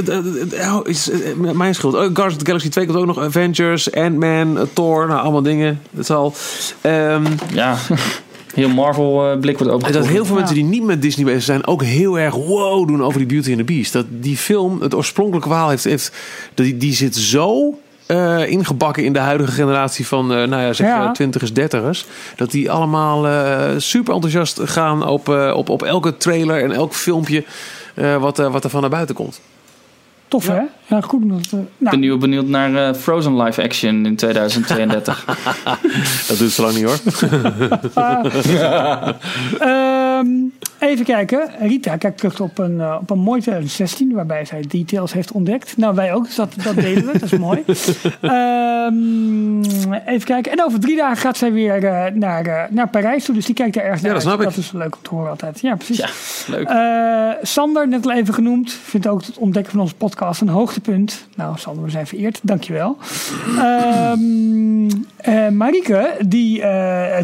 oh, 0.67 0.79
is, 0.83 1.09
mijn 1.53 1.75
schuld. 1.75 1.93
Oh, 1.93 1.99
Guardians 2.01 2.33
of 2.33 2.37
the 2.39 2.45
Galaxy 2.45 2.69
2 2.69 2.85
komt 2.85 2.97
ook 2.97 3.05
nog. 3.05 3.19
Avengers, 3.19 3.91
Ant-Man, 3.91 4.67
Thor. 4.73 5.07
Nou, 5.07 5.19
allemaal 5.21 5.41
dingen. 5.41 5.81
Dat 5.91 6.05
zal. 6.05 6.33
Ehm, 6.81 7.25
Ja, 7.53 7.77
heel 8.53 8.69
Marvel 8.69 9.31
eh, 9.31 9.39
blik 9.39 9.57
wordt 9.57 9.71
en 9.73 9.77
opengetrokken. 9.77 10.01
dat 10.01 10.11
heel 10.11 10.25
veel 10.25 10.35
mensen 10.35 10.55
die 10.55 10.63
niet 10.63 10.83
met 10.83 11.01
Disney 11.01 11.25
bezig 11.25 11.43
zijn... 11.43 11.67
ook 11.67 11.83
heel 11.83 12.19
erg 12.19 12.35
wow 12.35 12.87
doen 12.87 13.03
over 13.03 13.17
die 13.19 13.27
Beauty 13.27 13.49
and 13.49 13.57
the 13.57 13.63
Beast. 13.63 13.93
Dat 13.93 14.05
die 14.09 14.37
film, 14.37 14.81
het 14.81 14.95
oorspronkelijke 14.95 15.49
verhaal, 15.49 15.69
heeft, 15.69 15.83
heeft, 15.83 16.11
die, 16.53 16.77
die 16.77 16.93
zit 16.93 17.15
zo... 17.15 17.79
eh, 18.05 18.47
ingebakken 18.49 19.03
in 19.03 19.13
de 19.13 19.19
huidige 19.19 19.51
generatie 19.51 20.07
van, 20.07 20.33
eh, 20.33 20.37
nou 20.47 20.61
ja, 20.63 20.73
zeg 20.73 20.87
Ja. 20.87 21.11
twintigers, 21.11 21.53
dertigers. 21.53 22.05
Dat 22.35 22.51
die 22.51 22.71
allemaal 22.71 23.27
eh, 23.27 23.69
super 23.77 24.13
enthousiast 24.13 24.59
gaan 24.63 25.07
op, 25.07 25.29
eh, 25.29 25.53
op, 25.55 25.69
op 25.69 25.83
elke 25.83 26.17
trailer 26.17 26.63
en 26.63 26.71
elk 26.71 26.93
filmpje 26.93 27.43
eh, 27.93 28.15
wat, 28.15 28.37
wat 28.37 28.63
er 28.63 28.69
van 28.69 28.81
naar 28.81 28.89
buiten 28.89 29.15
komt. 29.15 29.41
Tof, 30.29 30.47
hè? 30.47 30.61
Ja, 30.85 31.01
goed. 31.01 31.29
Dat, 31.29 31.39
eh, 31.51 31.59
Ik 31.59 31.67
nou, 31.77 31.89
ben 31.89 31.99
nu 31.99 32.17
benieuwd 32.17 32.47
naar 32.47 32.87
eh, 32.87 32.93
Frozen 32.95 33.41
live 33.41 33.63
action 33.63 34.05
in 34.05 34.15
2032. 34.15 35.25
Dat 36.27 36.37
duurt 36.37 36.51
zo 36.51 36.63
lang 36.63 36.75
niet 36.75 36.83
hoor. 36.83 36.99
Ehm, 39.59 40.27
even 40.79 41.05
kijken. 41.05 41.49
Rita 41.59 41.97
kijkt 41.97 42.17
terug 42.17 42.39
op 42.39 42.57
een, 42.57 42.81
eh, 42.81 42.97
op 43.01 43.09
een 43.09 43.19
mooi 43.19 43.41
2016, 43.41 44.13
waarbij 44.13 44.45
zij 44.45 44.63
details 44.67 45.13
heeft 45.13 45.31
ontdekt. 45.31 45.77
Nou, 45.77 45.95
wij 45.95 46.13
ook, 46.13 46.25
dus 46.25 46.35
dat, 46.35 46.53
dat 46.63 46.75
delen 46.75 47.05
we. 47.05 47.11
dat 47.11 47.31
is 47.31 47.37
mooi. 47.37 47.63
Ehm, 48.21 49.93
even 50.05 50.25
kijken. 50.25 50.51
En 50.51 50.63
over 50.63 50.79
drie 50.79 50.95
dagen 50.97 51.17
gaat 51.17 51.37
zij 51.37 51.51
weer 51.51 51.85
eh, 51.85 52.13
naar, 52.13 52.45
eh, 52.45 52.63
naar 52.69 52.89
Parijs 52.89 53.25
toe, 53.25 53.35
dus 53.35 53.45
die 53.45 53.55
kijkt 53.55 53.75
er 53.75 53.81
erg 53.81 54.01
naar 54.01 54.01
dat 54.01 54.11
uit. 54.11 54.21
snap 54.21 54.39
ik. 54.39 54.43
Dat 54.43 54.57
is 54.57 54.71
leuk 54.71 54.95
om 54.95 55.01
te 55.01 55.09
horen 55.09 55.29
altijd. 55.29 55.59
Ja, 55.59 55.75
precies. 55.75 55.97
ja, 55.97 56.09
leuk. 56.55 56.67
Sander, 57.41 57.87
net 57.87 58.05
al 58.05 58.11
even 58.11 58.33
genoemd, 58.33 58.71
vindt 58.71 59.07
ook 59.07 59.25
het 59.25 59.37
ontdekken 59.37 59.71
van 59.71 59.81
onze 59.81 59.95
podcast 59.95 60.41
een 60.41 60.49
hoogtepunt. 60.49 61.27
Nou, 61.35 61.57
Sander, 61.57 61.83
we 61.83 61.89
zijn 61.89 62.07
vereerd. 62.07 62.39
Dankjewel. 62.41 62.97
Ehm 63.57 64.87
eh 65.17 65.47
Marieke, 65.47 66.15
die 66.25 66.63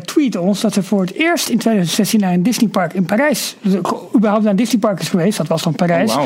tweet 0.05 0.35
ons 0.35 0.61
dat 0.61 0.73
ze 0.73 0.83
voor 0.83 1.01
het 1.01 1.13
eerst 1.13 1.49
in 1.49 1.57
2016 1.57 2.19
naar 2.19 2.33
een 2.33 2.43
Disneypark 2.43 2.93
in 2.93 3.05
Parijs, 3.05 3.44
ook 3.81 4.09
überhaupt 4.15 4.43
naar 4.43 4.55
Disneypark 4.55 4.99
is 4.99 5.09
geweest. 5.09 5.37
Dat 5.37 5.47
was 5.47 5.63
dan 5.63 5.75
Parijs. 5.75 6.15
Oh. 6.15 6.23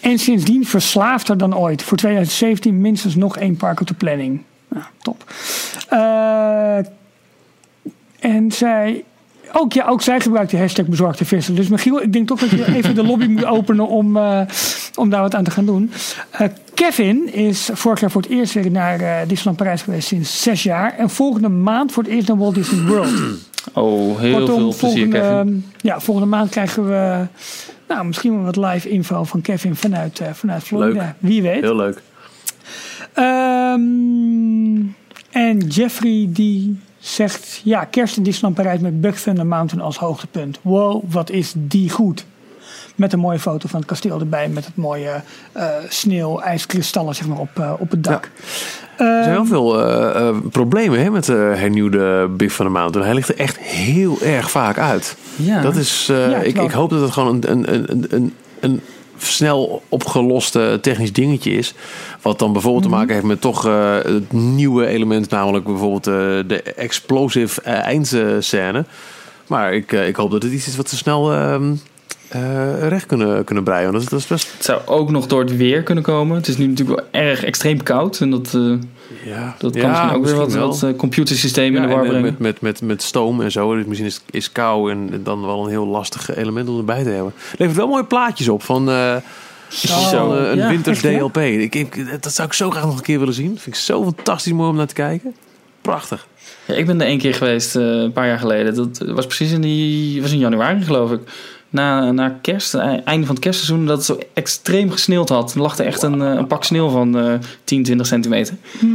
En 0.00 0.18
sindsdien 0.18 0.66
verslaafder 0.66 1.38
dan 1.38 1.56
ooit. 1.56 1.82
Voor 1.82 1.96
2017 1.96 2.80
minstens 2.80 3.14
nog 3.14 3.36
één 3.36 3.56
park 3.56 3.80
op 3.80 3.86
de 3.86 3.94
planning. 3.94 4.42
Nou, 4.68 4.84
top. 5.02 5.24
Eh 5.88 6.78
En 8.18 8.52
zij, 8.52 9.04
ook, 9.52 9.72
ja, 9.72 9.86
ook 9.86 10.02
zij 10.02 10.20
gebruikt 10.20 10.50
de 10.50 10.58
hashtag 10.58 10.86
bezorgde 10.86 11.24
vissen. 11.24 11.54
Dus 11.54 11.68
Michiel, 11.68 12.02
ik 12.02 12.12
denk 12.12 12.26
toch 12.26 12.40
dat 12.40 12.50
je 12.50 12.74
even 12.76 12.94
de 12.94 13.04
lobby 13.04 13.26
moet 13.26 13.44
openen 13.44 13.88
om, 13.88 14.16
uh, 14.16 14.40
om 14.94 15.10
daar 15.10 15.20
wat 15.20 15.34
aan 15.34 15.44
te 15.44 15.50
gaan 15.50 15.66
doen. 15.66 15.92
Uh, 16.40 16.48
Kevin 16.74 17.32
is 17.32 17.70
vorig 17.72 18.00
jaar 18.00 18.10
voor 18.10 18.22
het 18.22 18.30
eerst 18.30 18.54
weer 18.54 18.70
naar 18.70 19.00
uh, 19.00 19.16
Disneyland 19.26 19.56
Parijs 19.56 19.82
geweest 19.82 20.08
sinds 20.08 20.42
zes 20.42 20.62
jaar. 20.62 20.94
En 20.98 21.10
volgende 21.10 21.48
maand 21.48 21.92
voor 21.92 22.02
het 22.02 22.12
eerst 22.12 22.28
naar 22.28 22.36
Walt 22.36 22.54
Disney 22.54 22.86
World. 22.86 23.12
Oh, 23.72 24.18
heel 24.18 24.38
Kortom, 24.38 24.56
veel 24.56 24.74
plezier, 24.78 25.10
volgende, 25.10 25.18
Kevin. 25.18 25.64
Ja, 25.80 26.00
volgende 26.00 26.28
maand 26.28 26.50
krijgen 26.50 26.88
we 26.88 27.26
nou, 27.88 28.06
misschien 28.06 28.34
wel 28.34 28.44
wat 28.44 28.56
live 28.56 28.88
info 28.88 29.24
van 29.24 29.40
Kevin 29.40 29.76
vanuit, 29.76 30.20
vanuit 30.32 30.62
Florida. 30.62 31.02
Leuk. 31.02 31.14
Wie 31.18 31.42
weet. 31.42 31.60
Heel 31.62 31.76
leuk. 31.76 32.02
Um, 33.14 34.94
en 35.30 35.58
Jeffrey 35.68 36.28
die 36.30 36.78
zegt, 36.98 37.60
ja, 37.64 37.84
kerst 37.84 38.16
in 38.16 38.22
Disneyland 38.22 38.54
Parijs 38.54 38.80
met 38.80 39.00
Bug 39.00 39.20
Thunder 39.20 39.46
Mountain 39.46 39.84
als 39.84 39.98
hoogtepunt. 39.98 40.58
Wow, 40.62 41.04
wat 41.08 41.30
is 41.30 41.52
die 41.56 41.90
goed. 41.90 42.26
Met 42.98 43.12
een 43.12 43.18
mooie 43.18 43.38
foto 43.38 43.68
van 43.68 43.78
het 43.78 43.88
kasteel 43.88 44.20
erbij, 44.20 44.48
met 44.48 44.64
het 44.64 44.76
mooie 44.76 45.22
uh, 45.56 45.64
sneeuw, 45.88 46.40
ijskristallen 46.40 47.14
zeg 47.14 47.26
maar, 47.26 47.38
op, 47.38 47.50
uh, 47.58 47.72
op 47.78 47.90
het 47.90 48.04
dak. 48.04 48.30
Ja. 48.98 49.16
Er 49.16 49.22
zijn 49.22 49.34
heel 49.34 49.46
veel 49.46 49.88
uh, 49.88 50.36
problemen 50.50 51.00
hè, 51.00 51.10
met 51.10 51.24
de 51.24 51.52
hernieuwde 51.56 52.28
Big 52.28 52.54
Thunder 52.54 52.74
Mountain. 52.74 53.06
Hij 53.06 53.14
ligt 53.14 53.28
er 53.28 53.38
echt 53.38 53.58
heel 53.58 54.18
erg 54.22 54.50
vaak 54.50 54.78
uit. 54.78 55.16
Ja. 55.36 55.62
Dat 55.62 55.76
is, 55.76 56.06
ja, 56.06 56.36
ik, 56.36 56.58
ik, 56.58 56.70
hoop 56.70 56.90
dat 56.90 57.00
het 57.00 57.10
gewoon 57.10 57.42
een, 57.46 57.50
een, 57.50 57.92
een, 57.92 58.06
een, 58.10 58.34
een 58.60 58.80
snel 59.16 59.82
opgeloste 59.88 60.78
technisch 60.82 61.12
dingetje 61.12 61.50
is. 61.50 61.74
Wat 62.22 62.38
dan 62.38 62.52
bijvoorbeeld 62.52 62.84
mm 62.84 62.90
-hmm. 62.90 63.00
te 63.00 63.06
maken 63.06 63.14
heeft 63.14 63.26
met 63.26 63.40
toch 63.40 63.66
uh, 63.66 63.94
het 63.94 64.32
nieuwe 64.32 64.86
element, 64.86 65.30
namelijk 65.30 65.64
bijvoorbeeld 65.64 66.06
uh, 66.06 66.14
de 66.46 66.62
explosive 66.62 67.60
uh, 67.66 67.72
eindscène. 67.72 68.84
Maar 69.46 69.72
ik, 69.74 69.92
ik 69.92 70.16
hoop 70.16 70.30
dat 70.30 70.42
het 70.42 70.52
iets 70.52 70.66
is 70.66 70.76
wat 70.76 70.88
ze 70.88 70.96
snel 70.96 71.32
ehm, 72.28 72.88
recht 72.88 73.06
kunnen, 73.06 73.44
kunnen 73.44 73.64
breien. 73.64 73.92
Dat 73.92 74.02
is, 74.02 74.08
dat 74.08 74.18
is 74.18 74.26
best... 74.26 74.52
Het 74.52 74.64
zou 74.64 74.80
ook 74.86 75.10
nog 75.10 75.26
door 75.26 75.40
het 75.40 75.56
weer 75.56 75.82
kunnen 75.82 76.04
komen. 76.04 76.36
Het 76.36 76.48
is 76.48 76.56
nu 76.56 76.66
natuurlijk 76.66 77.00
wel 77.00 77.22
erg 77.22 77.44
extreem 77.44 77.82
koud. 77.82 78.20
En 78.20 78.30
dat, 78.30 78.58
ja. 79.24 79.54
dat 79.58 79.72
kan 79.72 79.80
ja, 79.80 79.90
misschien 79.90 80.16
ook 80.16 80.50
weer 80.50 80.60
wat, 80.60 80.80
wat 80.80 80.96
computersystemen 80.96 81.80
ja, 81.80 81.82
in 81.82 81.88
de 81.88 81.94
war 81.94 82.04
en, 82.04 82.10
brengen. 82.10 82.26
Met, 82.30 82.38
met, 82.38 82.60
met, 82.60 82.82
met 82.82 83.02
stoom 83.02 83.40
en 83.40 83.52
zo. 83.52 83.74
Dus 83.74 83.84
misschien 83.84 84.08
is, 84.08 84.20
is 84.30 84.52
kou 84.52 84.90
en 84.90 85.20
dan 85.22 85.46
wel 85.46 85.64
een 85.64 85.70
heel 85.70 85.86
lastig 85.86 86.36
element 86.36 86.68
om 86.68 86.78
erbij 86.78 87.02
te 87.02 87.10
hebben. 87.10 87.32
Levert 87.56 87.76
wel 87.76 87.88
mooie 87.88 88.04
plaatjes 88.04 88.48
op 88.48 88.62
van... 88.62 88.88
Zo, 89.68 90.32
een 90.32 90.68
Winters 90.68 91.00
DLP. 91.00 91.36
Ik, 91.36 91.74
ik, 91.74 92.22
dat 92.22 92.32
zou 92.32 92.48
ik 92.48 92.54
zo 92.54 92.70
graag 92.70 92.84
nog 92.84 92.96
een 92.96 93.02
keer 93.02 93.18
willen 93.18 93.34
zien. 93.34 93.58
Vind 93.58 93.66
ik 93.66 93.74
zo 93.74 94.02
fantastisch 94.02 94.52
mooi 94.52 94.70
om 94.70 94.76
naar 94.76 94.86
te 94.86 94.94
kijken. 94.94 95.34
Prachtig. 95.80 96.26
Ja, 96.64 96.74
ik 96.74 96.86
ben 96.86 97.00
er 97.00 97.06
één 97.06 97.18
keer 97.18 97.34
geweest, 97.34 97.76
uh, 97.76 97.82
een 97.82 98.12
paar 98.12 98.26
jaar 98.26 98.38
geleden. 98.38 98.74
Dat 98.74 98.98
was 98.98 99.26
precies 99.26 99.52
in 99.52 99.60
die, 99.60 100.22
was 100.22 100.32
in 100.32 100.38
januari 100.38 100.82
geloof 100.82 101.12
ik. 101.12 101.20
Na, 101.70 102.12
na 102.12 102.38
kerst, 102.42 102.74
einde 102.74 103.26
van 103.26 103.34
het 103.34 103.44
kerstseizoen, 103.44 103.86
dat 103.86 103.96
het 103.96 104.06
zo 104.06 104.18
extreem 104.34 104.90
gesneeuwd 104.90 105.28
had. 105.28 105.54
Er 105.54 105.60
lag 105.60 105.78
er 105.78 105.86
echt 105.86 106.02
een, 106.02 106.20
een 106.20 106.46
pak 106.46 106.64
sneeuw 106.64 106.88
van 106.88 107.16
uh, 107.16 107.32
10, 107.64 107.82
20 107.82 108.06
centimeter. 108.06 108.54
Hm. 108.78 108.86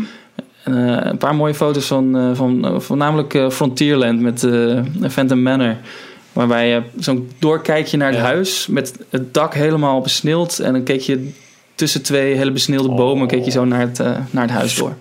En, 0.64 0.74
uh, 0.74 0.98
een 1.02 1.18
paar 1.18 1.36
mooie 1.36 1.54
foto's 1.54 1.86
van, 1.86 2.18
uh, 2.18 2.36
van 2.36 2.82
voornamelijk 2.82 3.38
Frontierland 3.52 4.20
met 4.20 4.48
Phantom 5.12 5.42
Manor. 5.42 5.76
Waarbij 6.34 6.70
je 6.70 6.82
zo'n 7.00 7.32
doorkijkje 7.40 7.98
naar 7.98 8.08
het 8.08 8.18
ja. 8.18 8.24
huis 8.24 8.68
met 8.68 8.94
het 9.10 9.34
dak 9.34 9.54
helemaal 9.54 10.02
besneeuwd. 10.02 10.60
En 10.60 10.74
dan 10.74 10.84
keek 10.84 11.02
je 11.02 11.32
tussen 11.76 12.02
twee 12.02 12.36
hele 12.36 12.52
besneeuwde 12.52 12.90
oh. 12.90 12.96
bomen 12.96 13.28
keek 13.28 13.46
je 13.46 13.52
zo 13.52 13.66
naar 13.66 13.80
het, 13.80 14.00
uh, 14.00 14.18
naar 14.32 14.44
het 14.44 14.52
huis 14.52 14.76
door. 14.76 14.96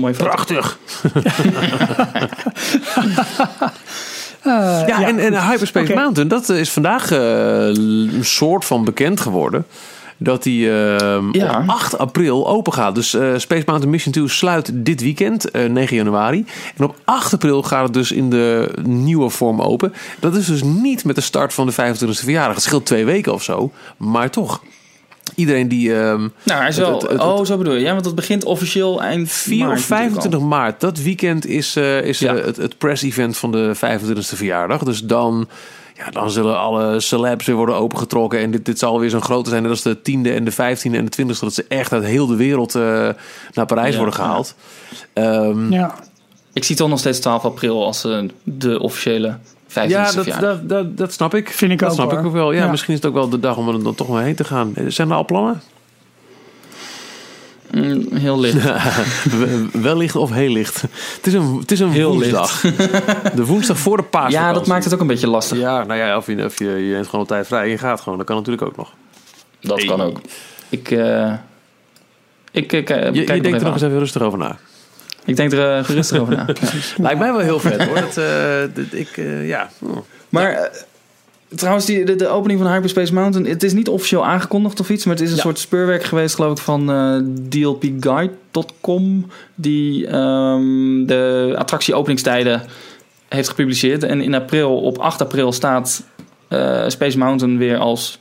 Mooi 0.00 0.14
Prachtig. 0.14 0.78
Uh, 4.44 4.52
ja, 4.86 5.00
ja, 5.00 5.06
en, 5.06 5.18
en 5.18 5.46
Hyperspace 5.48 5.90
okay. 5.90 6.02
Mountain, 6.02 6.28
dat 6.28 6.48
is 6.48 6.70
vandaag 6.70 7.12
uh, 7.12 7.18
een 7.66 8.24
soort 8.24 8.64
van 8.64 8.84
bekend 8.84 9.20
geworden. 9.20 9.66
Dat 10.22 10.42
die 10.42 10.66
uh, 10.66 11.18
ja. 11.32 11.60
op 11.60 11.68
8 11.68 11.98
april 11.98 12.48
open 12.48 12.72
gaat. 12.72 12.94
Dus 12.94 13.14
uh, 13.14 13.20
Space 13.36 13.62
Mountain 13.66 13.90
Mission 13.90 14.12
2 14.12 14.28
sluit 14.28 14.70
dit 14.74 15.00
weekend, 15.00 15.56
uh, 15.56 15.68
9 15.68 15.96
januari. 15.96 16.44
En 16.76 16.84
op 16.84 16.96
8 17.04 17.32
april 17.32 17.62
gaat 17.62 17.82
het 17.82 17.92
dus 17.92 18.12
in 18.12 18.30
de 18.30 18.72
nieuwe 18.82 19.30
vorm 19.30 19.60
open. 19.60 19.92
Dat 20.18 20.36
is 20.36 20.46
dus 20.46 20.62
niet 20.62 21.04
met 21.04 21.14
de 21.14 21.20
start 21.20 21.54
van 21.54 21.66
de 21.66 21.72
25e 21.72 22.08
verjaardag. 22.08 22.54
Het 22.54 22.64
scheelt 22.64 22.86
twee 22.86 23.04
weken 23.04 23.32
of 23.32 23.42
zo. 23.42 23.70
Maar 23.96 24.30
toch. 24.30 24.62
Iedereen 25.34 25.68
die. 25.68 25.92
Um, 25.92 26.32
nou, 26.42 26.60
hij 26.60 26.68
is 26.68 26.76
wel. 26.76 26.92
Het, 26.92 27.02
het, 27.02 27.10
het, 27.10 27.20
oh, 27.20 27.44
zo 27.44 27.56
bedoel 27.56 27.74
je. 27.74 27.80
Ja, 27.80 27.92
want 27.92 28.04
dat 28.04 28.14
begint 28.14 28.44
officieel 28.44 29.02
eind 29.02 29.30
4 29.30 29.66
maart, 29.66 29.78
of 29.78 29.84
25 29.84 30.40
maart. 30.40 30.80
Dat 30.80 30.98
weekend 30.98 31.46
is, 31.46 31.76
uh, 31.76 32.02
is 32.02 32.18
ja. 32.18 32.34
het, 32.34 32.56
het 32.56 32.78
press-event 32.78 33.36
van 33.36 33.52
de 33.52 33.72
25e 33.76 34.18
verjaardag. 34.18 34.82
Dus 34.82 35.00
dan. 35.00 35.48
Ja, 35.96 36.10
dan 36.10 36.30
zullen 36.30 36.58
alle 36.58 37.00
celebs 37.00 37.46
weer 37.46 37.56
worden 37.56 37.74
opengetrokken. 37.74 38.38
En 38.38 38.50
dit, 38.50 38.64
dit 38.64 38.78
zal 38.78 39.00
weer 39.00 39.10
zo'n 39.10 39.22
grote 39.22 39.50
zijn. 39.50 39.62
Dat 39.62 39.72
is 39.72 39.82
de 39.82 40.02
tiende 40.02 40.32
en 40.32 40.44
de 40.44 40.50
vijftiende 40.50 40.98
en 40.98 41.04
de 41.04 41.10
twintigste. 41.10 41.44
Dat 41.44 41.54
ze 41.54 41.64
echt 41.68 41.92
uit 41.92 42.04
heel 42.04 42.26
de 42.26 42.36
wereld 42.36 42.74
uh, 42.74 43.08
naar 43.52 43.66
Parijs 43.66 43.90
ja, 43.90 43.96
worden 43.96 44.14
gehaald. 44.14 44.54
Ja. 45.14 45.42
Um, 45.44 45.72
ja. 45.72 45.94
Ik 46.52 46.64
zie 46.64 46.76
toch 46.76 46.88
nog 46.88 46.98
steeds 46.98 47.20
12 47.20 47.44
april 47.44 47.84
als 47.84 48.04
uh, 48.04 48.28
de 48.42 48.80
officiële 48.80 49.38
25e 49.38 49.59
Ja, 49.72 50.12
dat, 50.12 50.26
dat, 50.40 50.68
dat, 50.68 50.96
dat, 50.96 51.12
snap 51.12 51.34
ik. 51.34 51.50
Vind 51.50 51.72
ik 51.72 51.78
dat 51.78 51.88
ook, 51.88 51.94
snap 51.94 52.10
hoor. 52.10 52.18
ik 52.18 52.26
ook 52.26 52.32
wel. 52.32 52.52
Ja, 52.52 52.64
Ja. 52.64 52.70
misschien 52.70 52.94
is 52.94 53.00
het 53.00 53.08
ook 53.08 53.14
wel 53.14 53.28
de 53.28 53.40
dag 53.40 53.56
om 53.56 53.68
er 53.68 53.82
dan 53.82 53.94
toch 53.94 54.08
maar 54.08 54.22
heen 54.22 54.34
te 54.34 54.44
gaan. 54.44 54.74
Zijn 54.88 55.10
er 55.10 55.14
al 55.16 55.24
plannen? 55.24 55.60
Mm, 57.70 58.06
heel 58.12 58.40
licht. 58.40 58.56
Wellicht 59.82 60.16
of 60.16 60.30
heel 60.30 60.52
licht. 60.52 60.82
Het 61.16 61.26
is 61.26 61.32
een, 61.32 61.56
het 61.60 61.70
is 61.70 61.80
een 61.80 61.90
Heel 61.90 62.12
woensdag. 62.12 62.60
De 63.34 63.44
woensdag 63.44 63.78
voor 63.78 63.96
de 63.96 64.02
paasvakantie. 64.02 64.40
ja, 64.48 64.52
dat 64.52 64.66
maakt 64.66 64.84
het 64.84 64.94
ook 64.94 65.00
een 65.00 65.06
beetje 65.06 65.28
lastig. 65.28 65.58
Ja, 65.58 65.84
nou 65.84 65.98
ja, 66.00 66.16
of 66.16 66.26
je, 66.26 66.44
of 66.44 66.58
je, 66.58 66.68
je 66.68 66.94
hebt 66.94 67.08
gewoon 67.08 67.26
tijd 67.26 67.46
vrij 67.46 67.62
en 67.62 67.68
je 67.68 67.78
gaat 67.78 68.00
gewoon. 68.00 68.18
Dat 68.18 68.26
kan 68.26 68.36
natuurlijk 68.36 68.66
ook 68.66 68.76
nog. 68.76 68.92
Dat 69.60 69.84
kan 69.84 70.00
ook. 70.00 70.20
Ik, 70.68 70.90
uh, 70.90 71.32
ik, 72.50 72.72
ik, 72.72 72.90
uh, 72.90 73.04
Je, 73.04 73.20
je 73.20 73.24
denkt 73.26 73.58
er 73.58 73.64
nog 73.64 73.72
eens 73.72 73.82
even 73.82 73.98
rustig 73.98 74.22
over 74.22 74.38
na. 74.38 74.58
Ik 75.24 75.36
denk 75.36 75.52
er 75.52 75.78
uh, 75.78 75.84
gerustig 75.84 76.18
over 76.18 76.36
na. 76.36 76.46
Lijkt 76.96 77.18
mij 77.18 77.32
wel 77.32 77.38
heel 77.38 77.60
vet 77.60 77.84
hoor. 77.84 77.94
Dat, 77.94 78.14
dat, 78.74 78.92
ik, 78.92 79.20
ja. 79.42 79.70
Oh. 79.80 79.96
Maar 80.28 80.70
trouwens, 81.54 81.86
die, 81.86 82.04
de, 82.04 82.16
de, 82.16 82.28
opening 82.28 82.60
van 82.60 82.72
Hyperspace 82.72 83.14
Mountain, 83.14 83.48
het 83.48 83.62
is 83.62 83.72
niet 83.72 83.88
officieel 83.88 84.26
aangekondigd 84.26 84.80
of 84.80 84.90
iets, 84.90 85.04
maar 85.04 85.14
het 85.14 85.24
is 85.24 85.30
een 85.30 85.36
Ja. 85.36 85.42
soort 85.42 85.58
speurwerk 85.58 86.04
geweest, 86.04 86.34
geloof 86.34 86.52
ik, 86.58 86.64
van 86.64 86.90
eh, 86.90 87.16
dlpguide.com, 87.48 89.30
die 89.54 90.06
ehm, 90.06 91.06
de 91.06 91.54
attractie-openingstijden 91.56 92.62
heeft 93.28 93.48
gepubliceerd. 93.48 94.02
En 94.02 94.20
in 94.20 94.34
april, 94.34 94.80
op 94.80 94.98
8 94.98 95.20
april, 95.20 95.52
staat 95.52 96.02
eh, 96.48 96.84
Space 96.86 97.18
Mountain 97.18 97.58
weer 97.58 97.78
als 97.78 98.18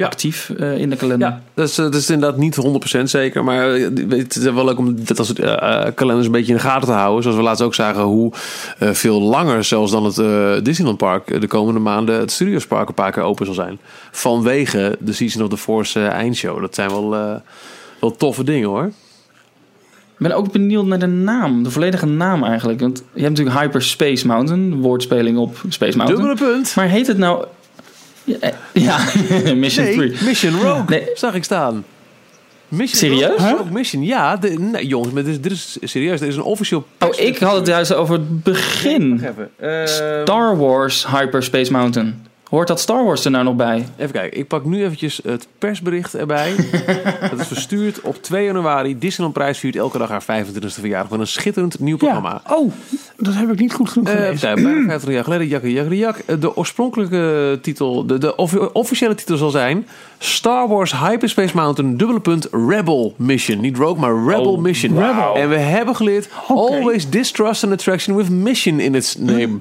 Ja. 0.00 0.06
actief 0.06 0.50
eh, 0.50 0.78
in 0.78 0.90
de 0.90 0.96
kalender. 0.96 1.28
Ja, 1.28 1.42
dat 1.54 1.68
is, 1.68 1.74
dat 1.74 1.94
is 1.94 2.10
inderdaad 2.10 2.38
niet 2.38 2.56
100% 2.98 3.02
zeker. 3.02 3.44
Maar 3.44 3.74
eh, 3.74 3.82
het 4.08 4.36
is 4.36 4.42
wel 4.42 4.64
leuk 4.64 4.78
om 4.78 5.04
dat 5.04 5.18
als 5.18 5.28
het 5.28 5.38
eh, 5.38 5.86
eh, 5.86 5.94
kalenders 5.94 6.26
een 6.26 6.32
beetje 6.32 6.52
in 6.52 6.58
de 6.58 6.62
gaten 6.64 6.88
te 6.88 6.94
houden. 6.94 7.22
Zoals 7.22 7.36
we 7.38 7.42
laatst 7.44 7.62
ook 7.62 7.74
zagen 7.74 8.02
hoe 8.02 8.32
eh, 8.78 8.90
veel 8.90 9.20
langer 9.20 9.64
zelfs 9.64 9.92
dan 9.92 10.04
het 10.04 10.18
eh, 10.18 10.52
Disneyland 10.62 10.98
Park 10.98 11.30
eh, 11.30 11.40
de 11.40 11.46
komende 11.46 11.80
maanden 11.80 12.18
het 12.18 12.30
Studios 12.30 12.66
Park 12.66 12.88
een 12.88 12.94
paar 12.94 13.12
keer 13.12 13.22
open 13.22 13.46
zal 13.46 13.54
zijn. 13.54 13.78
Vanwege 14.10 14.96
de 15.00 15.12
Season 15.12 15.42
of 15.42 15.48
the 15.48 15.56
Force 15.56 16.00
eh, 16.00 16.08
eindshow. 16.08 16.60
Dat 16.60 16.74
zijn 16.74 16.90
wel, 16.90 17.14
eh, 17.14 17.34
wel 18.00 18.16
toffe 18.16 18.44
dingen 18.44 18.68
hoor. 18.68 18.84
Ik 20.18 20.26
ben 20.26 20.36
ook 20.36 20.52
benieuwd 20.52 20.86
naar 20.86 20.98
de 20.98 21.06
naam, 21.06 21.62
de 21.62 21.70
volledige 21.70 22.06
naam 22.06 22.44
eigenlijk. 22.44 22.80
Want 22.80 23.02
je 23.14 23.22
hebt 23.22 23.36
natuurlijk 23.38 23.58
Hyperspace 23.60 24.26
Mountain, 24.26 24.80
woordspeling 24.80 25.38
op 25.38 25.62
Space 25.68 25.96
Mountain. 25.96 26.26
Dubbele 26.26 26.52
punt. 26.52 26.76
Maar 26.76 26.88
heet 26.88 27.06
het 27.06 27.18
nou... 27.18 27.44
Ja, 28.40 28.48
eh, 28.72 28.82
ja 28.82 28.98
Mission 29.54 29.84
3. 29.84 29.96
Nee, 29.96 30.16
Mission 30.24 30.60
Rogue 30.60 30.84
Nee. 30.88 31.08
zag 31.14 31.34
ik 31.34 31.44
staan. 31.44 31.84
Mission 32.68 32.96
Serieus? 32.98 33.28
Rogue, 33.30 33.46
Huh? 33.46 33.56
Rogue 33.56 33.72
Mission, 33.72 34.02
ja. 34.04 34.36
De, 34.36 34.48
nee, 34.48 34.86
jongens, 34.86 35.12
maar 35.12 35.22
dit, 35.24 35.32
is, 35.32 35.40
dit 35.40 35.52
is 35.52 35.78
serieus. 35.82 36.20
Er 36.20 36.26
is 36.26 36.36
een 36.36 36.42
officieel... 36.42 36.86
Oh, 37.00 37.18
ik 37.18 37.38
had 37.38 37.54
het 37.56 37.66
juist 37.66 37.92
over 37.94 38.14
het 38.14 38.42
begin. 38.42 39.24
Ehm, 39.60 39.86
Star 40.22 40.56
Wars 40.56 41.06
Hyperspace 41.06 41.72
Mountain. 41.72 42.26
Hoort 42.50 42.68
dat 42.68 42.80
Star 42.80 43.04
Wars 43.04 43.24
er 43.24 43.30
nou 43.30 43.44
nog 43.44 43.56
bij? 43.56 43.86
Even 43.96 44.12
kijken, 44.12 44.38
ik 44.38 44.46
pak 44.48 44.64
nu 44.64 44.84
eventjes 44.84 45.20
het 45.24 45.46
persbericht 45.58 46.14
erbij. 46.14 46.54
dat 47.30 47.40
is 47.40 47.46
verstuurd 47.46 48.00
op 48.00 48.22
2 48.22 48.44
januari. 48.44 48.98
Disneyland 48.98 49.34
Prijs 49.38 49.58
viert 49.58 49.76
elke 49.76 49.98
dag 49.98 50.08
haar 50.08 50.22
25e 50.44 50.66
verjaardag 50.66 51.10
met 51.10 51.20
een 51.20 51.26
schitterend 51.26 51.78
nieuw 51.80 51.96
programma. 51.96 52.42
Ja. 52.48 52.56
Oh, 52.56 52.72
dat 53.16 53.34
heb 53.34 53.50
ik 53.52 53.58
niet 53.58 53.72
goed 53.72 53.90
genoeg 53.90 54.08
Eh, 54.08 54.14
gelezen. 54.14 54.54
bijna 54.54 54.88
50 54.88 55.10
jaar 55.12 55.24
geleden, 55.24 55.48
jak, 55.48 55.62
jak, 55.64 55.92
jak. 55.92 56.18
Eh, 56.18 56.36
De 56.40 56.56
oorspronkelijke 56.56 57.58
titel, 57.62 58.06
de, 58.06 58.18
de 58.18 58.36
offi- 58.36 58.68
officiële 58.72 59.14
titel 59.14 59.36
zal 59.36 59.50
zijn... 59.50 59.86
Star 60.18 60.68
Wars 60.68 60.98
Hyperspace 61.00 61.56
Mountain, 61.56 61.96
dubbele 61.96 62.20
punt, 62.20 62.48
Rebel 62.68 63.14
Mission. 63.16 63.60
Niet 63.60 63.76
Rogue, 63.76 64.00
maar 64.00 64.14
Rebel 64.24 64.52
Oh, 64.52 64.58
Mission. 64.60 64.94
wauw. 64.94 65.34
En 65.34 65.48
we 65.48 65.56
hebben 65.56 65.96
geleerd, 65.96 66.28
always 66.48 67.10
distrust 67.10 67.64
an 67.64 67.72
attraction 67.72 68.16
with 68.16 68.30
mission 68.30 68.80
in 68.80 68.94
its 68.94 69.16
name. 69.18 69.58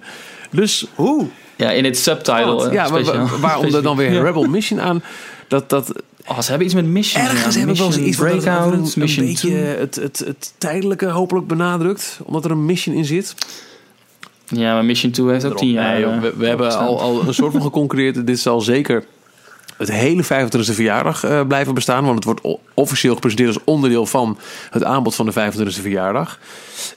Dus 0.52 0.88
hoe? 0.96 1.26
Ja, 1.60 1.72
in 1.72 1.84
het 1.86 1.98
subtitle. 1.98 2.66
eh, 2.68 2.74
ja, 2.74 2.90
maar 2.90 3.00
speciaal. 3.04 3.28
wa- 3.28 3.38
waarom 3.40 3.74
er 3.74 3.82
dan 3.82 3.98
weer 3.98 4.12
Ja. 4.14 4.22
Rebel 4.24 4.44
Mission 4.44 4.82
aan? 4.82 5.04
Dat, 5.48 5.70
dat, 5.70 5.92
Oh, 6.28 6.40
ze 6.40 6.50
hebben 6.50 6.66
iets 6.66 6.76
met 6.76 6.86
Mission. 6.86 7.24
Ergens 7.24 7.42
ja. 7.54 7.60
hebben 7.60 7.76
we 7.78 7.82
wel 7.82 7.92
eens 7.92 7.98
iets 8.08 8.18
Breakout, 8.18 8.74
een, 8.74 8.80
een 8.80 8.92
Mission 8.96 9.26
beetje 9.26 9.48
2. 9.48 9.62
het, 9.64 9.96
het, 9.96 10.20
het 10.26 10.54
tijdelijke 10.58 11.06
hopelijk 11.06 11.48
benadrukt. 11.48 12.20
Omdat 12.24 12.46
er 12.46 12.52
een 12.52 12.66
mission 12.66 12.96
in 12.96 13.06
zit. 13.06 13.36
Ja, 14.48 14.74
maar 14.74 14.86
Mission 14.86 15.12
2 15.12 15.32
heeft 15.32 15.46
ook. 15.46 15.58
10 15.58 15.70
jaar. 15.72 15.92
Nee, 15.94 16.02
joh, 16.02 16.14
eh, 16.16 16.22
we, 16.22 16.34
we 16.38 16.48
hebben 16.48 16.78
al, 16.78 17.00
al 17.02 17.28
een 17.28 17.34
soort 17.34 17.52
van 17.52 17.62
geconcurreerd. 17.62 18.26
Dit 18.28 18.40
zal 18.40 18.62
zeker 18.62 19.04
het 19.80 19.92
hele 19.92 20.24
25e 20.24 20.74
verjaardag 20.74 21.24
eh, 21.24 21.48
blijven 21.48 21.74
bestaan. 21.74 22.04
Want 22.04 22.16
het 22.16 22.24
wordt 22.24 22.60
officieel 22.74 23.14
gepresenteerd 23.14 23.54
als 23.56 23.64
onderdeel 23.64 24.06
van 24.06 24.38
het 24.70 24.84
aanbod 24.84 25.16
van 25.16 25.26
de 25.26 25.32
25e 25.32 25.82
verjaardag. 25.82 26.40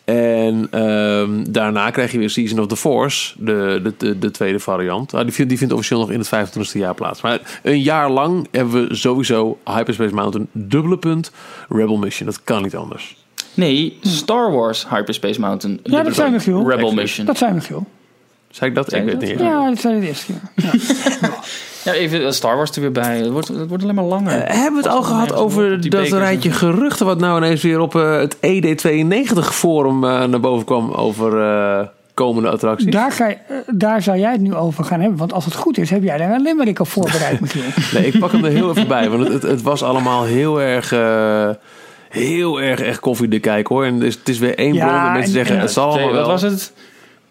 En 0.05 0.69
ehm, 0.71 1.45
daarna 1.49 1.91
krijg 1.91 2.13
je 2.13 2.19
weer 2.19 2.31
Season 2.31 2.59
of 2.59 2.67
the 2.67 2.77
Force, 2.77 3.35
de, 3.39 3.81
de, 3.83 3.95
de, 3.99 4.19
de 4.19 4.31
tweede 4.31 4.59
variant. 4.59 5.15
Ah, 5.15 5.23
die, 5.23 5.33
vindt, 5.33 5.51
die 5.51 5.59
vindt 5.59 5.75
officieel 5.75 6.01
nog 6.01 6.11
in 6.11 6.19
het 6.19 6.51
25e 6.51 6.73
jaar 6.73 6.95
plaats. 6.95 7.21
Maar 7.21 7.41
een 7.63 7.83
jaar 7.83 8.11
lang 8.11 8.49
hebben 8.51 8.89
we 8.89 8.95
sowieso 8.95 9.59
Hyperspace 9.65 10.15
Mountain, 10.15 10.49
dubbele 10.53 10.99
punt, 10.99 11.31
Rebel 11.69 11.97
Mission. 11.97 12.27
Dat 12.27 12.41
kan 12.45 12.63
niet 12.63 12.77
anders. 12.77 13.17
Nee, 13.55 13.99
Star 14.01 14.53
Wars 14.53 14.89
Hyperspace 14.89 15.41
Mountain. 15.41 15.81
Ja, 15.83 16.03
dat 16.03 16.15
zijn 16.15 16.33
we, 16.33 16.41
Giel. 16.41 16.71
Rebel. 16.71 16.93
Mission. 16.93 17.27
Dat 17.27 17.39
zijn 17.39 17.55
we, 17.55 17.61
Giel. 17.61 17.87
Zei 18.51 18.71
ik 18.71 18.77
dat? 18.77 18.89
Zei 18.89 19.03
ik 19.03 19.19
weet 19.19 19.29
niet. 19.31 19.39
Ja, 19.39 19.69
dat 19.69 19.81
zijn 19.81 19.95
we 19.95 20.01
de 20.01 20.07
eerste 20.07 20.27
keer. 20.27 20.41
Ja. 20.55 21.31
Ja, 21.85 21.93
even 21.93 22.25
eh, 22.25 22.31
Star 22.31 22.57
Wars 22.57 22.71
er 22.71 22.81
weer 22.81 22.93
bij. 22.93 23.19
Het 23.19 23.31
wordt, 23.31 23.49
het 23.49 23.69
wordt 23.69 23.83
alleen 23.83 23.95
maar 23.95 24.05
langer. 24.05 24.33
Eh, 24.43 24.55
hebben 24.63 24.83
we 24.83 24.89
het 24.89 24.97
al 24.97 25.03
gehad 25.03 25.35
over 25.35 25.91
dat 25.91 26.07
en 26.11 26.19
rijtje 26.19 26.51
geruchten... 26.53 27.07
wat 27.07 27.19
nou 27.19 27.37
ineens 27.37 27.63
weer 27.63 27.81
op 27.81 27.95
eh, 27.95 28.17
het 28.19 28.37
ED92 28.37 29.39
forum 29.39 30.05
eh, 30.05 30.25
naar 30.25 30.41
boven 30.41 30.65
kwam... 30.65 30.91
over 30.93 31.43
eh, 31.43 31.87
komende 32.15 32.51
attracties? 32.51 32.91
Daar, 32.91 33.37
daar 33.67 34.03
zou 34.03 34.19
jij 34.19 34.33
het 34.33 34.41
nu 34.41 34.55
over 34.55 34.85
gaan 34.85 35.01
hebben. 35.01 35.19
Want 35.19 35.33
als 35.33 35.45
het 35.45 35.55
goed 35.55 35.79
is, 35.79 35.91
heb 35.91 36.03
jij 36.03 36.19
daar 36.19 36.31
een 36.35 36.43
limerick 36.43 36.79
op 36.81 36.89
voorbereid, 36.89 37.41
Michiel. 37.41 37.63
Nee, 37.93 38.07
ik 38.07 38.19
pak 38.19 38.33
hem 38.33 38.45
er 38.45 38.51
heel 38.51 38.71
even 38.71 38.89
bij. 38.89 39.11
Want 39.11 39.23
het, 39.25 39.33
het, 39.33 39.43
het 39.43 39.63
was 39.63 39.83
allemaal 39.83 40.25
heel 40.25 40.61
erg... 40.61 40.91
heel 42.09 42.61
erg 42.61 42.81
echt 42.81 43.01
koffiedik 43.01 43.43
kijken 43.43 43.75
hoor. 43.75 43.85
En 43.85 43.95
het 43.95 44.03
is, 44.03 44.15
het 44.15 44.29
is 44.29 44.39
weer 44.39 44.59
één 44.59 44.75
Ja, 44.75 44.87
bron 44.87 45.03
dat 45.03 45.13
mensen 45.13 45.23
en- 45.25 45.31
zeggen... 45.31 45.55
en- 45.57 45.61
het 45.63 45.71
zal 45.73 45.89
allemaal 45.89 46.07
wat 46.07 46.17
wel. 46.17 46.27
was 46.27 46.43
het? 46.43 46.73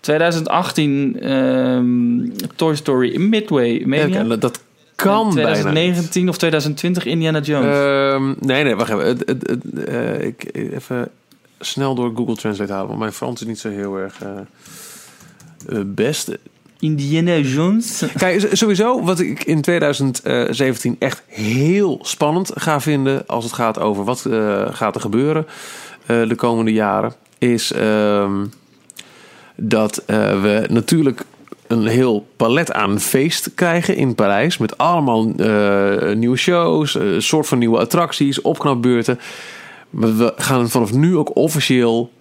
2018 0.01 1.19
ehm, 1.19 2.47
Toy 2.55 2.75
Story 2.75 3.19
Midway 3.19 3.83
Mania. 3.85 4.23
Ja, 4.23 4.35
dat- 4.35 4.61
kan 5.01 5.33
bijna 5.33 5.49
niet. 5.49 5.61
2019 5.61 6.29
of 6.29 6.37
2020 6.37 7.05
Indiana 7.05 7.39
Jones. 7.39 7.75
Ehm, 7.75 8.33
nee, 8.39 8.63
nee, 8.63 8.75
wacht 8.75 8.91
even. 8.91 9.17
Eh, 9.87 10.21
ik, 10.25 10.49
even 10.53 11.09
snel 11.59 11.95
door 11.95 12.11
Google 12.15 12.35
Translate 12.35 12.71
halen. 12.71 12.87
Want 12.87 12.99
mijn 12.99 13.13
Frans 13.13 13.41
is 13.41 13.47
niet 13.47 13.59
zo 13.59 13.69
heel 13.69 13.95
erg 13.97 14.21
eh, 14.21 15.79
best. 15.85 16.37
Indiana 16.79 17.37
Jones. 17.37 18.03
Kijk, 18.17 18.47
sowieso 18.51 19.03
wat 19.03 19.19
ik 19.19 19.43
in 19.43 19.61
2017 19.61 20.95
echt 20.99 21.23
heel 21.27 21.99
spannend 22.01 22.51
ga 22.55 22.81
vinden... 22.81 23.27
als 23.27 23.43
het 23.43 23.53
gaat 23.53 23.79
over 23.79 24.03
wat 24.03 24.25
eh, 24.25 24.67
gaat 24.71 24.95
er 24.95 25.01
gebeuren 25.01 25.45
de 26.05 26.35
komende 26.35 26.71
jaren... 26.73 27.13
is 27.37 27.71
ehm, 27.71 28.45
dat 29.61 29.97
eh, 29.97 30.41
we 30.41 30.65
natuurlijk 30.69 31.25
een 31.67 31.87
heel 31.87 32.25
palet 32.35 32.71
aan 32.71 32.99
feest 32.99 33.53
krijgen 33.55 33.95
in 33.95 34.15
Parijs... 34.15 34.57
met 34.57 34.77
allemaal 34.77 35.31
eh, 35.37 36.15
nieuwe 36.15 36.37
shows, 36.37 36.95
eh, 36.95 37.13
een 37.13 37.21
soort 37.21 37.47
van 37.47 37.57
nieuwe 37.57 37.79
attracties, 37.79 38.41
opknapbeurten... 38.41 39.19
Maar 39.91 40.17
we 40.17 40.33
gaan 40.37 40.69
vanaf 40.69 40.93
nu 40.93 41.17
ook 41.17 41.35
officieel 41.35 42.11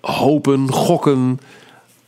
hopen, 0.00 0.72
gokken, 0.72 1.40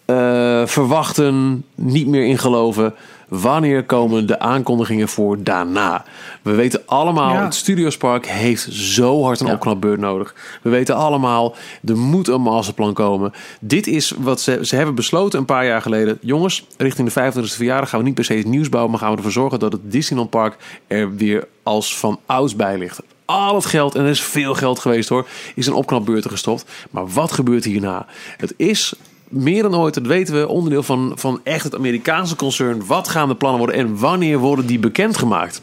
eh, 0.05 0.67
verwachten, 0.67 1.65
niet 1.75 2.07
meer 2.07 2.25
in 2.25 2.39
geloven. 2.39 2.95
Wanneer 3.41 3.85
komen 3.85 4.27
de 4.27 4.39
aankondigingen 4.39 5.09
voor 5.09 5.43
daarna? 5.43 6.05
We 6.43 6.51
weten 6.55 6.83
allemaal, 6.87 7.33
Ja. 7.33 7.45
het 7.45 7.55
Studiospark 7.55 8.27
heeft 8.27 8.67
zo 8.73 9.23
hard 9.23 9.41
een 9.41 9.47
Ja. 9.47 9.53
opknapbeurt 9.53 10.01
nodig. 10.01 10.35
We 10.63 10.71
weten 10.71 10.97
allemaal, 10.97 11.55
er 11.85 11.97
moet 11.97 12.29
een 12.29 12.41
masterplan 12.41 12.93
komen. 12.93 13.33
Dit 13.61 13.87
is 13.87 14.15
wat 14.19 14.41
ze, 14.41 14.59
ze 14.63 14.77
hebben 14.77 14.95
besloten 14.95 15.39
een 15.39 15.45
paar 15.45 15.67
jaar 15.67 15.83
geleden. 15.83 16.19
Jongens, 16.21 16.67
richting 16.77 17.07
de 17.07 17.13
25e 17.13 17.57
verjaardag 17.57 17.89
gaan 17.89 17.99
we 17.99 18.05
niet 18.05 18.15
per 18.15 18.25
se 18.25 18.37
iets 18.39 18.47
nieuws 18.47 18.69
bouwen... 18.69 18.91
maar 18.91 19.01
gaan 19.01 19.11
we 19.11 19.17
ervoor 19.17 19.33
zorgen 19.33 19.59
dat 19.59 19.73
het 19.73 19.93
Disneyland 19.93 20.31
Park 20.31 20.57
er 20.87 21.17
weer 21.17 21.49
als 21.63 21.99
van 21.99 22.21
ouds 22.27 22.57
bij 22.57 22.79
ligt. 22.79 23.01
Al 23.25 23.55
het 23.55 23.67
geld, 23.67 23.95
en 23.95 24.03
er 24.05 24.11
is 24.11 24.23
veel 24.23 24.55
geld 24.55 24.79
geweest 24.79 25.09
hoor, 25.09 25.27
is 25.55 25.67
in 25.67 25.73
opknapbeurten 25.73 26.31
gestopt. 26.31 26.65
Maar 26.91 27.09
wat 27.09 27.33
gebeurt 27.33 27.65
hierna? 27.65 28.07
Het 28.37 28.55
is 28.57 28.95
meer 29.33 29.63
dan 29.63 29.77
ooit, 29.77 29.95
dat 29.95 30.07
weten 30.07 30.35
we, 30.41 30.49
onderdeel 30.49 30.83
van, 30.83 31.13
van 31.15 31.41
echt 31.45 31.65
het 31.65 31.75
Amerikaanse 31.75 32.37
concern. 32.37 32.83
Wat 32.87 33.09
gaan 33.09 33.29
de 33.29 33.35
plannen 33.35 33.59
worden 33.61 33.77
en 33.77 33.99
wanneer 33.99 34.39
worden 34.39 34.67
die 34.67 34.79
bekendgemaakt? 34.79 35.61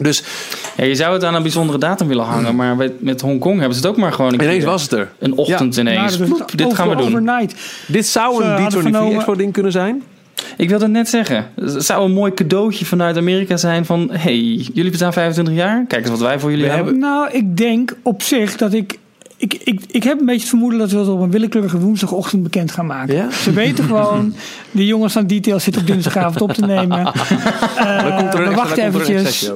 Dus 0.00 0.22
Ja, 0.76 0.84
je 0.84 0.94
zou 0.94 1.12
het 1.12 1.24
aan 1.24 1.34
een 1.34 1.42
bijzondere 1.42 1.78
datum 1.78 2.08
willen 2.08 2.24
hangen, 2.24 2.56
maar 2.56 2.76
met, 2.76 3.02
met 3.02 3.20
Hongkong 3.20 3.58
hebben 3.58 3.74
ze 3.78 3.80
het 3.80 3.90
ook 3.90 3.96
maar 3.96 4.12
gewoon 4.12 4.32
een 4.32 4.40
ineens 4.42 4.56
keer- 4.58 4.66
was 4.66 4.82
het 4.82 4.92
er. 4.92 5.12
een 5.18 5.36
ochtend 5.36 5.76
Nou, 5.76 5.88
ineens. 5.96 6.16
Ploep, 6.16 6.52
dit 6.54 6.74
gaan 6.74 6.88
we 6.88 6.96
doen. 6.96 7.06
Overnight. 7.06 7.54
Dit 7.88 8.06
zou 8.06 8.44
een 8.44 8.50
hadden 8.50 8.78
D23 8.78 8.82
vernomen- 8.82 9.14
Expo 9.16 9.34
ding 9.36 9.52
kunnen 9.52 9.72
zijn. 9.72 10.02
Ik 10.56 10.68
wilde 10.68 10.84
het 10.84 10.92
net 10.92 11.08
zeggen. 11.08 11.50
Het 11.54 11.84
zou 11.84 12.04
een 12.04 12.12
mooi 12.12 12.34
cadeautje 12.34 12.84
vanuit 12.84 13.16
Amerika 13.16 13.56
zijn 13.56 13.84
van... 13.84 14.08
hey, 14.12 14.36
jullie 14.74 14.90
bestaan 14.90 15.12
25 15.12 15.54
jaar. 15.54 15.84
Kijk 15.88 16.00
eens 16.02 16.10
wat 16.10 16.20
wij 16.20 16.38
voor 16.40 16.50
jullie 16.50 16.64
We 16.66 16.70
hebben. 16.70 16.98
Nou, 16.98 17.30
ik 17.32 17.56
denk 17.56 17.96
op 18.02 18.22
zich 18.22 18.56
dat 18.56 18.72
ik. 18.72 18.98
Ik, 19.38 19.54
ik, 19.54 19.80
ik 19.90 20.02
heb 20.02 20.18
een 20.20 20.26
beetje 20.26 20.40
het 20.40 20.48
vermoeden 20.48 20.78
dat 20.78 20.90
we 20.90 20.98
het 20.98 21.08
op 21.08 21.20
een 21.20 21.30
willekeurige 21.30 21.78
woensdagochtend 21.78 22.42
bekend 22.42 22.70
gaan 22.70 22.86
maken. 22.86 23.14
Ja? 23.14 23.30
Ze 23.30 23.52
weten 23.52 23.84
gewoon, 23.84 24.34
de 24.70 24.86
jongens 24.86 25.12
van 25.12 25.26
Details 25.26 25.62
zitten 25.64 25.82
op 25.82 25.88
dinsdagavond 25.88 26.40
op 26.40 26.52
te 26.52 26.60
nemen. 26.66 27.04
Dan 27.04 28.16
komt 28.16 28.34
er 28.34 28.38
we 28.38 28.38
een 28.38 28.44
dan 28.44 28.54
wachten 28.54 28.82
komt 28.82 28.94
er 28.94 29.00
een 29.00 29.16
eventjes. 29.16 29.50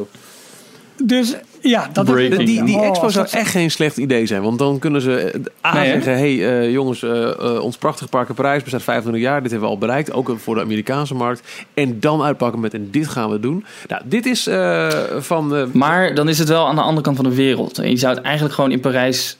Dus 1.05 1.37
ja, 1.61 1.89
dat 1.93 2.05
Breaking. 2.05 2.41
is 2.41 2.47
Die, 2.47 2.65
die 2.65 2.77
Oh, 2.77 2.87
expo 2.87 3.09
zou 3.09 3.25
dat- 3.25 3.35
echt 3.35 3.51
geen 3.51 3.71
slecht 3.71 3.97
idee 3.97 4.27
zijn. 4.27 4.43
Want 4.43 4.59
dan 4.59 4.79
kunnen 4.79 5.01
ze 5.01 5.15
eh, 5.21 5.41
A 5.71 5.75
Nee, 5.75 5.87
hè? 5.87 5.93
zeggen... 5.93 6.13
hey, 6.19 6.61
eh, 6.61 6.71
jongens, 6.73 7.03
eh, 7.03 7.29
eh, 7.31 7.63
ons 7.63 7.77
prachtige 7.77 8.09
park 8.09 8.29
in 8.29 8.35
Parijs 8.35 8.63
bestaat 8.63 8.83
25 8.83 9.23
jaar. 9.23 9.43
Dit 9.43 9.51
hebben 9.51 9.69
we 9.69 9.75
al 9.75 9.81
bereikt. 9.81 10.13
Ook 10.13 10.33
voor 10.39 10.55
de 10.55 10.61
Amerikaanse 10.61 11.15
markt. 11.15 11.43
En 11.75 12.01
dan 12.01 12.23
uitpakken 12.23 12.61
met... 12.61 12.75
en 12.75 12.89
dit 12.91 13.09
gaan 13.09 13.31
we 13.31 13.41
doen. 13.41 13.65
Nou, 13.89 14.03
dit 14.05 14.27
is 14.27 14.47
eh, 14.47 14.89
van... 15.19 15.57
eh, 15.57 15.63
Maar 15.73 16.15
dan 16.15 16.29
is 16.29 16.39
het 16.39 16.49
wel 16.49 16.67
aan 16.67 16.75
de 16.75 16.81
andere 16.83 17.03
kant 17.03 17.17
van 17.17 17.25
de 17.25 17.35
wereld. 17.35 17.79
En 17.79 17.91
je 17.91 17.97
zou 17.97 18.15
het 18.15 18.25
eigenlijk 18.25 18.55
gewoon 18.55 18.71
in 18.71 18.81
Parijs 18.81 19.37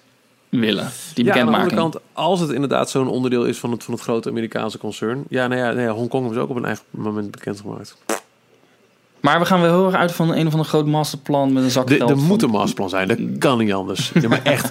willen. 0.51 0.89
Die 1.15 1.25
ja, 1.25 1.39
aan 1.41 1.47
de 1.47 1.53
andere 1.57 1.75
kant, 1.77 1.97
als 2.13 2.41
het 2.41 2.51
inderdaad 2.51 2.91
zo'n 2.91 3.09
onderdeel 3.09 3.45
is 3.45 3.59
van 3.59 3.71
het, 3.71 3.85
van 3.85 3.95
het 3.95 4.03
grote 4.03 4.29
Amerikaanse 4.29 4.79
concern. 4.79 5.25
Ja, 5.29 5.47
nou 5.47 5.61
ja, 5.61 5.67
nou 5.67 5.81
ja 5.81 5.91
Hongkong 5.93 6.23
hebben 6.25 6.35
ze 6.35 6.45
ook 6.45 6.51
op 6.51 6.57
een 6.57 6.65
eigen 6.65 6.85
moment 6.91 7.31
bekendgemaakt. 7.31 7.97
Maar 9.21 9.39
we 9.39 9.45
gaan 9.47 9.61
wel 9.61 9.75
heel 9.77 9.87
erg 9.87 9.95
uit 9.95 10.13
van 10.13 10.35
een 10.35 10.47
of 10.47 10.53
ander 10.53 10.69
groot 10.69 10.87
masterplan 10.87 11.53
met 11.53 11.63
een 11.63 11.71
zak 11.71 11.87
De- 11.87 11.97
geld. 11.97 12.11
Er 12.11 12.17
van- 12.17 12.27
moet 12.27 12.43
een 12.43 12.51
masterplan 12.51 12.89
zijn, 12.89 13.09
dat 13.09 13.19
kan 13.39 13.59
niet 13.59 13.73
anders. 13.73 14.13
Ja, 14.21 14.29
maar 14.29 14.43
echt, 14.43 14.71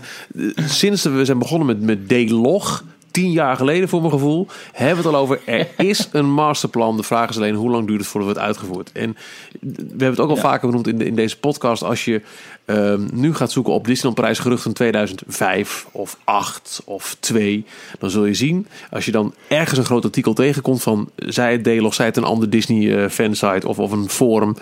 sinds 0.56 1.04
we 1.04 1.26
zijn 1.26 1.40
begonnen 1.40 1.68
met, 1.68 1.82
met 2.08 2.28
D-Log, 2.28 2.84
tien 3.12 3.32
jaar 3.32 3.56
geleden 3.56 3.90
voor 3.90 4.00
mijn 4.00 4.12
gevoel, 4.14 4.48
hebben 4.74 5.04
we 5.04 5.08
het 5.10 5.16
al 5.18 5.22
over. 5.22 5.40
Er 5.46 5.68
is 5.78 6.10
een 6.12 6.32
masterplan. 6.34 6.98
De 6.98 7.04
vraag 7.04 7.30
is 7.30 7.36
alleen 7.38 7.56
hoe 7.56 7.70
lang 7.70 7.88
duurt 7.88 8.00
het 8.00 8.08
voordat 8.10 8.30
we 8.30 8.36
het 8.36 8.46
uitgevoerd. 8.46 8.92
En 8.92 9.16
we 9.62 9.68
hebben 9.88 10.10
het 10.10 10.20
ook 10.20 10.30
al 10.30 10.36
Ja. 10.36 10.42
vaker 10.42 10.68
benoemd 10.68 10.88
in, 10.88 10.98
de- 10.98 11.06
in 11.06 11.16
deze 11.16 11.38
podcast. 11.40 11.84
Als 11.84 12.06
je 12.06 12.22
ehm, 12.70 13.01
nu 13.13 13.34
gaat 13.34 13.51
zoeken 13.51 13.74
op 13.74 13.86
Disneyland 13.86 14.15
Parijs 14.15 14.39
gerucht 14.39 14.63
van 14.63 14.74
2005 14.74 15.88
of 15.91 16.17
8 16.24 16.82
of 16.86 17.15
2, 17.20 17.65
dan 17.99 18.09
zul 18.09 18.26
je 18.26 18.34
zien, 18.34 18.67
als 18.91 19.05
je 19.05 19.11
dan 19.11 19.34
ergens 19.47 19.80
een 19.80 19.86
groot 19.86 20.03
artikel 20.03 20.34
tegenkomt 20.34 20.82
van 20.82 21.09
zij 21.15 21.51
het 21.51 21.63
D-Log, 21.63 21.93
zij 21.93 22.05
het 22.05 22.17
een 22.17 22.24
ander 22.24 22.49
Disney 22.49 23.03
eh, 23.03 23.09
fansite 23.09 23.67
of, 23.67 23.80
of 23.80 23.91
een 23.91 24.09
forum, 24.09 24.55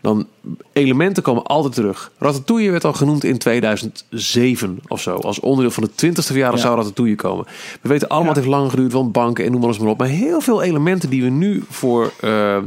dan 0.00 0.26
elementen 0.72 1.22
komen 1.22 1.42
altijd 1.42 1.74
terug. 1.74 2.10
Ratatouille 2.18 2.70
werd 2.70 2.84
al 2.84 2.92
genoemd 2.92 3.24
in 3.24 3.38
2007 3.38 4.78
of 4.88 5.00
zo. 5.00 5.16
Als 5.16 5.40
onderdeel 5.40 5.70
van 5.70 5.82
de 5.82 6.06
20ste 6.06 6.26
verjaardag 6.26 6.60
Ja. 6.60 6.66
zou 6.66 6.76
Ratatouille 6.76 7.16
komen. 7.16 7.46
We 7.80 7.88
weten 7.88 8.08
allemaal, 8.08 8.28
het 8.28 8.36
heeft 8.36 8.54
lang 8.54 8.70
geduurd, 8.70 8.92
want 8.92 9.12
banken 9.12 9.44
en 9.44 9.50
noem 9.50 9.60
maar 9.60 9.70
eens 9.70 9.78
maar 9.78 9.88
op. 9.88 9.98
Maar 9.98 10.08
heel 10.08 10.40
veel 10.40 10.62
elementen 10.62 11.10
die 11.10 11.22
we 11.22 11.28
nu 11.28 11.64
voor 11.68 12.12
eh, 12.20 12.58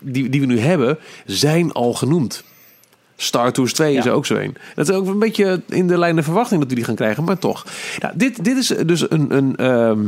die, 0.00 0.28
die 0.28 0.40
we 0.40 0.46
nu 0.46 0.58
hebben, 0.58 0.98
zijn 1.26 1.72
al 1.72 1.92
genoemd. 1.92 2.44
Star 3.24 3.52
Tours 3.52 3.72
2 3.72 3.96
is 3.96 4.04
Ja. 4.04 4.10
er 4.10 4.16
ook 4.16 4.26
zo 4.26 4.34
een. 4.34 4.56
Dat 4.74 4.88
is 4.88 4.94
ook 4.94 5.06
een 5.06 5.18
beetje 5.18 5.60
in 5.68 5.86
de 5.86 5.98
lijn 5.98 6.16
de 6.16 6.22
verwachting 6.22 6.60
dat 6.60 6.68
we 6.68 6.74
die 6.74 6.84
gaan 6.84 6.94
krijgen, 6.94 7.24
maar 7.24 7.38
toch. 7.38 7.64
Nou, 8.00 8.14
dit, 8.16 8.44
dit 8.44 8.56
is 8.56 8.66
dus 8.66 9.10
een, 9.10 9.36
een, 9.36 9.56
ehm, 9.56 10.00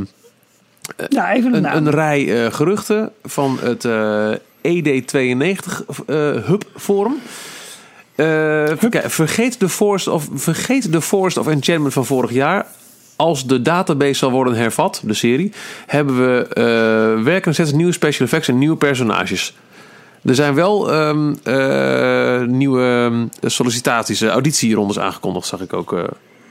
Ja, 1.09 1.33
even 1.33 1.49
een 1.49 1.55
een, 1.55 1.61
naam. 1.61 1.75
een 1.87 1.89
rij 1.89 2.45
eh, 2.45 2.53
geruchten 2.53 3.11
van 3.23 3.57
het 3.61 3.85
eh, 3.85 4.31
ED92 4.61 5.83
eh, 6.05 6.15
Hub 6.45 6.63
Forum. 6.75 7.15
Eh, 8.15 8.61
even 8.69 8.89
kijken, 8.89 9.11
vergeet, 9.11 9.59
de 9.59 9.69
Forest 9.69 10.07
of, 10.07 10.27
vergeet 10.33 10.91
de 10.91 11.01
Forest 11.01 11.37
of 11.37 11.47
Enchantment 11.47 11.93
van 11.93 12.05
vorig 12.05 12.31
jaar. 12.31 12.65
Als 13.15 13.45
de 13.47 13.61
database 13.61 14.13
zal 14.13 14.31
worden 14.31 14.53
hervat, 14.55 15.01
de 15.05 15.13
serie, 15.13 15.51
hebben 15.87 16.17
we 16.17 16.47
werkende 17.23 17.55
sets, 17.55 17.71
nieuwe 17.71 17.91
special 17.91 18.25
effects 18.25 18.47
en 18.47 18.57
nieuwe 18.57 18.75
personages. 18.77 19.55
Er 20.27 20.35
zijn 20.35 20.53
wel 20.53 20.91
ehm, 20.91 21.33
eh, 21.43 22.41
nieuwe 22.47 23.05
ehm, 23.41 23.49
sollicitaties, 23.49 24.21
eh, 24.21 24.29
auditierondes 24.29 24.99
aangekondigd, 24.99 25.47
zag 25.47 25.59
ik 25.61 25.73
ook 25.73 25.93
eh, 25.93 26.03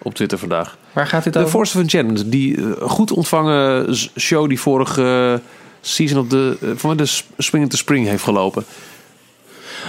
op 0.03 0.15
Twitter 0.15 0.39
vandaag. 0.39 0.77
Waar 0.93 1.07
gaat 1.07 1.25
dit 1.25 1.33
De 1.33 1.39
over? 1.39 1.51
Force 1.51 1.77
of 1.77 1.83
Enchantment, 1.83 2.31
die 2.33 2.59
goed 2.81 3.13
ontvangen 3.13 3.95
show 4.19 4.49
die 4.49 4.61
vorige 4.61 5.41
season 5.81 6.19
op 6.19 6.31
de, 6.31 6.57
van 6.77 6.97
de 6.97 7.07
Spring 7.39 7.65
into 7.65 7.77
Spring 7.77 8.07
heeft 8.07 8.23
gelopen. 8.23 8.65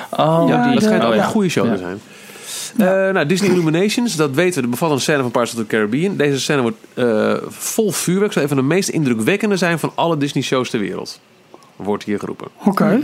Oh, 0.09 0.45
Ja, 0.47 0.63
die. 0.63 0.73
dat 0.73 0.83
schijnt 0.83 1.01
de- 1.01 1.07
ook 1.07 1.13
oh, 1.13 1.19
een 1.19 1.25
goede 1.25 1.49
show 1.49 1.65
Ja. 1.65 1.71
te 1.71 1.77
zijn. 1.77 1.99
Eh, 2.77 3.13
nou, 3.13 3.25
Disney 3.25 3.49
Illuminations, 3.49 4.15
dat 4.15 4.31
weten 4.31 4.55
we. 4.59 4.61
Er 4.61 4.69
bevat 4.69 4.91
een 4.91 4.99
scène 4.99 5.21
van 5.21 5.31
Pirates 5.31 5.53
of 5.53 5.59
the 5.59 5.67
Caribbean. 5.67 6.15
Deze 6.17 6.39
scène 6.39 6.61
wordt 6.61 6.77
eh, 6.93 7.33
vol 7.49 7.91
vuurwerk. 7.91 8.31
Zou 8.31 8.43
een 8.45 8.49
van 8.55 8.57
de 8.61 8.67
meest 8.67 8.89
indrukwekkende 8.89 9.57
zijn 9.57 9.79
van 9.79 9.91
alle 9.95 10.17
Disney-shows 10.17 10.69
ter 10.69 10.79
wereld. 10.79 11.19
Wordt 11.75 12.03
hier 12.03 12.19
geroepen. 12.19 12.47
Oké. 12.65 13.03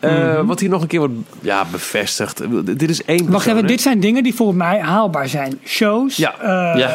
Eh, 0.00 0.40
Wat 0.44 0.60
hier 0.60 0.68
nog 0.68 0.82
een 0.82 0.88
keer 0.88 0.98
wordt 0.98 1.14
ja, 1.40 1.64
bevestigd. 1.70 2.42
Dit 2.78 2.90
is 2.90 3.04
één 3.04 3.18
Wacht 3.18 3.30
persoon, 3.30 3.50
even, 3.52 3.62
hè? 3.62 3.68
dit 3.68 3.80
zijn 3.80 4.00
dingen 4.00 4.22
die 4.22 4.34
volgens 4.34 4.58
mij 4.58 4.80
haalbaar 4.80 5.28
zijn. 5.28 5.60
Shows, 5.64 6.16
Ja. 6.16 6.34
eh, 6.40 6.78
Ja. 6.80 6.88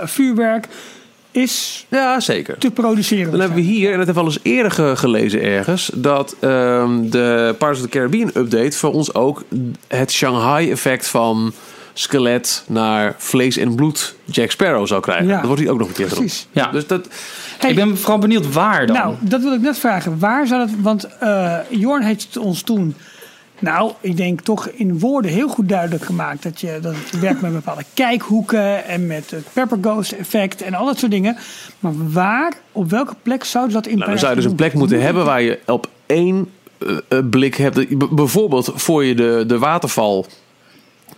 eh, 0.00 0.06
vuurwerk 0.06 0.66
is 1.30 1.86
Ja, 1.88 2.20
zeker. 2.20 2.58
te 2.58 2.70
produceren. 2.70 3.30
Dan 3.30 3.40
hebben 3.40 3.58
we 3.58 3.64
hier, 3.64 3.92
en 3.92 3.96
dat 3.96 4.06
hebben 4.06 4.24
we 4.24 4.30
al 4.30 4.34
eens 4.36 4.54
eerder 4.54 4.72
ge- 4.72 4.96
gelezen 4.96 5.42
ergens, 5.42 5.90
dat 5.94 6.36
ehm, 6.40 7.08
de 7.10 7.54
Pirates 7.58 7.78
of 7.78 7.80
the 7.84 7.88
Caribbean 7.88 8.30
update 8.34 8.72
voor 8.76 8.92
ons 8.92 9.14
ook 9.14 9.42
het 9.88 10.12
Shanghai-effect 10.12 11.06
van 11.08 11.52
skelet 11.92 12.64
naar 12.66 13.14
vlees 13.18 13.56
en 13.56 13.74
bloed 13.74 14.14
Jack 14.24 14.50
Sparrow 14.50 14.86
zou 14.86 15.00
krijgen. 15.00 15.26
Ja. 15.26 15.36
Dat 15.36 15.46
wordt 15.46 15.60
hier 15.60 15.70
ook 15.70 15.78
nog 15.78 15.88
een 15.88 15.94
keer 15.94 16.06
Precies. 16.06 16.46
Ja. 16.52 16.66
Dus 16.66 16.86
dat, 16.86 17.08
Hey, 17.60 17.70
Ik 17.70 17.76
ben 17.76 17.98
vooral 17.98 18.18
benieuwd 18.18 18.52
waar 18.52 18.86
dan. 18.86 18.96
Nou, 18.96 19.14
dat 19.20 19.42
wil 19.42 19.52
ik 19.52 19.60
net 19.60 19.78
vragen. 19.78 20.18
Waar 20.18 20.46
zou 20.46 20.66
dat... 20.66 20.76
Want 20.80 21.08
eh 21.18 21.56
Jorn 21.68 22.02
heeft 22.02 22.36
ons 22.36 22.62
toen... 22.62 22.94
Nou, 23.58 23.92
ik 24.00 24.16
denk 24.16 24.40
toch 24.40 24.68
in 24.68 24.98
woorden 24.98 25.30
heel 25.30 25.48
goed 25.48 25.68
duidelijk 25.68 26.04
gemaakt... 26.04 26.42
dat, 26.42 26.60
je, 26.60 26.78
dat 26.82 26.94
het 26.94 27.20
werkt 27.20 27.40
met 27.40 27.52
bepaalde 27.52 27.84
kijkhoeken... 27.94 28.84
en 28.84 29.06
met 29.06 29.30
het 29.30 29.46
Pepper 29.52 29.78
Ghost 29.80 30.12
effect 30.12 30.62
en 30.62 30.74
al 30.74 30.86
dat 30.86 30.98
soort 30.98 31.10
dingen. 31.10 31.36
Maar 31.80 31.92
waar, 32.12 32.52
op 32.72 32.90
welke 32.90 33.14
plek 33.22 33.44
zou 33.44 33.70
dat 33.70 33.86
in 33.86 33.98
nou, 33.98 34.10
dan 34.10 34.18
zou 34.18 34.30
je 34.30 34.36
dus 34.36 34.50
een 34.50 34.56
plek 34.56 34.74
moeten 34.74 35.02
hebben 35.02 35.24
waar 35.24 35.42
je 35.42 35.58
op 35.66 35.88
één 36.06 36.48
eh, 36.78 36.96
eh, 37.08 37.18
blik 37.30 37.54
hebt. 37.54 38.14
Bijvoorbeeld 38.14 38.72
voor 38.74 39.04
je 39.04 39.14
de, 39.14 39.44
de 39.46 39.58
waterval 39.58 40.26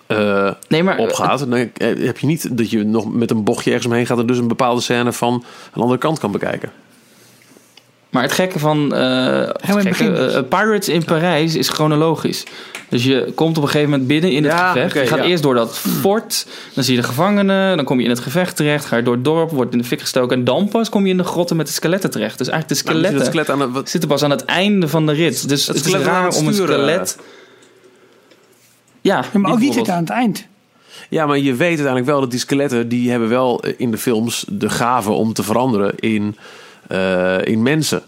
eh, 0.06 0.50
nee, 0.68 0.82
maar 0.82 0.98
opgaat. 0.98 1.38
Dan 1.38 1.52
eh, 1.52 1.68
heb 1.78 2.18
je 2.18 2.26
niet 2.26 2.56
dat 2.56 2.70
je 2.70 2.84
nog 2.84 3.12
met 3.12 3.30
een 3.30 3.44
bochtje 3.44 3.70
ergens 3.70 3.88
omheen 3.88 4.06
gaat... 4.06 4.18
en 4.18 4.26
dus 4.26 4.38
een 4.38 4.48
bepaalde 4.48 4.80
scène 4.80 5.12
van 5.12 5.44
een 5.74 5.82
andere 5.82 5.98
kant 5.98 6.18
kan 6.18 6.32
bekijken. 6.32 6.72
Maar 8.12 8.22
het 8.22 8.32
gekke 8.32 8.58
van 8.58 8.94
eh, 8.94 9.36
het 9.36 9.68
in 9.68 9.76
het 9.76 9.96
gekke, 9.96 10.12
begin 10.12 10.14
eh, 10.14 10.42
Pirates 10.48 10.88
in 10.88 11.04
Parijs 11.04 11.54
is 11.54 11.68
chronologisch. 11.68 12.44
Dus 12.88 13.04
je 13.04 13.32
komt 13.34 13.56
op 13.56 13.62
een 13.62 13.68
gegeven 13.68 13.90
moment 13.90 14.08
binnen 14.08 14.32
in 14.32 14.44
het 14.44 14.52
Ja, 14.52 14.72
gevecht. 14.72 14.94
je 14.94 15.06
gaat 15.06 15.18
ja. 15.18 15.24
eerst 15.24 15.42
door 15.42 15.54
dat 15.54 15.78
fort. 15.78 16.46
Dan 16.74 16.84
zie 16.84 16.94
je 16.94 17.00
de 17.00 17.06
gevangenen. 17.06 17.76
Dan 17.76 17.84
kom 17.84 17.98
je 17.98 18.04
in 18.04 18.10
het 18.10 18.20
gevecht 18.20 18.56
terecht. 18.56 18.84
Ga 18.84 18.96
je 18.96 19.02
door 19.02 19.14
het 19.14 19.24
dorp. 19.24 19.50
Wordt 19.50 19.72
in 19.72 19.78
de 19.78 19.84
fik 19.84 20.00
gestoken. 20.00 20.38
En 20.38 20.44
dan 20.44 20.68
pas 20.68 20.88
kom 20.88 21.04
je 21.04 21.10
in 21.10 21.16
de 21.16 21.24
grotten 21.24 21.56
met 21.56 21.66
de 21.66 21.72
skeletten 21.72 22.10
terecht. 22.10 22.38
Dus 22.38 22.48
eigenlijk 22.48 22.80
de 22.80 22.84
Nou, 22.84 22.96
skeletten 22.96 23.18
dat 23.18 23.28
skelet 23.28 23.50
aan 23.50 23.58
de, 23.58 23.74
wat, 23.74 23.90
zitten 23.90 24.08
pas 24.08 24.22
aan 24.22 24.30
het 24.30 24.44
einde 24.44 24.88
van 24.88 25.06
de 25.06 25.12
rit. 25.12 25.48
Dus 25.48 25.66
het, 25.66 25.86
is 25.86 25.94
raar 25.94 26.24
het 26.24 26.36
om 26.36 26.46
een 26.46 26.54
skelet... 26.54 27.18
Ja, 29.02 29.24
Ja, 29.32 29.38
maar 29.38 29.52
ook 29.52 29.60
zitten 29.62 29.94
aan 29.94 30.00
het 30.00 30.10
eind. 30.10 30.46
Ja, 31.08 31.26
maar 31.26 31.38
je 31.38 31.54
weet 31.54 31.68
uiteindelijk 31.68 32.06
wel 32.06 32.20
dat 32.20 32.30
die 32.30 32.40
skeletten... 32.40 32.88
die 32.88 33.10
hebben 33.10 33.28
wel 33.28 33.62
eh, 33.62 33.74
in 33.76 33.90
de 33.90 33.98
films 33.98 34.44
de 34.48 34.68
gave 34.70 35.10
om 35.10 35.32
te 35.32 35.42
veranderen 35.42 35.98
in, 35.98 36.36
eh, 36.88 37.44
in 37.44 37.62
mensen. 37.62 38.02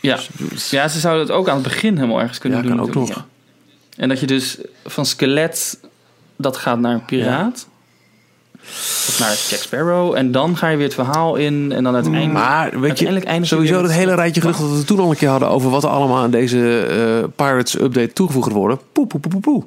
Ja. 0.00 0.18
ja, 0.70 0.88
ze 0.88 1.00
zouden 1.00 1.22
het 1.26 1.34
ook 1.36 1.48
aan 1.48 1.54
het 1.54 1.62
begin 1.64 1.94
helemaal 1.94 2.20
ergens 2.20 2.38
kunnen 2.38 2.58
Ja, 2.58 2.64
doen. 2.64 2.76
kan 2.76 2.80
ook 2.86 2.94
natuurlijk. 2.94 3.16
nog. 3.16 3.26
En 3.96 4.08
dat 4.08 4.20
je 4.20 4.26
dus 4.26 4.58
van 4.84 5.06
skelet... 5.06 5.78
dat 6.36 6.56
gaat 6.56 6.78
naar 6.78 6.94
een 6.94 7.04
piraat. 7.04 7.68
Of 9.08 9.16
naar 9.20 9.28
Jack 9.48 9.60
Sparrow. 9.60 10.14
En 10.16 10.32
dan 10.32 10.56
ga 10.56 10.68
je 10.68 10.76
weer 10.76 10.86
het 10.86 10.94
verhaal 10.94 11.36
in. 11.36 11.72
En 11.72 11.84
dan 11.84 11.94
uiteindelijk... 11.94 12.32
Maar 12.32 12.80
weet 12.80 12.98
je, 12.98 13.20
sowieso 13.42 13.82
dat 13.82 13.92
hele 13.92 14.14
rijtje 14.14 14.40
geruchten 14.40 14.68
dat 14.68 14.78
we 14.78 14.84
toen 14.84 14.98
al 14.98 15.10
een 15.10 15.16
keer 15.16 15.28
hadden... 15.28 15.48
over 15.48 15.70
wat 15.70 15.82
er 15.82 15.88
allemaal 15.90 16.22
aan 16.22 16.30
deze 16.30 16.78
eh, 16.80 17.28
Pirates 17.36 17.74
update 17.80 18.12
toegevoegd 18.12 18.52
worden. 18.52 18.78
Poe, 18.92 19.06
poe, 19.06 19.20
poe, 19.20 19.40
poe. 19.40 19.64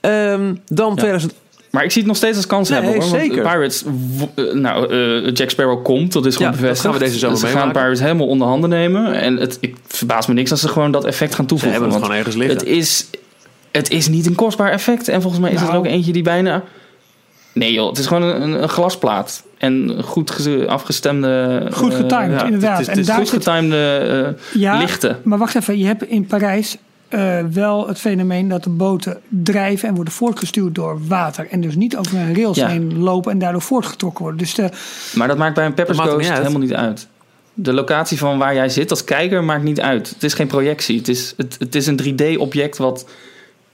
Ehm, 0.00 0.54
dan 0.66 0.94
2000... 0.96 1.32
Maar 1.70 1.84
ik 1.84 1.90
zie 1.90 2.00
het 2.00 2.08
nog 2.10 2.16
steeds 2.16 2.36
als 2.36 2.46
kans 2.46 2.68
Nee, 2.68 2.80
hebben 2.80 3.00
hoor. 3.02 3.18
Zeker. 3.18 3.42
Pirates, 3.42 3.82
w- 4.16 4.22
eh, 4.40 4.52
nou, 4.54 4.92
eh, 5.26 5.34
Jack 5.34 5.50
Sparrow 5.50 5.84
komt, 5.84 6.12
dat 6.12 6.26
is 6.26 6.36
gewoon 6.36 6.50
Ja, 6.52 6.56
dat 6.58 6.66
bevestigd. 6.66 6.90
gaan 6.92 6.98
we 7.02 7.06
deze 7.06 7.18
zomer 7.18 7.40
Dus 7.40 7.50
Ze 7.50 7.56
gaan. 7.56 7.72
Pirates 7.72 8.00
helemaal 8.00 8.26
onder 8.26 8.46
handen 8.48 8.70
nemen. 8.70 9.12
En 9.20 9.36
het 9.36 9.58
ik 9.60 9.76
verbaas 9.86 10.26
me 10.26 10.34
niks 10.34 10.50
als 10.50 10.60
ze 10.60 10.68
gewoon 10.68 10.90
dat 10.90 11.04
effect 11.04 11.34
gaan 11.34 11.44
Ze 11.44 11.48
toevoegen. 11.48 11.80
hebben 11.80 11.90
het 12.00 12.08
want 12.08 12.12
gewoon 12.12 12.18
ergens 12.18 12.36
liggen. 12.36 12.68
het 12.68 12.78
is, 12.78 13.06
het 13.70 13.90
is 13.90 14.08
niet 14.08 14.26
een 14.26 14.34
kostbaar 14.34 14.70
effect. 14.72 15.08
En 15.08 15.20
volgens 15.22 15.42
mij 15.42 15.50
is 15.52 15.58
het 15.60 15.68
er 15.68 15.74
Nou. 15.74 15.86
ook 15.86 15.92
eentje 15.92 16.12
die 16.12 16.22
bijna... 16.22 16.62
Nee 17.58 17.72
joh, 17.72 17.88
het 17.88 17.98
is 17.98 18.06
gewoon 18.06 18.22
een, 18.22 18.62
een 18.62 18.68
glasplaat. 18.68 19.42
En 19.58 20.02
goed 20.04 20.30
ge- 20.30 20.64
afgestemde... 20.68 21.66
Goed 21.72 21.92
eh, 21.92 21.96
getimed, 21.98 22.40
ja, 22.40 22.44
inderdaad. 22.44 22.78
het 22.78 22.80
is- 22.80 22.86
het 22.86 22.94
en 22.94 23.00
is 23.00 23.06
daar 23.06 23.16
goed 23.16 23.30
getimede 23.30 24.34
eh, 24.52 24.60
ja, 24.60 24.78
lichten. 24.78 25.18
Maar 25.22 25.38
wacht 25.38 25.54
even, 25.54 25.78
je 25.78 25.84
hebt 25.86 26.02
in 26.02 26.26
Parijs 26.26 26.76
eh, 27.08 27.38
wel 27.52 27.88
het 27.88 27.98
fenomeen 28.00 28.48
dat 28.48 28.64
de 28.64 28.70
boten 28.70 29.20
drijven 29.28 29.88
en 29.88 29.94
worden 29.94 30.12
voortgestuurd 30.12 30.74
door 30.74 30.98
water. 31.08 31.46
En 31.50 31.60
dus 31.60 31.74
niet 31.74 31.96
over 31.96 32.16
een 32.18 32.34
rails 32.34 32.56
Ja. 32.56 32.66
heen 32.68 32.98
lopen 32.98 33.32
en 33.32 33.38
daardoor 33.38 33.62
voortgetrokken 33.62 34.20
worden. 34.22 34.40
Dus 34.40 34.54
de, 34.54 34.68
Maar 35.14 35.28
dat 35.28 35.38
maakt 35.38 35.54
bij 35.54 35.66
een 35.66 35.74
Pepper's 35.74 35.98
Ghost 35.98 36.16
niet 36.16 36.32
helemaal 36.38 36.60
niet 36.60 36.74
uit. 36.74 37.06
De 37.54 37.72
locatie 37.72 38.18
van 38.18 38.38
waar 38.38 38.54
jij 38.54 38.68
zit 38.68 38.90
als 38.90 39.04
kijker 39.04 39.44
maakt 39.44 39.62
niet 39.62 39.80
uit. 39.80 40.08
Het 40.08 40.22
is 40.22 40.34
geen 40.34 40.46
projectie. 40.46 40.98
Het 40.98 41.08
is, 41.08 41.34
het, 41.36 41.56
het 41.58 41.74
is 41.74 41.86
een 41.86 42.00
3D-object 42.02 42.76
wat 42.76 43.06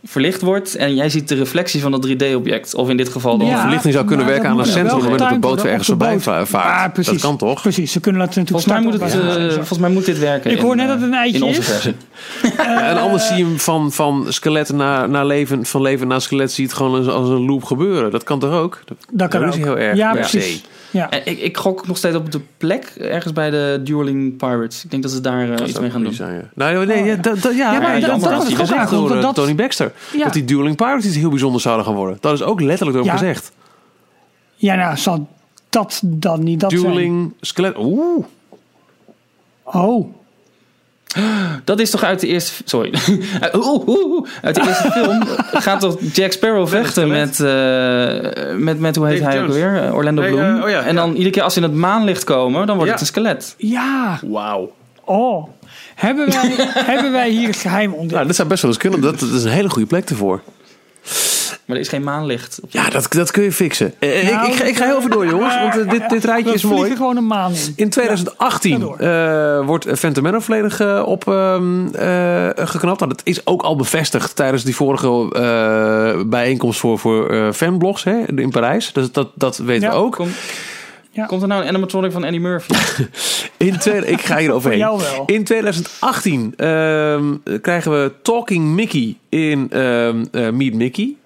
verlicht 0.05 0.41
wordt. 0.41 0.75
En 0.75 0.95
jij 0.95 1.09
ziet 1.09 1.29
de 1.29 1.35
reflectie 1.35 1.81
van 1.81 1.91
dat 1.91 2.09
3D-object. 2.09 2.75
Of 2.75 2.89
in 2.89 2.97
dit 2.97 3.09
geval 3.09 3.39
dan. 3.39 3.49
Ja, 3.49 3.61
verlichting 3.61 3.95
zou 3.95 4.07
kunnen 4.07 4.27
werken 4.27 4.45
dat 4.45 4.53
aan 4.53 4.59
een 4.59 4.65
centrum... 4.67 4.95
op 4.97 5.01
het 5.01 5.11
moment 5.11 5.19
dat 5.19 5.31
de 5.43 5.49
boot 5.49 5.63
weer 5.63 5.71
ergens 5.71 5.89
de 5.89 5.97
voorbij 5.99 6.35
Ja, 6.35 6.47
vaart. 6.47 6.93
precies. 6.93 7.13
Dat 7.13 7.21
kan 7.21 7.37
toch? 7.37 7.63
Precies, 7.63 7.93
ze 7.93 8.01
kunnen 8.01 8.21
dat 8.21 8.37
natuurlijk 8.37 8.65
Volgens 8.67 9.01
mij, 9.01 9.09
moet 9.11 9.13
het, 9.13 9.49
eh, 9.49 9.55
volgens 9.55 9.79
mij 9.79 9.91
moet 9.91 10.05
dit 10.05 10.19
werken. 10.19 10.51
Ik 10.51 10.59
hoor 10.59 10.71
in, 10.71 10.77
net 10.77 10.87
dat 10.89 10.97
het 10.97 11.07
een 11.07 11.13
eh, 11.15 11.21
eitje 11.21 11.39
in 11.39 11.45
onze 11.45 11.61
is. 11.61 11.67
versie. 11.67 11.95
Ja, 12.57 12.89
en 12.91 12.97
anders 13.01 13.27
zie 13.27 13.37
je 13.37 13.45
hem 13.45 13.59
van, 13.59 13.93
van 13.93 14.27
skelet 14.29 14.73
naar, 14.73 15.09
naar 15.09 15.27
leven, 15.27 15.67
van 15.67 15.83
leven 15.83 16.09
naar 16.09 16.21
skelet, 16.21 16.53
zie 16.53 16.63
je 16.65 16.69
het 16.71 16.79
gewoon 16.79 16.99
als, 16.99 17.07
als 17.09 17.29
een 17.29 17.47
loop 17.47 17.65
gebeuren. 17.65 18.11
Dat 18.11 18.25
kan 18.25 18.39
toch 18.39 18.53
ook? 18.53 18.81
Dat, 18.85 18.97
Dat 19.11 19.29
kan 19.29 19.43
is 19.43 19.49
ook. 19.49 19.65
heel 19.65 19.79
erg. 19.79 19.97
Ja, 19.97 20.13
precies. 20.13 20.63
Ja. 20.93 21.11
En 21.11 21.21
ik, 21.25 21.39
ik 21.39 21.57
gok 21.57 21.87
nog 21.87 21.97
steeds 21.97 22.17
op 22.17 22.33
de 22.33 22.41
plek 22.57 22.85
ergens 22.99 23.33
bij 23.33 23.51
de 23.51 23.81
Dueling 23.85 24.37
Pirates. 24.37 24.85
Ik 24.85 24.91
denk 24.91 25.03
dat 25.03 25.13
ze 25.13 25.21
daar 25.21 25.51
eh, 25.51 25.57
Dat 25.57 25.69
iets 25.69 25.79
mee 25.79 25.91
gaan 25.91 26.03
doen. 26.03 26.13
zijn, 26.13 26.35
ja. 26.35 26.43
Nou, 26.55 26.87
nee, 26.87 27.01
Oh, 27.01 27.07
ja, 27.07 27.13
ja. 27.13 27.21
dat, 27.21 27.41
dat, 27.43 27.57
ja, 27.57 27.73
Ja, 27.73 27.81
maar 27.81 28.01
dat- 28.01 28.47
is 28.49 28.55
gezegd 28.55 28.91
door 28.91 29.21
dat- 29.21 29.35
Tony 29.35 29.55
Baxter. 29.55 29.93
Ja. 30.17 30.25
Dat 30.25 30.33
die 30.33 30.45
Dueling 30.45 30.77
Pirates 30.77 31.05
iets 31.07 31.17
heel 31.17 31.29
bijzonders 31.31 31.63
zouden 31.63 31.85
gaan 31.87 31.95
worden. 31.95 32.17
Dat 32.21 32.33
is 32.33 32.43
ook 32.43 32.61
letterlijk 32.61 32.97
door 32.99 33.07
hem 33.07 33.17
gezegd. 33.19 33.53
ja, 34.55 34.75
nou, 34.75 34.97
zal 34.97 35.29
dat 35.69 36.01
dan 36.05 36.43
niet 36.45 36.61
dat 36.61 36.71
zijn? 36.71 36.83
Dueling 36.83 37.33
skelet. 37.41 37.77
Oeh. 37.79 38.25
Oh, 39.65 40.15
Dat 41.65 41.81
is 41.81 41.91
toch 41.91 42.03
uit 42.03 42.21
de 42.21 42.27
eerste... 42.27 42.63
Sorry. 42.65 42.93
Oeh, 43.55 43.89
oeh, 43.89 43.89
oeh. 44.11 44.29
Uit 44.43 44.55
de 44.55 44.61
eerste 44.67 44.91
film 44.97 45.23
gaat 45.53 45.81
toch 45.81 45.97
Jack 46.13 46.33
Sparrow 46.33 46.69
vechten 46.69 47.09
met, 47.09 47.41
eh, 47.41 48.57
met, 48.57 48.79
met... 48.81 48.97
Hoe 48.97 49.07
heet 49.07 49.21
hij 49.21 49.33
ook 49.35 49.41
Jones. 49.41 49.55
weer? 49.55 49.83
Eh, 49.83 49.95
Orlando 49.95 50.23
Nee, 50.23 50.31
Bloom. 50.31 50.57
eh, 50.59 50.63
oh 50.65 50.69
ja, 50.71 50.83
en 50.83 50.95
dan 50.95 51.11
iedere 51.13 51.31
keer 51.31 51.43
als 51.43 51.53
ze 51.55 51.61
in 51.61 51.67
het 51.67 51.75
maanlicht 51.75 52.25
komen... 52.25 52.67
dan 52.67 52.77
wordt 52.77 52.87
Ja. 52.87 52.93
het 52.93 53.01
een 53.01 53.07
skelet. 53.07 53.55
ja. 53.59 54.19
Wauw. 54.23 54.73
Oh. 55.05 55.49
Hebben 55.95 56.27
wij, 56.31 56.55
hebben 56.93 57.13
wij 57.13 57.31
hier 57.31 57.47
het 57.47 57.57
geheim 57.57 57.91
ontdekt? 57.93 58.13
Nou, 58.15 58.27
dat 58.27 58.37
zou 58.37 58.49
best 58.49 58.63
wel 58.63 58.71
eens 58.71 58.81
kunnen. 58.81 59.01
Dat, 59.01 59.19
dat 59.21 59.31
is 59.31 59.45
een 59.45 59.51
hele 59.51 59.71
goede 59.71 59.87
plek 59.89 60.11
ervoor. 60.11 60.41
Maar 61.65 61.77
er 61.77 61.83
is 61.83 61.89
geen 61.89 62.03
maanlicht. 62.03 62.59
op- 62.63 62.71
Ja, 62.73 62.89
dat, 62.91 63.07
dat 63.13 63.31
kun 63.31 63.43
je 63.43 63.53
fixen. 63.53 63.95
Eh, 63.99 64.31
Nou, 64.31 64.47
ik, 64.47 64.53
ik, 64.53 64.59
ga- 64.59 64.65
ik 64.65 64.77
ga 64.77 64.85
heel 64.85 64.99
even 64.99 65.11
door, 65.11 65.27
jongens. 65.27 65.55
Want 65.59 65.79
eh, 65.79 65.91
dit, 65.91 66.09
dit 66.09 66.25
rijtje 66.25 66.53
is 66.55 66.65
mooi. 66.65 66.97
gewoon 66.97 67.17
een 67.17 67.27
maan 67.27 67.53
in. 67.53 67.73
In 67.77 67.91
2018 67.91 68.71
Ja, 68.71 68.79
ga 68.79 68.83
door. 68.85 68.97
eh, 69.61 69.67
wordt 69.67 69.87
Phantom 69.99 70.23
Manor 70.23 70.43
volledig 70.43 70.81
eh, 70.81 71.03
op 71.07 71.29
ehm, 71.29 71.87
eh, 71.95 72.49
geknapt. 72.55 73.01
Nou, 73.01 73.13
dat 73.13 73.21
is 73.25 73.47
ook 73.47 73.63
al 73.63 73.77
bevestigd 73.77 74.37
tijdens 74.37 74.65
die 74.65 74.75
vorige 74.77 75.29
eh, 75.33 76.23
bijeenkomst 76.27 76.81
voor, 76.81 76.99
voor 76.99 77.31
eh, 77.31 77.53
fanblogs 77.53 78.05
hè, 78.05 78.19
in 78.37 78.51
Parijs. 78.51 78.93
Dus 78.93 79.13
dat, 79.13 79.29
dat 79.35 79.57
weten 79.57 79.89
Ja. 79.89 79.95
we 79.95 79.97
ook. 79.97 80.15
Komt, 80.15 80.31
Ja. 81.11 81.27
komt 81.27 81.43
er 81.43 81.49
nou 81.49 81.63
een 81.63 81.69
animatronic 81.69 82.13
van 82.13 82.25
Andy 82.25 82.39
Murphy? 82.39 82.75
In 83.57 83.75
ik 84.07 84.21
ga 84.21 84.37
hier 84.37 84.47
Voor 84.47 84.55
overheen. 84.57 84.79
jou 84.79 85.01
wel. 85.01 85.23
In 85.27 85.45
2018 85.45 86.55
ehm, 86.57 87.25
krijgen 87.61 87.91
we 87.93 88.13
Talking 88.23 88.65
Mickey 88.75 89.17
in 89.29 89.67
ehm 89.71 90.25
eh, 90.33 90.51
Meet 90.51 90.75
Mickey. 90.75 91.17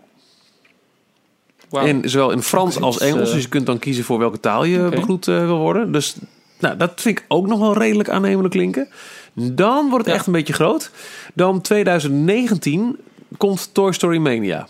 En 1.71 2.09
zowel 2.11 2.31
in 2.31 2.43
Frans 2.43 2.81
als 2.81 2.99
Engels. 2.99 3.29
eh, 3.29 3.35
Dus 3.35 3.43
je 3.43 3.49
kunt 3.49 3.67
dan 3.67 3.79
kiezen 3.79 4.05
voor 4.05 4.19
welke 4.19 4.41
taal 4.41 4.65
je 4.65 4.89
begroet 4.89 5.29
eh, 5.29 5.45
wil 5.45 5.59
worden. 5.59 5.93
Dus 5.93 6.17
nou, 6.59 6.77
dat 6.77 6.93
vind 7.01 7.19
ik 7.19 7.25
ook 7.29 7.47
nog 7.47 7.59
wel 7.59 7.79
redelijk 7.79 8.09
aannemelijk 8.09 8.55
klinken. 8.55 8.89
Dan 9.33 9.89
wordt 9.89 9.97
het 10.05 10.07
Ja. 10.07 10.15
echt 10.15 10.27
een 10.27 10.33
beetje 10.33 10.53
groot. 10.53 10.91
Dan 11.35 11.61
2019 11.61 12.97
komt 13.37 13.71
Toy 13.75 13.93
Story 13.93 14.19
Mania. 14.19 14.69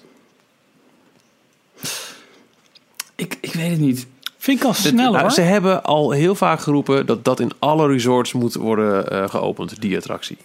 ik, 3.14 3.38
ik 3.40 3.53
weet 3.53 3.70
het 3.70 3.80
niet. 3.80 4.07
Vind 4.38 4.61
ik 4.61 4.66
al 4.66 4.74
snel 4.74 5.12
Nou, 5.12 5.18
hoor. 5.23 5.31
ze 5.31 5.40
hebben 5.40 5.82
al 5.85 6.10
heel 6.10 6.35
vaak 6.35 6.60
geroepen 6.60 7.06
dat 7.06 7.24
dat 7.24 7.40
in 7.40 7.51
alle 7.59 7.86
resorts 7.86 8.32
moet 8.32 8.55
worden 8.55 9.10
eh, 9.10 9.28
geopend, 9.28 9.81
die 9.81 9.97
attractie. 9.97 10.36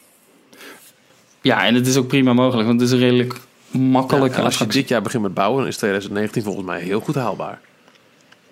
Ja, 1.42 1.66
en 1.66 1.76
het 1.76 1.88
is 1.88 1.98
ook 1.98 2.08
prima 2.08 2.34
mogelijk. 2.34 2.68
Want 2.68 2.80
het 2.82 2.90
is 2.90 2.96
een 2.96 3.02
redelijk 3.02 3.40
makkelijk. 3.72 4.36
Ja, 4.36 4.42
als 4.44 4.58
je 4.58 4.68
dit 4.68 4.88
jaar 4.88 5.02
begint 5.02 5.24
met 5.24 5.34
bouwen, 5.34 5.60
dan 5.60 5.68
is 5.68 5.78
2019 5.78 6.44
volgens 6.44 6.66
mij 6.66 6.80
heel 6.82 7.00
goed 7.00 7.16
haalbaar. 7.16 7.60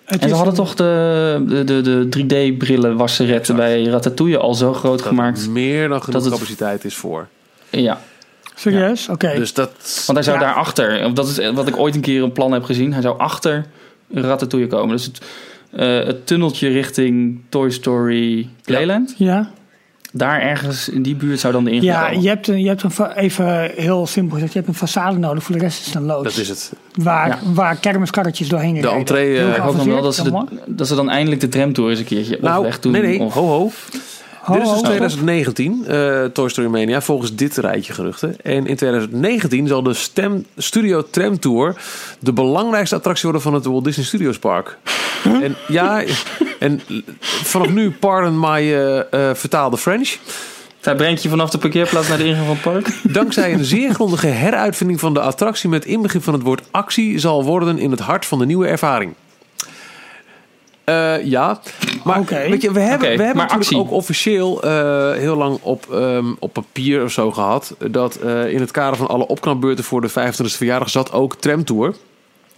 Het 0.04 0.22
En 0.22 0.28
ze 0.28 0.34
hadden 0.34 0.52
een- 0.52 0.58
toch 0.64 0.74
de, 0.74 1.44
de, 1.48 1.64
de, 1.82 2.08
de 2.08 2.24
3D-brillen 2.54 2.96
wasseretten 2.96 3.56
bij 3.56 3.84
Ratatouille 3.84 4.38
al 4.38 4.54
zo 4.54 4.72
groot 4.72 4.98
Dat 4.98 5.06
gemaakt. 5.06 5.42
er 5.44 5.50
meer 5.50 5.88
dan 5.88 6.02
genoeg 6.02 6.14
dat 6.22 6.24
het- 6.24 6.32
capaciteit 6.40 6.84
is 6.84 6.94
voor. 6.94 7.28
Ja. 7.70 8.00
Serieus? 8.54 9.08
Oké. 9.08 9.32
Dus 9.36 9.54
dat... 9.54 9.70
Want 10.06 10.18
hij 10.18 10.22
zou 10.22 10.38
Ja. 10.38 10.44
daarachter, 10.44 11.04
of 11.06 11.12
dat 11.12 11.28
is 11.28 11.50
wat 11.50 11.68
ik 11.68 11.76
ooit 11.78 11.94
een 11.94 12.00
keer 12.00 12.22
een 12.22 12.32
plan 12.32 12.52
heb 12.52 12.64
gezien, 12.64 12.92
hij 12.92 13.02
zou 13.02 13.18
achter 13.18 13.66
Ratatouille 14.12 14.68
komen. 14.68 14.96
Dus 14.96 15.04
het, 15.04 15.20
eh, 15.70 16.04
het 16.06 16.26
tunneltje 16.26 16.68
richting 16.68 17.40
Toy 17.48 17.70
Story 17.70 18.48
Playland, 18.64 19.14
Ja, 19.18 19.50
daar 20.12 20.40
ergens 20.40 20.88
in 20.88 21.02
die 21.02 21.14
buurt 21.14 21.40
zou 21.40 21.52
dan 21.52 21.64
de 21.64 21.70
ingang 21.70 22.14
ja 22.14 22.20
je 22.20 22.28
hebt, 22.28 22.48
een, 22.48 22.60
je 22.60 22.68
hebt 22.68 22.82
een, 22.82 23.12
even 23.16 23.70
heel 23.76 24.06
simpel 24.06 24.34
gezegd, 24.34 24.52
je 24.52 24.60
hebt 24.62 24.80
een 24.80 24.88
façade 24.88 25.18
nodig, 25.18 25.42
voor 25.42 25.54
de 25.54 25.60
rest 25.60 25.80
is 25.80 25.86
het 25.86 25.94
een 25.94 26.02
loods. 26.04 26.24
Dat 26.24 26.36
is 26.36 26.48
het. 26.48 26.72
Waar, 26.94 27.28
Ja. 27.28 27.38
waar 27.54 27.76
kermiskarretjes 27.76 28.48
doorheen 28.48 28.74
De 28.74 28.80
rijden. 28.80 28.98
entree, 28.98 29.36
Heel 29.36 29.48
eh, 29.48 29.54
Ik 29.56 29.62
hoop 29.62 29.76
dan 29.76 29.88
wel 29.88 30.02
dat 30.02 30.14
ze, 30.14 30.22
de, 30.22 30.44
dat 30.66 30.88
ze 30.88 30.94
dan 30.94 31.10
eindelijk 31.10 31.40
de 31.40 31.48
tramtour 31.48 31.90
eens 31.90 31.98
een 31.98 32.04
keertje 32.04 32.38
Nou, 32.40 32.58
of 32.58 32.64
weg 32.64 32.80
doen. 32.80 32.92
nee, 32.92 33.02
nee. 33.02 33.20
Of, 33.20 33.32
Ho, 33.34 33.46
ho. 33.46 33.70
Ho, 34.40 34.54
Dit 34.54 34.62
is 34.62 34.68
dus 34.68 34.78
ho, 34.78 34.84
2019, 34.84 35.84
eh, 35.86 36.24
Toy 36.24 36.48
Story 36.48 36.68
Mania, 36.68 37.00
volgens 37.00 37.34
dit 37.34 37.56
rijtje 37.56 37.92
geruchten. 37.92 38.36
En 38.42 38.66
in 38.66 38.76
2019 38.76 39.66
zal 39.66 39.82
de 39.82 39.94
Stem 39.94 40.46
Studio 40.56 41.04
Tram 41.10 41.38
Tour 41.38 41.76
de 42.18 42.32
belangrijkste 42.32 42.94
attractie 42.94 43.24
worden 43.24 43.42
van 43.42 43.54
het 43.54 43.64
Walt 43.64 43.84
Disney 43.84 44.06
Studios 44.06 44.38
Park. 44.38 44.78
En 45.24 45.56
ja, 45.68 46.02
en 46.58 46.80
vanaf 47.20 47.68
nu, 47.68 47.90
pardon 47.90 48.40
my 48.40 48.72
eh, 48.72 48.98
eh, 48.98 49.34
vertaalde 49.34 49.78
French. 49.78 50.16
Hij 50.80 50.94
brengt 50.94 51.22
je 51.22 51.28
vanaf 51.28 51.50
de 51.50 51.58
parkeerplaats 51.58 52.08
naar 52.08 52.18
de 52.18 52.24
ingang 52.24 52.46
van 52.46 52.54
het 52.54 52.84
park. 52.84 53.00
Dankzij 53.14 53.52
een 53.52 53.64
zeer 53.64 53.94
grondige 53.94 54.26
heruitvinding 54.26 55.00
van 55.00 55.14
de 55.14 55.20
attractie 55.20 55.68
met 55.68 55.84
inbegrip 55.84 56.22
van 56.22 56.34
het 56.34 56.42
woord 56.42 56.62
actie 56.70 57.18
zal 57.18 57.44
worden 57.44 57.78
in 57.78 57.90
het 57.90 58.00
hart 58.00 58.26
van 58.26 58.38
de 58.38 58.46
nieuwe 58.46 58.66
ervaring. 58.66 59.14
Eh, 60.84 61.24
ja, 61.24 61.60
maar 62.04 62.24
weet 62.24 62.62
je, 62.62 62.72
we 62.72 62.80
hebben, 62.80 63.00
we 63.00 63.22
hebben 63.22 63.26
maar 63.26 63.34
natuurlijk 63.36 63.60
actie. 63.62 63.78
ook 63.78 63.90
officieel 63.90 64.62
eh, 64.62 65.12
heel 65.12 65.36
lang 65.36 65.58
op, 65.62 65.86
ehm, 65.92 66.32
op 66.38 66.52
papier 66.52 67.04
of 67.04 67.10
zo 67.12 67.30
gehad 67.30 67.74
dat 67.90 68.16
eh, 68.16 68.52
in 68.52 68.60
het 68.60 68.70
kader 68.70 68.96
van 68.96 69.08
alle 69.08 69.26
opknapbeurten 69.26 69.84
voor 69.84 70.00
de 70.00 70.08
25e 70.08 70.56
verjaardag 70.56 70.90
zat 70.90 71.12
ook 71.12 71.36
Tramtour. 71.36 71.94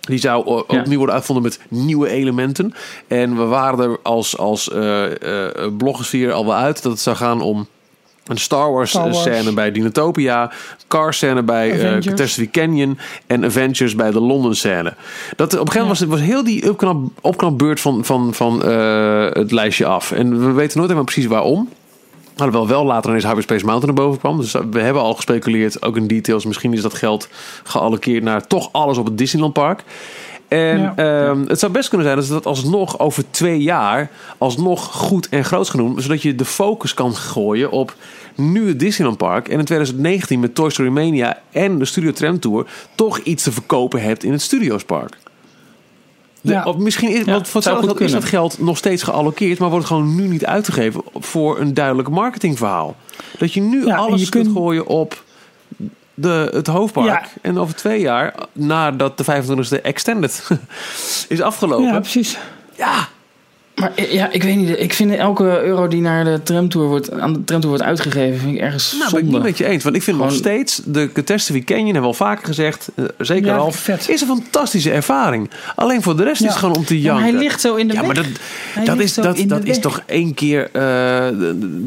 Die 0.00 0.18
zou 0.18 0.44
Ja. 0.50 0.52
opnieuw 0.78 0.96
worden 0.96 1.14
uitgevonden 1.14 1.50
met 1.50 1.60
nieuwe 1.80 2.08
elementen. 2.08 2.74
En 3.08 3.36
we 3.36 3.44
waren 3.44 3.78
er 3.90 3.98
als, 4.02 4.38
als 4.38 4.70
eh 4.70 5.04
eh, 5.04 5.72
bloggosfeer 5.78 6.32
al 6.32 6.46
wel 6.46 6.54
uit 6.54 6.82
dat 6.82 6.92
het 6.92 7.00
zou 7.00 7.16
gaan 7.16 7.40
om 7.40 7.66
een 8.26 8.36
Star 8.38 8.72
Wars, 8.72 8.90
Star 8.90 9.02
Wars. 9.02 9.20
scène 9.20 9.52
bij 9.52 9.72
Dinotopia, 9.72 10.50
Car 10.88 11.14
scène 11.14 11.42
bij 11.42 11.70
eh 11.70 11.76
Avengers. 11.76 12.06
Catastrophe 12.06 12.50
Canyon 12.50 12.98
en 13.26 13.44
Avengers 13.44 13.94
bij 13.94 14.10
de 14.10 14.20
Londen 14.20 14.56
scène. 14.56 14.94
Dat, 15.36 15.52
op 15.52 15.66
een 15.66 15.72
gegeven 15.72 15.80
moment 15.80 15.88
was, 15.88 15.98
het- 15.98 16.08
was 16.08 16.20
heel 16.20 16.44
die 16.44 16.70
opknap, 16.70 16.96
opknapbeurt 17.20 17.80
van, 17.80 18.04
van, 18.04 18.34
van 18.34 18.64
eh, 18.64 19.24
het 19.30 19.50
lijstje 19.52 19.86
af. 19.86 20.12
En 20.12 20.30
we 20.30 20.44
weten 20.52 20.56
nooit 20.56 20.72
helemaal 20.90 21.04
precies 21.04 21.26
waarom. 21.26 21.68
Alhoewel 22.36 22.68
wel 22.68 22.84
later 22.84 23.08
ineens 23.10 23.24
Hyperspace 23.24 23.64
Mountain 23.64 23.94
naar 23.94 24.04
boven 24.04 24.20
kwam. 24.20 24.40
Dus 24.40 24.52
we 24.70 24.80
hebben 24.80 25.02
al 25.02 25.14
gespeculeerd, 25.14 25.82
ook 25.82 25.96
in 25.96 26.06
details. 26.06 26.44
Misschien 26.44 26.72
is 26.72 26.82
dat 26.82 26.94
geld 26.94 27.28
gealloceerd 27.64 28.22
naar 28.22 28.46
toch 28.46 28.68
alles 28.72 28.98
op 28.98 29.04
het 29.04 29.18
Disneyland 29.18 29.52
Park. 29.52 29.82
En 30.52 30.78
Ja. 30.80 30.92
ehm, 30.96 31.44
het 31.46 31.58
zou 31.58 31.72
best 31.72 31.88
kunnen 31.88 32.06
zijn 32.06 32.18
dat 32.18 32.26
ze 32.26 32.32
dat 32.32 32.46
alsnog 32.46 32.98
over 32.98 33.24
twee 33.30 33.62
jaar 33.62 34.10
alsnog 34.38 34.84
goed 34.84 35.28
en 35.28 35.44
groot 35.44 35.68
gaan 35.68 35.80
doen. 35.80 36.00
Zodat 36.00 36.22
je 36.22 36.34
de 36.34 36.44
focus 36.44 36.94
kan 36.94 37.14
gooien 37.14 37.70
op 37.70 37.94
nu 38.34 38.68
het 38.68 38.78
Disneyland 38.80 39.18
Park. 39.18 39.48
En 39.48 39.58
in 39.58 39.64
2019 39.64 40.40
met 40.40 40.54
Toy 40.54 40.70
Story 40.70 40.88
Mania 40.88 41.38
en 41.50 41.78
de 41.78 41.84
Studio 41.84 42.12
Tram 42.12 42.38
Tour 42.38 42.66
toch 42.94 43.18
iets 43.18 43.42
te 43.42 43.52
verkopen 43.52 44.02
hebt 44.02 44.24
in 44.24 44.32
het 44.32 44.42
Studios 44.42 44.84
Park. 44.84 45.16
De- 46.40 46.52
Ja. 46.52 46.64
of 46.64 46.76
misschien 46.76 47.10
is, 47.10 47.24
Ja, 47.24 47.32
want 47.32 47.48
voor 47.48 47.60
hetzelfde 47.60 48.04
is 48.04 48.12
dat 48.12 48.24
geld 48.24 48.58
nog 48.60 48.76
steeds 48.76 49.02
gealloceerd, 49.02 49.58
maar 49.58 49.70
wordt 49.70 49.86
gewoon 49.86 50.14
nu 50.14 50.28
niet 50.28 50.44
uitgegeven 50.46 51.02
voor 51.14 51.60
een 51.60 51.74
duidelijk 51.74 52.08
marketingverhaal. 52.08 52.96
Dat 53.38 53.52
je 53.52 53.60
nu 53.60 53.86
Ja, 53.86 53.96
alles 53.96 54.20
je 54.22 54.28
kunt 54.28 54.44
kunt- 54.44 54.56
gooien 54.56 54.86
op 54.86 55.22
de, 56.14 56.50
het 56.52 56.66
hoofdpark. 56.66 57.06
Ja. 57.06 57.22
En 57.40 57.58
over 57.58 57.74
twee 57.74 58.00
jaar, 58.00 58.34
nadat 58.52 59.18
de 59.18 59.24
25e 59.24 59.80
Extended 59.82 60.48
is 61.28 61.40
afgelopen. 61.40 61.84
Ja, 61.86 61.92
Ja, 61.92 62.00
precies. 62.00 62.38
Maar 63.74 63.92
eh, 63.94 64.12
ja, 64.12 64.30
ik 64.30 64.42
weet 64.42 64.56
niet. 64.56 64.78
Ik 64.80 64.92
vind 64.92 65.12
elke 65.14 65.62
euro 65.62 65.88
die 65.88 66.00
naar 66.00 66.24
de 66.24 66.40
tramtour 66.42 66.86
wordt, 66.88 67.10
aan 67.12 67.32
de 67.32 67.44
tramtour 67.44 67.74
wordt 67.76 67.82
uitgegeven, 67.88 68.38
vind 68.40 68.54
ik 68.54 68.60
ergens 68.60 68.92
nou, 68.98 69.10
ben 69.10 69.18
ik 69.18 69.24
zonde. 69.24 69.36
niet 69.38 69.42
met 69.46 69.58
je 69.58 69.66
eens. 69.66 69.84
Want 69.84 69.96
ik 69.96 70.02
vind 70.02 70.18
nog 70.18 70.32
steeds, 70.32 70.80
de 70.84 71.10
Catastrophe 71.12 71.64
Canyon, 71.64 71.84
hebben 71.84 72.02
we 72.02 72.06
al 72.08 72.14
vaker 72.14 72.46
gezegd, 72.46 72.88
eh, 72.94 73.04
zeker 73.18 73.46
Ja, 73.46 73.56
al, 73.56 73.72
vet. 73.72 74.08
is 74.08 74.20
een 74.20 74.26
fantastische 74.26 74.90
ervaring. 74.90 75.50
Alleen 75.74 76.02
voor 76.02 76.16
de 76.16 76.22
rest 76.22 76.40
Ja. 76.40 76.46
is 76.46 76.50
het 76.52 76.60
gewoon 76.60 76.76
om 76.76 76.84
te 76.84 76.94
Ja, 76.96 77.02
janken. 77.02 77.22
maar 77.24 77.32
hij 77.32 77.42
ligt 77.42 77.60
zo 77.60 77.74
in 77.74 77.88
de 77.88 77.94
Ja, 77.94 77.98
weg. 77.98 78.06
maar 78.06 78.16
dat, 78.24 78.26
Hij 78.74 78.84
dat, 78.84 78.98
is, 79.00 79.14
dat, 79.14 79.44
dat 79.46 79.64
is 79.64 79.78
toch 79.78 80.02
één 80.06 80.34
keer 80.34 80.68
eh, 80.72 81.26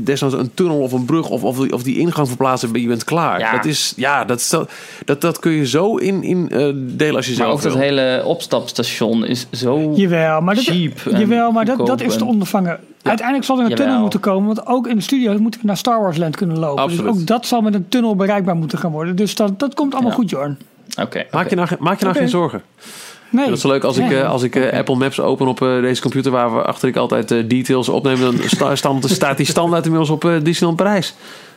desnoods 0.03 0.33
een 0.35 0.51
tunnel 0.53 0.79
of 0.79 0.91
een 0.91 1.05
brug 1.05 1.29
of, 1.29 1.43
of, 1.43 1.57
die, 1.57 1.73
of 1.73 1.83
die 1.83 1.97
ingang 1.97 2.27
verplaatsen 2.27 2.73
en 2.73 2.81
je 2.81 2.87
bent 2.87 3.03
klaar. 3.03 3.39
Ja. 3.39 3.51
Dat, 3.51 3.65
is, 3.65 3.93
ja, 3.95 4.25
dat, 4.25 4.65
dat, 5.05 5.21
dat 5.21 5.39
kun 5.39 5.51
je 5.51 5.67
zo 5.67 5.95
in, 5.95 6.23
in 6.23 6.49
eh, 6.51 6.69
delen 6.75 7.15
als 7.15 7.25
je 7.25 7.31
Maar 7.37 7.45
zelf 7.47 7.53
ook 7.53 7.61
dat 7.61 7.73
hele 7.81 8.21
opstapstation 8.25 9.25
is 9.25 9.47
zo 9.51 9.93
Jawel, 9.95 10.41
maar 10.41 10.55
dat, 10.55 10.63
cheap. 10.63 10.99
jawel, 11.17 11.51
maar 11.51 11.65
dat, 11.65 11.74
dat 11.77 12.01
is 12.01 12.13
te 12.13 12.19
en- 12.19 12.25
ondervangen. 12.25 12.79
Uiteindelijk 13.01 13.45
zal 13.47 13.57
er 13.57 13.63
een 13.63 13.69
Jawel. 13.69 13.85
tunnel 13.85 14.01
moeten 14.01 14.19
komen. 14.19 14.45
Want 14.55 14.67
ook 14.67 14.87
in 14.87 14.95
de 14.95 15.01
studio 15.01 15.37
moeten 15.39 15.59
we 15.61 15.67
naar 15.67 15.77
Star 15.77 16.01
Wars 16.01 16.17
Land 16.17 16.35
kunnen 16.35 16.59
lopen. 16.59 16.83
Absoluut. 16.83 17.11
Dus 17.13 17.21
ook 17.21 17.27
dat 17.27 17.45
zal 17.45 17.61
met 17.61 17.73
een 17.73 17.89
tunnel 17.89 18.15
bereikbaar 18.15 18.55
moeten 18.55 18.77
gaan 18.77 18.91
worden. 18.91 19.15
Dus 19.15 19.35
dat, 19.35 19.59
dat 19.59 19.73
komt 19.73 19.93
allemaal 19.93 20.11
Ja. 20.11 20.17
goed, 20.17 20.29
Jorn. 20.29 20.57
Oké. 21.01 21.25
Maak 21.31 21.49
je 21.49 21.55
nou, 21.55 21.67
maak 21.79 21.99
je 21.99 22.05
nou 22.05 22.17
geen 22.17 22.29
zorgen. 22.29 22.61
Nee. 23.29 23.47
Dat 23.47 23.57
is 23.57 23.63
leuk 23.63 23.83
als 23.83 23.97
ik, 23.97 24.09
Ja. 24.09 24.19
eh, 24.21 24.29
als 24.29 24.43
ik 24.43 24.55
eh, 24.55 24.77
Apple 24.77 24.95
Maps 24.95 25.19
open 25.19 25.47
op 25.47 25.61
eh, 25.61 25.81
deze 25.81 26.01
computer 26.01 26.31
waar 26.31 26.53
we 26.55 26.61
achter 26.61 26.87
ik 26.87 26.95
altijd 26.95 27.27
details 27.49 27.89
opneem. 27.89 28.19
Dan 28.19 28.35
sta, 28.45 28.75
stand, 28.75 29.09
staat 29.09 29.37
die 29.37 29.45
standaard 29.45 29.83
inmiddels 29.83 30.09
op 30.11 30.25
eh, 30.25 30.31
Disneyland 30.43 30.77
Parijs. 30.81 31.15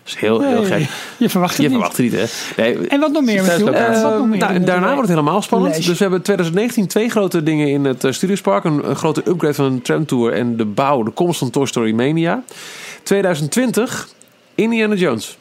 Dat 0.08 0.16
is 0.16 0.28
heel, 0.28 0.40
heel 0.40 0.60
Nee, 0.62 0.80
gek. 0.80 0.88
Je 1.16 1.28
verwacht 1.28 1.56
het 1.56 1.62
Je 1.62 1.68
niet. 1.68 1.78
verwacht 1.78 1.96
het 1.96 2.10
niet 2.10 2.20
hè. 2.56 2.62
Nee, 2.62 2.88
En 2.88 3.00
wat 3.00 3.12
nog 3.12 3.24
meer. 3.24 3.44
Wat 3.44 3.58
nog 3.58 3.68
Eh, 3.70 4.20
meer 4.22 4.38
nou, 4.38 4.60
daarna 4.64 4.86
wordt 4.86 5.00
het 5.00 5.18
helemaal 5.18 5.42
spannend. 5.42 5.74
Dus 5.76 5.86
we 5.86 5.96
hebben 5.98 6.22
2019 6.22 6.86
twee 6.86 7.08
grote 7.08 7.42
dingen 7.42 7.68
in 7.68 7.84
het 7.84 8.04
uh, 8.04 8.12
Studiospark. 8.12 8.64
Een, 8.64 8.88
een 8.88 8.96
grote 8.96 9.22
upgrade 9.28 9.54
van 9.54 9.64
een 9.64 9.82
tramtour 9.82 10.32
en 10.32 10.56
de 10.56 10.64
bouw, 10.64 11.02
de 11.02 11.10
komst 11.10 11.38
van 11.38 11.50
Toy 11.50 11.66
Story 11.66 11.92
Mania. 11.92 12.42
2020, 13.02 14.08
Indiana 14.54 14.94
Jones. 14.94 15.38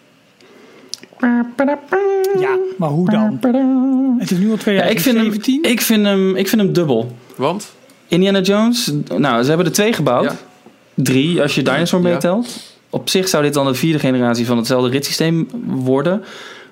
Ja, 2.39 2.57
maar 2.77 2.89
hoe 2.89 3.09
dan? 3.09 3.39
Het 4.19 4.31
is 4.31 4.37
nu 4.37 4.51
al 4.51 4.57
Ja, 4.65 4.83
ik, 4.83 4.99
vind 4.99 5.17
hem, 5.17 5.31
2017. 5.31 5.63
ik, 5.63 5.81
vind 5.81 6.05
hem, 6.05 6.35
ik 6.35 6.47
vind 6.47 6.61
hem 6.61 6.73
dubbel. 6.73 7.15
Want? 7.35 7.73
Indiana 8.07 8.39
Jones, 8.39 8.91
nou, 9.17 9.41
ze 9.43 9.47
hebben 9.47 9.65
er 9.65 9.71
twee 9.71 9.93
gebouwd. 9.93 10.23
Ja. 10.23 10.35
Drie, 10.93 11.41
als 11.41 11.55
je 11.55 11.61
Dinosaur 11.61 12.07
Ja. 12.07 12.41
Op 12.89 13.09
zich 13.09 13.27
zou 13.27 13.43
dit 13.43 13.53
dan 13.53 13.65
de 13.65 13.73
vierde 13.73 13.99
generatie 13.99 14.45
van 14.45 14.57
hetzelfde 14.57 14.89
ritssysteem 14.89 15.47
worden. 15.65 16.23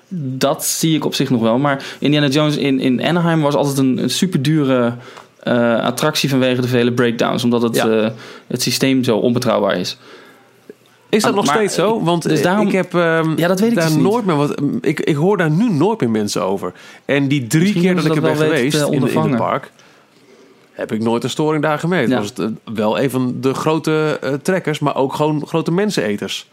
Dat 0.08 0.64
zie 0.64 0.94
ik 0.96 1.04
op 1.04 1.14
zich 1.14 1.30
nog 1.30 1.40
wel. 1.40 1.58
Maar 1.58 1.84
Indiana 1.98 2.26
Jones 2.26 2.56
in, 2.56 2.80
in 2.80 3.02
Anaheim 3.04 3.40
was 3.40 3.54
altijd 3.54 3.78
een, 3.78 3.98
een 4.02 4.10
super 4.10 4.42
dure 4.42 4.94
attractie 5.82 6.28
vanwege 6.28 6.60
de 6.60 6.68
vele 6.68 6.92
breakdowns. 6.92 7.44
Omdat 7.44 7.62
het, 7.62 7.76
Ja. 7.76 7.88
eh, 7.88 8.10
het 8.46 8.62
systeem 8.62 9.04
zo 9.04 9.16
onbetrouwbaar 9.16 9.78
is. 9.78 9.98
Is 11.08 11.22
dat 11.22 11.30
Ah, 11.30 11.36
nog 11.36 11.46
steeds 11.46 11.74
zo? 11.74 12.02
Want 12.02 12.22
dus 12.22 12.38
eh, 12.38 12.44
daarom- 12.44 12.66
ik 12.66 12.72
heb 12.72 12.94
ehm, 12.94 13.32
Ja, 13.36 13.48
dat 13.48 13.60
weet 13.60 13.70
ik 13.70 13.76
daar 13.76 13.86
dus 13.88 13.96
nooit 13.96 14.24
meer 14.26 14.36
wat. 14.36 14.60
Ik, 14.80 15.00
ik 15.00 15.14
hoor 15.14 15.36
daar 15.36 15.50
nu 15.50 15.70
nooit 15.70 16.00
meer 16.00 16.10
mensen 16.10 16.42
over. 16.42 16.72
En 17.04 17.28
die 17.28 17.46
drie 17.46 17.62
Misschien 17.62 17.82
keer 17.82 17.94
dat 17.94 18.04
ik 18.04 18.14
er 18.14 18.20
ben 18.20 18.36
geweest 18.36 18.82
in, 18.82 18.92
in 18.92 19.02
het 19.02 19.36
park, 19.36 19.70
heb 20.76 20.92
ik 20.92 21.02
nooit 21.02 21.24
een 21.24 21.30
storing 21.30 21.62
daar 21.62 21.78
gemeten. 21.78 22.10
Ja. 22.10 22.16
Was 22.18 22.28
het 22.28 22.38
eh, 22.38 22.46
wel 22.74 23.00
een 23.00 23.10
van 23.10 23.36
de 23.40 23.54
grote 23.54 24.18
eh, 24.22 24.32
trekkers, 24.32 24.78
maar 24.78 24.96
ook 24.96 25.14
gewoon 25.14 25.46
grote 25.46 25.72
menseneters. 25.72 26.46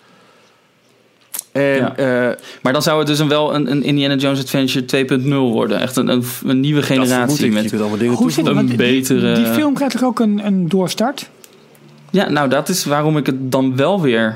En 1.51 1.61
Ja. 1.75 1.95
eh, 1.95 2.37
Maar 2.61 2.73
dan 2.73 2.81
zou 2.81 2.97
het 2.99 3.07
dus 3.07 3.19
een, 3.19 3.27
wel 3.27 3.55
een, 3.55 3.71
een 3.71 3.83
Indiana 3.83 4.15
Jones 4.15 4.39
Adventure 4.39 5.05
2.0 5.19 5.27
worden. 5.29 5.79
Echt 5.79 5.95
een, 5.95 6.07
een, 6.07 6.23
een 6.45 6.59
nieuwe 6.59 6.81
generatie. 6.81 7.45
ik. 7.45 7.53
Met, 7.53 7.79
allemaal 7.79 7.97
dingen 7.97 8.15
Hoe 8.15 8.31
zit 8.31 8.37
het? 8.39 8.47
een 8.47 8.53
Want 8.55 8.67
die- 8.67 8.77
betere- 8.77 9.33
Die 9.33 9.45
film 9.45 9.73
krijgt 9.73 9.93
toch 9.97 10.03
ook 10.03 10.19
een, 10.19 10.45
een 10.45 10.69
doorstart? 10.69 11.29
Ja, 12.11 12.29
nou 12.29 12.49
dat 12.49 12.69
is 12.69 12.85
waarom 12.85 13.17
ik 13.17 13.25
het 13.25 13.51
dan 13.51 13.75
wel 13.75 14.01
weer 14.01 14.33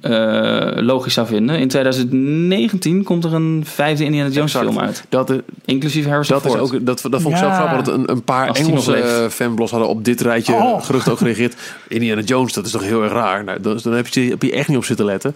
eh, 0.00 0.68
logisch 0.76 1.14
zou 1.14 1.26
vinden. 1.26 1.58
In 1.58 1.68
2019 1.68 3.02
komt 3.02 3.24
er 3.24 3.34
een 3.34 3.62
vijfde 3.66 4.04
Indiana 4.04 4.28
Jones 4.30 4.54
Exact. 4.54 4.64
film 4.72 4.84
uit. 4.86 5.04
Dat, 5.08 5.32
Inclusief 5.64 6.06
Harrison 6.06 6.38
dat, 6.42 6.54
is 6.54 6.60
ook, 6.60 6.86
dat, 6.86 7.02
dat 7.10 7.22
vond 7.22 7.34
ik 7.34 7.40
zo 7.40 7.46
Ja. 7.46 7.54
grappig 7.54 7.82
dat 7.84 7.94
een, 7.94 8.10
een 8.10 8.22
paar 8.24 8.48
Als 8.48 8.58
Engelse 8.58 8.94
eh, 8.96 9.28
fanblogs 9.28 9.70
hadden 9.70 9.88
op 9.88 10.04
dit 10.04 10.20
rijtje 10.20 10.54
Oh. 10.54 10.82
gerucht 10.84 11.08
ook 11.08 11.18
gereageerd. 11.18 11.56
Indiana 11.88 12.20
Jones, 12.20 12.52
dat 12.52 12.66
is 12.66 12.72
toch 12.72 12.82
heel 12.82 13.02
erg 13.02 13.12
raar. 13.12 13.44
Nou, 13.44 13.60
dan, 13.60 13.78
dan 13.82 13.92
heb, 13.92 14.06
je, 14.08 14.20
heb 14.20 14.42
je 14.42 14.52
echt 14.52 14.68
niet 14.68 14.76
op 14.76 14.84
zitten 14.84 15.04
letten. 15.06 15.34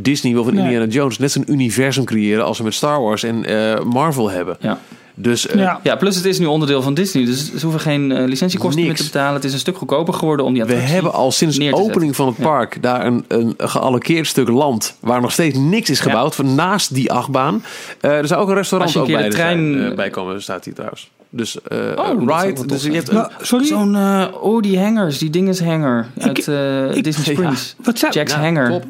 Disney 0.00 0.32
wil 0.32 0.44
van 0.44 0.54
Nee. 0.54 0.62
Indiana 0.62 0.86
Jones 0.86 1.18
net 1.18 1.32
zo'n 1.32 1.44
universum 1.52 2.04
creëren 2.04 2.44
als 2.44 2.56
ze 2.56 2.62
met 2.62 2.74
Star 2.74 3.00
Wars 3.02 3.22
en 3.22 3.44
eh, 3.44 3.84
Marvel 3.84 4.30
hebben. 4.30 4.56
Ja. 4.60 4.78
Dus 5.18 5.46
eh, 5.46 5.60
Ja. 5.60 5.80
ja, 5.82 5.96
plus 5.96 6.16
het 6.16 6.24
is 6.24 6.38
nu 6.38 6.46
onderdeel 6.46 6.82
van 6.82 6.94
Disney. 6.94 7.24
Dus 7.24 7.54
ze 7.54 7.60
hoeven 7.62 7.80
geen 7.80 8.12
eh, 8.12 8.24
licentiekosten 8.28 8.82
meer 8.84 8.94
te 8.94 9.02
betalen. 9.02 9.34
Het 9.34 9.44
is 9.44 9.52
een 9.52 9.58
stuk 9.58 9.76
goedkoper 9.76 10.14
geworden 10.14 10.46
om 10.46 10.52
die 10.52 10.62
we 10.62 10.68
attractie... 10.68 10.94
hebben 10.94 11.12
al 11.12 11.32
sinds 11.32 11.56
de 11.56 11.62
zetten. 11.62 11.82
opening 11.84 12.16
van 12.16 12.26
het 12.26 12.36
Ja. 12.36 12.42
park 12.42 12.82
daar 12.82 13.06
een, 13.06 13.24
een 13.28 13.54
geallockeerd 13.58 14.26
stuk 14.26 14.48
land 14.48 14.96
waar 15.00 15.20
nog 15.20 15.32
steeds 15.32 15.58
niks 15.58 15.90
is 15.90 16.00
gebouwd 16.00 16.34
van 16.34 16.54
naast 16.54 16.94
die 16.94 17.12
achtbaan. 17.12 17.64
Eh, 18.00 18.10
er 18.10 18.26
zou 18.26 18.42
ook 18.42 18.48
een 18.48 18.54
restaurant 18.54 18.96
Als 18.96 19.06
je 19.06 19.12
een 19.12 19.16
ook 19.18 19.30
keer 19.30 19.38
bij, 19.38 19.54
de 19.54 19.74
trein- 19.76 19.96
bij 19.96 20.10
komen, 20.10 20.42
staat 20.42 20.64
hier 20.64 20.74
trouwens. 20.74 21.10
Dus 21.36 21.58
eh 21.62 21.78
Oh, 21.96 22.24
wel 22.24 22.40
ride. 22.42 22.66
Dus 22.66 22.82
je 22.82 22.92
hebt 22.92 23.12
Nou, 23.12 23.30
sorry, 23.40 23.64
Zo'n, 23.66 23.96
eh, 23.96 24.24
oh 24.40 24.62
die 24.62 24.78
hangers, 24.78 25.18
die 25.18 25.30
dingeshanger 25.30 26.06
uit 26.18 26.48
eh, 26.48 26.94
ik- 26.96 27.04
Disney 27.04 27.26
Ja. 27.26 27.32
Springs. 27.32 27.74
wat 27.82 27.98
zei, 27.98 28.12
Jack's 28.12 28.32
Ja, 28.32 28.40
hanger. 28.40 28.82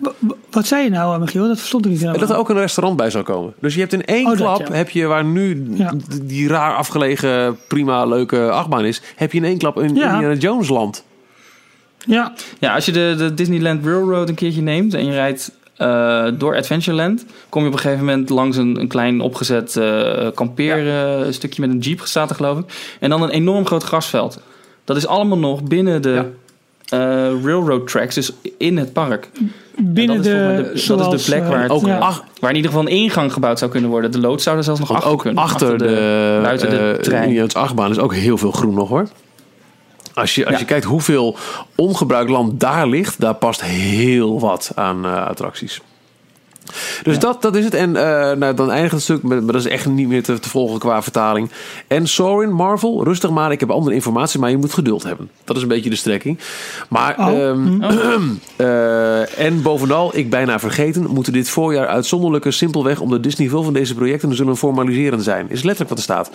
wat 0.51 0.67
zei 0.67 0.85
je 0.85 0.91
nou, 0.91 1.15
eh, 1.15 1.21
Michiel? 1.21 1.47
Dat 1.49 1.59
verstond 1.59 1.85
ik 1.85 1.91
niet 1.91 2.01
En 2.01 2.07
helemaal. 2.07 2.27
dat 2.29 2.37
er 2.37 2.43
ook 2.43 2.49
een 2.51 2.57
restaurant 2.59 2.97
bij 2.97 3.11
zou 3.11 3.25
komen. 3.25 3.55
Dus 3.61 3.75
je 3.75 3.81
hebt 3.81 3.93
in 3.93 4.05
één 4.05 4.25
Oh, 4.25 4.29
dat, 4.31 4.37
klap, 4.39 4.67
ja. 4.69 4.75
heb 4.75 4.91
je 4.91 5.07
waar 5.07 5.25
nu 5.25 5.67
Ja. 5.75 5.93
die 6.23 6.49
raar 6.49 6.75
afgelegen, 6.77 7.59
prima, 7.69 8.05
leuke 8.05 8.51
achtbaan 8.51 8.85
is, 8.85 9.03
heb 9.17 9.33
je 9.33 9.39
in 9.39 9.45
één 9.45 9.59
klap 9.59 9.77
een 9.77 9.95
Ja. 9.95 10.13
Indiana 10.15 10.35
Jones 10.35 10.69
land. 10.69 11.05
Ja, 12.07 12.33
Ja, 12.59 12.75
als 12.75 12.85
je 12.85 12.93
de, 12.93 13.15
de 13.19 13.35
Disneyland 13.35 13.85
Railroad 13.85 14.29
een 14.29 14.35
keertje 14.35 14.63
neemt 14.63 14.95
en 14.95 15.05
je 15.07 15.13
rijdt 15.13 15.51
eh, 15.77 16.27
door 16.39 16.57
Adventureland, 16.57 17.25
kom 17.49 17.63
je 17.63 17.69
op 17.69 17.75
een 17.75 17.81
gegeven 17.81 18.05
moment 18.05 18.29
langs 18.31 18.57
een, 18.57 18.81
een 18.81 18.89
klein 18.89 19.21
opgezet 19.21 19.77
eh 19.77 20.27
kampeerstukje 20.35 21.61
met 21.61 21.71
een 21.71 21.79
jeep 21.79 22.01
staat 22.05 22.31
er 22.31 22.37
geloof 22.37 22.59
ik. 22.59 22.65
En 23.01 23.11
dan 23.11 23.23
een 23.23 23.31
enorm 23.31 23.67
groot 23.67 23.83
grasveld. 23.83 24.41
Dat 24.85 24.97
is 24.97 25.07
allemaal 25.07 25.39
nog 25.39 25.63
binnen 25.63 26.03
de 26.03 26.25
eh, 26.89 26.99
railroad 27.45 27.89
tracks, 27.89 28.15
dus 28.15 28.33
in 28.59 28.77
het 28.77 28.93
park. 28.93 29.29
binnen 29.79 30.23
de, 30.23 30.71
de- 30.73 30.79
zoals, 30.79 31.03
dat 31.03 31.13
is 31.13 31.25
de 31.25 31.31
plek 31.31 31.43
eh, 31.43 31.49
waar 31.49 31.63
het- 31.63 31.71
Ook 31.71 31.87
ja. 31.87 31.99
ach- 31.99 32.25
Waar 32.41 32.51
in 32.51 32.57
ieder 32.57 32.71
geval 32.71 32.87
een 32.87 32.93
ingang 32.93 33.33
gebouwd 33.33 33.59
zou 33.59 33.71
kunnen 33.71 33.91
worden. 33.91 34.11
De 34.11 34.21
loods 34.21 34.43
zou 34.45 34.57
er 34.57 34.65
zelfs 34.65 34.81
nog 34.81 34.93
achter 34.93 35.11
ook 35.11 35.21
kunnen. 35.21 35.43
achter 35.43 35.79
de, 35.79 36.39
buiten 36.43 36.71
de 36.71 36.79
eh, 36.97 37.03
trein. 37.03 37.33
Jones 37.33 37.55
achtbaan 37.55 37.91
is 37.91 37.99
ook 37.99 38.15
heel 38.15 38.39
veel 38.39 38.51
groen 38.53 38.75
nog 38.75 38.89
hoor. 38.89 39.09
Als 40.17 40.35
je, 40.35 40.45
als 40.45 40.55
Ja. 40.55 40.61
je 40.61 40.65
kijkt 40.67 40.85
hoeveel 40.85 41.37
ongebruikt 41.75 42.31
land 42.31 42.61
daar 42.61 42.87
ligt, 42.89 43.21
daar 43.21 43.35
past 43.35 43.63
heel 43.63 44.41
wat 44.41 44.73
aan 44.75 45.05
eh, 45.05 45.27
attracties. 45.27 45.81
Dus 47.03 47.19
dat, 47.19 47.43
dat 47.43 47.57
is 47.57 47.65
het. 47.65 47.75
En 47.75 47.97
eh, 47.97 48.37
nou, 48.37 48.55
dan 48.55 48.71
eindigt 48.71 48.93
het 48.95 49.03
stuk, 49.03 49.23
maar 49.23 49.43
maar 49.43 49.53
dat 49.53 49.65
is 49.65 49.71
echt 49.71 49.87
niet 49.87 50.09
meer 50.09 50.23
te, 50.23 50.39
te 50.39 50.49
volgen 50.49 50.79
qua 50.79 51.03
vertaling. 51.03 51.51
En 51.87 52.07
Sorin, 52.07 52.53
Marvel, 52.53 53.05
rustig 53.05 53.31
maar. 53.31 53.53
Ik 53.53 53.61
heb 53.61 53.71
andere 53.71 53.95
informatie, 53.95 54.41
maar 54.41 54.51
je 54.51 54.57
moet 54.57 54.73
geduld 54.75 55.03
hebben. 55.03 55.31
Dat 55.45 55.57
is 55.57 55.63
een 55.63 55.69
beetje 55.69 55.91
de 55.91 55.97
strekking. 55.97 56.39
Maar, 56.89 57.15
Oh. 57.19 57.49
ehm, 57.49 57.83
eh, 58.57 59.39
en 59.39 59.63
bovenal, 59.63 60.17
ik 60.17 60.31
bijna 60.31 60.59
vergeten, 60.59 61.07
moeten 61.11 61.33
dit 61.33 61.49
voorjaar 61.49 61.87
uitzonderlijke 61.87 62.51
simpelweg 62.51 63.01
om 63.01 63.11
de 63.11 63.21
Disney 63.21 63.49
veel 63.49 63.63
van 63.63 63.73
deze 63.73 63.95
projecten 63.95 64.35
zullen 64.37 64.57
formaliseren 64.57 65.21
zijn. 65.23 65.47
Is 65.51 65.63
letterlijk 65.63 65.89
wat 65.89 65.99
er 65.99 66.05
staat. 66.05 66.31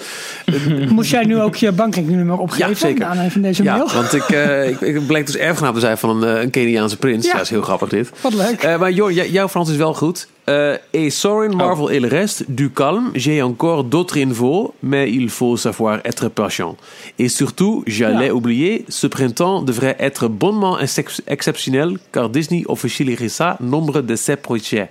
Moest 0.95 1.11
jij 1.11 1.23
nu 1.25 1.41
ook 1.41 1.55
je 1.55 1.71
bankrekeningnummer 1.71 2.37
opgeven? 2.37 2.69
Ja, 2.69 2.75
zeker. 2.75 3.03
Aanleiding 3.05 3.31
van 3.33 3.41
deze 3.41 3.63
Ja, 3.63 3.75
mail? 3.77 3.89
want 3.93 4.13
ik, 4.13 4.29
eh, 4.29 4.69
ik, 4.69 4.81
ik 4.81 5.07
bleek 5.07 5.25
dus 5.25 5.37
erfgenaam 5.37 5.73
te 5.73 5.79
zijn 5.79 5.97
van 5.97 6.23
een, 6.23 6.41
een 6.41 6.49
Keniaanse 6.49 6.97
prins. 6.97 7.25
Ja. 7.25 7.33
Dat 7.33 7.41
is 7.41 7.49
heel 7.49 7.61
grappig 7.61 7.89
dit. 7.89 8.09
Wat 8.21 8.33
leuk. 8.33 8.77
Maar 8.79 8.91
Jor, 8.91 9.13
jouw 9.13 9.47
Frans 9.47 9.69
is 9.69 9.75
wel 9.75 9.93
goed. 9.93 10.20
Eh 10.47 10.77
et 10.93 11.09
Sorin, 11.11 11.55
Marvel 11.55 11.95
et 11.95 11.99
le 11.99 12.07
reste, 12.07 12.43
du 12.49 12.69
calme, 12.71 13.11
j'ai 13.15 13.41
encore 13.43 13.83
d'autres 13.83 14.17
infos, 14.17 14.73
mais 14.81 15.09
il 15.11 15.29
faut 15.29 15.55
savoir 15.57 15.99
être 16.03 16.29
patient. 16.29 16.75
Et 17.17 17.29
surtout, 17.29 17.83
j'allais 17.85 18.25
Ja. 18.27 18.33
oublier, 18.33 18.83
ce 18.87 19.07
printemps 19.07 19.61
devrait 19.61 19.95
être 19.99 20.27
bonnement 20.27 20.79
ex- 20.79 21.21
exceptionnel, 21.27 21.97
car 22.11 22.29
Disney 22.29 22.63
officialisera 22.67 23.57
nombre 23.59 24.01
de 24.01 24.15
ses 24.15 24.35
projets. 24.37 24.89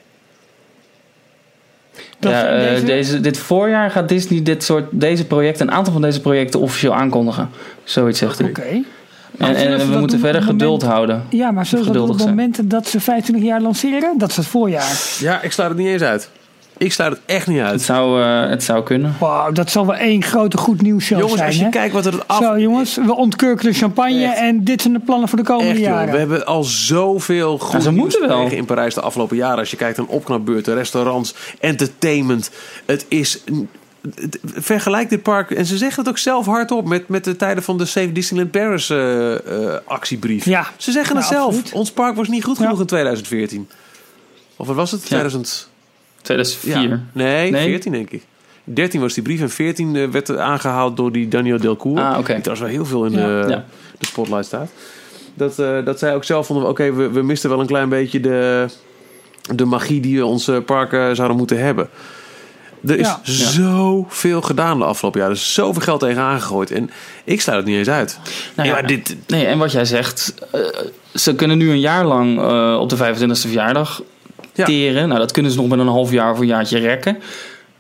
Ja, 2.21 2.47
eh, 2.47 2.75
deze- 2.75 2.85
deze... 2.85 3.21
dit 3.21 3.39
voorjaar 3.39 3.91
gaat 3.91 4.09
Disney 4.09 4.43
dit 4.43 4.63
soort, 4.63 4.85
deze 4.91 5.25
projecten, 5.27 5.67
een 5.69 5.73
aantal 5.75 5.93
van 5.93 6.03
deze 6.03 6.21
projecten 6.21 6.61
officieel 6.61 6.95
aankondigen. 6.95 7.51
Zoiets 7.85 8.19
zegt 8.19 8.39
hij. 8.39 8.49
Oké. 8.49 8.83
En, 9.39 9.55
en 9.55 9.79
we 9.79 9.85
moeten 9.85 10.09
doen 10.09 10.19
verder 10.19 10.41
het 10.41 10.51
geduld 10.51 10.71
moment- 10.83 10.93
houden. 10.93 11.23
Ja, 11.31 11.51
maar 11.51 11.67
zullen 11.67 11.85
ze 11.85 11.93
dat 11.93 12.03
op 12.09 12.19
het 12.19 12.27
moment 12.27 12.71
dat 12.71 12.87
ze 12.87 13.01
25 13.01 13.45
jaar 13.49 13.61
lanceren? 13.61 14.19
Dat 14.19 14.31
is 14.31 14.37
het 14.37 14.47
voorjaar. 14.47 14.99
Ja, 15.19 15.43
ik 15.43 15.53
sluit 15.53 15.69
het 15.71 15.79
niet 15.79 15.89
eens 15.89 16.03
uit. 16.03 16.31
Ik 16.77 16.93
sluit 16.93 17.13
het 17.13 17.21
echt 17.27 17.47
niet 17.47 17.59
Het 17.59 17.67
uit. 17.67 17.83
zou, 17.83 18.23
eh, 18.23 18.49
het 18.49 18.63
zou 18.65 18.83
kunnen. 18.83 19.15
Wauw, 19.19 19.53
dat 19.53 19.71
zal 19.71 19.87
wel 19.87 19.97
één 19.97 20.23
grote 20.23 20.57
goed 20.57 20.83
nieuws 20.83 21.05
show 21.05 21.19
Jongens, 21.19 21.37
zijn. 21.37 21.49
als 21.49 21.57
je 21.59 21.65
hè? 21.65 21.71
kijkt 21.71 21.95
wat 21.95 22.07
er 22.07 22.13
het 22.13 22.29
af... 22.29 22.43
Zo 22.43 22.59
jongens, 22.59 22.97
we 22.97 23.17
ontkurken 23.17 23.67
de 23.67 23.79
champagne 23.79 24.25
Echt. 24.25 24.39
en 24.39 24.65
dit 24.65 24.83
zijn 24.83 24.95
de 24.95 25.01
plannen 25.01 25.29
voor 25.29 25.39
de 25.39 25.45
komende 25.45 25.71
Echt 25.71 25.79
joh, 25.81 25.89
jaren. 25.89 26.13
we 26.13 26.19
hebben 26.19 26.47
al 26.47 26.65
zoveel 26.65 27.59
goed 27.59 27.83
ze 27.83 27.93
nieuws 27.93 28.19
wel. 28.27 28.47
in 28.51 28.65
Parijs 28.65 28.95
de 28.95 29.01
afgelopen 29.01 29.37
jaren. 29.37 29.59
Als 29.59 29.71
je 29.71 29.77
kijkt 29.77 29.97
naar 29.99 30.07
opknapbeurten, 30.07 30.75
restaurants, 30.75 31.35
entertainment. 31.61 32.51
Het 32.87 33.07
is... 33.09 33.41
Vergelijk 34.43 35.09
dit 35.09 35.23
park, 35.23 35.51
en 35.51 35.67
ze 35.67 35.77
zeggen 35.77 36.01
het 36.03 36.11
ook 36.11 36.19
zelf 36.19 36.47
hardop... 36.47 36.89
met, 36.89 37.09
met 37.09 37.25
de 37.25 37.37
tijden 37.37 37.63
van 37.63 37.79
de 37.79 37.85
Save 37.85 38.13
Disneyland 38.13 38.51
Paris 38.51 38.91
eh, 38.91 39.35
eh, 39.35 39.79
actiebrief. 39.85 40.45
Ja. 40.45 40.67
Ze 40.77 40.93
zeggen 40.93 41.17
het 41.17 41.25
Ja, 41.25 41.31
zelf. 41.31 41.47
absoluut. 41.47 41.73
Ons 41.73 41.91
park 41.93 42.17
was 42.17 42.29
niet 42.29 42.45
goed 42.45 42.57
Ja. 42.59 42.65
genoeg 42.65 42.81
in 42.81 42.87
2014. 42.87 43.69
Of 44.57 44.67
wat 44.67 44.77
was 44.77 44.91
het? 44.91 45.05
2000... 45.05 45.69
2004. 46.23 46.81
Ja. 46.89 47.01
Nee, 47.13 47.51
Nee? 47.51 47.65
14 47.69 47.93
denk 47.93 48.11
ik. 48.11 48.23
13 48.65 49.01
was 49.01 49.15
die 49.15 49.23
brief 49.23 49.41
en 49.41 49.51
14 49.51 49.97
eh, 49.97 50.09
werd 50.09 50.37
aangehaald 50.37 50.97
door 50.97 51.13
die 51.13 51.29
Daniel 51.29 51.59
Delcourt. 51.61 51.99
Ah, 52.01 52.19
oké. 52.19 52.33
Die 52.33 52.43
trouwens 52.43 52.61
wel 52.61 52.69
heel 52.69 52.87
veel 52.87 53.05
in 53.05 53.13
Ja. 53.13 53.43
de, 53.43 53.51
Ja. 53.51 53.65
de 53.99 54.07
spotlight 54.07 54.45
staat. 54.47 54.71
Dat, 55.35 55.59
eh, 55.59 55.85
dat 55.85 55.99
zij 55.99 56.15
ook 56.15 56.25
zelf 56.25 56.47
vonden, 56.47 56.69
oké, 56.69 56.93
we, 56.93 57.11
we 57.11 57.23
misten 57.23 57.51
wel 57.51 57.61
een 57.61 57.67
klein 57.67 57.89
beetje 57.89 58.21
de, 58.21 58.67
de 59.55 59.65
magie 59.65 60.01
die 60.01 60.17
we 60.19 60.25
onze 60.27 60.63
parken 60.67 61.17
zouden 61.17 61.37
moeten 61.37 61.59
hebben. 61.59 61.89
Er 62.87 62.99
is 62.99 63.07
Ja. 63.07 63.21
zoveel 63.25 64.41
gedaan 64.41 64.79
de 64.79 64.85
afgelopen 64.85 65.21
jaren. 65.21 65.35
Er 65.37 65.41
is 65.43 65.55
zoveel 65.55 65.83
geld 65.83 66.01
tegen 66.01 66.23
aangegooid. 66.23 66.71
En 66.71 66.91
ik 67.25 67.41
sluit 67.41 67.59
het 67.59 67.67
niet 67.69 67.77
eens 67.79 67.89
uit. 67.89 68.19
Nou 68.57 68.69
ja, 68.69 68.83
dit, 68.83 69.17
Nee, 69.27 69.47
en 69.47 69.59
wat 69.59 69.73
jij 69.73 69.85
zegt, 69.85 70.35
eh, 70.53 70.61
ze 71.15 71.35
kunnen 71.35 71.59
nu 71.59 71.71
een 71.71 71.81
jaar 71.81 72.05
lang 72.05 72.39
eh, 72.39 72.79
op 72.81 72.89
de 72.89 72.97
25e 72.97 73.49
verjaardag 73.49 74.03
Ja. 74.55 74.65
teren. 74.65 75.09
Nou, 75.09 75.21
dat 75.21 75.33
kunnen 75.33 75.53
ze 75.53 75.59
nog 75.59 75.69
met 75.69 75.79
een 75.79 75.87
half 75.87 76.11
jaar 76.11 76.33
of 76.33 76.39
een 76.39 76.47
jaartje 76.47 76.79
rekken. 76.79 77.19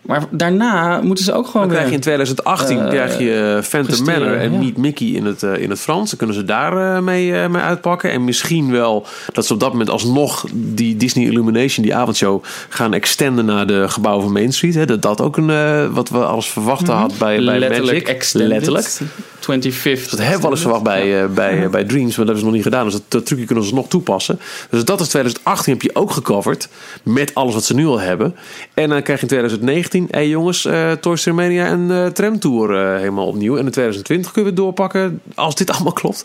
Maar 0.00 0.24
daarna 0.30 1.00
moeten 1.00 1.24
ze 1.24 1.32
ook 1.32 1.46
gewoon 1.46 1.66
Dan 1.66 1.76
krijg 1.76 1.88
je 1.88 1.94
in 1.94 2.00
2018 2.00 2.80
eh, 2.80 2.88
krijg 2.88 3.18
je 3.18 3.60
Phantom 3.62 3.94
presteren, 3.94 4.20
Manor 4.20 4.36
en 4.36 4.52
ja. 4.52 4.58
niet 4.58 4.76
Mickey 4.76 5.06
in 5.06 5.24
het, 5.24 5.42
eh, 5.42 5.56
in 5.56 5.70
het 5.70 5.80
Frans. 5.80 6.08
Dan 6.08 6.18
kunnen 6.18 6.36
ze 6.36 6.44
daar 6.44 6.96
eh, 6.96 7.02
mee, 7.02 7.34
eh, 7.34 7.48
mee 7.48 7.62
uitpakken. 7.62 8.10
En 8.10 8.24
misschien 8.24 8.70
wel 8.70 9.06
dat 9.32 9.46
ze 9.46 9.52
op 9.52 9.60
dat 9.60 9.70
moment 9.70 9.90
alsnog 9.90 10.44
die 10.52 10.96
Disney 10.96 11.24
Illumination, 11.24 11.84
die 11.84 11.94
avondshow, 11.94 12.42
gaan 12.68 12.94
extenden 12.94 13.44
naar 13.44 13.66
de 13.66 13.88
gebouwen 13.88 14.24
van 14.24 14.32
Main 14.32 14.52
Street. 14.52 14.74
Hè. 14.74 14.84
Dat 14.84 15.02
dat 15.02 15.20
ook 15.20 15.36
een, 15.36 15.50
eh, 15.50 15.86
wat 15.94 16.08
we 16.08 16.18
alles 16.18 16.46
verwachten 16.46 16.94
had 16.94 17.18
bij, 17.18 17.44
bij 17.44 17.58
letterlijk 17.58 17.92
Magic. 17.92 18.08
extended. 18.08 18.48
Letterlijk. 18.48 19.00
25th. 19.40 20.10
Dat 20.10 20.18
hebben 20.18 20.36
we 20.36 20.42
wel 20.42 20.50
eens 20.50 20.60
verwacht 20.60 20.82
bij, 20.82 21.22
eh, 21.22 21.28
bij, 21.28 21.64
eh, 21.64 21.70
bij 21.70 21.84
Dreams, 21.84 22.16
maar 22.16 22.26
dat 22.26 22.34
hebben 22.34 22.38
ze 22.38 22.44
nog 22.44 22.54
niet 22.54 22.62
gedaan. 22.62 22.84
Dus 22.84 22.92
dat, 22.92 23.02
dat 23.08 23.26
trucje 23.26 23.44
kunnen 23.44 23.64
ze 23.64 23.74
nog 23.74 23.88
toepassen. 23.88 24.40
Dus 24.70 24.84
dat 24.84 25.00
is 25.00 25.08
2018 25.08 25.72
heb 25.72 25.82
je 25.82 25.94
ook 25.94 26.10
gecoverd. 26.10 26.68
Met 27.02 27.34
alles 27.34 27.54
wat 27.54 27.64
ze 27.64 27.74
nu 27.74 27.86
al 27.86 28.00
hebben. 28.00 28.34
En 28.74 28.88
dan 28.88 29.02
krijg 29.02 29.18
je 29.18 29.26
in 29.26 29.28
2019, 29.28 29.89
hé 29.92 30.06
hey 30.10 30.28
jongens, 30.28 30.64
eh 30.64 30.92
Toy 30.92 31.16
Story 31.16 31.36
Mania 31.36 31.66
en 31.66 31.90
eh 31.90 32.06
Tramtour 32.06 32.74
eh, 32.74 32.98
helemaal 32.98 33.26
opnieuw. 33.26 33.56
En 33.56 33.64
in 33.64 33.70
2020 33.70 34.32
kunnen 34.32 34.52
we 34.52 34.56
het 34.56 34.66
doorpakken, 34.66 35.20
als 35.34 35.54
dit 35.54 35.70
allemaal 35.74 35.92
klopt, 35.92 36.24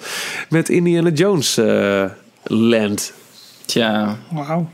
met 0.50 0.70
Indiana 0.70 1.10
Jones 1.10 1.58
eh, 1.58 2.04
Land. 2.44 3.14
Tja, 3.66 4.18
Wauw. 4.32 4.70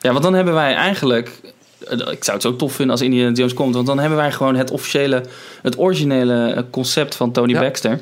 Ja, 0.00 0.10
want 0.10 0.22
dan 0.22 0.34
hebben 0.34 0.54
wij 0.54 0.74
eigenlijk. 0.74 1.40
Ik 1.88 2.24
zou 2.24 2.36
het 2.36 2.42
zo 2.42 2.56
tof 2.56 2.72
vinden 2.72 2.94
als 2.96 3.04
Indiana 3.04 3.34
Jones 3.34 3.54
komt. 3.54 3.74
Want 3.74 3.86
dan 3.86 3.98
hebben 3.98 4.18
wij 4.18 4.32
gewoon 4.32 4.56
het 4.56 4.70
officiële, 4.70 5.24
het 5.62 5.78
originele 5.78 6.66
concept 6.70 7.14
van 7.14 7.32
Tony 7.32 7.52
Ja. 7.52 7.60
Baxter. 7.60 8.00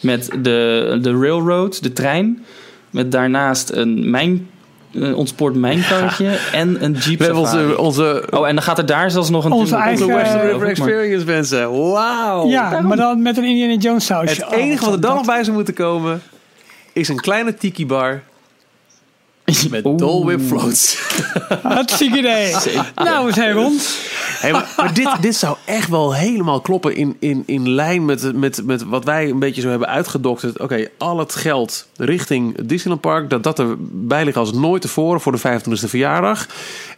Met 0.00 0.30
de, 0.38 0.98
de 1.02 1.18
railroad, 1.18 1.82
de 1.82 1.92
trein. 1.92 2.44
Met 2.90 3.12
daarnaast 3.12 3.70
een 3.70 4.10
mijn, 4.10 4.50
een 4.92 5.14
ontspoord 5.14 5.54
mijnkarretje 5.54 6.28
en 6.52 6.84
een 6.84 6.92
jeep 6.92 7.18
We 7.18 7.24
hebben 7.24 7.42
onze, 7.42 7.78
onze, 7.78 8.26
Oh, 8.30 8.48
en 8.48 8.54
dan 8.54 8.64
gaat 8.64 8.78
er 8.78 8.86
daar 8.86 9.10
zelfs 9.10 9.30
nog 9.30 9.44
een... 9.44 9.52
Onze 9.52 9.76
eigen- 9.76 10.04
onze 10.06 10.16
Western 10.16 10.50
River 10.50 10.68
Experience 10.68 11.24
mensen. 11.26 11.90
Wauw. 11.90 12.48
ja, 12.48 12.80
maar 12.80 12.96
dan 12.96 13.22
met 13.22 13.36
een 13.36 13.44
Indiana 13.44 13.74
Jones 13.74 14.04
sausje. 14.06 14.44
Het 14.44 14.52
enige 14.52 14.80
Oh, 14.80 14.84
wat 14.84 14.94
er 14.94 15.00
dan 15.00 15.10
dat- 15.10 15.18
nog 15.18 15.34
bij 15.34 15.44
zou 15.44 15.56
moeten 15.56 15.74
komen, 15.74 16.22
is 16.92 17.08
een 17.08 17.20
kleine 17.20 17.54
tiki 17.54 17.86
bar 17.86 18.22
met. 19.70 19.84
Dole 19.98 20.24
Whip 20.24 20.40
floats. 20.40 20.98
Hartstikke 21.62 22.18
idee. 22.18 22.54
Nou, 22.94 23.26
we 23.26 23.32
zijn 23.32 23.52
rond. 23.52 23.98
Hey, 24.40 24.52
maar 24.52 24.74
maar 24.76 24.94
dit, 24.94 25.10
dit 25.20 25.36
zou 25.36 25.56
echt 25.64 25.88
wel 25.88 26.14
helemaal 26.14 26.60
kloppen 26.60 26.96
in, 26.96 27.16
in, 27.18 27.42
in 27.46 27.70
lijn 27.70 28.04
met, 28.04 28.36
met, 28.36 28.62
met 28.64 28.84
wat 28.84 29.04
wij 29.04 29.30
een 29.30 29.38
beetje 29.38 29.60
zo 29.60 29.68
hebben 29.68 29.88
uitgedokterd. 29.88 30.58
Oké, 30.58 30.88
al 30.98 31.18
het 31.18 31.34
geld 31.34 31.86
richting 31.96 32.56
Disneyland 32.62 33.00
Park, 33.00 33.30
dat 33.30 33.42
dat 33.42 33.58
erbij 33.58 34.24
ligt 34.24 34.36
als 34.36 34.52
nooit 34.52 34.82
tevoren 34.82 35.20
voor 35.20 35.32
de 35.32 35.60
25e 35.60 35.88
verjaardag. 35.88 36.46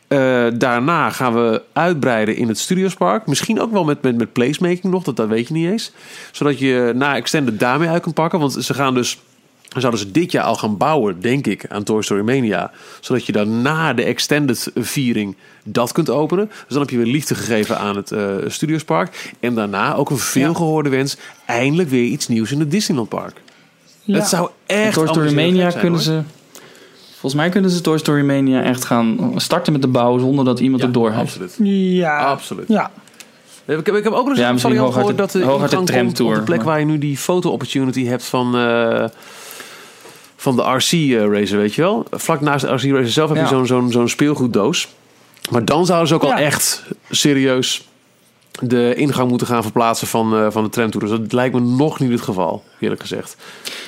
Eh, 0.09 0.47
daarna 0.55 1.11
gaan 1.11 1.35
we 1.35 1.62
uitbreiden 1.73 2.37
in 2.37 2.49
het 2.49 2.59
Studiospark. 2.59 3.27
Misschien 3.27 3.61
ook 3.61 3.73
wel 3.73 3.85
met, 3.85 4.03
met, 4.03 4.16
met 4.16 4.33
placemaking 4.33 4.93
nog, 4.93 5.03
dat, 5.03 5.16
dat 5.16 5.29
weet 5.29 5.49
je 5.49 5.55
niet 5.55 5.70
eens. 5.70 5.93
Zodat 6.33 6.59
je 6.59 6.93
na 6.95 7.16
Extended 7.16 7.61
daarmee 7.61 7.89
uit 7.89 8.03
kan 8.03 8.12
pakken. 8.12 8.39
Want 8.39 8.53
ze 8.53 8.74
gaan 8.74 8.95
dus 8.95 9.19
dan 9.73 9.81
zouden 9.81 10.01
ze 10.01 10.11
dit 10.11 10.32
jaar 10.32 10.44
al 10.44 10.55
gaan 10.57 10.77
bouwen, 10.77 11.20
denk 11.20 11.47
ik, 11.47 11.65
aan 11.69 11.82
Toy 11.82 12.03
Story 12.03 12.23
Mania. 12.23 12.70
Zodat 13.01 13.27
je 13.27 13.32
dan 13.32 13.62
na 13.62 13.93
de 13.93 14.03
extended 14.05 14.70
viering 14.74 15.36
dat 15.65 15.93
kunt 15.93 16.11
openen. 16.11 16.47
Dus 16.49 16.65
dan 16.69 16.81
heb 16.81 16.90
je 16.90 16.97
weer 16.97 17.07
liefde 17.12 17.35
gegeven 17.35 17.78
aan 17.78 17.97
het 17.97 18.12
eh 18.12 18.27
Studiospark. 18.47 19.32
En 19.40 19.55
daarna 19.55 19.94
ook 19.94 20.11
een 20.11 20.19
veelgehoorde 20.19 20.89
wens. 20.89 21.16
Eindelijk 21.47 21.89
weer 21.89 22.05
iets 22.05 22.28
nieuws 22.28 22.53
in 22.53 22.61
het 22.61 22.70
Disneyland 22.70 23.09
Park. 23.09 23.40
Ja. 24.05 24.15
Het 24.19 24.27
zou 24.28 24.49
echt 24.66 24.94
Toy 24.94 25.07
Story 25.09 25.35
Mania 25.35 25.70
zijn, 25.70 25.82
kunnen 25.82 25.93
hoor. 26.05 26.09
ze... 26.09 26.20
Volgens 27.11 27.35
mij 27.43 27.51
kunnen 27.51 27.70
ze 27.70 27.81
Toy 27.81 27.99
Story 27.99 28.23
Mania 28.24 28.62
echt 28.62 28.85
gaan 28.85 29.32
starten 29.36 29.73
met 29.73 29.82
de 29.82 29.89
bouw 29.89 30.19
zonder 30.19 30.44
dat 30.44 30.61
iemand 30.61 30.81
Ja, 30.81 30.86
het 30.86 30.94
door 30.94 31.11
heeft. 31.12 31.20
absoluut. 31.40 31.57
Ja. 31.59 32.16
Absoluut. 32.19 32.69
Ja. 32.69 32.90
Ik 33.66 33.86
heb, 33.86 33.97
ik 33.97 34.05
heb 34.05 34.12
ook 34.12 34.28
nog 34.28 34.36
eens 34.39 34.62
Ja, 34.62 34.70
gehoord 34.70 35.07
de- 35.07 35.15
dat 35.15 35.31
de 35.31 35.43
hooguit 35.43 35.70
de 35.70 35.77
ingang 35.77 36.05
komt 36.16 36.20
op 36.20 36.35
de 36.35 36.40
plek 36.40 36.57
maar- 36.59 36.66
waar 36.66 36.78
je 36.78 36.85
nu 36.85 36.99
die 36.99 37.16
foto-opportunity 37.16 38.05
hebt 38.05 38.24
van, 38.24 38.57
eh, 38.57 39.05
van 40.43 40.56
de 40.56 40.62
RC-racer, 40.62 41.59
weet 41.59 41.74
je 41.74 41.82
wel? 41.82 42.05
Vlak 42.10 42.40
naast 42.40 42.64
de 42.66 42.73
RC-racer 42.74 43.10
zelf 43.10 43.28
heb 43.28 43.36
je 43.36 43.43
Ja. 43.43 43.48
zo'n 43.48 43.66
zo'n 43.66 43.90
zo'n 43.90 44.09
speelgoeddoos. 44.09 44.89
Maar 45.51 45.64
dan 45.64 45.86
zouden 45.86 46.09
ze 46.09 46.14
ook 46.14 46.23
al 46.24 46.32
echt 46.32 46.82
serieus 47.10 47.89
de 48.60 48.94
ingang 48.94 49.28
moeten 49.28 49.47
gaan 49.47 49.62
verplaatsen 49.62 50.06
van, 50.06 50.36
eh, 50.36 50.47
van 50.51 50.62
de 50.64 50.70
tramtour. 50.70 51.09
Dus 51.09 51.19
dat 51.19 51.32
lijkt 51.32 51.55
me 51.55 51.60
nog 51.60 51.98
niet 52.01 52.10
het 52.10 52.20
geval, 52.20 52.62
eerlijk 52.81 53.01
gezegd. 53.01 53.36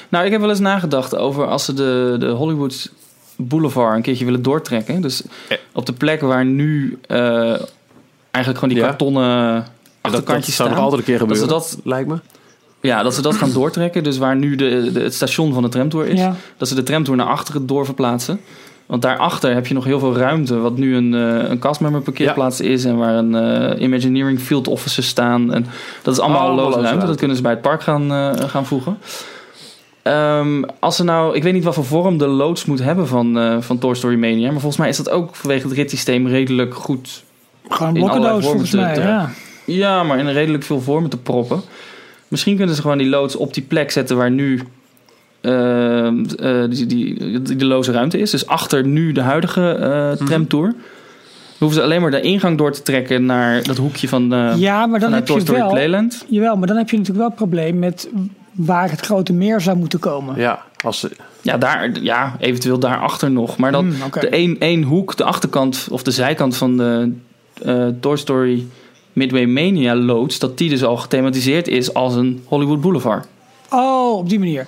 Nou, 0.08 0.24
ik 0.24 0.30
heb 0.32 0.40
wel 0.40 0.50
eens 0.50 0.58
nagedacht 0.58 1.16
over 1.16 1.46
als 1.46 1.64
ze 1.64 1.74
de, 1.74 2.16
de 2.18 2.28
Hollywood 2.28 2.90
Boulevard 3.36 3.96
een 3.96 4.02
keertje 4.02 4.24
willen 4.24 4.42
doortrekken. 4.42 5.00
Dus 5.00 5.22
Eh. 5.48 5.56
op 5.72 5.86
de 5.86 5.92
plek 5.92 6.20
waar 6.20 6.44
nu 6.44 6.98
eh, 7.06 7.18
eigenlijk 8.30 8.58
gewoon 8.58 8.68
die 8.68 8.78
Ja. 8.78 8.84
kartonnen 8.86 9.54
Dat, 9.54 9.64
dat 9.64 10.12
achterkantjes 10.12 10.56
zou 10.56 10.68
nog 10.68 10.78
staan. 10.78 10.90
altijd 10.90 11.00
een 11.08 11.14
keer 11.16 11.18
Dat 11.26 11.36
gebeuren, 11.38 11.48
dat- 11.48 11.78
lijkt 11.84 12.08
me. 12.08 12.18
Ja, 12.88 13.02
dat 13.02 13.14
ze 13.14 13.22
dat 13.22 13.34
gaan 13.36 13.52
doortrekken. 13.52 14.02
Dus 14.04 14.18
waar 14.18 14.36
nu 14.36 14.56
de, 14.56 14.90
de- 14.92 15.00
het 15.00 15.14
station 15.14 15.52
van 15.52 15.62
de 15.62 15.68
tramtour 15.68 16.06
is. 16.06 16.20
Ja. 16.20 16.34
Dat 16.56 16.68
ze 16.68 16.74
de 16.74 16.82
tramtour 16.82 17.16
naar 17.16 17.26
achteren 17.26 17.66
doorverplaatsen. 17.66 18.40
Want 18.86 19.02
daarachter 19.02 19.54
heb 19.54 19.66
je 19.66 19.74
nog 19.74 19.84
heel 19.84 19.98
veel 19.98 20.16
ruimte. 20.16 20.58
Wat 20.58 20.76
nu 20.76 20.96
een, 20.96 21.14
eh 21.14 21.50
een 21.50 21.58
castmember 21.58 22.00
parkeerplaats 22.00 22.60
is. 22.60 22.84
En 22.84 22.96
waar 22.96 23.14
een 23.14 23.34
eh, 23.34 23.82
Imagineering 23.82 24.40
Field 24.40 24.68
Offices 24.68 25.06
staan. 25.06 25.52
En 25.52 25.66
dat 26.02 26.14
is 26.14 26.20
allemaal 26.20 26.40
Allemaal 26.40 26.64
loze 26.64 26.80
ruimte. 26.80 27.06
Dat 27.06 27.16
kunnen 27.16 27.36
ze 27.36 27.42
bij 27.42 27.50
het 27.52 27.60
park 27.62 27.82
gaan, 27.82 28.12
eh, 28.12 28.30
gaan 28.48 28.66
voegen. 28.66 28.98
Ehm, 30.02 30.62
als 30.78 30.96
ze 30.96 31.04
nou, 31.04 31.36
ik 31.36 31.42
weet 31.42 31.52
niet 31.52 31.64
wat 31.64 31.74
voor 31.74 31.84
vorm 31.84 32.18
de 32.18 32.26
loods 32.26 32.64
moet 32.64 32.82
hebben 32.82 33.08
van, 33.08 33.56
van 33.62 33.78
Toy 33.78 33.94
Story 33.94 34.16
Mania. 34.18 34.50
Maar 34.50 34.60
volgens 34.60 34.76
mij 34.76 34.88
is 34.88 34.96
dat 34.96 35.10
ook 35.10 35.34
vanwege 35.34 35.66
het 35.68 35.76
ritssysteem 35.76 36.26
redelijk 36.26 36.74
goed 36.74 37.22
Gewoon 37.68 37.92
blokkendoos 37.92 38.44
volgens 38.44 38.70
mij. 38.70 38.94
te- 38.94 39.00
Ja. 39.00 39.30
Ja, 39.66 40.02
maar 40.02 40.18
in 40.18 40.28
redelijk 40.28 40.64
veel 40.64 40.80
vormen 40.80 41.10
te 41.10 41.16
proppen. 41.18 41.60
Misschien 42.34 42.56
kunnen 42.56 42.74
ze 42.74 42.80
gewoon 42.80 42.98
die 42.98 43.08
loods 43.08 43.36
op 43.36 43.54
die 43.54 43.62
plek 43.62 43.90
zetten 43.90 44.16
waar 44.16 44.30
nu 44.30 44.60
ehm, 45.40 46.24
eh, 46.38 46.64
die, 46.68 46.86
die, 46.86 47.40
die, 47.42 47.56
de 47.56 47.64
loze 47.64 47.92
ruimte 47.92 48.18
is. 48.18 48.30
Dus 48.30 48.46
achter 48.46 48.86
nu 48.86 49.12
de 49.12 49.20
huidige 49.20 49.70
eh, 49.70 50.26
tramtour. 50.26 50.66
Dan 50.66 50.76
hoeven 51.58 51.78
ze 51.78 51.82
alleen 51.82 52.00
maar 52.00 52.10
de 52.10 52.20
ingang 52.20 52.58
door 52.58 52.72
te 52.72 52.82
trekken 52.82 53.24
naar 53.24 53.62
dat 53.62 53.76
hoekje 53.76 54.08
van, 54.08 54.32
eh 54.32 54.52
ja, 54.56 54.86
maar 54.86 55.00
dan 55.00 55.12
heb 55.12 55.28
je 55.28 55.42
wel... 55.42 55.70
Playland. 55.70 56.24
Jawel, 56.28 56.56
maar 56.56 56.66
dan 56.66 56.76
heb 56.76 56.90
je 56.90 56.96
natuurlijk 56.96 57.18
wel 57.18 57.28
het 57.28 57.48
probleem 57.48 57.78
met 57.78 58.08
waar 58.52 58.90
het 58.90 59.00
grote 59.00 59.32
meer 59.32 59.60
zou 59.60 59.76
moeten 59.76 59.98
komen. 59.98 60.36
Ja, 60.36 60.62
als 60.80 61.00
ze, 61.00 61.10
Ja, 61.40 61.58
daar, 61.58 61.90
ja, 62.02 62.36
eventueel 62.38 62.78
daarachter 62.78 63.30
nog. 63.30 63.56
Maar 63.56 63.72
dan 63.72 63.92
oké. 64.06 64.20
de 64.20 64.28
één, 64.28 64.58
één 64.58 64.82
hoek, 64.82 65.16
de 65.16 65.24
achterkant 65.24 65.88
of 65.90 66.02
de 66.02 66.10
zijkant 66.10 66.56
van 66.56 66.76
de 66.76 67.12
eh, 67.62 67.86
Toy 68.00 68.16
Story 68.16 68.66
Midway 69.14 69.44
Mania 69.44 69.94
loods, 69.94 70.38
dat 70.38 70.58
die 70.58 70.68
dus 70.70 70.84
al 70.84 70.96
gethematiseerd 70.96 71.68
is 71.68 71.94
als 71.94 72.14
een 72.14 72.42
Hollywood 72.44 72.80
Boulevard. 72.80 73.26
Oh, 73.70 74.16
op 74.16 74.28
die 74.28 74.38
manier. 74.38 74.66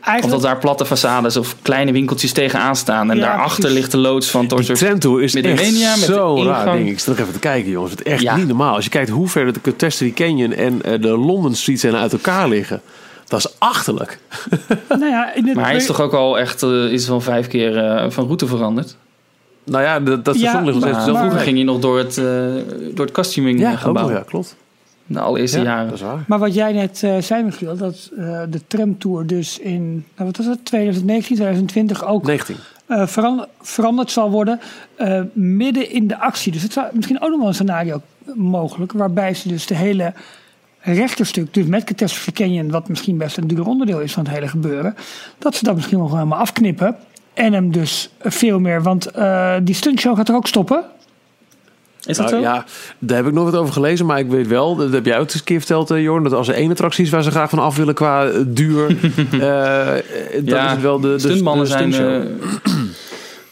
Of 0.00 0.14
Eigenlijk, 0.14 0.42
dat 0.42 0.50
daar 0.50 0.58
platte 0.60 0.86
façades 0.86 1.36
of 1.38 1.56
kleine 1.62 1.92
winkeltjes 1.92 2.32
tegenaan 2.32 2.76
staan. 2.76 3.10
En 3.10 3.16
Ja, 3.16 3.22
daarachter 3.22 3.58
precies. 3.60 3.78
ligt 3.78 3.90
de 3.90 3.96
loods 3.98 4.30
van 4.30 4.46
Toy 4.46 4.58
Die 4.62 5.22
is 5.22 5.34
Met 5.34 5.42
de 5.42 5.48
echt 5.50 5.62
Mania, 5.62 5.90
met 5.96 6.06
de 6.06 6.12
zo'n 6.12 6.44
raar 6.44 6.58
ingang. 6.60 6.76
ding. 6.78 6.90
Ik 6.90 6.98
sta 6.98 7.10
nog 7.10 7.20
even 7.20 7.32
te 7.32 7.38
kijken, 7.38 7.70
jongens. 7.70 7.90
Het 7.92 8.04
is 8.06 8.12
echt 8.12 8.22
Ja. 8.22 8.36
niet 8.36 8.46
normaal. 8.46 8.74
Als 8.74 8.84
je 8.84 8.90
kijkt 8.90 9.10
hoe 9.10 9.28
ver 9.28 9.52
de 9.52 9.60
Catastrophe 9.60 10.14
Canyon 10.14 10.52
en 10.52 10.82
eh, 10.82 11.00
de 11.00 11.08
London 11.08 11.54
Street 11.54 11.80
zijn 11.80 11.94
uit 11.96 12.12
elkaar 12.12 12.48
liggen. 12.48 12.80
Dat 13.26 13.38
is 13.38 13.54
achterlijk. 13.58 14.18
nou 14.88 15.04
ja, 15.06 15.34
in 15.34 15.46
het, 15.46 15.54
Maar 15.56 15.64
hij 15.64 15.76
is 15.76 15.86
toch 15.86 16.00
ook 16.00 16.12
al 16.14 16.38
echt 16.38 16.62
uh, 16.62 16.92
is 16.92 17.08
wel 17.08 17.20
vijf 17.20 17.46
keer 17.46 17.76
uh, 17.76 18.04
van 18.10 18.24
route 18.24 18.46
veranderd. 18.46 18.96
Nou 19.68 19.84
ja, 19.84 20.00
dat, 20.00 20.24
dat 20.24 20.34
Ja, 20.34 20.40
station 20.40 20.64
ligt 20.64 20.74
nog 20.74 20.84
maar- 20.84 20.94
steeds 20.94 20.96
Maar 20.96 21.04
zelf 21.04 21.18
vroeger 21.18 21.40
ging 21.40 21.56
hij 21.56 21.64
nog 21.66 21.80
door 21.80 21.98
het, 21.98 22.16
uh, 22.16 22.24
door 22.94 23.04
het 23.04 23.14
costuming 23.14 23.60
Ja, 23.60 23.72
ook 23.72 23.78
gebouw. 23.78 24.10
ja, 24.10 24.22
klopt. 24.26 24.56
De 25.06 25.20
allereerste 25.20 25.58
Ja, 25.58 25.64
jaren. 25.64 25.84
dat 25.84 25.94
is 25.94 26.00
waar. 26.00 26.24
Maar 26.26 26.38
wat 26.38 26.54
jij 26.54 26.72
net 26.72 27.02
uh, 27.04 27.16
zei, 27.20 27.42
Michiel, 27.44 27.76
dat 27.76 28.10
uh, 28.18 28.40
de 28.50 28.60
tramtour 28.66 29.26
dus 29.26 29.58
in 29.58 29.90
nou, 30.16 30.28
wat 30.28 30.36
was 30.36 30.46
het, 30.46 30.64
2019, 30.64 31.34
2020 31.36 32.06
ook 32.06 32.26
19. 32.26 32.56
Uh, 32.88 33.06
veranderd, 33.06 33.48
veranderd 33.60 34.10
zal 34.10 34.30
worden 34.30 34.60
uh, 35.00 35.20
midden 35.32 35.90
in 35.90 36.06
de 36.06 36.18
actie. 36.20 36.52
Dus 36.52 36.62
het 36.62 36.72
zou 36.72 36.86
misschien 36.92 37.20
ook 37.20 37.30
nog 37.30 37.38
wel 37.38 37.48
een 37.48 37.54
scenario 37.54 38.00
mogelijk, 38.34 38.92
waarbij 38.92 39.34
ze 39.34 39.48
dus 39.48 39.66
de 39.66 39.74
hele 39.74 40.12
rechterstuk, 40.80 41.54
dus 41.54 41.66
met 41.66 41.84
Catastrophe 41.84 42.32
Canyon, 42.32 42.70
wat 42.70 42.88
misschien 42.88 43.16
best 43.18 43.36
een 43.36 43.46
duur 43.46 43.66
onderdeel 43.66 44.00
is 44.00 44.12
van 44.12 44.24
het 44.24 44.32
hele 44.34 44.48
gebeuren, 44.48 44.96
dat 45.38 45.54
ze 45.54 45.64
dat 45.64 45.74
misschien 45.74 45.98
nog 45.98 46.12
helemaal 46.12 46.38
afknippen. 46.38 46.96
En 47.38 47.52
hem 47.52 47.72
dus 47.72 48.10
veel 48.20 48.58
meer, 48.58 48.82
want 48.82 49.16
uh, 49.16 49.54
die 49.62 49.74
stuntshow 49.74 50.16
gaat 50.16 50.28
er 50.28 50.34
ook 50.34 50.46
stoppen. 50.46 50.84
Is 52.06 52.16
dat 52.16 52.30
nou, 52.30 52.42
zo? 52.42 52.48
Ja, 52.48 52.64
daar 52.98 53.16
heb 53.16 53.26
ik 53.26 53.32
nog 53.32 53.44
wat 53.44 53.56
over 53.56 53.72
gelezen, 53.72 54.06
maar 54.06 54.18
ik 54.18 54.28
weet 54.28 54.46
wel, 54.46 54.76
dat 54.76 54.92
heb 54.92 55.04
jij 55.04 55.18
ook 55.18 55.24
eens 55.24 55.34
een 55.34 55.44
keer 55.44 55.58
verteld, 55.58 55.90
uh, 55.90 56.02
Jorn, 56.02 56.22
dat 56.22 56.32
als 56.32 56.48
er 56.48 56.54
één 56.54 56.70
attractie 56.70 57.04
is 57.04 57.10
waar 57.10 57.22
ze 57.22 57.30
graag 57.30 57.50
van 57.50 57.58
af 57.58 57.76
willen 57.76 57.94
qua 57.94 58.30
uh, 58.30 58.40
duur, 58.46 58.90
uh, 58.90 58.96
dan 59.30 60.44
Ja, 60.44 60.66
is 60.66 60.70
het 60.70 60.80
wel 60.80 61.00
de, 61.00 61.08
de 61.08 61.18
stuntmannen 61.18 61.64
de 61.64 61.70
zijn. 61.70 62.40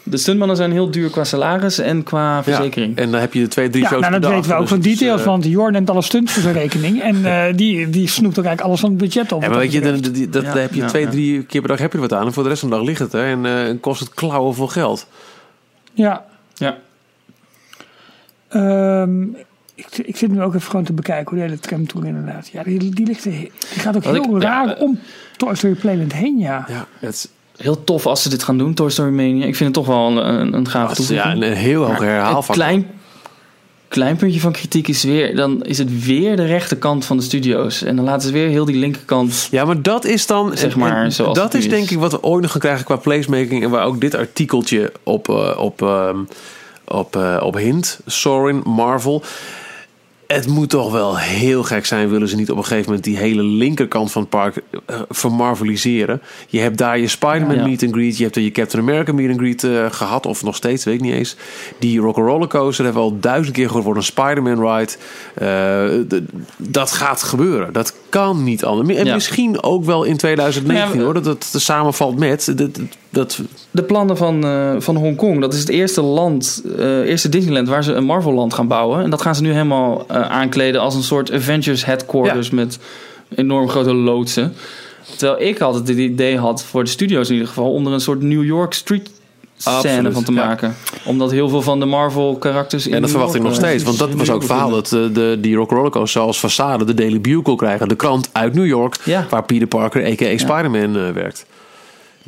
Eh, 0.07 0.11
de 0.11 0.17
stuntmannen 0.17 0.55
zijn 0.57 0.71
heel 0.71 0.91
duur 0.91 1.09
qua 1.09 1.23
salaris 1.23 1.77
en 1.79 2.03
qua 2.03 2.43
verzekering. 2.43 2.95
Ja, 2.97 3.03
en 3.03 3.11
dan 3.11 3.19
heb 3.19 3.33
je 3.33 3.39
de 3.41 3.47
twee, 3.47 3.69
drie 3.69 3.83
Ja, 3.83 3.89
shows 3.89 4.01
nou, 4.01 4.11
dat 4.13 4.21
per 4.21 4.29
dag, 4.29 4.39
weten 4.39 4.49
we 4.51 4.55
ook 4.63 4.69
dus 4.69 4.71
van 4.71 4.79
details, 4.93 5.19
eh, 5.21 5.25
want 5.27 5.45
Jor 5.45 5.71
neemt 5.71 5.89
alle 5.89 6.01
stunts 6.01 6.33
voor 6.33 6.41
zijn 6.41 6.55
rekening. 6.63 7.01
En 7.01 7.15
uh, 7.15 7.43
die, 7.55 7.89
die 7.89 8.07
snoept 8.07 8.39
ook 8.39 8.45
eigenlijk 8.45 8.61
alles 8.61 8.79
van 8.79 8.89
het 8.89 8.97
budget 8.99 9.31
op. 9.31 9.41
Ja, 9.41 9.49
maar 9.49 9.57
weet 9.57 9.71
je, 9.71 9.81
dan, 9.81 9.97
die- 9.97 10.29
dat, 10.29 10.43
Ja, 10.43 10.53
daar 10.53 10.61
heb 10.61 10.73
je 10.73 10.81
ja, 10.81 10.87
twee, 10.87 11.03
ja. 11.03 11.09
drie 11.09 11.43
keer 11.43 11.59
per 11.61 11.69
dag 11.69 11.79
heb 11.79 11.93
je 11.93 11.99
wat 11.99 12.13
aan. 12.13 12.25
En 12.25 12.33
voor 12.33 12.43
de 12.43 12.49
rest 12.49 12.61
van 12.61 12.69
de 12.69 12.75
dag 12.75 12.85
ligt 12.85 12.99
het 12.99 13.13
er. 13.13 13.25
En 13.25 13.45
eh, 13.45 13.73
kost 13.81 13.99
het 13.99 14.13
klauwen 14.13 14.55
veel 14.55 14.67
geld. 14.67 15.07
Ja, 15.93 16.25
Ja. 16.53 16.77
Ehm, 18.47 19.21
ik, 19.75 19.97
ik 19.97 20.17
zit 20.17 20.31
nu 20.31 20.41
ook 20.41 20.55
even 20.55 20.69
gewoon 20.69 20.85
te 20.85 20.93
bekijken 20.93 21.27
hoe 21.29 21.37
de 21.37 21.43
hele 21.43 21.59
tramtour 21.59 22.05
inderdaad. 22.05 22.47
Ja, 22.47 22.63
die, 22.63 22.89
die, 22.95 23.05
ligt 23.05 23.25
er, 23.25 23.31
die 23.31 23.51
gaat 23.79 23.95
ook 23.95 24.03
Wat 24.03 24.13
heel 24.13 24.35
ik- 24.35 24.41
raar 24.43 24.67
eh, 24.75 24.81
om 24.81 24.99
Toy 25.37 25.55
Story 25.55 25.73
Playland 25.75 26.13
heen, 26.13 26.37
ja. 26.37 26.65
Ja, 26.67 26.85
het 26.99 27.13
is, 27.13 27.27
Heel 27.57 27.83
tof 27.83 28.05
als 28.05 28.21
ze 28.21 28.29
dit 28.29 28.43
gaan 28.43 28.57
doen, 28.57 28.73
Toy 28.73 28.89
Story 28.89 29.11
Mania. 29.11 29.45
Ik 29.45 29.55
vind 29.55 29.75
het 29.75 29.85
toch 29.85 29.95
wel 29.95 30.07
een, 30.07 30.53
een, 30.53 30.65
is, 30.65 30.71
toevoeging. 30.71 31.19
ja, 31.19 31.31
een 31.31 31.43
heel 31.43 31.83
hoog 31.83 31.99
herhaalfactor. 31.99 32.65
Een 32.65 32.71
klein, 32.71 32.99
klein 33.87 34.15
puntje 34.15 34.39
van 34.39 34.51
kritiek 34.51 34.87
is 34.87 35.03
weer... 35.03 35.35
dan 35.35 35.63
is 35.63 35.77
het 35.77 36.05
weer 36.05 36.35
de 36.35 36.45
rechterkant 36.45 37.05
van 37.05 37.17
de 37.17 37.23
studio's. 37.23 37.83
En 37.83 37.95
dan 37.95 38.05
laten 38.05 38.27
ze 38.27 38.33
weer 38.33 38.47
heel 38.47 38.65
die 38.65 38.75
linkerkant... 38.75 39.47
Ja, 39.51 39.65
maar 39.65 39.81
dat 39.81 40.05
is 40.05 40.25
dan. 40.25 40.57
Zeg 40.57 40.75
maar, 40.75 41.11
zoals 41.11 41.37
dat 41.37 41.53
is 41.53 41.63
is. 41.63 41.69
denk 41.69 41.89
ik 41.89 41.97
wat 41.97 42.11
we 42.11 42.23
ooit 42.23 42.41
nog 42.41 42.51
gaan 42.51 42.59
krijgen 42.59 42.85
qua 42.85 42.95
placemaking. 42.95 43.63
En 43.63 43.69
waar 43.69 43.85
ook 43.85 44.01
dit 44.01 44.15
artikeltje 44.15 44.91
op, 45.03 45.29
eh, 45.29 45.57
op, 45.57 45.81
ehm, 45.81 46.17
op, 46.87 47.15
eh, 47.15 47.41
op 47.43 47.55
hint. 47.55 47.99
Sorin, 48.05 48.61
Marvel. 48.65 49.23
Het 50.27 50.47
moet 50.47 50.69
toch 50.69 50.91
wel 50.91 51.17
heel 51.17 51.63
gek 51.63 51.85
zijn, 51.85 52.09
willen 52.09 52.27
ze 52.27 52.35
niet 52.35 52.51
op 52.51 52.57
een 52.57 52.63
gegeven 52.63 52.85
moment 52.85 53.03
die 53.03 53.17
hele 53.17 53.43
linkerkant 53.43 54.11
van 54.11 54.21
het 54.21 54.29
park 54.31 54.61
eh, 54.85 55.01
vermarveliseren. 55.09 56.21
Je 56.47 56.59
hebt 56.59 56.77
daar 56.77 56.99
je 56.99 57.07
Spider-Man 57.07 57.55
Ja. 57.55 57.63
meet 57.63 57.83
and 57.83 57.91
greet, 57.93 58.17
je 58.17 58.23
hebt 58.23 58.35
er 58.35 58.41
je 58.41 58.51
Captain 58.51 58.83
America 58.83 59.13
meet 59.13 59.29
and 59.29 59.37
greet 59.39 59.63
eh, 59.63 59.85
gehad, 59.91 60.25
of 60.25 60.43
nog 60.43 60.55
steeds, 60.55 60.83
weet 60.83 60.95
ik 60.95 61.01
niet 61.01 61.13
eens. 61.13 61.35
Die 61.79 61.99
Rock'n'Roller 61.99 62.47
Coaster 62.47 62.85
hebben 62.85 63.03
we 63.03 63.09
al 63.09 63.17
duizend 63.19 63.55
keer 63.55 63.69
gehoord, 63.69 63.97
een 63.97 64.03
Spider-Man 64.03 64.67
ride. 64.77 64.91
Eh, 65.33 66.21
dat 66.57 66.91
gaat 66.91 67.23
gebeuren. 67.23 67.73
Dat 67.73 67.95
kan 68.09 68.43
niet 68.43 68.63
anders. 68.65 68.97
En 68.97 69.05
Ja. 69.05 69.13
misschien 69.13 69.63
ook 69.63 69.83
wel 69.85 70.03
in 70.03 70.17
2019 70.17 70.91
Ja, 70.91 70.97
we- 70.97 71.03
hoor, 71.03 71.13
dat 71.13 71.25
het 71.25 71.53
samenvalt 71.61 72.17
met. 72.19 72.53
Dat, 72.57 72.69
dat, 73.17 73.41
De 73.71 73.83
plannen 73.83 74.17
van, 74.17 74.45
eh 74.45 74.75
van 74.77 74.95
Hongkong, 74.95 75.41
dat 75.41 75.53
is 75.53 75.59
het 75.59 75.69
eerste 75.69 76.01
land, 76.01 76.63
eh, 76.77 76.99
eerste 76.99 77.29
Disneyland 77.29 77.67
waar 77.67 77.83
ze 77.83 77.93
een 77.93 78.03
Marvel 78.03 78.33
land 78.33 78.53
gaan 78.53 78.67
bouwen. 78.67 79.03
En 79.03 79.09
dat 79.09 79.21
gaan 79.21 79.35
ze 79.35 79.41
nu 79.41 79.51
helemaal 79.51 80.05
eh, 80.07 80.21
aankleden 80.21 80.81
als 80.81 80.95
een 80.95 81.03
soort 81.03 81.31
Avengers 81.31 81.85
headquarters 81.85 82.49
met 82.49 82.79
enorm 83.35 83.69
grote 83.69 83.93
loodsen. 83.93 84.53
Terwijl 85.17 85.49
ik 85.49 85.61
altijd 85.61 85.87
het 85.87 85.97
idee 85.97 86.37
had, 86.37 86.63
voor 86.63 86.83
de 86.83 86.89
studio's 86.89 87.27
in 87.27 87.33
ieder 87.33 87.47
geval, 87.47 87.73
om 87.73 87.87
er 87.87 87.93
een 87.93 87.99
soort 87.99 88.21
New 88.21 88.43
York 88.43 88.73
street 88.73 89.09
scène 89.57 89.77
Absoluut, 89.77 90.13
van 90.13 90.23
te 90.23 90.31
ja. 90.31 90.45
maken. 90.45 90.75
Omdat 91.05 91.31
heel 91.31 91.49
veel 91.49 91.61
van 91.61 91.79
de 91.79 91.85
Marvel 91.85 92.35
karakters 92.35 92.87
in 92.87 92.93
En 92.93 93.01
dat 93.01 93.09
verwacht 93.09 93.35
ik 93.35 93.41
nog 93.41 93.55
steeds. 93.55 93.83
Want 93.83 93.97
dat 93.97 94.13
was 94.13 94.29
ook 94.29 94.41
het 94.41 94.49
verhaal 94.49 94.69
dat 94.69 94.91
eh, 94.91 94.99
de, 95.13 95.37
die 95.41 95.55
Rock 95.55 95.69
Roller 95.69 95.91
Coaster 95.91 96.21
als 96.21 96.37
façade 96.37 96.85
de 96.85 96.93
Daily 96.93 97.21
Bugle 97.21 97.55
krijgen. 97.55 97.87
De 97.87 97.95
krant 97.95 98.29
uit 98.31 98.53
New 98.53 98.65
York. 98.65 98.97
Ja. 99.03 99.25
Waar 99.29 99.43
Peter 99.43 99.67
Parker, 99.67 100.05
a.k.a. 100.05 100.37
Spider-Man, 100.37 100.97
eh, 100.97 101.11
werkt. 101.11 101.45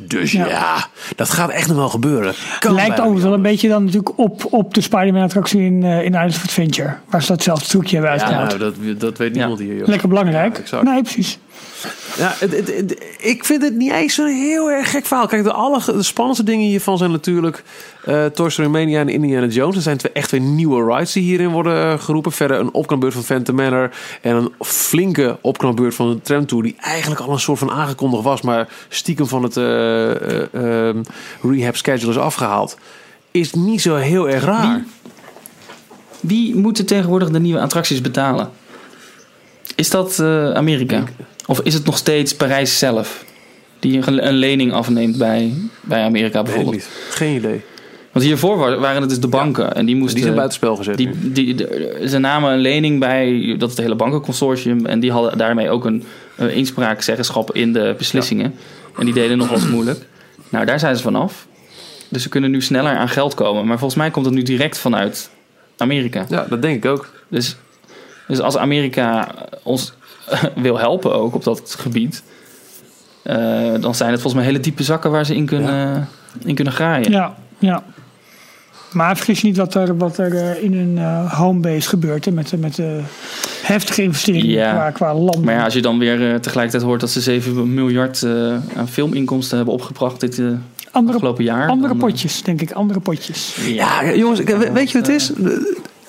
Dus 0.06 0.32
ja. 0.32 0.46
Ja. 0.48 0.86
dat 1.16 1.30
gaat 1.30 1.50
echt 1.50 1.68
nog 1.68 1.76
wel 1.76 1.88
gebeuren. 1.88 2.34
Kan 2.58 2.74
Lijkt 2.74 2.92
overigens 2.98 3.22
wel 3.24 3.32
een 3.34 3.42
beetje 3.42 3.68
dan 3.68 3.84
natuurlijk 3.84 4.18
op, 4.18 4.46
op 4.50 4.74
de 4.74 4.80
Spider-Man 4.80 5.22
attractie 5.22 5.60
in, 5.60 5.82
eh, 5.84 5.98
in 5.98 6.04
Islands 6.12 6.36
of 6.36 6.42
Adventure. 6.42 6.94
Waar 7.08 7.22
ze 7.22 7.28
datzelfde 7.28 7.66
trucje 7.68 7.96
hebben 7.96 8.14
Ja, 8.14 8.20
uitgehaald. 8.22 8.58
nou, 8.58 8.72
dat, 8.88 9.00
dat 9.00 9.18
weet 9.18 9.34
niemand 9.34 9.58
hier. 9.58 9.76
joh. 9.76 9.86
Lekker 9.88 10.08
belangrijk. 10.08 10.54
Ja, 10.56 10.60
exact. 10.62 10.82
nee, 10.82 11.02
precies. 11.02 11.38
Ja, 12.18 12.34
het, 12.38 12.52
het- 12.56 12.76
het- 12.76 13.02
ik 13.18 13.44
vind 13.44 13.62
het 13.62 13.74
niet 13.74 13.92
eens 13.92 14.14
zo'n 14.14 14.26
heel 14.26 14.70
erg 14.70 14.90
gek 14.90 15.06
verhaal. 15.06 15.26
Kijk, 15.26 15.42
de, 15.42 15.52
alle, 15.52 15.80
de 15.86 16.02
spannendste 16.02 16.44
dingen 16.44 16.66
hiervan 16.66 16.98
zijn 16.98 17.10
natuurlijk 17.10 17.62
eh 18.04 18.24
Toy 18.26 18.50
Story 18.50 18.68
Mania 18.68 19.00
en 19.00 19.08
Indiana 19.08 19.46
Jones. 19.46 19.76
Er 19.76 19.82
zijn 19.82 19.96
twee, 19.96 20.12
echt 20.12 20.28
twee 20.28 20.40
nieuwe 20.40 20.92
rides 20.94 21.12
die 21.12 21.22
hierin 21.22 21.48
worden 21.48 21.92
eh, 21.92 21.98
geroepen. 22.00 22.32
Verder 22.32 22.58
een 22.60 22.72
opknapbeurt 22.74 23.12
van 23.14 23.22
Phantom 23.22 23.54
Manor 23.54 23.90
en 24.22 24.36
een 24.36 24.52
flinke 24.60 25.38
opknapbeurt 25.40 25.94
van 25.94 26.10
de 26.10 26.20
Tram 26.22 26.46
Tour... 26.46 26.62
die 26.62 26.76
eigenlijk 26.80 27.20
al 27.20 27.32
een 27.32 27.40
soort 27.40 27.58
van 27.58 27.70
aangekondigd 27.70 28.22
was... 28.24 28.40
maar 28.42 28.68
stiekem 28.88 29.26
van 29.26 29.42
het 29.42 29.56
eh, 29.56 30.10
eh, 30.10 30.88
eh, 30.88 30.96
rehab 31.42 31.76
schedule 31.76 32.10
is 32.10 32.18
afgehaald. 32.18 32.76
Is 33.30 33.52
niet 33.52 33.80
zo 33.80 33.94
heel 33.96 34.28
erg 34.28 34.44
raar. 34.44 34.84
Wie 36.20 36.56
moet 36.56 36.86
tegenwoordig 36.86 37.30
de 37.30 37.40
nieuwe 37.40 37.60
attracties 37.60 38.00
betalen? 38.00 38.50
Is 39.74 39.90
dat 39.90 40.20
Amerika? 40.54 41.04
Of 41.50 41.60
is 41.60 41.74
het 41.74 41.84
nog 41.84 41.96
steeds 41.96 42.34
Parijs 42.34 42.78
zelf? 42.78 43.24
Die 43.78 44.06
een, 44.06 44.26
een 44.26 44.34
lening 44.34 44.72
afneemt 44.72 45.18
bij, 45.18 45.54
bij 45.80 46.02
Amerika 46.02 46.42
bijvoorbeeld. 46.42 46.74
niet. 46.74 46.88
Geen 47.10 47.36
idee. 47.36 47.60
Want 48.12 48.24
hiervoor 48.24 48.58
wa- 48.58 48.78
waren 48.78 49.00
het 49.00 49.10
dus 49.10 49.20
de 49.20 49.28
banken. 49.28 49.74
En 49.74 49.86
die 49.86 49.96
moesten... 49.96 50.14
Die 50.14 50.24
zijn 50.24 50.34
buitenspel 50.36 50.76
gezet. 50.76 50.96
Die, 50.96 51.32
die, 51.32 51.56
ze 52.08 52.18
namen 52.18 52.52
een 52.52 52.58
lening 52.58 53.00
bij 53.00 53.54
dat 53.58 53.70
het 53.70 53.78
hele 53.78 53.94
bankenconsortium. 53.94 54.86
En 54.86 55.00
die 55.00 55.12
hadden 55.12 55.38
daarmee 55.38 55.70
ook 55.70 55.84
een 55.84 56.04
uh, 56.40 56.56
inspraakzeggenschap 56.56 57.54
in 57.54 57.72
de 57.72 57.94
beslissingen. 57.98 58.54
En 58.98 59.04
die 59.04 59.14
deden 59.14 59.38
nog 59.38 59.48
wel 59.48 59.58
eens 59.58 59.68
moeilijk. 59.68 60.06
Nou, 60.48 60.64
daar 60.66 60.78
zijn 60.78 60.96
ze 60.96 61.02
vanaf. 61.02 61.46
Dus 62.08 62.22
ze 62.22 62.28
kunnen 62.28 62.50
nu 62.50 62.62
sneller 62.62 62.96
aan 62.96 63.08
geld 63.08 63.34
komen. 63.34 63.66
Maar 63.66 63.78
volgens 63.78 64.00
mij 64.00 64.10
komt 64.10 64.26
het 64.26 64.34
nu 64.34 64.42
direct 64.42 64.78
vanuit 64.78 65.30
Amerika. 65.76 66.26
Ja, 66.28 66.46
dat 66.48 66.62
denk 66.62 66.84
ik 66.84 66.90
ook. 66.90 67.12
Dus, 67.28 67.56
dus 68.28 68.40
als 68.40 68.56
Amerika 68.56 69.34
ons 69.62 69.92
wil 70.56 70.78
helpen 70.78 71.14
ook 71.14 71.34
op 71.34 71.44
dat 71.44 71.74
gebied... 71.78 72.22
eh, 73.22 73.36
dan 73.80 73.94
zijn 73.94 74.10
het 74.10 74.20
volgens 74.20 74.34
mij 74.34 74.44
hele 74.44 74.60
diepe 74.60 74.82
zakken 74.82 75.10
waar 75.10 75.26
ze 75.26 75.34
in 75.34 75.46
kunnen, 75.46 76.08
in 76.44 76.54
kunnen 76.54 76.72
graaien. 76.72 77.10
Ja, 77.10 77.34
ja. 77.58 77.82
Maar 78.92 79.16
vergis 79.16 79.40
je 79.40 79.46
niet 79.46 79.56
wat 79.56 79.74
er, 79.74 79.96
wat 79.96 80.18
er 80.18 80.36
eh, 80.36 80.62
in 80.62 80.74
hun 80.74 80.98
eh, 80.98 81.38
homebase 81.38 81.88
gebeurt. 81.88 82.24
Hè, 82.24 82.30
met, 82.30 82.48
de- 82.48 82.56
met 82.56 82.74
de 82.74 83.00
heftige 83.62 84.02
investeringen 84.02 84.46
Ja. 84.48 84.72
qua, 84.72 84.90
qua 84.90 85.14
land. 85.14 85.44
Maar 85.44 85.54
ja, 85.54 85.64
als 85.64 85.74
je 85.74 85.82
dan 85.82 85.98
weer 85.98 86.40
tegelijkertijd 86.40 86.82
hoort 86.82 87.00
dat 87.00 87.10
ze 87.10 87.20
7 87.20 87.74
miljard 87.74 88.22
eh, 88.22 88.32
aan 88.76 88.88
filminkomsten 88.88 89.56
hebben 89.56 89.74
opgebracht 89.74 90.20
dit 90.20 90.38
eh, 90.38 90.46
andere 90.90 91.14
afgelopen 91.16 91.44
jaar. 91.44 91.68
andere 91.68 91.88
dan, 91.88 91.98
potjes, 92.08 92.42
denk 92.42 92.60
ik. 92.60 92.72
Andere 92.72 93.00
potjes. 93.00 93.56
Ja, 93.66 94.14
jongens, 94.14 94.40
weet 94.72 94.90
je 94.90 94.98
wat 94.98 95.06
het 95.06 95.16
is? 95.16 95.32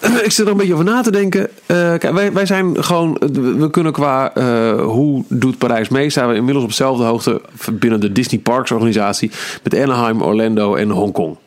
Ik 0.01 0.31
zit 0.31 0.45
er 0.45 0.51
een 0.51 0.57
beetje 0.57 0.73
over 0.73 0.85
na 0.85 1.01
te 1.01 1.11
denken. 1.11 1.49
Eh, 1.65 1.75
kijk, 1.75 2.11
wij, 2.11 2.33
wij 2.33 2.45
zijn 2.45 2.83
gewoon, 2.83 3.17
we 3.57 3.69
kunnen 3.69 3.91
qua 3.91 4.33
eh, 4.33 4.81
hoe 4.81 5.23
doet 5.27 5.57
Parijs 5.57 5.89
mee, 5.89 6.09
zijn 6.09 6.29
we 6.29 6.35
inmiddels 6.35 6.63
op 6.63 6.69
dezelfde 6.69 7.03
hoogte 7.03 7.41
binnen 7.71 7.99
de 7.99 8.11
Disney 8.11 8.39
Parks 8.39 8.71
organisatie 8.71 9.31
met 9.63 9.75
Anaheim, 9.77 10.21
Orlando 10.21 10.75
en 10.75 10.89
Hongkong 10.89 11.37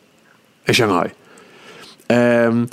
en 0.63 0.75
Shanghai. 0.75 1.11
Ehm, 2.07 2.65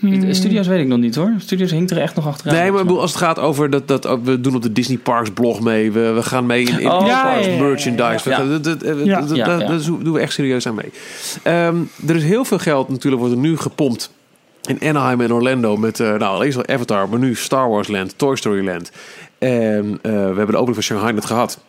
De 0.00 0.34
Studio's 0.34 0.66
weet 0.66 0.80
ik 0.80 0.86
nog 0.86 0.98
niet 0.98 1.14
hoor. 1.14 1.32
Studio's 1.38 1.70
hinkt 1.70 1.90
er 1.90 1.98
echt 1.98 2.14
nog 2.14 2.26
achteraan. 2.26 2.56
nee, 2.56 2.72
maar 2.72 2.82
bedoel, 2.82 3.00
als 3.00 3.10
het 3.12 3.20
gaat 3.20 3.38
over 3.38 3.70
dat, 3.70 3.88
dat 3.88 4.18
we 4.22 4.40
doen 4.40 4.54
op 4.54 4.62
de 4.62 4.72
Disney 4.72 4.98
Parks 4.98 5.30
blog 5.30 5.60
mee, 5.60 5.92
we, 5.92 6.12
we 6.12 6.22
gaan 6.22 6.46
mee 6.46 6.64
in, 6.64 6.80
in 6.80 6.90
Oh, 6.90 7.06
ja, 7.06 7.22
Parks 7.22 7.46
ja, 7.46 7.62
merchandise. 7.62 8.30
Dat 8.30 9.84
doen 9.84 10.12
we 10.12 10.20
echt 10.20 10.32
serieus 10.32 10.66
aan 10.66 10.74
mee. 10.74 10.90
Ehm, 11.42 11.76
er 12.06 12.16
is 12.16 12.22
heel 12.24 12.44
veel 12.44 12.58
geld 12.58 12.88
natuurlijk, 12.88 13.22
wordt 13.22 13.36
er 13.36 13.42
nu 13.42 13.56
gepompt 13.56 14.10
in 14.68 14.88
Anaheim 14.88 15.20
en 15.20 15.32
Orlando 15.32 15.76
met, 15.76 16.00
eh 16.00 16.06
nou, 16.06 16.22
allereerst 16.22 16.58
al 16.58 16.66
Avatar, 16.66 17.08
maar 17.08 17.18
nu 17.18 17.34
Star 17.34 17.68
Wars 17.68 17.88
Land, 17.88 18.18
Toy 18.18 18.36
Story 18.36 18.64
Land. 18.66 18.90
En 19.38 19.98
eh, 20.02 20.12
we 20.12 20.18
hebben 20.18 20.46
de 20.46 20.56
opening 20.56 20.74
van 20.74 20.82
Shanghai 20.82 21.12
net 21.12 21.24
gehad. 21.24 21.60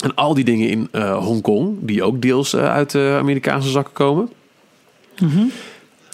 En 0.00 0.14
al 0.14 0.34
die 0.34 0.44
dingen 0.44 0.68
in 0.68 0.88
eh 0.90 1.24
Hongkong, 1.24 1.76
die 1.80 2.02
ook 2.02 2.22
deels 2.22 2.56
uit 2.56 2.90
de 2.90 3.16
Amerikaanse 3.18 3.68
zakken 3.68 3.92
komen. 3.92 4.28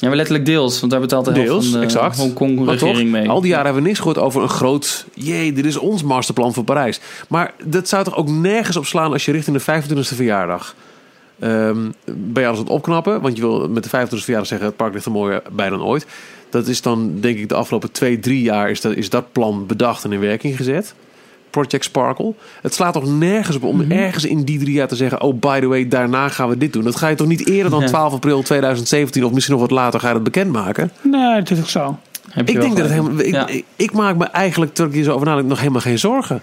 Ja, 0.01 0.09
maar 0.09 0.17
letterlijk 0.17 0.47
deels. 0.47 0.81
Want 0.81 0.93
daar 0.93 1.01
betaalt 1.01 1.25
de 1.25 1.31
helft 1.31 1.49
Deels, 1.49 1.69
van 1.69 1.81
de 1.81 1.87
exact. 1.87 2.17
Hongkong-regering 2.17 2.99
toch, 2.99 3.11
mee. 3.11 3.29
al 3.29 3.41
die 3.41 3.51
jaren 3.51 3.65
hebben 3.65 3.83
we 3.83 3.89
niks 3.89 4.01
gehoord 4.01 4.19
over 4.19 4.43
een 4.43 4.49
groot... 4.49 5.07
jee, 5.15 5.53
dit 5.53 5.65
is 5.65 5.77
ons 5.77 6.03
masterplan 6.03 6.55
voor 6.55 6.65
Parijs. 6.65 7.01
Maar 7.29 7.55
dat 7.65 7.89
zou 7.89 8.05
toch 8.05 8.17
ook 8.17 8.29
nergens 8.29 8.77
op 8.77 8.87
slaan 8.87 9.13
als 9.13 9.25
je 9.25 9.33
richting 9.33 9.63
de 9.63 9.83
25e 9.83 10.17
verjaardag... 10.17 10.75
ehm, 11.41 11.91
ben 12.05 12.43
je 12.43 12.47
alles 12.49 12.59
aan 12.59 12.65
het 12.65 12.73
opknappen. 12.75 13.21
Want 13.21 13.37
je 13.37 13.43
wil 13.43 13.69
met 13.69 13.83
de 13.83 13.89
25e 13.89 13.93
verjaardag 14.09 14.47
zeggen... 14.47 14.67
het 14.67 14.77
park 14.77 14.93
ligt 14.93 15.05
er 15.05 15.11
mooier 15.13 15.43
bij 15.53 15.71
dan 15.71 15.83
ooit. 15.83 16.07
Dat 16.51 16.67
is 16.67 16.83
dan, 16.83 17.13
denk 17.21 17.39
ik, 17.39 17.49
de 17.49 17.55
afgelopen 17.55 17.93
twee, 17.93 18.19
drie 18.19 18.43
jaar... 18.43 18.71
is 18.71 18.81
dat, 18.81 18.95
is 18.95 19.11
dat 19.11 19.33
plan 19.33 19.67
bedacht 19.67 20.05
en 20.05 20.13
in 20.13 20.21
werking 20.21 20.57
gezet. 20.57 20.95
Project 21.51 21.85
Sparkle. 21.85 22.35
Het 22.63 22.75
slaat 22.75 22.93
toch 22.93 23.07
nergens 23.19 23.57
op 23.57 23.63
om 23.65 23.77
Mhm. 23.77 23.93
ergens 23.93 24.25
in 24.25 24.43
die 24.45 24.59
drie 24.59 24.73
jaar 24.75 24.89
te 24.89 24.97
zeggen... 24.97 25.21
oh, 25.23 25.39
by 25.41 25.61
the 25.61 25.67
way, 25.67 25.89
daarna 25.89 26.29
gaan 26.29 26.49
we 26.49 26.59
dit 26.59 26.73
doen. 26.73 26.85
Dat 26.85 26.97
ga 26.97 27.09
je 27.09 27.17
toch 27.17 27.27
niet 27.27 27.47
eerder 27.49 27.71
dan 27.71 27.81
Ja. 27.81 27.87
12 27.87 28.13
april 28.13 28.43
2017... 28.43 29.25
of 29.25 29.33
misschien 29.33 29.55
nog 29.55 29.63
wat 29.63 29.71
later 29.79 30.01
ga 30.01 30.09
je 30.09 30.15
dat 30.15 30.23
bekendmaken? 30.23 30.91
Nee, 31.03 31.39
dat 31.43 31.51
is 31.51 31.59
ook 31.59 31.69
zo. 31.69 31.99
Heb 32.31 32.49
je 32.49 32.55
Ik 32.55 32.61
denk 32.61 32.77
dat 32.77 32.85
het 32.89 32.95
helemaal. 32.95 33.19
Ik, 33.25 33.33
Ja. 33.35 33.47
ik, 33.47 33.65
ik 33.77 33.93
maak 33.93 34.17
me 34.17 34.25
eigenlijk, 34.25 34.75
terwijl 34.75 34.89
ik 34.97 35.01
hier 35.03 35.11
zo 35.11 35.15
over 35.17 35.27
nadenk, 35.27 35.49
nog 35.49 35.59
helemaal 35.59 35.81
geen 35.81 35.99
zorgen. 35.99 36.43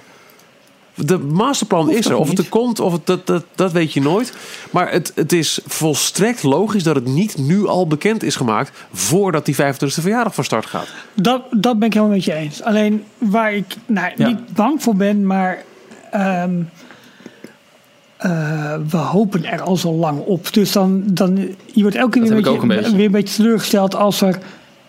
De 1.05 1.17
masterplan 1.17 1.85
Hoeft 1.85 1.97
is 1.97 2.05
er. 2.05 2.15
Of 2.17 2.29
het 2.29 2.37
er 2.37 2.49
komt, 2.49 2.79
of 2.79 2.91
het, 2.91 3.05
dat, 3.05 3.27
dat, 3.27 3.43
dat 3.55 3.71
weet 3.71 3.93
je 3.93 4.01
nooit. 4.01 4.33
Maar 4.71 4.91
het, 4.91 5.11
het 5.15 5.33
is 5.33 5.59
volstrekt 5.65 6.43
logisch 6.43 6.83
dat 6.83 6.95
het 6.95 7.05
niet 7.05 7.37
nu 7.37 7.67
al 7.67 7.87
bekend 7.87 8.23
is 8.23 8.35
gemaakt. 8.35 8.71
voordat 8.93 9.45
die 9.45 9.55
25e 9.55 9.77
verjaardag 9.77 10.35
van 10.35 10.43
start 10.43 10.65
gaat. 10.65 10.87
Dat, 11.13 11.41
dat 11.51 11.79
ben 11.79 11.87
ik 11.87 11.93
helemaal 11.93 12.15
met 12.15 12.23
je 12.25 12.33
eens. 12.33 12.63
Alleen 12.63 13.03
waar 13.17 13.53
ik 13.53 13.75
nou, 13.85 14.11
Ja. 14.15 14.27
niet 14.27 14.53
bang 14.53 14.83
voor 14.83 14.95
ben, 14.95 15.25
maar 15.25 15.63
ehm, 16.11 16.51
eh, 18.17 18.75
we 18.89 18.97
hopen 18.97 19.45
er 19.45 19.61
al 19.61 19.75
zo 19.75 19.91
lang 19.91 20.19
op. 20.19 20.53
Dus 20.53 20.71
dan, 20.71 21.03
dan 21.05 21.55
je 21.65 21.81
wordt 21.81 21.95
elke 21.95 22.19
keer 22.19 22.21
weer 22.29 22.47
een 22.47 22.67
beetje. 22.67 22.95
weer 22.95 23.05
een 23.05 23.11
beetje 23.11 23.35
teleurgesteld 23.35 23.95
als 23.95 24.21
er 24.21 24.39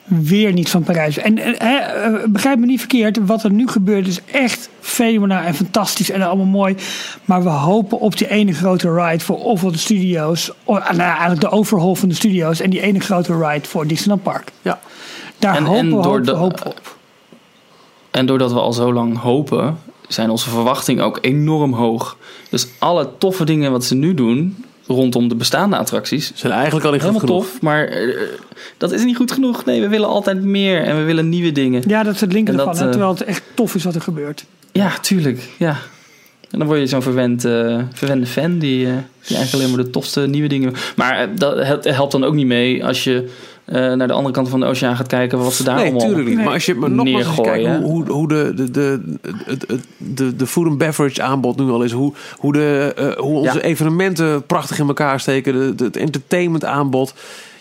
weer 0.08 0.52
niet 0.52 0.70
van 0.70 0.82
Parijs. 0.82 1.18
En 1.18 1.58
eh, 1.58 2.24
begrijp 2.28 2.58
me 2.58 2.66
niet 2.66 2.78
verkeerd, 2.78 3.18
wat 3.26 3.42
er 3.44 3.50
nu 3.52 3.68
gebeurt 3.68 4.06
is 4.06 4.20
echt 4.24 4.68
fenomenaal 4.80 5.42
en 5.42 5.54
fantastisch 5.54 6.10
en 6.10 6.22
allemaal 6.22 6.46
mooi. 6.46 6.76
Maar 7.24 7.42
we 7.42 7.48
hopen 7.48 8.00
op 8.00 8.16
die 8.18 8.30
ene 8.30 8.52
grote 8.52 8.94
ride 8.94 9.24
voor 9.24 9.38
ofwel 9.38 9.72
de 9.72 9.78
studio's, 9.78 10.50
of, 10.64 10.78
nou, 10.78 11.00
eigenlijk 11.00 11.40
de 11.40 11.50
overhaul 11.50 11.94
van 11.94 12.08
de 12.08 12.14
studio's 12.14 12.60
en 12.60 12.70
die 12.70 12.80
ene 12.80 13.00
grote 13.00 13.38
ride 13.38 13.68
voor 13.68 13.86
Disneyland 13.86 14.22
Park. 14.22 14.50
Ja. 14.62 14.80
Daar 15.38 15.56
En- 15.56 15.64
hopen 15.64 15.78
en 15.80 15.86
we 15.86 15.92
door 15.92 16.04
hopen, 16.04 16.24
de- 16.24 16.32
hopen 16.32 16.58
we 16.62 16.68
op. 16.68 16.96
En 18.10 18.26
doordat 18.26 18.52
we 18.52 18.58
al 18.60 18.72
zo 18.72 18.92
lang 18.92 19.18
hopen, 19.18 19.78
zijn 20.08 20.30
onze 20.30 20.50
verwachtingen 20.50 21.04
ook 21.04 21.18
enorm 21.20 21.72
hoog. 21.72 22.16
Dus 22.50 22.66
alle 22.78 23.08
toffe 23.18 23.44
dingen 23.44 23.70
wat 23.72 23.84
ze 23.84 23.94
nu 23.94 24.14
doen 24.14 24.64
rondom 24.88 25.28
de 25.28 25.34
bestaande 25.34 25.76
attracties, 25.76 26.32
Zijn 26.34 26.52
eigenlijk 26.52 26.86
al 26.86 26.92
niet 26.92 27.02
goed 27.02 27.10
helemaal 27.10 27.28
genoeg. 27.38 27.50
tof. 27.50 27.60
Maar 27.62 27.84
eh, 27.84 28.18
dat 28.76 28.92
is 28.92 29.04
niet 29.04 29.16
goed 29.16 29.32
genoeg. 29.32 29.64
Nee, 29.64 29.80
we 29.80 29.88
willen 29.88 30.08
altijd 30.08 30.42
meer 30.42 30.82
en 30.82 30.96
we 30.96 31.02
willen 31.02 31.28
nieuwe 31.28 31.52
dingen. 31.52 31.82
Ja, 31.86 32.02
dat 32.02 32.14
is 32.14 32.20
het 32.20 32.32
linker 32.32 32.54
ervan. 32.54 32.72
dat, 32.72 32.82
eh, 32.82 32.88
terwijl 32.88 33.10
het 33.10 33.22
echt 33.22 33.42
tof 33.54 33.74
is 33.74 33.84
wat 33.84 33.94
er 33.94 34.00
gebeurt. 34.00 34.44
Ja, 34.72 34.98
tuurlijk. 34.98 35.48
Ja. 35.56 35.76
En 36.50 36.58
dan 36.58 36.68
word 36.68 36.80
je 36.80 36.86
zo'n 36.86 37.02
verwend, 37.02 37.44
eh, 37.44 37.78
verwende 37.92 38.26
fan 38.26 38.58
die, 38.58 38.84
die 38.86 39.36
eigenlijk 39.36 39.52
alleen 39.52 39.68
maar 39.76 39.84
de 39.84 39.90
tofste 39.90 40.20
nieuwe 40.20 40.48
dingen. 40.48 40.74
Maar 40.96 41.34
dat 41.34 41.66
het 41.66 41.84
helpt 41.84 42.12
dan 42.12 42.24
ook 42.24 42.34
niet 42.34 42.46
mee 42.46 42.84
als 42.84 43.04
je 43.04 43.28
naar 43.70 44.06
de 44.06 44.12
andere 44.12 44.34
kant 44.34 44.48
van 44.48 44.60
de 44.60 44.66
oceaan 44.66 44.96
gaat 44.96 45.06
kijken 45.06 45.38
wat 45.38 45.52
ze 45.52 45.64
daar 45.64 45.74
Nee, 45.76 45.84
allemaal. 45.84 46.00
tuurlijk 46.06 46.26
niet. 46.26 46.36
Nee. 46.36 46.44
Maar 46.44 46.54
als 46.54 46.66
je 46.66 46.74
maar 46.74 46.90
nogmaals 46.90 47.26
eens 47.26 47.40
kijkt 47.40 47.66
hoe, 47.66 47.76
hoe, 47.84 48.08
hoe 48.10 48.28
de, 48.28 48.52
de, 48.56 48.70
de, 48.70 49.00
de, 49.96 50.36
de, 50.36 50.46
food 50.46 50.66
and 50.66 50.78
beverage 50.78 51.22
aanbod 51.22 51.56
nu 51.56 51.70
al 51.70 51.82
is. 51.82 51.92
Hoe, 51.92 52.12
hoe, 52.36 52.52
de, 52.52 52.92
eh, 52.96 53.04
hoe 53.22 53.38
onze 53.38 53.54
Ja. 53.58 53.60
evenementen 53.62 54.42
prachtig 54.46 54.78
in 54.78 54.86
elkaar 54.88 55.20
steken. 55.20 55.52
De, 55.52 55.74
de, 55.74 55.84
het 55.84 55.96
entertainment 55.96 56.64
aanbod. 56.64 57.14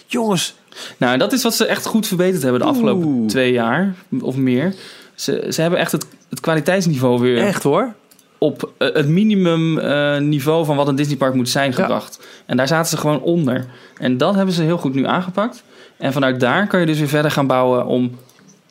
Jongens, 0.06 0.56
Nou, 0.98 1.18
dat 1.18 1.34
is 1.34 1.44
wat 1.44 1.54
ze 1.56 1.66
echt 1.66 1.86
goed 1.86 2.08
verbeterd 2.08 2.44
hebben 2.44 2.62
de 2.62 2.68
afgelopen 2.68 3.06
Oeh. 3.08 3.28
twee 3.28 3.52
jaar 3.52 3.94
of 4.22 4.36
meer. 4.36 4.74
Ze, 5.16 5.48
ze 5.50 5.62
hebben 5.62 5.80
echt 5.80 5.92
het, 5.92 6.06
het 6.30 6.40
kwaliteitsniveau 6.40 7.20
weer 7.20 7.38
echt 7.38 7.64
hoor. 7.64 7.94
op 8.38 8.72
eh, 8.78 8.94
het 8.94 9.08
minimum 9.08 9.78
eh, 9.80 10.18
niveau 10.18 10.66
van 10.66 10.76
wat 10.76 10.88
een 10.88 10.96
Disneypark 10.96 11.34
moet 11.34 11.50
zijn 11.50 11.74
gebracht. 11.74 12.20
En 12.46 12.58
daar 12.58 12.68
zaten 12.68 12.90
ze 12.90 12.98
gewoon 12.98 13.22
onder. 13.22 13.66
En 13.98 14.18
dat 14.18 14.36
hebben 14.36 14.54
ze 14.54 14.62
heel 14.62 14.78
goed 14.78 14.94
nu 14.94 15.06
aangepakt. 15.06 15.64
En 15.98 16.14
vanuit 16.14 16.40
daar 16.40 16.68
kan 16.68 16.80
je 16.80 16.86
dus 16.86 17.00
weer 17.00 17.08
verder 17.08 17.32
gaan 17.32 17.48
bouwen 17.48 17.86
om 17.86 18.18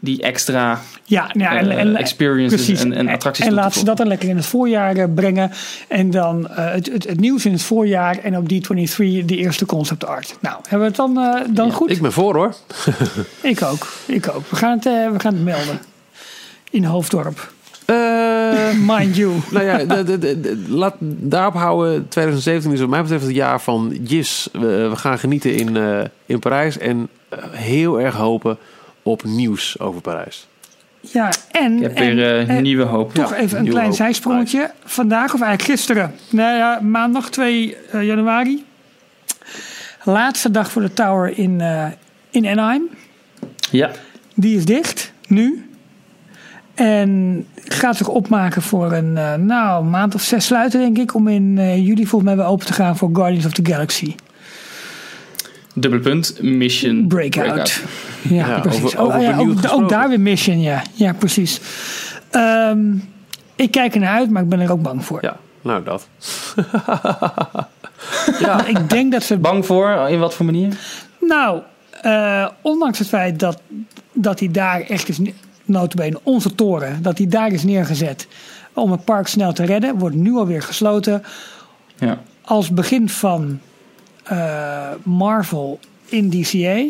die 0.01 0.23
extra 0.23 0.81
Ja, 1.05 1.31
ja 1.33 1.57
en, 1.59 1.71
eh, 1.71 1.79
en, 1.79 1.97
experiences 1.97 2.65
precies. 2.65 2.85
en, 2.85 2.93
en 2.93 3.09
attracties 3.09 3.45
En 3.45 3.51
te 3.51 3.57
laten 3.57 3.79
ze 3.79 3.85
dat 3.85 3.97
dan 3.97 4.07
lekker 4.07 4.29
in 4.29 4.37
het 4.37 4.47
voorjaar 4.47 4.97
eh, 4.97 5.05
brengen. 5.15 5.51
En 5.89 6.11
dan 6.11 6.49
eh, 6.49 6.73
het, 6.73 6.93
het, 6.93 7.09
het 7.09 7.21
nieuws 7.21 7.47
in 7.47 7.53
het 7.53 7.63
voorjaar. 7.63 8.19
En 8.19 8.37
op 8.37 8.53
D23 8.53 9.25
de 9.25 9.37
eerste 9.37 9.67
concept 9.67 10.07
art. 10.07 10.37
Nou, 10.41 10.57
hebben 10.63 10.79
we 10.79 10.85
het 10.85 10.97
dan, 10.97 11.19
eh, 11.19 11.41
dan 11.51 11.73
goed? 11.73 11.91
Ik 11.91 12.01
ben 12.03 12.13
voor 12.13 12.35
hoor. 12.35 12.55
Ik 13.43 13.63
ook. 13.63 13.93
Ik 14.07 14.29
ook. 14.35 14.43
We 14.49 14.57
gaan 14.57 14.77
het, 14.77 14.87
eh, 14.87 15.11
we 15.13 15.21
gaan 15.21 15.35
het 15.35 15.45
melden. 15.45 15.81
In 16.71 16.85
Hoofddorp. 16.85 17.55
Eh, 17.87 18.73
Mind 18.87 19.17
you. 19.17 19.33
nou 19.53 19.65
ja, 19.65 19.85
de, 19.85 20.03
de, 20.05 20.19
de- 20.19 20.41
de- 20.41 20.65
laat 20.69 20.95
daarop 21.01 21.55
houden. 21.55 22.09
2017 22.09 22.73
is 22.73 22.81
wat 22.81 22.89
mij 22.89 23.03
betreft 23.03 23.25
het 23.25 23.35
jaar 23.35 23.61
van 23.61 23.99
Jis. 24.03 24.49
We, 24.53 24.87
we 24.91 24.97
gaan 24.97 25.19
genieten 25.19 25.55
in, 25.55 25.77
eh, 25.77 26.01
in 26.27 26.39
Parijs. 26.39 26.79
En 26.79 27.09
eh, 27.29 27.39
heel 27.51 28.01
erg 28.01 28.15
hopen 28.15 28.59
op 29.03 29.25
nieuws 29.25 29.79
over 29.79 30.01
Parijs. 30.01 30.47
Ja, 31.01 31.31
en... 31.51 31.77
Ik 31.77 31.83
heb 31.83 31.95
en, 31.97 32.17
weer 32.17 32.61
nieuwe 32.63 32.85
hoop. 32.85 33.15
Toch 33.15 33.35
even 33.35 33.59
een 33.59 33.69
klein 33.69 33.87
hoop. 33.87 33.95
zijsprongetje. 33.97 34.71
Vandaag, 34.85 35.35
of 35.35 35.41
eigenlijk 35.41 35.71
gisteren. 35.79 36.15
Nou 36.31 36.57
ja, 36.57 36.81
maandag 36.83 37.31
2 37.31 37.77
eh, 37.77 38.03
januari. 38.07 38.65
Laatste 40.05 40.51
dag 40.51 40.71
voor 40.71 40.83
de 40.83 40.93
tower 40.93 41.39
in, 41.39 41.61
eh, 41.61 41.87
in 42.31 42.47
Anaheim. 42.47 42.83
Ja, 43.71 43.91
Die 44.35 44.57
is 44.57 44.65
dicht, 44.65 45.13
nu. 45.29 45.71
En 46.75 47.47
gaat 47.75 47.97
zich 47.97 48.09
opmaken 48.09 48.63
voor 48.63 48.93
een 48.93 49.17
eh, 49.17 49.35
nou, 49.35 49.85
maand 49.85 50.15
of 50.15 50.23
zes 50.23 50.47
sluiten, 50.47 50.81
denk 50.81 50.99
ik. 50.99 51.15
Om 51.15 51.29
in 51.29 51.59
eh, 51.59 51.77
juli 51.87 52.07
volgens 52.07 52.23
mij 52.31 52.37
weer 52.37 52.51
open 52.53 52.67
te 52.67 52.73
gaan 52.73 52.97
voor 52.97 53.11
Guardians 53.13 53.47
of 53.47 53.53
the 53.53 53.65
Galaxy. 53.73 54.15
dubbele 55.75 56.03
punt, 56.03 56.39
mission 56.43 57.07
Breakout. 57.09 57.83
Ja, 58.23 58.35
Ja, 58.47 58.61
precies. 58.61 58.83
over- 58.85 58.99
over 58.99 59.17
oh, 59.19 59.23
ja, 59.23 59.39
ook, 59.39 59.83
ook 59.83 59.89
daar 59.89 60.09
weer 60.09 60.21
Mission, 60.21 60.61
ja. 60.61 60.83
Ja, 60.93 61.13
precies. 61.13 61.61
Ehm, 62.31 62.95
ik 63.57 63.71
kijk 63.71 63.95
er 63.95 64.01
naar 64.01 64.15
uit, 64.19 64.31
maar 64.31 64.43
ik 64.43 64.49
ben 64.49 64.61
er 64.61 64.73
ook 64.73 64.83
bang 64.83 65.05
voor. 65.05 65.19
Ja, 65.23 65.37
nou 65.63 65.85
dat. 65.85 66.09
Ja. 68.41 68.67
Ik 68.67 68.91
denk 68.91 69.13
dat 69.13 69.23
ze. 69.23 69.39
Bang 69.39 69.67
voor? 69.67 69.91
In 70.09 70.19
wat 70.19 70.35
voor 70.35 70.45
manier? 70.47 70.73
Nou, 71.21 71.61
eh, 72.03 72.47
ondanks 72.61 72.99
het 72.99 73.09
feit 73.09 73.39
dat, 73.39 73.61
dat 74.13 74.39
hij 74.39 74.51
daar 74.51 74.81
echt 74.81 75.09
is. 75.09 75.19
Notabene 75.69 76.21
onze 76.23 76.55
toren, 76.55 77.03
dat 77.03 77.19
hij 77.19 77.27
daar 77.29 77.53
is 77.53 77.63
neergezet 77.63 78.27
om 78.73 78.91
het 78.91 79.05
park 79.05 79.27
snel 79.27 79.53
te 79.53 79.65
redden, 79.65 79.99
wordt 79.99 80.17
nu 80.17 80.35
alweer 80.35 80.63
gesloten. 80.63 81.23
Ja. 81.99 82.19
Als 82.41 82.71
begin 82.71 83.09
van 83.09 83.61
eh, 84.23 84.89
Marvel 85.03 85.81
in 86.09 86.31
DCA. 86.31 86.85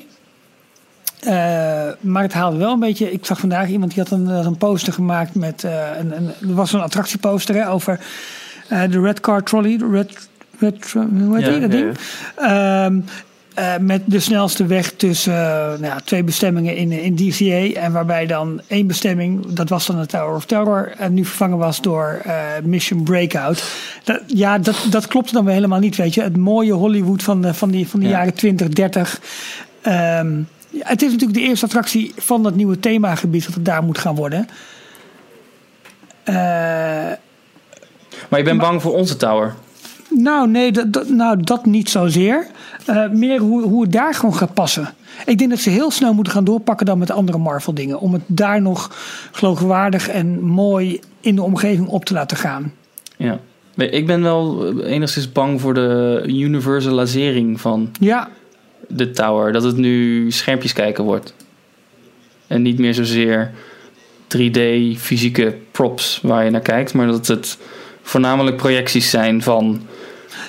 Eh, 1.20 1.92
maar 2.00 2.22
het 2.22 2.32
haalde 2.32 2.56
wel 2.56 2.72
een 2.72 2.78
beetje. 2.80 3.12
Ik 3.12 3.24
zag 3.24 3.38
vandaag 3.40 3.68
iemand 3.68 3.94
die 3.94 4.02
had 4.02 4.12
een, 4.12 4.26
had 4.26 4.44
een 4.44 4.56
poster 4.56 4.92
gemaakt 4.92 5.34
met. 5.34 5.64
eh, 5.64 5.88
een, 5.98 6.16
een, 6.16 6.48
er 6.48 6.54
was 6.54 6.72
een 6.72 6.80
attractieposter 6.80 7.54
hè, 7.54 7.70
over 7.70 8.00
eh, 8.68 8.82
de 8.90 9.00
Red 9.00 9.20
Car 9.20 9.42
Trolley. 9.42 9.76
De 9.78 9.90
Red, 9.90 10.28
red, 10.58 10.92
hoe 10.92 11.36
heet 11.36 11.46
Ja, 11.46 11.52
die, 11.52 11.60
dat 11.60 11.72
ja, 11.72 11.78
ding? 11.78 11.98
Ehm, 12.36 13.00
eh, 13.56 13.76
met 13.80 14.02
de 14.04 14.20
snelste 14.20 14.66
weg 14.66 14.90
tussen 14.92 15.32
eh, 15.34 15.56
nou 15.66 15.84
ja, 15.84 16.00
twee 16.04 16.22
bestemmingen 16.24 16.76
in, 16.76 16.92
in 16.92 17.14
DCA. 17.16 17.80
En 17.80 17.92
waarbij 17.92 18.26
dan 18.26 18.60
één 18.66 18.86
bestemming, 18.86 19.46
dat 19.46 19.68
was 19.68 19.86
dan 19.86 20.00
de 20.00 20.06
Tower 20.06 20.34
of 20.34 20.44
Terror. 20.44 20.92
En 20.98 21.14
nu 21.14 21.24
vervangen 21.24 21.58
was 21.58 21.80
door 21.80 22.20
eh, 22.24 22.34
Mission 22.64 23.02
Breakout. 23.02 23.64
Dat, 24.04 24.20
ja, 24.26 24.58
dat, 24.58 24.86
dat 24.90 25.06
klopte 25.06 25.32
dan 25.32 25.44
weer 25.44 25.54
helemaal 25.54 25.78
niet, 25.78 25.96
weet 25.96 26.14
je. 26.14 26.22
Het 26.22 26.36
mooie 26.36 26.72
Hollywood 26.72 27.22
van 27.22 27.42
de, 27.42 27.54
van 27.54 27.70
die, 27.70 27.88
van 27.88 28.00
de 28.00 28.06
Ja. 28.06 28.12
jaren 28.12 28.34
20, 28.34 28.68
30. 28.68 29.20
Ehm, 29.82 30.40
het 30.78 31.02
is 31.02 31.10
natuurlijk 31.12 31.38
de 31.38 31.44
eerste 31.44 31.64
attractie 31.66 32.12
van 32.16 32.42
dat 32.42 32.54
nieuwe 32.54 32.80
themagebied 32.80 33.44
dat 33.44 33.54
het 33.54 33.64
daar 33.64 33.82
moet 33.82 33.98
gaan 33.98 34.14
worden. 34.14 34.48
Eh, 36.24 36.34
Maar 38.28 38.38
je 38.38 38.42
bent 38.44 38.60
bang 38.60 38.82
voor 38.82 38.92
onze 38.94 39.16
tower. 39.16 39.54
Nou, 40.22 40.48
nee, 40.48 40.72
dat, 40.72 40.92
dat- 40.92 41.08
nou, 41.08 41.42
dat 41.42 41.66
niet 41.66 41.90
zozeer. 41.90 42.46
Eh 42.86 43.08
meer 43.10 43.38
hoe, 43.40 43.62
hoe 43.62 43.82
het 43.82 43.92
daar 43.92 44.14
gewoon 44.14 44.34
gaat 44.34 44.54
passen. 44.54 44.94
Ik 45.26 45.38
denk 45.38 45.50
dat 45.50 45.58
ze 45.58 45.70
heel 45.70 45.90
snel 45.90 46.14
moeten 46.14 46.32
gaan 46.32 46.44
doorpakken 46.44 46.86
dan 46.86 46.98
met 46.98 47.10
andere 47.10 47.38
Marvel-dingen. 47.38 48.00
Om 48.00 48.12
het 48.12 48.22
daar 48.26 48.62
nog 48.62 48.90
geloofwaardig 49.32 50.08
en 50.08 50.40
mooi 50.44 51.00
in 51.20 51.34
de 51.34 51.42
omgeving 51.42 51.88
op 51.88 52.04
te 52.04 52.14
laten 52.14 52.36
gaan. 52.36 52.72
Ja. 53.16 53.40
Ik 53.76 54.06
ben 54.06 54.22
wel 54.22 54.72
enigszins 54.82 55.32
bang 55.32 55.60
voor 55.60 55.74
de 55.74 56.22
universalisering 56.26 57.60
van 57.60 57.90
Ja, 58.00 58.28
de 58.88 59.10
tower. 59.10 59.52
Dat 59.52 59.62
het 59.62 59.76
nu 59.76 60.30
schermpjes 60.30 60.72
kijken 60.72 61.04
wordt. 61.04 61.34
En 62.46 62.62
niet 62.62 62.78
meer 62.78 62.94
zozeer 62.94 63.50
3D 64.36 64.60
fysieke 64.98 65.54
props 65.70 66.20
waar 66.22 66.44
je 66.44 66.50
naar 66.50 66.60
kijkt. 66.60 66.94
Maar 66.94 67.06
dat 67.06 67.26
het 67.26 67.58
voornamelijk 68.02 68.56
projecties 68.56 69.10
zijn 69.10 69.42
van 69.42 69.80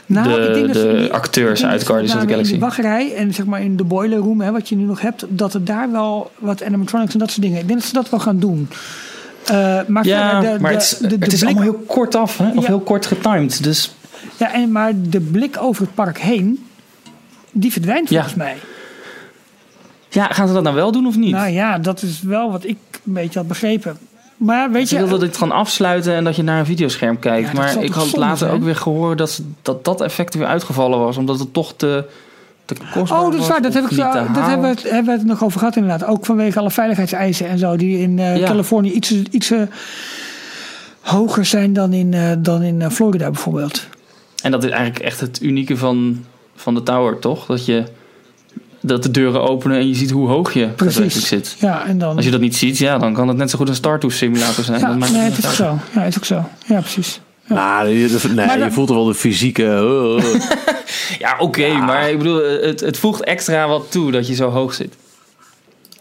nou, 0.08 0.42
de, 0.42 0.48
ik 0.48 0.54
denk 0.54 0.68
dat 0.68 0.76
ze 0.76 0.88
de 0.92 0.98
die- 0.98 1.14
acteurs 1.14 1.66
uit 1.66 1.86
Guardians 1.86 2.16
of 2.16 2.22
the 2.22 2.28
Galaxy. 2.28 2.54
In 2.54 2.60
de 2.60 2.66
wachtrij 2.66 3.14
en 3.16 3.34
zeg 3.34 3.46
maar 3.46 3.62
in 3.62 3.78
de 3.78 3.84
boiler 3.84 4.18
room, 4.18 4.42
hè, 4.42 4.52
wat 4.52 4.70
je 4.70 4.76
nu 4.76 4.84
nog 4.84 5.02
hebt, 5.02 5.26
dat 5.30 5.54
het 5.54 5.66
daar 5.68 5.92
wel 5.92 6.32
wat 6.40 6.64
animatronics 6.64 7.14
en 7.14 7.20
dat 7.20 7.30
soort 7.30 7.42
dingen. 7.42 7.60
Ik 7.60 7.68
denk 7.68 7.80
dat 7.80 7.88
ze 7.88 7.94
dat 7.94 8.10
wel 8.10 8.20
gaan 8.20 8.40
doen. 8.40 8.70
Eh, 9.46 9.80
maar 9.88 10.06
Ja, 10.06 10.40
de, 10.40 10.58
maar 10.60 10.72
de- 10.72 10.78
het 10.78 10.84
is, 10.84 10.98
de- 10.98 11.08
het 11.20 11.34
is 11.34 11.40
blik- 11.40 11.44
allemaal 11.56 11.64
heel 11.74 11.84
kort 11.88 12.16
af. 12.16 12.38
Hè? 12.38 12.48
Of 12.50 12.62
Ja. 12.62 12.68
heel 12.68 12.80
kort 12.80 13.06
getimed. 13.06 13.64
Dus 13.64 13.96
Ja, 14.38 14.54
en, 14.54 14.72
maar 14.72 14.92
de 15.10 15.20
blik 15.22 15.58
over 15.62 15.82
het 15.82 15.94
park 15.94 16.20
heen, 16.20 16.66
die 17.52 17.72
verdwijnt 17.72 18.10
Ja. 18.10 18.16
volgens 18.16 18.36
mij. 18.36 18.56
ja, 20.10 20.26
gaan 20.28 20.48
ze 20.48 20.54
dat 20.54 20.64
nou 20.64 20.76
wel 20.76 20.92
doen 20.92 21.08
of 21.08 21.18
niet? 21.18 21.32
Nou 21.32 21.50
ja, 21.50 21.78
dat 21.80 22.02
is 22.02 22.22
wel 22.22 22.52
wat 22.52 22.64
ik 22.66 22.78
een 23.06 23.14
beetje 23.14 23.40
had 23.40 23.48
begrepen. 23.48 23.98
Maar 24.38 24.72
weet 24.72 24.88
Ze 24.88 24.96
je, 24.96 25.02
wilden 25.02 25.28
dit 25.28 25.38
gaan 25.38 25.52
afsluiten 25.52 26.14
en 26.14 26.24
dat 26.24 26.36
je 26.36 26.44
naar 26.44 26.60
een 26.60 26.66
videoscherm 26.66 27.20
kijkt. 27.20 27.48
Ja, 27.48 27.54
maar 27.54 27.84
ik 27.84 27.94
had 27.94 28.16
later 28.16 28.38
zijn? 28.38 28.52
ook 28.52 28.64
weer 28.64 28.76
gehoord 28.76 29.18
dat, 29.18 29.42
dat 29.62 29.86
dat 29.86 30.02
effect 30.02 30.34
weer 30.34 30.46
uitgevallen 30.46 31.00
was. 31.00 31.18
Omdat 31.18 31.40
het 31.40 31.54
toch 31.54 31.74
te, 31.76 32.06
te 32.66 32.76
kostbaar 32.94 33.20
oh, 33.20 33.26
dat 33.26 33.34
is 33.34 33.40
was 33.40 33.48
waar. 33.48 33.62
Dat, 33.62 33.74
heb 33.74 33.84
ik, 33.84 33.98
dat 33.98 34.46
hebben, 34.46 34.62
we 34.62 34.68
het, 34.68 34.84
hebben 34.84 35.14
we 35.14 35.20
het 35.20 35.28
nog 35.28 35.44
over 35.44 35.60
gehad 35.60 35.76
inderdaad. 35.76 36.10
Ook 36.10 36.26
vanwege 36.26 36.60
alle 36.60 36.72
veiligheidseisen 36.72 37.48
en 37.48 37.60
zo. 37.60 37.76
Die 37.76 38.00
in 38.00 38.20
eh, 38.20 38.38
Ja. 38.38 38.48
Californië 38.48 38.92
iets, 38.92 39.12
iets 39.32 39.52
hoger 41.08 41.46
zijn 41.46 41.74
dan 41.74 41.94
in, 41.94 42.14
eh, 42.14 42.32
dan 42.38 42.62
in 42.62 42.82
eh, 42.82 42.90
Florida 42.90 43.32
bijvoorbeeld. 43.32 43.88
En 44.42 44.52
dat 44.52 44.64
is 44.64 44.70
eigenlijk 44.70 45.00
echt 45.00 45.20
het 45.20 45.42
unieke 45.42 45.78
van, 45.78 46.26
van 46.56 46.74
de 46.74 46.84
tower, 46.84 47.20
toch? 47.20 47.46
Dat 47.46 47.66
je 47.66 47.84
dat 48.82 49.04
de 49.04 49.12
deuren 49.12 49.42
openen 49.42 49.78
en 49.78 49.88
je 49.88 49.96
ziet 49.96 50.10
hoe 50.12 50.28
hoog 50.28 50.54
je 50.54 50.68
Precies. 50.68 51.28
zit. 51.28 51.56
Ja, 51.60 51.86
en 51.86 51.98
dan... 51.98 52.16
Als 52.16 52.26
je 52.26 52.32
dat 52.32 52.40
niet 52.40 52.56
ziet, 52.56 52.78
ja, 52.78 52.98
dan 52.98 53.14
kan 53.14 53.28
het 53.28 53.38
net 53.38 53.50
zo 53.50 53.58
goed 53.58 53.70
een 53.70 53.76
Star 53.76 54.00
Tours 54.00 54.18
simulator 54.18 54.64
zijn. 54.64 54.80
ja, 54.80 54.88
Dat 54.88 54.98
maakt 54.98 55.12
nee, 55.12 55.22
niet 55.24 55.36
het 55.36 55.44
is 55.46 55.50
ook 55.50 55.56
zo. 55.56 55.80
Ja, 55.94 56.02
het 56.02 56.10
is 56.10 56.18
ook 56.18 56.26
zo. 56.26 56.44
Ja, 56.66 56.80
precies. 56.80 57.20
Nou, 57.48 57.88
je, 57.88 58.20
nee, 58.36 58.46
Maar 58.46 58.60
je 58.60 58.72
voelt 58.72 58.90
er 58.90 58.96
wel 58.96 59.06
de 59.06 59.14
fysieke... 59.14 59.64
uh, 59.64 60.34
uh. 60.34 60.42
Ja, 61.20 61.36
oké, 61.40 61.74
maar 61.74 62.10
ik 62.10 62.18
bedoel, 62.18 62.42
het, 62.62 62.80
het 62.80 62.98
voegt 62.98 63.24
extra 63.24 63.68
wat 63.68 63.92
toe 63.92 64.12
dat 64.12 64.28
je 64.28 64.36
zo 64.36 64.50
hoog 64.50 64.74
zit. 64.74 64.96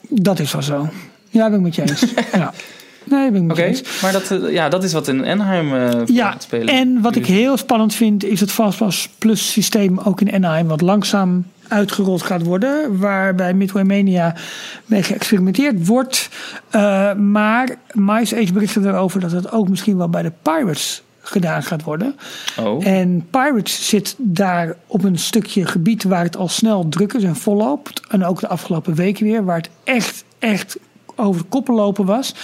Dat 0.09 0.39
is 0.39 0.53
wel 0.53 0.63
zo. 0.63 0.89
Ja, 1.31 1.49
ben 1.51 1.59
ik 1.59 1.65
met 1.65 1.75
je 1.75 1.83
eens. 1.83 2.01
ja. 2.33 2.53
Nee, 3.05 3.31
ben 3.31 3.41
ik 3.41 3.47
met 3.47 3.57
je 3.57 3.65
eens. 3.65 3.83
maar 4.03 4.13
dat, 4.13 4.31
eh, 4.31 4.53
ja, 4.53 4.69
dat 4.69 4.85
is 4.85 4.93
wat 4.93 5.09
in 5.09 5.27
Anaheim 5.27 5.75
eh 5.75 6.01
Ja, 6.07 6.31
gaat 6.31 6.43
spelen. 6.43 6.75
en 6.75 6.99
wat 7.03 7.17
ik 7.17 7.27
heel 7.27 7.57
spannend 7.57 7.95
vind 7.95 8.25
is 8.25 8.41
het 8.41 8.51
Fastpass 8.53 9.09
Plus 9.19 9.53
systeem 9.53 9.99
ook 9.99 10.21
in 10.21 10.33
Anaheim, 10.35 10.67
wat 10.67 10.81
langzaam 10.81 11.45
uitgerold 11.69 12.23
gaat 12.23 12.43
worden, 12.43 12.99
waarbij 12.99 13.55
Midway 13.55 13.83
Mania 13.83 14.35
mee 14.87 15.03
geëxperimenteerd 15.03 15.87
wordt. 15.87 16.29
Eh, 16.71 17.15
maar 17.15 17.69
Mice 17.93 18.37
Age 18.37 18.53
berichtte 18.53 18.81
erover 18.81 19.21
dat 19.21 19.33
het 19.33 19.53
ook 19.53 19.69
misschien 19.69 19.97
wel 19.97 20.09
bij 20.09 20.23
de 20.23 20.33
Pirates 20.43 21.03
gedaan 21.21 21.63
gaat 21.63 21.83
worden. 21.83 22.17
Oh, 22.61 22.87
En 22.87 23.27
Pirates 23.31 23.89
zit 23.89 24.15
daar 24.19 24.77
op 24.87 25.05
een 25.05 25.19
stukje 25.19 25.67
gebied 25.67 26.05
waar 26.05 26.25
het 26.25 26.37
al 26.37 26.49
snel 26.49 26.89
druk 26.89 27.13
is 27.13 27.23
en 27.23 27.37
volloopt. 27.37 28.01
En 28.09 28.25
ook 28.25 28.41
de 28.41 28.49
afgelopen 28.49 28.95
weken 28.95 29.25
weer, 29.25 29.45
waar 29.45 29.57
het 29.57 29.71
echt, 29.85 30.25
echt 30.39 30.79
over 31.17 31.41
de 31.41 31.49
koppen 31.49 31.75
lopen 31.75 32.05
was. 32.05 32.35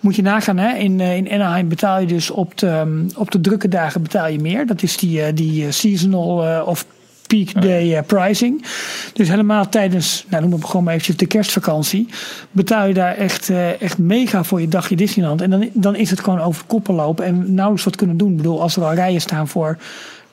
Moet 0.00 0.16
je 0.16 0.22
nagaan, 0.22 0.58
hè? 0.58 0.76
In, 0.76 1.00
eh, 1.00 1.16
in 1.16 1.30
Anaheim 1.30 1.68
betaal 1.68 2.00
je 2.00 2.06
dus 2.06 2.30
op 2.30 2.58
de, 2.58 2.66
ehm, 2.66 3.08
op 3.16 3.30
de 3.30 3.40
drukke 3.40 3.68
dagen 3.68 4.02
betaal 4.02 4.28
je 4.28 4.38
meer. 4.38 4.66
Dat 4.66 4.82
is 4.82 4.96
die, 4.96 5.22
eh, 5.22 5.34
die 5.34 5.70
seasonal 5.72 6.62
of 6.64 6.86
peak 7.32 7.62
day 7.62 7.96
eh, 7.96 8.02
pricing. 8.06 8.64
Dus 9.12 9.28
helemaal 9.28 9.68
tijdens, 9.68 10.24
nou 10.28 10.42
noem 10.42 10.52
het 10.52 10.64
gewoon 10.64 10.84
maar 10.84 10.92
eventjes 10.92 11.16
de 11.16 11.26
kerstvakantie, 11.26 12.08
betaal 12.50 12.86
je 12.86 12.94
daar 12.94 13.14
echt, 13.14 13.50
eh, 13.50 13.80
echt 13.80 13.98
mega 13.98 14.44
voor 14.44 14.60
je 14.60 14.68
dagje 14.68 14.96
Disneyland. 14.96 15.40
En 15.40 15.50
dan, 15.50 15.68
dan 15.72 15.96
is 15.96 16.10
het 16.10 16.20
gewoon 16.20 16.40
over 16.40 16.64
koppen 16.66 16.94
lopen 16.94 17.24
en 17.24 17.54
nauwelijks 17.54 17.84
wat 17.84 17.96
kunnen 17.96 18.16
doen. 18.16 18.30
Ik 18.30 18.36
bedoel, 18.36 18.60
als 18.60 18.76
er 18.76 18.84
al 18.84 18.94
rijen 18.94 19.20
staan 19.20 19.48
voor 19.48 19.78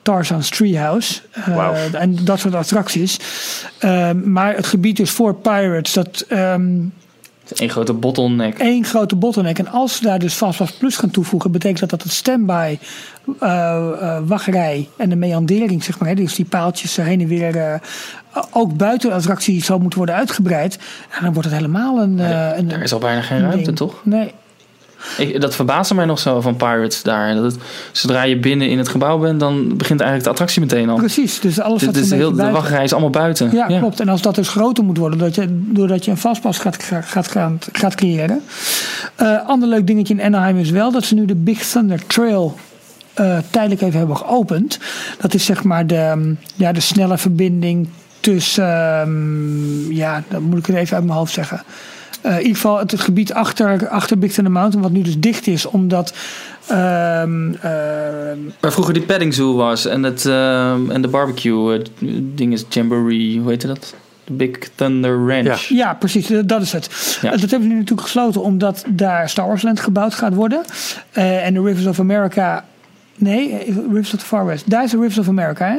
Tarzan's 0.02 0.48
Treehouse 0.48 1.20
eh, 1.30 1.56
Wauw. 1.56 1.74
en 1.92 2.24
dat 2.24 2.38
soort 2.38 2.54
attracties. 2.54 3.18
Ehm, 3.78 4.32
maar 4.32 4.54
het 4.56 4.66
gebied 4.66 4.98
is 4.98 5.10
voor 5.10 5.34
Pirates, 5.34 5.92
dat 5.92 6.24
ehm, 6.28 6.72
een 7.54 7.68
grote 7.70 7.92
bottleneck. 7.92 8.58
één 8.58 8.84
grote 8.84 9.16
bottleneck. 9.16 9.58
En 9.58 9.68
als 9.68 9.96
ze 9.96 10.02
daar 10.02 10.18
dus 10.18 10.34
Fastpass 10.34 10.72
Plus 10.72 10.96
gaan 10.96 11.10
toevoegen, 11.10 11.50
betekent 11.52 11.80
dat 11.80 11.90
dat 11.90 12.02
het 12.02 12.12
standby, 12.12 12.78
eh, 13.40 14.18
wachtrij 14.24 14.88
en 14.96 15.08
de 15.08 15.16
meandering, 15.16 15.84
zeg 15.84 15.98
maar, 15.98 16.08
hè, 16.08 16.14
dus 16.14 16.34
die 16.34 16.44
paaltjes 16.44 16.96
heen 16.96 17.20
en 17.20 17.26
weer, 17.26 17.56
eh, 17.56 17.74
ook 18.50 18.76
buiten 18.76 19.08
de 19.08 19.16
attractie 19.16 19.64
zou 19.64 19.80
moeten 19.80 19.98
worden 19.98 20.16
uitgebreid. 20.16 20.78
En 21.10 21.24
dan 21.24 21.32
wordt 21.32 21.48
het 21.48 21.56
helemaal 21.56 22.00
een. 22.00 22.18
een 22.18 22.68
Daar 22.68 22.82
is 22.82 22.92
al 22.92 22.98
bijna 22.98 23.22
geen 23.22 23.36
een 23.36 23.44
ruimte, 23.44 23.64
ding. 23.64 23.76
toch? 23.76 24.00
Nee. 24.04 24.32
Ik, 25.18 25.40
dat 25.40 25.54
verbaasde 25.54 25.94
mij 25.94 26.04
nog 26.04 26.18
zo 26.18 26.40
van 26.40 26.56
Pirates 26.56 27.02
daar. 27.02 27.34
Dat 27.34 27.44
het, 27.44 27.56
zodra 27.92 28.22
je 28.22 28.38
binnen 28.38 28.68
in 28.68 28.78
het 28.78 28.88
gebouw 28.88 29.18
bent, 29.18 29.40
dan 29.40 29.76
begint 29.76 30.00
eigenlijk 30.00 30.24
de 30.24 30.30
attractie 30.30 30.60
meteen 30.60 30.88
al. 30.88 30.96
Precies, 30.96 31.40
dus 31.40 31.60
alles 31.60 31.82
wat 31.82 31.96
een 31.96 32.12
heel, 32.12 32.32
de 32.32 32.50
wachtrij 32.50 32.84
is 32.84 32.92
allemaal 32.92 33.10
buiten. 33.10 33.50
Ja, 33.52 33.66
klopt. 33.66 34.00
En 34.00 34.08
als 34.08 34.22
dat 34.22 34.34
dus 34.34 34.48
groter 34.48 34.84
moet 34.84 34.98
worden, 34.98 35.18
doordat 35.18 35.36
je, 35.36 35.46
doordat 35.50 36.04
je 36.04 36.10
een 36.10 36.16
vastpas 36.16 36.58
gaat, 36.58 36.82
gaat, 36.82 37.28
gaat, 37.28 37.68
gaat 37.72 37.94
creëren. 37.94 38.42
Eh 39.16 39.46
ander 39.46 39.68
leuk 39.68 39.86
dingetje 39.86 40.14
in 40.14 40.22
Anaheim 40.22 40.58
is 40.58 40.70
wel 40.70 40.92
dat 40.92 41.04
ze 41.04 41.14
nu 41.14 41.24
de 41.24 41.34
Big 41.34 41.66
Thunder 41.66 42.06
Trail 42.06 42.56
eh, 43.14 43.38
tijdelijk 43.50 43.80
even 43.80 43.98
hebben 43.98 44.16
geopend. 44.16 44.78
Dat 45.20 45.34
is 45.34 45.44
zeg 45.44 45.64
maar 45.64 45.86
de, 45.86 45.96
ehm, 45.96 46.34
ja, 46.54 46.72
de 46.72 46.80
snelle 46.80 47.18
verbinding 47.18 47.88
tussen, 48.20 49.00
ehm, 49.00 49.92
ja, 49.92 50.22
dat 50.28 50.40
moet 50.40 50.58
ik 50.58 50.66
het 50.66 50.76
even 50.76 50.96
uit 50.96 51.04
mijn 51.04 51.18
hoofd 51.18 51.32
zeggen. 51.32 51.62
Eh, 52.22 52.32
in 52.32 52.38
ieder 52.38 52.54
geval 52.54 52.78
het, 52.78 52.90
het 52.90 53.00
gebied 53.00 53.32
achter, 53.32 53.88
achter 53.88 54.18
Big 54.18 54.32
Thunder 54.32 54.52
Mountain, 54.52 54.82
wat 54.82 54.92
nu 54.92 55.02
dus 55.02 55.18
dicht 55.18 55.46
is, 55.46 55.66
omdat. 55.66 56.14
ehm, 56.66 57.52
ehm, 57.54 58.38
Waar 58.60 58.72
vroeger 58.72 58.94
die 58.94 59.02
petting 59.02 59.34
zoo 59.34 59.54
was 59.56 59.86
en, 59.86 60.02
het, 60.02 60.26
ehm, 60.26 60.90
en 60.90 61.02
de 61.02 61.08
barbecue 61.08 61.78
eh, 61.78 61.84
ding 62.22 62.52
is 62.52 62.64
Jamboree, 62.68 63.38
hoe 63.40 63.50
heet 63.50 63.66
dat? 63.66 63.94
De 64.24 64.32
Big 64.32 64.50
Thunder 64.74 65.26
Ranch. 65.28 65.60
Ja. 65.68 65.76
Ja, 65.76 65.94
precies, 65.94 66.30
eh, 66.30 66.38
dat 66.44 66.62
is 66.62 66.72
het. 66.72 67.18
Ja. 67.22 67.32
Eh, 67.32 67.40
Dat 67.40 67.50
hebben 67.50 67.62
ze 67.68 67.74
nu 67.74 67.74
natuurlijk 67.80 68.00
gesloten 68.08 68.42
omdat 68.42 68.84
daar 68.88 69.28
Star 69.28 69.46
Wars 69.46 69.62
Land 69.62 69.80
gebouwd 69.80 70.14
gaat 70.14 70.34
worden. 70.34 70.62
Eh, 71.12 71.46
en 71.46 71.54
de 71.54 71.62
Rivers 71.62 71.86
of 71.86 72.00
America. 72.00 72.64
Nee, 73.16 73.52
eh, 73.52 73.66
Rivers 73.66 74.14
of 74.14 74.20
the 74.20 74.26
Far 74.26 74.46
West. 74.46 74.70
Daar 74.70 74.84
is 74.84 74.90
de 74.90 74.96
Rivers 74.96 75.18
of 75.18 75.28
America, 75.28 75.66
hè? 75.66 75.78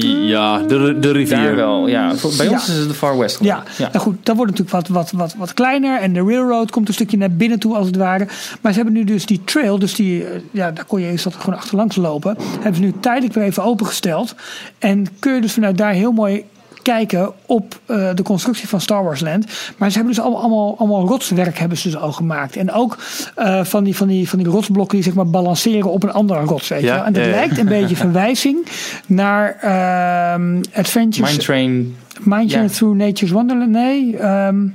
Ja, 0.00 0.58
de, 0.58 0.66
de 0.78 0.98
Daar 0.98 1.12
rivier. 1.12 1.56
wel, 1.56 1.86
ja. 1.88 2.14
Bij 2.36 2.46
Ja. 2.46 2.52
ons 2.52 2.68
is 2.68 2.76
het 2.76 2.88
de 2.88 2.94
Far 2.94 3.18
West. 3.18 3.38
Ja, 3.42 3.62
nou 3.78 3.98
goed, 3.98 4.16
dat 4.22 4.36
wordt 4.36 4.50
natuurlijk 4.50 4.76
wat, 4.76 4.88
wat, 4.96 5.10
wat, 5.10 5.34
wat 5.38 5.54
kleiner. 5.54 6.00
En 6.00 6.12
de 6.12 6.20
railroad 6.22 6.70
komt 6.70 6.88
een 6.88 6.94
stukje 6.94 7.16
naar 7.16 7.30
binnen 7.30 7.58
toe, 7.58 7.76
als 7.76 7.86
het 7.86 7.96
ware. 7.96 8.26
Maar 8.60 8.72
ze 8.72 8.76
hebben 8.78 8.94
nu 8.94 9.04
dus 9.04 9.26
die 9.26 9.40
trail, 9.44 9.78
dus 9.78 9.94
die, 9.94 10.24
eh, 10.24 10.40
ja, 10.50 10.70
daar 10.70 10.84
kon 10.84 11.00
je 11.00 11.10
eerst 11.10 11.26
gewoon 11.38 11.58
achterlangs 11.58 11.96
lopen. 11.96 12.36
Hebben 12.52 12.74
ze 12.74 12.80
nu 12.80 12.92
tijdelijk 13.00 13.34
weer 13.34 13.44
even 13.44 13.62
opengesteld. 13.64 14.34
En 14.78 15.06
kun 15.18 15.34
je 15.34 15.40
dus 15.40 15.52
vanuit 15.52 15.78
daar 15.78 15.92
heel 15.92 16.12
mooi 16.12 16.44
kijken 16.82 17.32
op 17.46 17.78
eh, 17.86 18.08
de 18.14 18.22
constructie 18.22 18.68
van 18.68 18.80
Star 18.80 19.04
Wars 19.04 19.20
Land. 19.20 19.46
Maar 19.76 19.90
ze 19.90 19.96
hebben 19.96 20.14
dus 20.14 20.24
allemaal, 20.24 20.42
allemaal, 20.42 20.74
allemaal 20.78 21.06
rotswerk 21.06 21.58
hebben 21.58 21.78
ze 21.78 21.90
dus 21.90 22.00
al 22.00 22.12
gemaakt. 22.12 22.56
En 22.56 22.72
ook 22.72 22.98
eh, 23.34 23.64
van, 23.64 23.84
die, 23.84 23.96
van, 23.96 24.08
die, 24.08 24.28
van 24.28 24.38
die 24.38 24.48
rotsblokken 24.48 24.96
die 24.96 25.04
zeg 25.04 25.14
maar 25.14 25.30
balanceren 25.30 25.90
op 25.90 26.02
een 26.02 26.12
andere 26.12 26.40
rots. 26.40 26.68
Weet 26.68 26.80
je 26.80 26.86
Ja, 26.86 26.94
wel. 26.94 27.04
En 27.04 27.12
dat 27.12 27.24
ja, 27.24 27.30
lijkt 27.30 27.58
een 27.58 27.68
beetje 27.78 27.96
verwijzing 27.96 28.66
naar 29.06 29.56
ehm 29.60 30.60
Adventures... 30.74 31.30
Mine 31.30 31.42
Train, 31.42 31.96
Mindje 32.22 32.60
Ja. 32.60 32.68
Through 32.68 32.96
Nature's 32.96 33.30
Wonderland. 33.30 33.70
Nee. 33.70 34.16
ehm, 34.16 34.66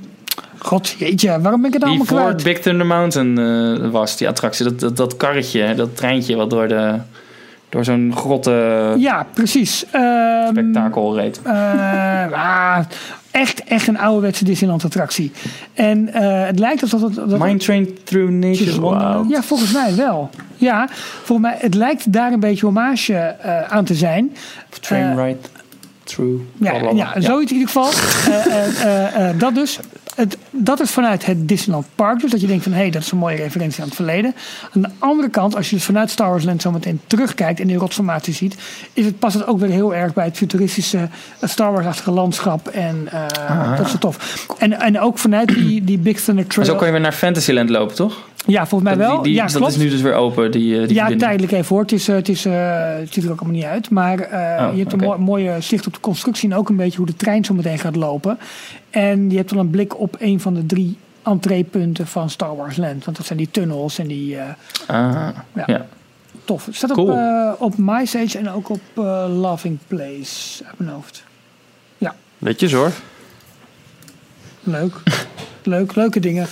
God, 0.58 0.94
jeetje, 0.98 1.40
waarom 1.40 1.60
ben 1.60 1.70
ik 1.70 1.72
het 1.72 1.82
die 1.82 1.90
allemaal 1.90 2.06
voor 2.06 2.18
kwijt? 2.18 2.42
Big 2.42 2.58
Thunder 2.58 2.86
Mountain 2.86 3.38
eh, 3.38 3.90
was, 3.90 4.16
die 4.16 4.28
attractie. 4.28 4.64
Dat, 4.64 4.80
dat, 4.80 4.96
dat 4.96 5.16
karretje, 5.16 5.74
dat 5.74 5.96
treintje 5.96 6.36
wat 6.36 6.50
door, 6.50 6.68
de, 6.68 6.94
door 7.68 7.84
zo'n 7.84 8.12
grotte 8.16 8.94
Ja, 8.98 9.26
precies. 9.34 9.84
Ehm, 9.90 10.48
spektakel 10.50 11.16
reed. 11.16 11.40
eh, 11.42 11.52
ah, 12.32 12.78
echt, 13.30 13.64
echt 13.64 13.86
een 13.86 13.98
ouderwetse 13.98 14.44
Disneyland 14.44 14.84
attractie. 14.84 15.32
En 15.74 16.12
eh, 16.12 16.46
het 16.46 16.58
lijkt 16.58 16.82
alsof 16.82 17.00
dat... 17.00 17.14
dat 17.14 17.38
Mine 17.38 17.56
Train 17.58 17.98
Through 18.04 18.30
Nature's. 18.32 18.76
Wonderland. 18.76 19.30
Ja, 19.30 19.42
volgens 19.42 19.72
mij 19.72 19.94
wel. 19.94 20.30
Ja, 20.56 20.88
volgens 21.22 21.48
mij, 21.48 21.56
het 21.60 21.74
lijkt 21.74 22.12
daar 22.12 22.32
een 22.32 22.40
beetje 22.40 22.64
hommage 22.66 23.14
eh, 23.14 23.62
aan 23.62 23.84
te 23.84 23.94
zijn. 23.94 24.32
Of 24.70 24.78
Train 24.78 25.18
Eh, 25.18 25.24
Ride 25.24 25.38
Through. 26.04 26.42
Ja, 26.56 26.72
ja, 26.94 27.20
zoiets 27.20 27.52
in 27.52 27.58
ieder 27.58 27.72
geval. 27.72 27.90
Dat 29.38 29.54
dus. 29.54 29.78
Het, 30.18 30.38
dat 30.50 30.80
is 30.80 30.90
vanuit 30.90 31.26
het 31.26 31.48
Disneyland 31.48 31.86
Park. 31.94 32.20
Dus 32.20 32.30
dat 32.30 32.40
je 32.40 32.46
denkt 32.46 32.62
van, 32.62 32.72
hé, 32.72 32.78
hey, 32.78 32.90
dat 32.90 33.02
is 33.02 33.10
een 33.10 33.18
mooie 33.18 33.36
referentie 33.36 33.80
aan 33.80 33.86
het 33.86 33.96
verleden. 33.96 34.34
Aan 34.74 34.82
de 34.82 34.88
andere 34.98 35.28
kant, 35.28 35.56
als 35.56 35.70
je 35.70 35.76
dus 35.76 35.84
vanuit 35.84 36.10
Star 36.10 36.28
Wars 36.30 36.44
Land 36.44 36.62
zo 36.62 36.70
meteen 36.70 37.00
terugkijkt 37.06 37.60
en 37.60 37.66
die 37.66 37.76
rotsformatie 37.76 38.34
ziet, 38.34 38.56
is 38.92 39.04
het, 39.04 39.18
past 39.18 39.34
het 39.34 39.46
ook 39.46 39.58
weer 39.60 39.70
heel 39.70 39.94
erg 39.94 40.12
bij 40.14 40.24
het 40.24 40.36
futuristische 40.36 41.08
Star 41.42 41.72
Wars-achtige 41.72 42.10
landschap. 42.10 42.68
En 42.68 43.08
eh, 43.12 43.76
dat 43.76 43.86
is 43.86 43.92
wel 43.92 44.00
tof. 44.00 44.46
En, 44.58 44.80
en 44.80 45.00
ook 45.00 45.18
vanuit 45.18 45.48
die, 45.48 45.84
die 45.84 45.98
Big 45.98 46.20
Thunder 46.20 46.44
Maar 46.44 46.54
Trail. 46.54 46.66
zo 46.68 46.74
kan 46.76 46.86
je 46.86 46.92
weer 46.92 47.02
naar 47.02 47.12
Fantasyland 47.12 47.70
lopen, 47.70 47.96
toch? 47.96 48.26
Ja, 48.46 48.66
volgens 48.66 48.90
mij 48.90 48.98
wel. 48.98 49.14
Die, 49.14 49.22
die- 49.22 49.34
ja, 49.34 49.42
dat 49.46 49.56
klopt. 49.56 49.72
is 49.72 49.78
nu 49.78 49.88
dus 49.88 50.00
weer 50.00 50.14
open, 50.14 50.50
die, 50.50 50.62
eh, 50.62 50.78
die 50.78 50.80
ja, 50.80 50.86
verbinding. 50.86 51.20
tijdelijk 51.20 51.52
even 51.52 51.68
hoor. 51.68 51.80
Het, 51.82 51.92
is, 51.92 52.08
eh, 52.08 52.14
het, 52.14 52.28
is, 52.28 52.44
het 52.44 53.12
ziet 53.12 53.24
er 53.24 53.30
ook 53.30 53.40
allemaal 53.40 53.56
niet 53.58 53.64
uit. 53.68 53.90
Maar 53.90 54.18
eh, 54.20 54.66
Oh, 54.66 54.72
je 54.76 54.80
hebt 54.86 54.92
een 54.92 55.20
mooie 55.20 55.56
zicht 55.60 55.86
op 55.86 55.92
de 55.94 56.00
constructie 56.00 56.50
en 56.50 56.56
ook 56.56 56.68
een 56.68 56.76
beetje 56.76 56.96
hoe 56.96 57.06
de 57.06 57.16
trein 57.16 57.44
zo 57.44 57.54
meteen 57.54 57.78
gaat 57.78 57.96
lopen. 57.96 58.38
En 58.90 59.30
je 59.30 59.36
hebt 59.36 59.48
dan 59.48 59.58
een 59.58 59.70
blik 59.70 59.98
op 60.00 60.16
een 60.18 60.40
van 60.40 60.54
de 60.54 60.66
drie 60.66 60.96
entreepunten 61.22 62.06
van 62.06 62.30
Star 62.30 62.56
Wars 62.56 62.76
Land. 62.76 63.04
Want 63.04 63.16
dat 63.16 63.26
zijn 63.26 63.38
die 63.38 63.50
tunnels 63.50 63.98
en 63.98 64.06
die 64.06 64.36
eh, 64.36 64.44
Ah, 64.86 65.28
Ja. 65.54 65.62
ja. 65.66 65.86
tof. 66.44 66.66
Het 66.66 66.74
staat 66.76 66.92
Cool. 66.92 67.08
op, 67.10 67.16
eh 67.16 67.52
op 67.58 67.76
MySage 67.76 68.38
en 68.38 68.50
ook 68.50 68.68
op 68.68 68.80
eh, 68.94 69.24
Loving 69.40 69.78
Place 69.86 70.64
uit 70.64 70.78
mijn 70.78 70.90
hoofd. 70.90 71.26
Netjes 72.40 72.72
hoor. 72.72 72.90
Leuk. 74.62 74.94
Leuk, 75.62 75.94
leuke 75.94 76.20
dingen. 76.20 76.46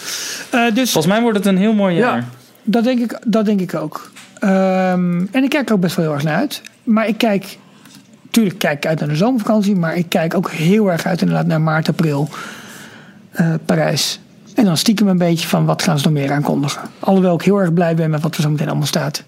Eh, 0.50 0.74
dus 0.74 0.92
Volgens 0.92 1.12
mij 1.12 1.22
wordt 1.22 1.36
het 1.38 1.46
een 1.46 1.56
heel 1.56 1.74
mooi 1.74 1.94
Ja. 1.94 2.00
jaar. 2.00 2.24
Dat 2.64 2.84
denk 2.84 3.00
ik, 3.00 3.18
dat 3.26 3.44
denk 3.44 3.60
ik 3.60 3.74
ook. 3.74 4.10
Ehm, 4.38 5.26
en 5.32 5.44
ik 5.44 5.48
kijk 5.50 5.68
er 5.68 5.74
ook 5.74 5.80
best 5.80 5.96
wel 5.96 6.04
heel 6.04 6.14
erg 6.14 6.22
naar 6.22 6.36
uit. 6.36 6.62
Maar 6.82 7.06
ik 7.08 7.18
kijk, 7.18 7.58
tuurlijk 8.36 8.58
kijk 8.58 8.76
ik 8.76 8.86
uit 8.86 9.00
naar 9.00 9.08
de 9.08 9.16
zomervakantie. 9.16 9.76
Maar 9.76 9.96
ik 9.96 10.08
kijk 10.08 10.34
ook 10.34 10.50
heel 10.50 10.90
erg 10.90 11.06
uit 11.06 11.20
inderdaad 11.20 11.46
naar 11.46 11.60
maart, 11.60 11.88
april. 11.88 12.28
eh, 13.30 13.54
Parijs. 13.64 14.20
En 14.54 14.64
dan 14.64 14.76
stiekem 14.76 15.08
een 15.08 15.18
beetje 15.18 15.48
van 15.48 15.64
wat 15.64 15.82
gaan 15.82 15.98
ze 15.98 16.04
nog 16.04 16.12
meer 16.12 16.32
aankondigen. 16.32 16.82
Alhoewel 16.98 17.34
ik 17.34 17.42
heel 17.42 17.60
erg 17.60 17.72
blij 17.72 17.94
ben 17.94 18.10
met 18.10 18.22
wat 18.22 18.36
er 18.36 18.42
zo 18.42 18.50
meteen 18.50 18.66
allemaal 18.68 18.86
staat. 18.86 19.24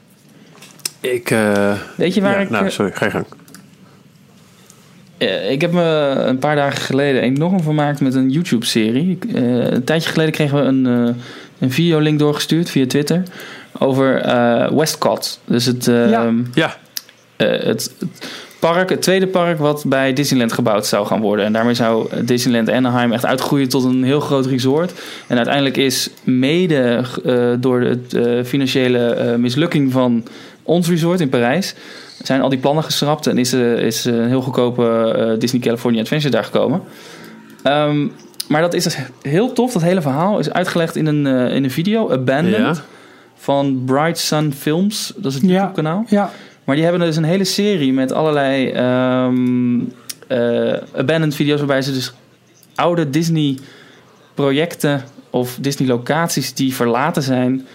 Ik, 1.01 1.31
eh, 1.31 1.73
Weet 1.95 2.15
je 2.15 2.21
waar 2.21 2.33
ja, 2.35 2.39
ik... 2.39 2.51
nou, 2.51 2.65
eh, 2.65 2.71
sorry, 2.71 2.93
ga 2.93 3.05
je 3.05 3.11
gang. 3.11 3.25
Eh, 5.19 5.51
ik 5.51 5.61
heb 5.61 5.73
me 5.73 5.83
een 6.27 6.39
paar 6.39 6.57
dagen 6.57 6.81
geleden 6.81 7.23
enorm 7.23 7.63
vermaakt 7.63 8.01
met 8.01 8.15
een 8.15 8.31
YouTube-serie. 8.31 9.11
Ik, 9.11 9.25
eh, 9.35 9.71
een 9.71 9.85
tijdje 9.85 10.11
geleden 10.11 10.33
kregen 10.33 10.57
we 10.59 10.63
een, 10.63 10.87
eh, 11.09 11.15
een 11.59 11.71
videolink 11.73 12.19
doorgestuurd 12.19 12.71
via 12.71 12.87
Twitter 12.87 13.23
over 13.79 14.21
eh, 14.21 14.71
Westcott. 14.71 15.41
Dus 15.45 15.65
het, 15.65 15.85
Ja. 15.85 16.33
Ja, 16.55 16.77
eh, 17.37 17.49
het, 17.51 17.95
het 17.99 18.27
park, 18.59 18.91
het 18.91 19.03
tweede 19.03 19.27
park 19.27 19.59
wat 19.59 19.85
bij 19.87 20.13
Disneyland 20.13 20.53
gebouwd 20.53 20.87
zou 20.87 21.07
gaan 21.07 21.21
worden. 21.21 21.45
En 21.45 21.53
daarmee 21.53 21.75
zou 21.75 22.09
Disneyland 22.25 22.71
Anaheim 22.71 23.13
echt 23.13 23.27
uitgroeien 23.27 23.69
tot 23.69 23.85
een 23.85 24.05
heel 24.05 24.21
groot 24.21 24.47
resort. 24.47 24.93
En 25.27 25.37
uiteindelijk 25.37 25.77
is 25.77 26.11
mede 26.25 27.03
eh, 27.25 27.51
door 27.59 27.81
het 27.81 28.15
eh, 28.15 28.45
financiële 28.45 28.99
eh, 28.99 29.35
mislukking 29.35 29.93
van 29.93 30.25
ons 30.63 30.89
resort 30.89 31.21
in 31.21 31.29
Parijs... 31.29 31.75
zijn 32.23 32.41
al 32.41 32.49
die 32.49 32.59
plannen 32.59 32.85
geschrapt 32.85 33.27
en 33.27 33.39
is, 33.39 33.53
is 33.53 34.05
een 34.05 34.29
heel 34.29 34.43
goedkope 34.43 35.37
Disney 35.39 35.61
California 35.61 36.01
Adventure 36.01 36.31
daar 36.31 36.45
gekomen. 36.45 36.83
Ehm, 37.63 38.07
maar 38.49 38.61
dat 38.61 38.75
is 38.75 38.85
dus 38.85 38.97
heel 39.23 39.53
tof. 39.53 39.73
Dat 39.73 39.83
hele 39.83 40.01
verhaal 40.01 40.39
is 40.39 40.51
uitgelegd 40.51 40.97
in 40.97 41.07
een, 41.07 41.27
in 41.27 41.65
een 41.65 41.71
video, 41.71 42.11
Abandoned, 42.11 42.77
Ja. 42.77 42.83
van 43.37 43.83
Bright 43.87 44.19
Sun 44.19 44.53
Films. 44.53 45.13
Dat 45.17 45.33
is 45.33 45.35
het 45.35 45.49
Ja. 45.49 45.51
YouTube-kanaal. 45.51 46.05
Ja, 46.09 46.31
Maar 46.69 46.77
die 46.77 46.87
hebben 46.87 47.07
dus 47.07 47.17
een 47.17 47.25
hele 47.25 47.45
serie 47.45 47.93
met 47.93 48.13
allerlei 48.13 48.71
ehm 48.71 49.79
eh, 50.27 50.73
abandoned 50.97 51.35
video's 51.35 51.59
waarbij 51.59 51.83
ze 51.83 51.93
dus 51.93 52.13
oude 52.75 53.11
Disney 53.11 53.59
projecten 54.35 55.05
of 55.31 55.59
Disney 55.61 55.89
locaties 55.89 56.55
die 56.55 56.75
verlaten 56.75 57.23
zijn 57.23 57.67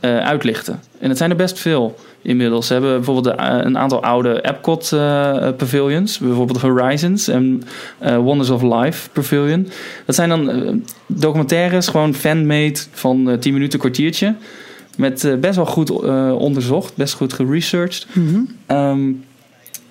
eh, 0.00 0.18
uitlichten. 0.18 0.80
En 0.98 1.08
het 1.08 1.18
zijn 1.18 1.30
er 1.30 1.36
best 1.36 1.58
veel 1.58 1.94
inmiddels. 2.22 2.66
Ze 2.66 2.72
hebben 2.72 2.94
bijvoorbeeld 2.94 3.36
eh, 3.36 3.58
een 3.60 3.78
aantal 3.78 4.02
oude 4.02 4.42
Epcot 4.42 4.92
eh, 4.92 5.48
pavilions, 5.56 6.18
bijvoorbeeld 6.18 6.60
Horizons 6.60 7.28
en 7.28 7.62
Wonders 8.00 8.50
of 8.50 8.62
Life 8.62 9.10
pavilion. 9.10 9.68
Dat 10.06 10.14
zijn 10.14 10.28
dan 10.28 10.82
documentaires, 11.06 11.88
gewoon 11.88 12.14
fan-made 12.14 12.80
van 12.90 13.30
eh 13.30 13.38
10 13.38 13.52
minuten 13.52 13.78
kwartiertje. 13.78 14.34
Met 14.96 15.24
eh, 15.24 15.34
best 15.34 15.56
wel 15.56 15.66
goed 15.66 15.90
eh, 15.90 16.34
onderzocht, 16.38 16.96
best 16.96 17.14
goed 17.14 17.32
geresearched. 17.32 18.06
Ehm, 18.66 19.12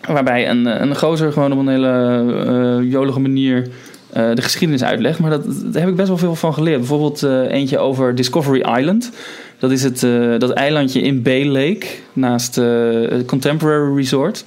waarbij 0.07 0.49
een, 0.49 0.68
eh, 0.68 0.82
een 0.82 0.95
gozer 0.95 1.32
gewoon 1.32 1.52
op 1.52 1.60
een 1.60 1.68
hele 1.68 2.88
jolige 2.90 3.19
manier 3.19 3.68
de 4.11 4.41
geschiedenis 4.41 4.84
uitlegt. 4.84 5.19
Maar 5.19 5.30
dat, 5.30 5.44
daar 5.45 5.82
heb 5.82 5.90
ik 5.90 5.95
best 5.95 6.07
wel 6.07 6.18
veel 6.18 6.36
van 6.36 6.53
geleerd. 6.53 6.78
Bijvoorbeeld 6.78 7.23
eentje 7.49 7.78
over 7.78 8.15
Discovery 8.15 8.78
Island. 8.78 9.11
Dat 9.60 9.72
is 9.72 9.84
het, 9.84 9.99
dat 10.40 10.49
eilandje 10.49 11.02
in 11.02 11.22
Bay 11.22 11.45
Lake 11.45 11.86
naast 12.14 12.56
het 12.56 13.26
Contemporary 13.26 13.95
Resort. 13.95 14.45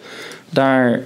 Daar, 0.50 1.02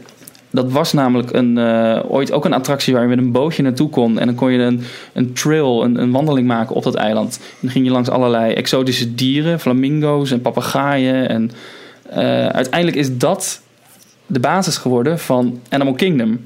dat 0.51 0.73
was 0.73 0.93
namelijk 0.93 1.33
een, 1.33 1.59
eh, 1.59 2.01
ooit 2.09 2.33
ook 2.33 2.45
een 2.45 2.53
attractie 2.53 2.93
waar 2.93 3.03
je 3.03 3.09
met 3.09 3.19
een 3.19 3.33
bootje 3.33 3.63
naartoe 3.63 3.89
kon. 3.89 4.19
En 4.19 4.27
dan 4.27 4.35
kon 4.35 4.53
je 4.53 4.59
een, 4.59 4.83
een 5.13 5.33
trail, 5.33 5.85
een, 5.85 6.01
een 6.01 6.11
wandeling 6.11 6.47
maken 6.47 6.75
op 6.75 6.83
dat 6.83 6.95
eiland. 6.95 7.39
En 7.41 7.57
dan 7.61 7.71
ging 7.71 7.85
je 7.85 7.91
langs 7.91 8.09
allerlei 8.09 8.53
exotische 8.53 9.15
dieren, 9.15 9.61
flamingo's 9.61 10.31
en 10.31 10.41
papegaaien. 10.41 11.29
En 11.29 11.51
eh, 12.11 12.47
uiteindelijk 12.47 12.97
is 12.97 13.19
dat 13.19 13.61
de 14.27 14.41
basis 14.41 14.77
geworden 14.77 15.19
van 15.19 15.61
Animal 15.69 15.95
Kingdom. 15.95 16.41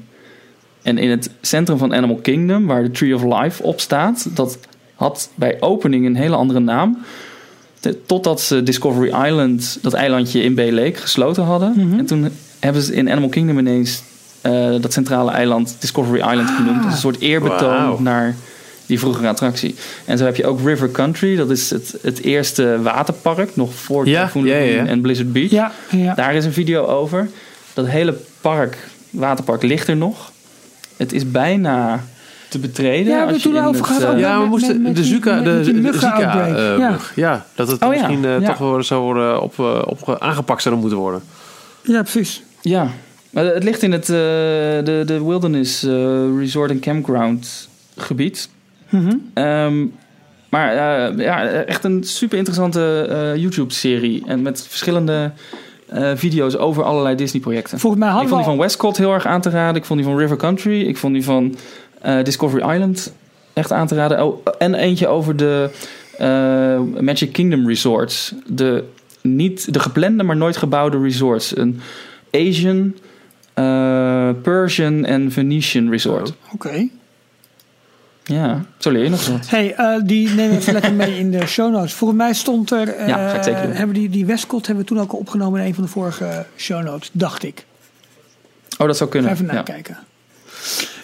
En 0.81 0.97
in 0.97 1.09
het 1.09 1.29
centrum 1.41 1.77
van 1.77 1.93
Animal 1.93 2.15
Kingdom, 2.15 2.65
waar 2.65 2.83
de 2.83 2.91
Tree 2.91 3.15
of 3.15 3.23
Life 3.23 3.63
op 3.63 3.79
staat, 3.79 4.35
dat 4.35 4.59
had 4.95 5.29
bij 5.35 5.57
opening 5.59 6.05
een 6.05 6.15
hele 6.15 6.35
andere 6.35 6.59
naam. 6.59 6.97
Totdat 8.05 8.41
ze 8.41 8.63
Discovery 8.63 9.25
Island, 9.25 9.79
dat 9.81 9.93
eilandje 9.93 10.43
in 10.43 10.55
Bay 10.55 10.71
Lake, 10.71 10.95
gesloten 10.95 11.43
hadden. 11.43 11.73
Mhm. 11.75 11.99
En 11.99 12.05
toen 12.05 12.31
hebben 12.63 12.81
ze 12.81 12.93
in 12.93 13.09
Animal 13.09 13.29
Kingdom 13.29 13.57
ineens 13.59 14.01
eh, 14.41 14.81
dat 14.81 14.93
centrale 14.93 15.31
eiland 15.31 15.75
Discovery 15.79 16.19
Island 16.19 16.49
genoemd. 16.49 16.77
Dat 16.77 16.85
is 16.87 16.93
een 16.93 16.99
soort 16.99 17.19
eerbetoon 17.19 18.03
naar 18.03 18.35
die 18.85 18.99
vroegere 18.99 19.27
attractie. 19.27 19.75
En 20.05 20.17
zo 20.17 20.25
heb 20.25 20.35
je 20.35 20.45
ook 20.45 20.59
River 20.65 20.91
Country, 20.91 21.35
dat 21.35 21.49
is 21.49 21.69
het, 21.69 21.95
het 22.01 22.21
eerste 22.21 22.81
waterpark, 22.81 23.55
nog 23.55 23.73
voor 23.75 24.07
Ja, 24.07 24.23
Typhoon 24.25 24.45
ja, 24.45 24.55
ja, 24.55 24.65
Lagoon 24.65 24.85
ja. 24.85 24.91
en 24.91 25.01
Blizzard 25.01 25.33
Beach. 25.33 25.51
ja, 25.51 25.71
ja. 25.89 26.13
Daar 26.13 26.35
is 26.35 26.45
een 26.45 26.53
video 26.53 26.85
over. 26.85 27.29
Dat 27.73 27.87
hele 27.87 28.15
park, 28.41 28.77
waterpark, 29.09 29.61
ligt 29.63 29.87
er 29.87 29.95
nog. 29.95 30.31
Het 30.97 31.13
is 31.13 31.31
bijna 31.31 32.03
te 32.49 32.59
betreden. 32.59 33.13
Ja, 33.13 33.27
we 33.27 33.39
toen 33.39 33.57
over 33.65 33.85
gehad, 33.85 34.13
eh, 34.13 34.19
Ja, 34.19 34.41
we 34.41 34.45
moesten 34.47 34.81
met 34.81 34.95
de 34.95 35.03
Zuka, 35.03 35.41
de, 35.41 35.81
de. 35.81 35.93
Zika, 35.93 36.47
eh, 36.47 36.93
Ja. 37.15 37.45
dat 37.55 37.67
het 37.67 37.81
Oh 37.83 37.89
misschien 37.89 38.21
ja. 38.21 38.39
toch 38.39 38.57
wel 38.57 38.83
zou 38.83 39.03
worden 39.03 39.41
op, 39.41 39.59
op, 39.85 40.17
aangepakt 40.19 40.61
zou 40.61 40.75
moeten 40.75 40.97
worden. 40.97 41.21
ja, 41.81 42.01
precies. 42.01 42.43
Ja, 42.63 42.91
maar 43.29 43.45
het 43.45 43.63
ligt 43.63 43.81
in 43.81 43.91
het 43.91 44.09
eh, 44.09 44.15
de, 44.83 45.03
de 45.05 45.23
Wilderness 45.25 45.83
eh, 45.83 46.37
Resort 46.37 46.69
en 46.69 46.79
Campground 46.79 47.69
gebied. 47.97 48.49
Mhm. 48.89 49.15
Ehm, 49.33 49.85
maar 50.49 50.71
eh, 50.71 51.17
ja, 51.17 51.49
echt 51.49 51.83
een 51.83 52.03
super 52.03 52.37
interessante 52.37 53.33
YouTube-serie. 53.37 54.23
En 54.27 54.41
met 54.41 54.67
verschillende 54.67 55.31
video's 56.15 56.55
over 56.55 56.83
allerlei 56.83 57.15
Disney-projecten. 57.15 57.79
Volgens 57.79 58.01
mij 58.01 58.11
Ik 58.11 58.15
hadden 58.15 58.33
vond 58.33 58.45
we 58.45 58.49
die 58.49 58.57
van 58.57 58.65
Westcott 58.65 58.97
heel 58.97 59.13
erg 59.13 59.25
aan 59.25 59.41
te 59.41 59.49
raden. 59.49 59.75
Ik 59.75 59.85
vond 59.85 59.99
die 59.99 60.09
van 60.09 60.17
River 60.17 60.37
Country. 60.37 60.81
Ik 60.81 60.97
vond 60.97 61.13
die 61.13 61.23
van 61.23 61.55
Discovery 62.23 62.73
Island 62.73 63.13
echt 63.53 63.71
aan 63.71 63.87
te 63.87 63.95
raden. 63.95 64.25
Oh, 64.25 64.45
en 64.57 64.73
eentje 64.73 65.07
over 65.07 65.35
de 65.35 65.69
Magic 66.99 67.31
Kingdom 67.31 67.67
resorts. 67.67 68.33
De, 68.45 68.83
niet, 69.21 69.73
de 69.73 69.79
geplande, 69.79 70.23
maar 70.23 70.37
nooit 70.37 70.57
gebouwde 70.57 71.01
resorts. 71.01 71.57
Een 71.57 71.81
Asian, 72.35 72.95
eh, 73.53 74.29
Persian 74.41 75.05
en 75.05 75.31
Venetian 75.31 75.89
resort. 75.89 76.33
Oké. 76.53 76.87
Ja, 78.23 78.65
zo 78.77 78.91
leer 78.91 79.03
je 79.03 79.09
nog 79.09 79.27
wat. 79.27 79.49
Hey, 79.49 79.73
eh, 79.75 80.01
die 80.05 80.29
nemen 80.29 80.49
we 80.49 80.57
even 80.57 80.73
lekker 80.73 80.93
mee 80.93 81.17
in 81.17 81.31
de 81.31 81.45
show 81.47 81.71
notes. 81.73 81.93
Volgens 81.93 82.19
mij 82.19 82.33
stond 82.33 82.71
er. 82.71 82.87
eh, 82.87 83.07
Ja, 83.07 83.29
ga 83.29 83.35
ik 83.35 83.43
zeker 83.43 83.61
doen. 83.61 83.71
hebben 83.71 83.95
die, 83.95 84.09
die 84.09 84.25
Westcott 84.25 84.67
hebben 84.67 84.85
we 84.85 84.89
toen 84.93 84.99
ook 85.01 85.11
al 85.11 85.17
opgenomen 85.17 85.61
in 85.61 85.67
een 85.67 85.73
van 85.73 85.83
de 85.83 85.89
vorige 85.89 86.45
show 86.57 86.83
notes, 86.83 87.09
dacht 87.13 87.43
ik. 87.43 87.65
Oh, 88.77 88.87
dat 88.87 88.97
zou 88.97 89.09
kunnen. 89.09 89.31
Even 89.31 89.45
ja. 89.45 89.53
nakijken. 89.53 89.97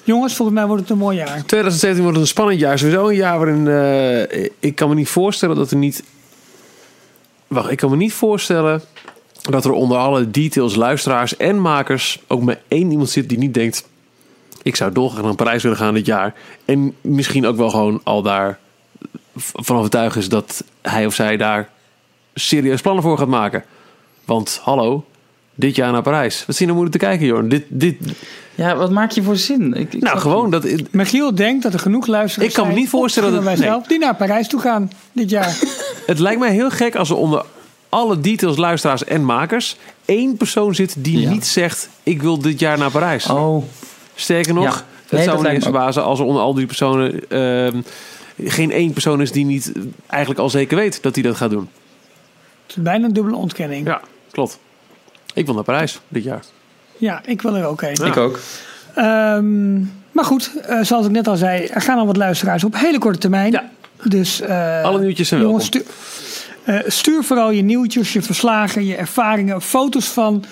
Jongens, 0.04 0.36
volgens 0.36 0.58
mij 0.58 0.68
wordt 0.68 0.82
het 0.82 0.92
een 0.92 0.98
mooi 0.98 1.18
jaar. 1.18 1.28
2017 1.46 2.04
wordt 2.04 2.18
een 2.18 2.28
spannend 2.28 2.60
jaar. 2.60 2.80
Sowieso 2.80 3.08
een 3.08 3.16
jaar 3.16 3.38
waarin 3.38 3.68
eh, 3.68 4.50
ik 4.60 4.76
kan 4.76 4.90
me 4.90 4.96
niet 4.96 5.10
voorstellen 5.10 5.56
dat 5.56 5.72
er 5.72 5.78
niet. 5.78 6.04
Wacht, 7.48 7.72
ik 7.72 7.78
kan 7.78 7.90
me 7.90 7.96
niet 7.96 8.14
voorstellen 8.14 8.82
dat 9.42 9.66
er 9.66 9.72
onder 9.72 9.98
alle 9.98 10.32
details, 10.32 10.76
luisteraars 10.76 11.38
en 11.38 11.62
makers 11.62 12.20
ook 12.28 12.42
maar 12.42 12.60
één 12.68 12.92
iemand 12.92 13.10
zit 13.10 13.30
die 13.30 13.38
niet 13.38 13.54
denkt: 13.54 13.88
ik 14.64 14.76
zou 14.76 14.92
dolgraag 14.92 15.24
naar 15.24 15.36
Parijs 15.36 15.64
willen 15.64 15.78
gaan 15.78 15.94
dit 15.94 16.06
jaar. 16.06 16.34
En 16.66 16.96
misschien 17.02 17.46
ook 17.46 17.58
wel 17.58 17.70
gewoon 17.70 18.02
al 18.04 18.22
daar 18.22 18.60
van 19.36 19.78
overtuigd 19.78 20.16
is 20.16 20.30
dat 20.30 20.64
hij 20.82 21.06
of 21.06 21.14
zij 21.14 21.38
daar 21.38 21.70
serieus 22.34 22.82
plannen 22.82 23.04
voor 23.04 23.18
gaat 23.18 23.28
maken. 23.28 23.64
Want 24.26 24.60
hallo, 24.64 25.06
dit 25.56 25.76
jaar 25.76 25.92
naar 25.92 26.02
Parijs. 26.02 26.46
Wat 26.46 26.56
zie 26.56 26.66
je 26.68 26.72
nou 26.72 26.78
moeilijk 26.84 27.02
te 27.02 27.08
kijken, 27.08 27.26
joh? 27.28 27.50
Dit, 27.50 27.64
dit, 27.68 27.96
Ja, 28.56 28.76
wat 28.76 28.92
maak 28.92 29.12
je 29.12 29.24
voor 29.24 29.38
zin? 29.38 29.74
Ik, 29.74 29.94
ik 29.94 30.02
nou, 30.02 30.18
gewoon 30.20 30.50
niet. 30.50 30.52
dat. 30.62 30.92
Michiel 30.92 31.36
denkt 31.36 31.64
dat 31.64 31.74
er 31.74 31.80
genoeg 31.80 32.08
luisteraars 32.08 32.50
Ik 32.50 32.56
kan 32.56 32.68
me 32.68 32.74
niet 32.74 32.90
voorstellen 32.90 33.34
dat- 33.34 33.44
wij 33.44 33.56
zelf, 33.56 33.88
die 33.88 34.00
naar 34.00 34.16
Parijs 34.16 34.48
toe 34.48 34.60
gaan 34.60 34.92
dit 35.12 35.30
jaar. 35.30 35.58
Het 36.06 36.20
lijkt 36.20 36.40
mij 36.40 36.52
heel 36.52 36.70
gek 36.70 36.96
als 36.96 37.10
er 37.10 37.16
onder 37.16 37.46
alle 37.90 38.20
details, 38.20 38.58
luisteraars 38.58 39.04
en 39.04 39.24
makers 39.26 39.78
één 40.06 40.38
persoon 40.38 40.76
zit 40.76 40.96
die 40.98 41.20
Ja. 41.20 41.30
niet 41.30 41.48
zegt: 41.48 41.90
Ik 42.04 42.22
wil 42.22 42.40
dit 42.40 42.60
jaar 42.60 42.78
naar 42.78 42.92
Parijs. 42.92 43.26
Oh, 43.30 43.64
Sterker 44.16 44.54
nog, 44.54 44.64
Ja. 44.64 44.84
het 45.18 45.24
zou 45.24 45.36
dat 45.38 45.46
me 45.46 45.52
niet 45.54 45.64
verbazen 45.64 46.04
als 46.04 46.20
er 46.20 46.26
onder 46.26 46.42
al 46.42 46.54
die 46.54 46.66
personen 46.66 47.30
ehm, 47.30 47.82
geen 48.44 48.72
één 48.72 48.94
persoon 48.94 49.22
is 49.22 49.32
die 49.32 49.46
niet 49.46 49.72
eigenlijk 50.08 50.42
al 50.42 50.50
zeker 50.50 50.78
weet 50.78 51.04
dat 51.04 51.14
hij 51.16 51.24
dat 51.24 51.36
gaat 51.36 51.50
doen. 51.50 51.70
Het 52.68 52.78
is 52.78 52.84
bijna 52.84 53.06
een 53.06 53.14
dubbele 53.14 53.36
ontkenning. 53.36 53.86
Ja, 53.88 53.92
Ja, 53.92 54.02
klopt. 54.32 54.60
Ik 55.34 55.46
wil 55.46 55.56
naar 55.56 55.64
Parijs 55.64 56.00
dit 56.08 56.24
jaar. 56.24 56.44
ik 57.26 57.42
wil 57.42 57.56
er 57.56 57.66
ook 57.66 57.82
heen. 57.82 58.06
ik 58.06 58.18
ook. 58.18 58.40
Ehm, 58.96 59.80
maar 60.12 60.26
goed, 60.26 60.52
eh, 60.62 60.82
zoals 60.84 61.06
ik 61.06 61.12
net 61.12 61.28
al 61.28 61.36
zei, 61.36 61.66
er 61.66 61.82
gaan 61.82 61.98
al 61.98 62.06
wat 62.06 62.18
luisteraars 62.18 62.64
op 62.64 62.76
hele 62.78 63.00
korte 63.00 63.18
termijn. 63.20 63.52
Ja. 63.52 63.70
Dus 64.04 64.42
eh, 64.42 64.84
Alle 64.84 65.00
nieuwtjes 65.00 65.28
zijn 65.28 65.42
jongens, 65.42 65.70
welkom. 65.70 65.92
stuur, 65.92 66.29
eh, 66.70 66.80
stuur 66.88 67.24
vooral 67.24 67.52
je 67.52 67.62
nieuwtjes, 67.62 68.14
je 68.14 68.22
verslagen, 68.22 68.86
je 68.86 68.96
ervaringen, 68.96 69.62
foto's 69.62 70.08
van. 70.08 70.44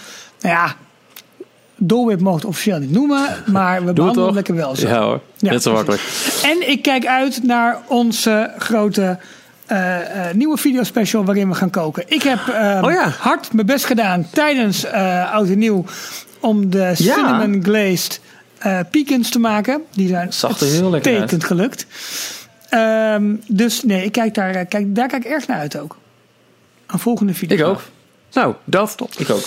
Nou 0.42 0.56
ja, 0.56 0.76
Dolweb 1.76 2.20
mogen 2.20 2.40
het 2.40 2.50
officieel 2.50 2.80
niet 2.80 2.92
noemen, 2.92 3.28
maar 3.46 3.80
we 3.82 3.88
het 3.88 3.96
behandelen 3.96 4.26
hem 4.26 4.36
lekker 4.36 4.56
wel 4.56 4.76
zo. 4.76 4.88
Ja 4.88 5.02
hoor, 5.02 5.22
Ja, 5.38 5.52
net 5.52 5.64
zo 5.64 5.74
makkelijk. 5.74 6.02
En 6.44 6.70
ik 6.70 6.82
kijk 6.82 7.06
uit 7.06 7.44
naar 7.44 7.82
onze 7.88 8.54
grote 8.58 9.20
eh, 9.68 10.30
eh, 10.30 10.36
nieuwe 10.36 10.58
videospecial 10.58 11.26
waarin 11.26 11.50
we 11.50 11.56
gaan 11.56 11.70
koken. 11.70 12.04
Ik 12.08 12.24
heb 12.24 12.40
eh, 12.48 12.82
Oh 12.84 12.92
ja. 12.92 13.10
hard 13.20 13.54
mijn 13.54 13.66
best 13.66 13.86
gedaan 13.86 14.28
tijdens 14.32 14.86
Oud 15.32 15.50
en 15.50 15.58
Nieuw 15.58 15.86
om 16.40 16.70
de 16.70 16.92
cinnamon 16.96 17.64
glazed 17.64 18.22
eh 18.58 18.80
pecans 18.92 19.30
te 19.30 19.40
maken. 19.40 19.82
Die 19.94 20.08
zijn 20.08 20.32
er 20.42 20.66
heel 20.66 20.90
lekker 20.90 21.42
gelukt. 21.42 21.86
Ehm, 22.70 23.36
dus 23.48 23.84
nee, 23.84 24.06
ik 24.06 24.12
kijk 24.12 24.34
daar, 24.34 24.66
kijk, 24.66 24.96
daar 24.96 25.08
kijk 25.08 25.26
ik 25.26 25.32
erg 25.32 25.48
naar 25.48 25.60
uit 25.60 25.80
ook. 25.80 25.98
Een 26.88 27.00
volgende 27.00 27.34
video. 27.34 27.58
Ik 27.58 27.66
ook. 27.66 27.82
Nou, 28.34 28.54
dat. 28.64 28.96
Ik 29.18 29.30
ook. 29.30 29.44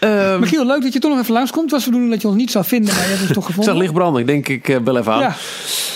Ehm, 0.00 0.40
Michiel, 0.40 0.66
leuk 0.66 0.82
dat 0.82 0.92
je 0.92 0.98
toch 0.98 1.10
nog 1.10 1.20
even 1.20 1.32
langskomt. 1.32 1.62
Het 1.64 1.72
was 1.72 1.80
de 1.84 1.86
bedoeling 1.86 2.12
dat 2.12 2.22
je 2.22 2.28
ons 2.28 2.36
niet 2.36 2.50
zou 2.50 2.64
vinden, 2.64 2.94
maar 2.94 3.02
je 3.02 3.08
hebt 3.08 3.20
ons 3.20 3.32
toch 3.32 3.46
gevonden. 3.46 3.72
zag 3.72 3.82
licht 3.82 3.92
branden. 3.92 4.20
Ik 4.20 4.26
denk, 4.26 4.48
ik 4.48 4.68
eh, 4.68 4.78
bel 4.78 4.96
even 4.96 5.12
aan. 5.12 5.20
Ja, 5.20 5.34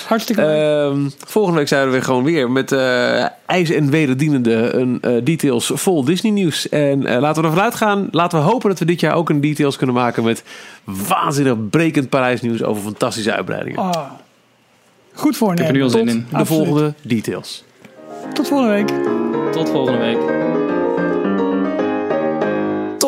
hartstikke 0.07 0.43
leuk. 0.43 0.91
Ehm, 0.93 1.09
volgende 1.27 1.59
week 1.59 1.69
zijn 1.69 1.85
we 1.85 1.91
weer 1.93 2.03
gewoon 2.03 2.25
weer 2.25 2.51
met 2.51 2.73
eh 2.73 3.25
ijs 3.47 3.71
en 3.71 3.91
wederdienende 3.91 4.75
een 4.75 4.99
eh, 5.01 5.13
details 5.25 5.71
vol 5.75 6.05
Disney 6.05 6.33
nieuws. 6.33 6.69
En 6.69 7.07
eh, 7.07 7.21
laten 7.21 7.43
we 7.43 7.49
ervan 7.49 7.65
uitgaan, 7.65 8.09
laten 8.11 8.39
we 8.39 8.45
hopen 8.45 8.69
dat 8.69 8.79
we 8.79 8.85
dit 8.85 9.01
jaar 9.01 9.15
ook 9.15 9.29
een 9.31 9.41
details 9.41 9.77
kunnen 9.77 9.95
maken 9.97 10.25
met 10.25 10.43
waanzinnig 10.85 11.69
brekend 11.71 12.09
Parijs 12.09 12.41
nieuws 12.41 12.63
over 12.63 12.83
fantastische 12.83 13.33
uitbreidingen. 13.33 13.79
Oh. 13.79 14.11
Goed 15.13 15.37
voornemen. 15.37 15.65
Ik 15.65 15.67
heb 15.67 15.83
er 15.83 15.89
nu 15.97 16.05
al 16.05 16.07
zin 16.07 16.09
in. 16.17 16.27
De 16.31 16.37
Absoluut. 16.37 16.65
volgende 16.67 16.95
details. 17.03 17.65
Tot 18.33 18.49
volgende 18.49 18.73
week. 18.73 18.89
Tot 19.53 19.69
volgende 19.71 19.99
week. 19.99 20.52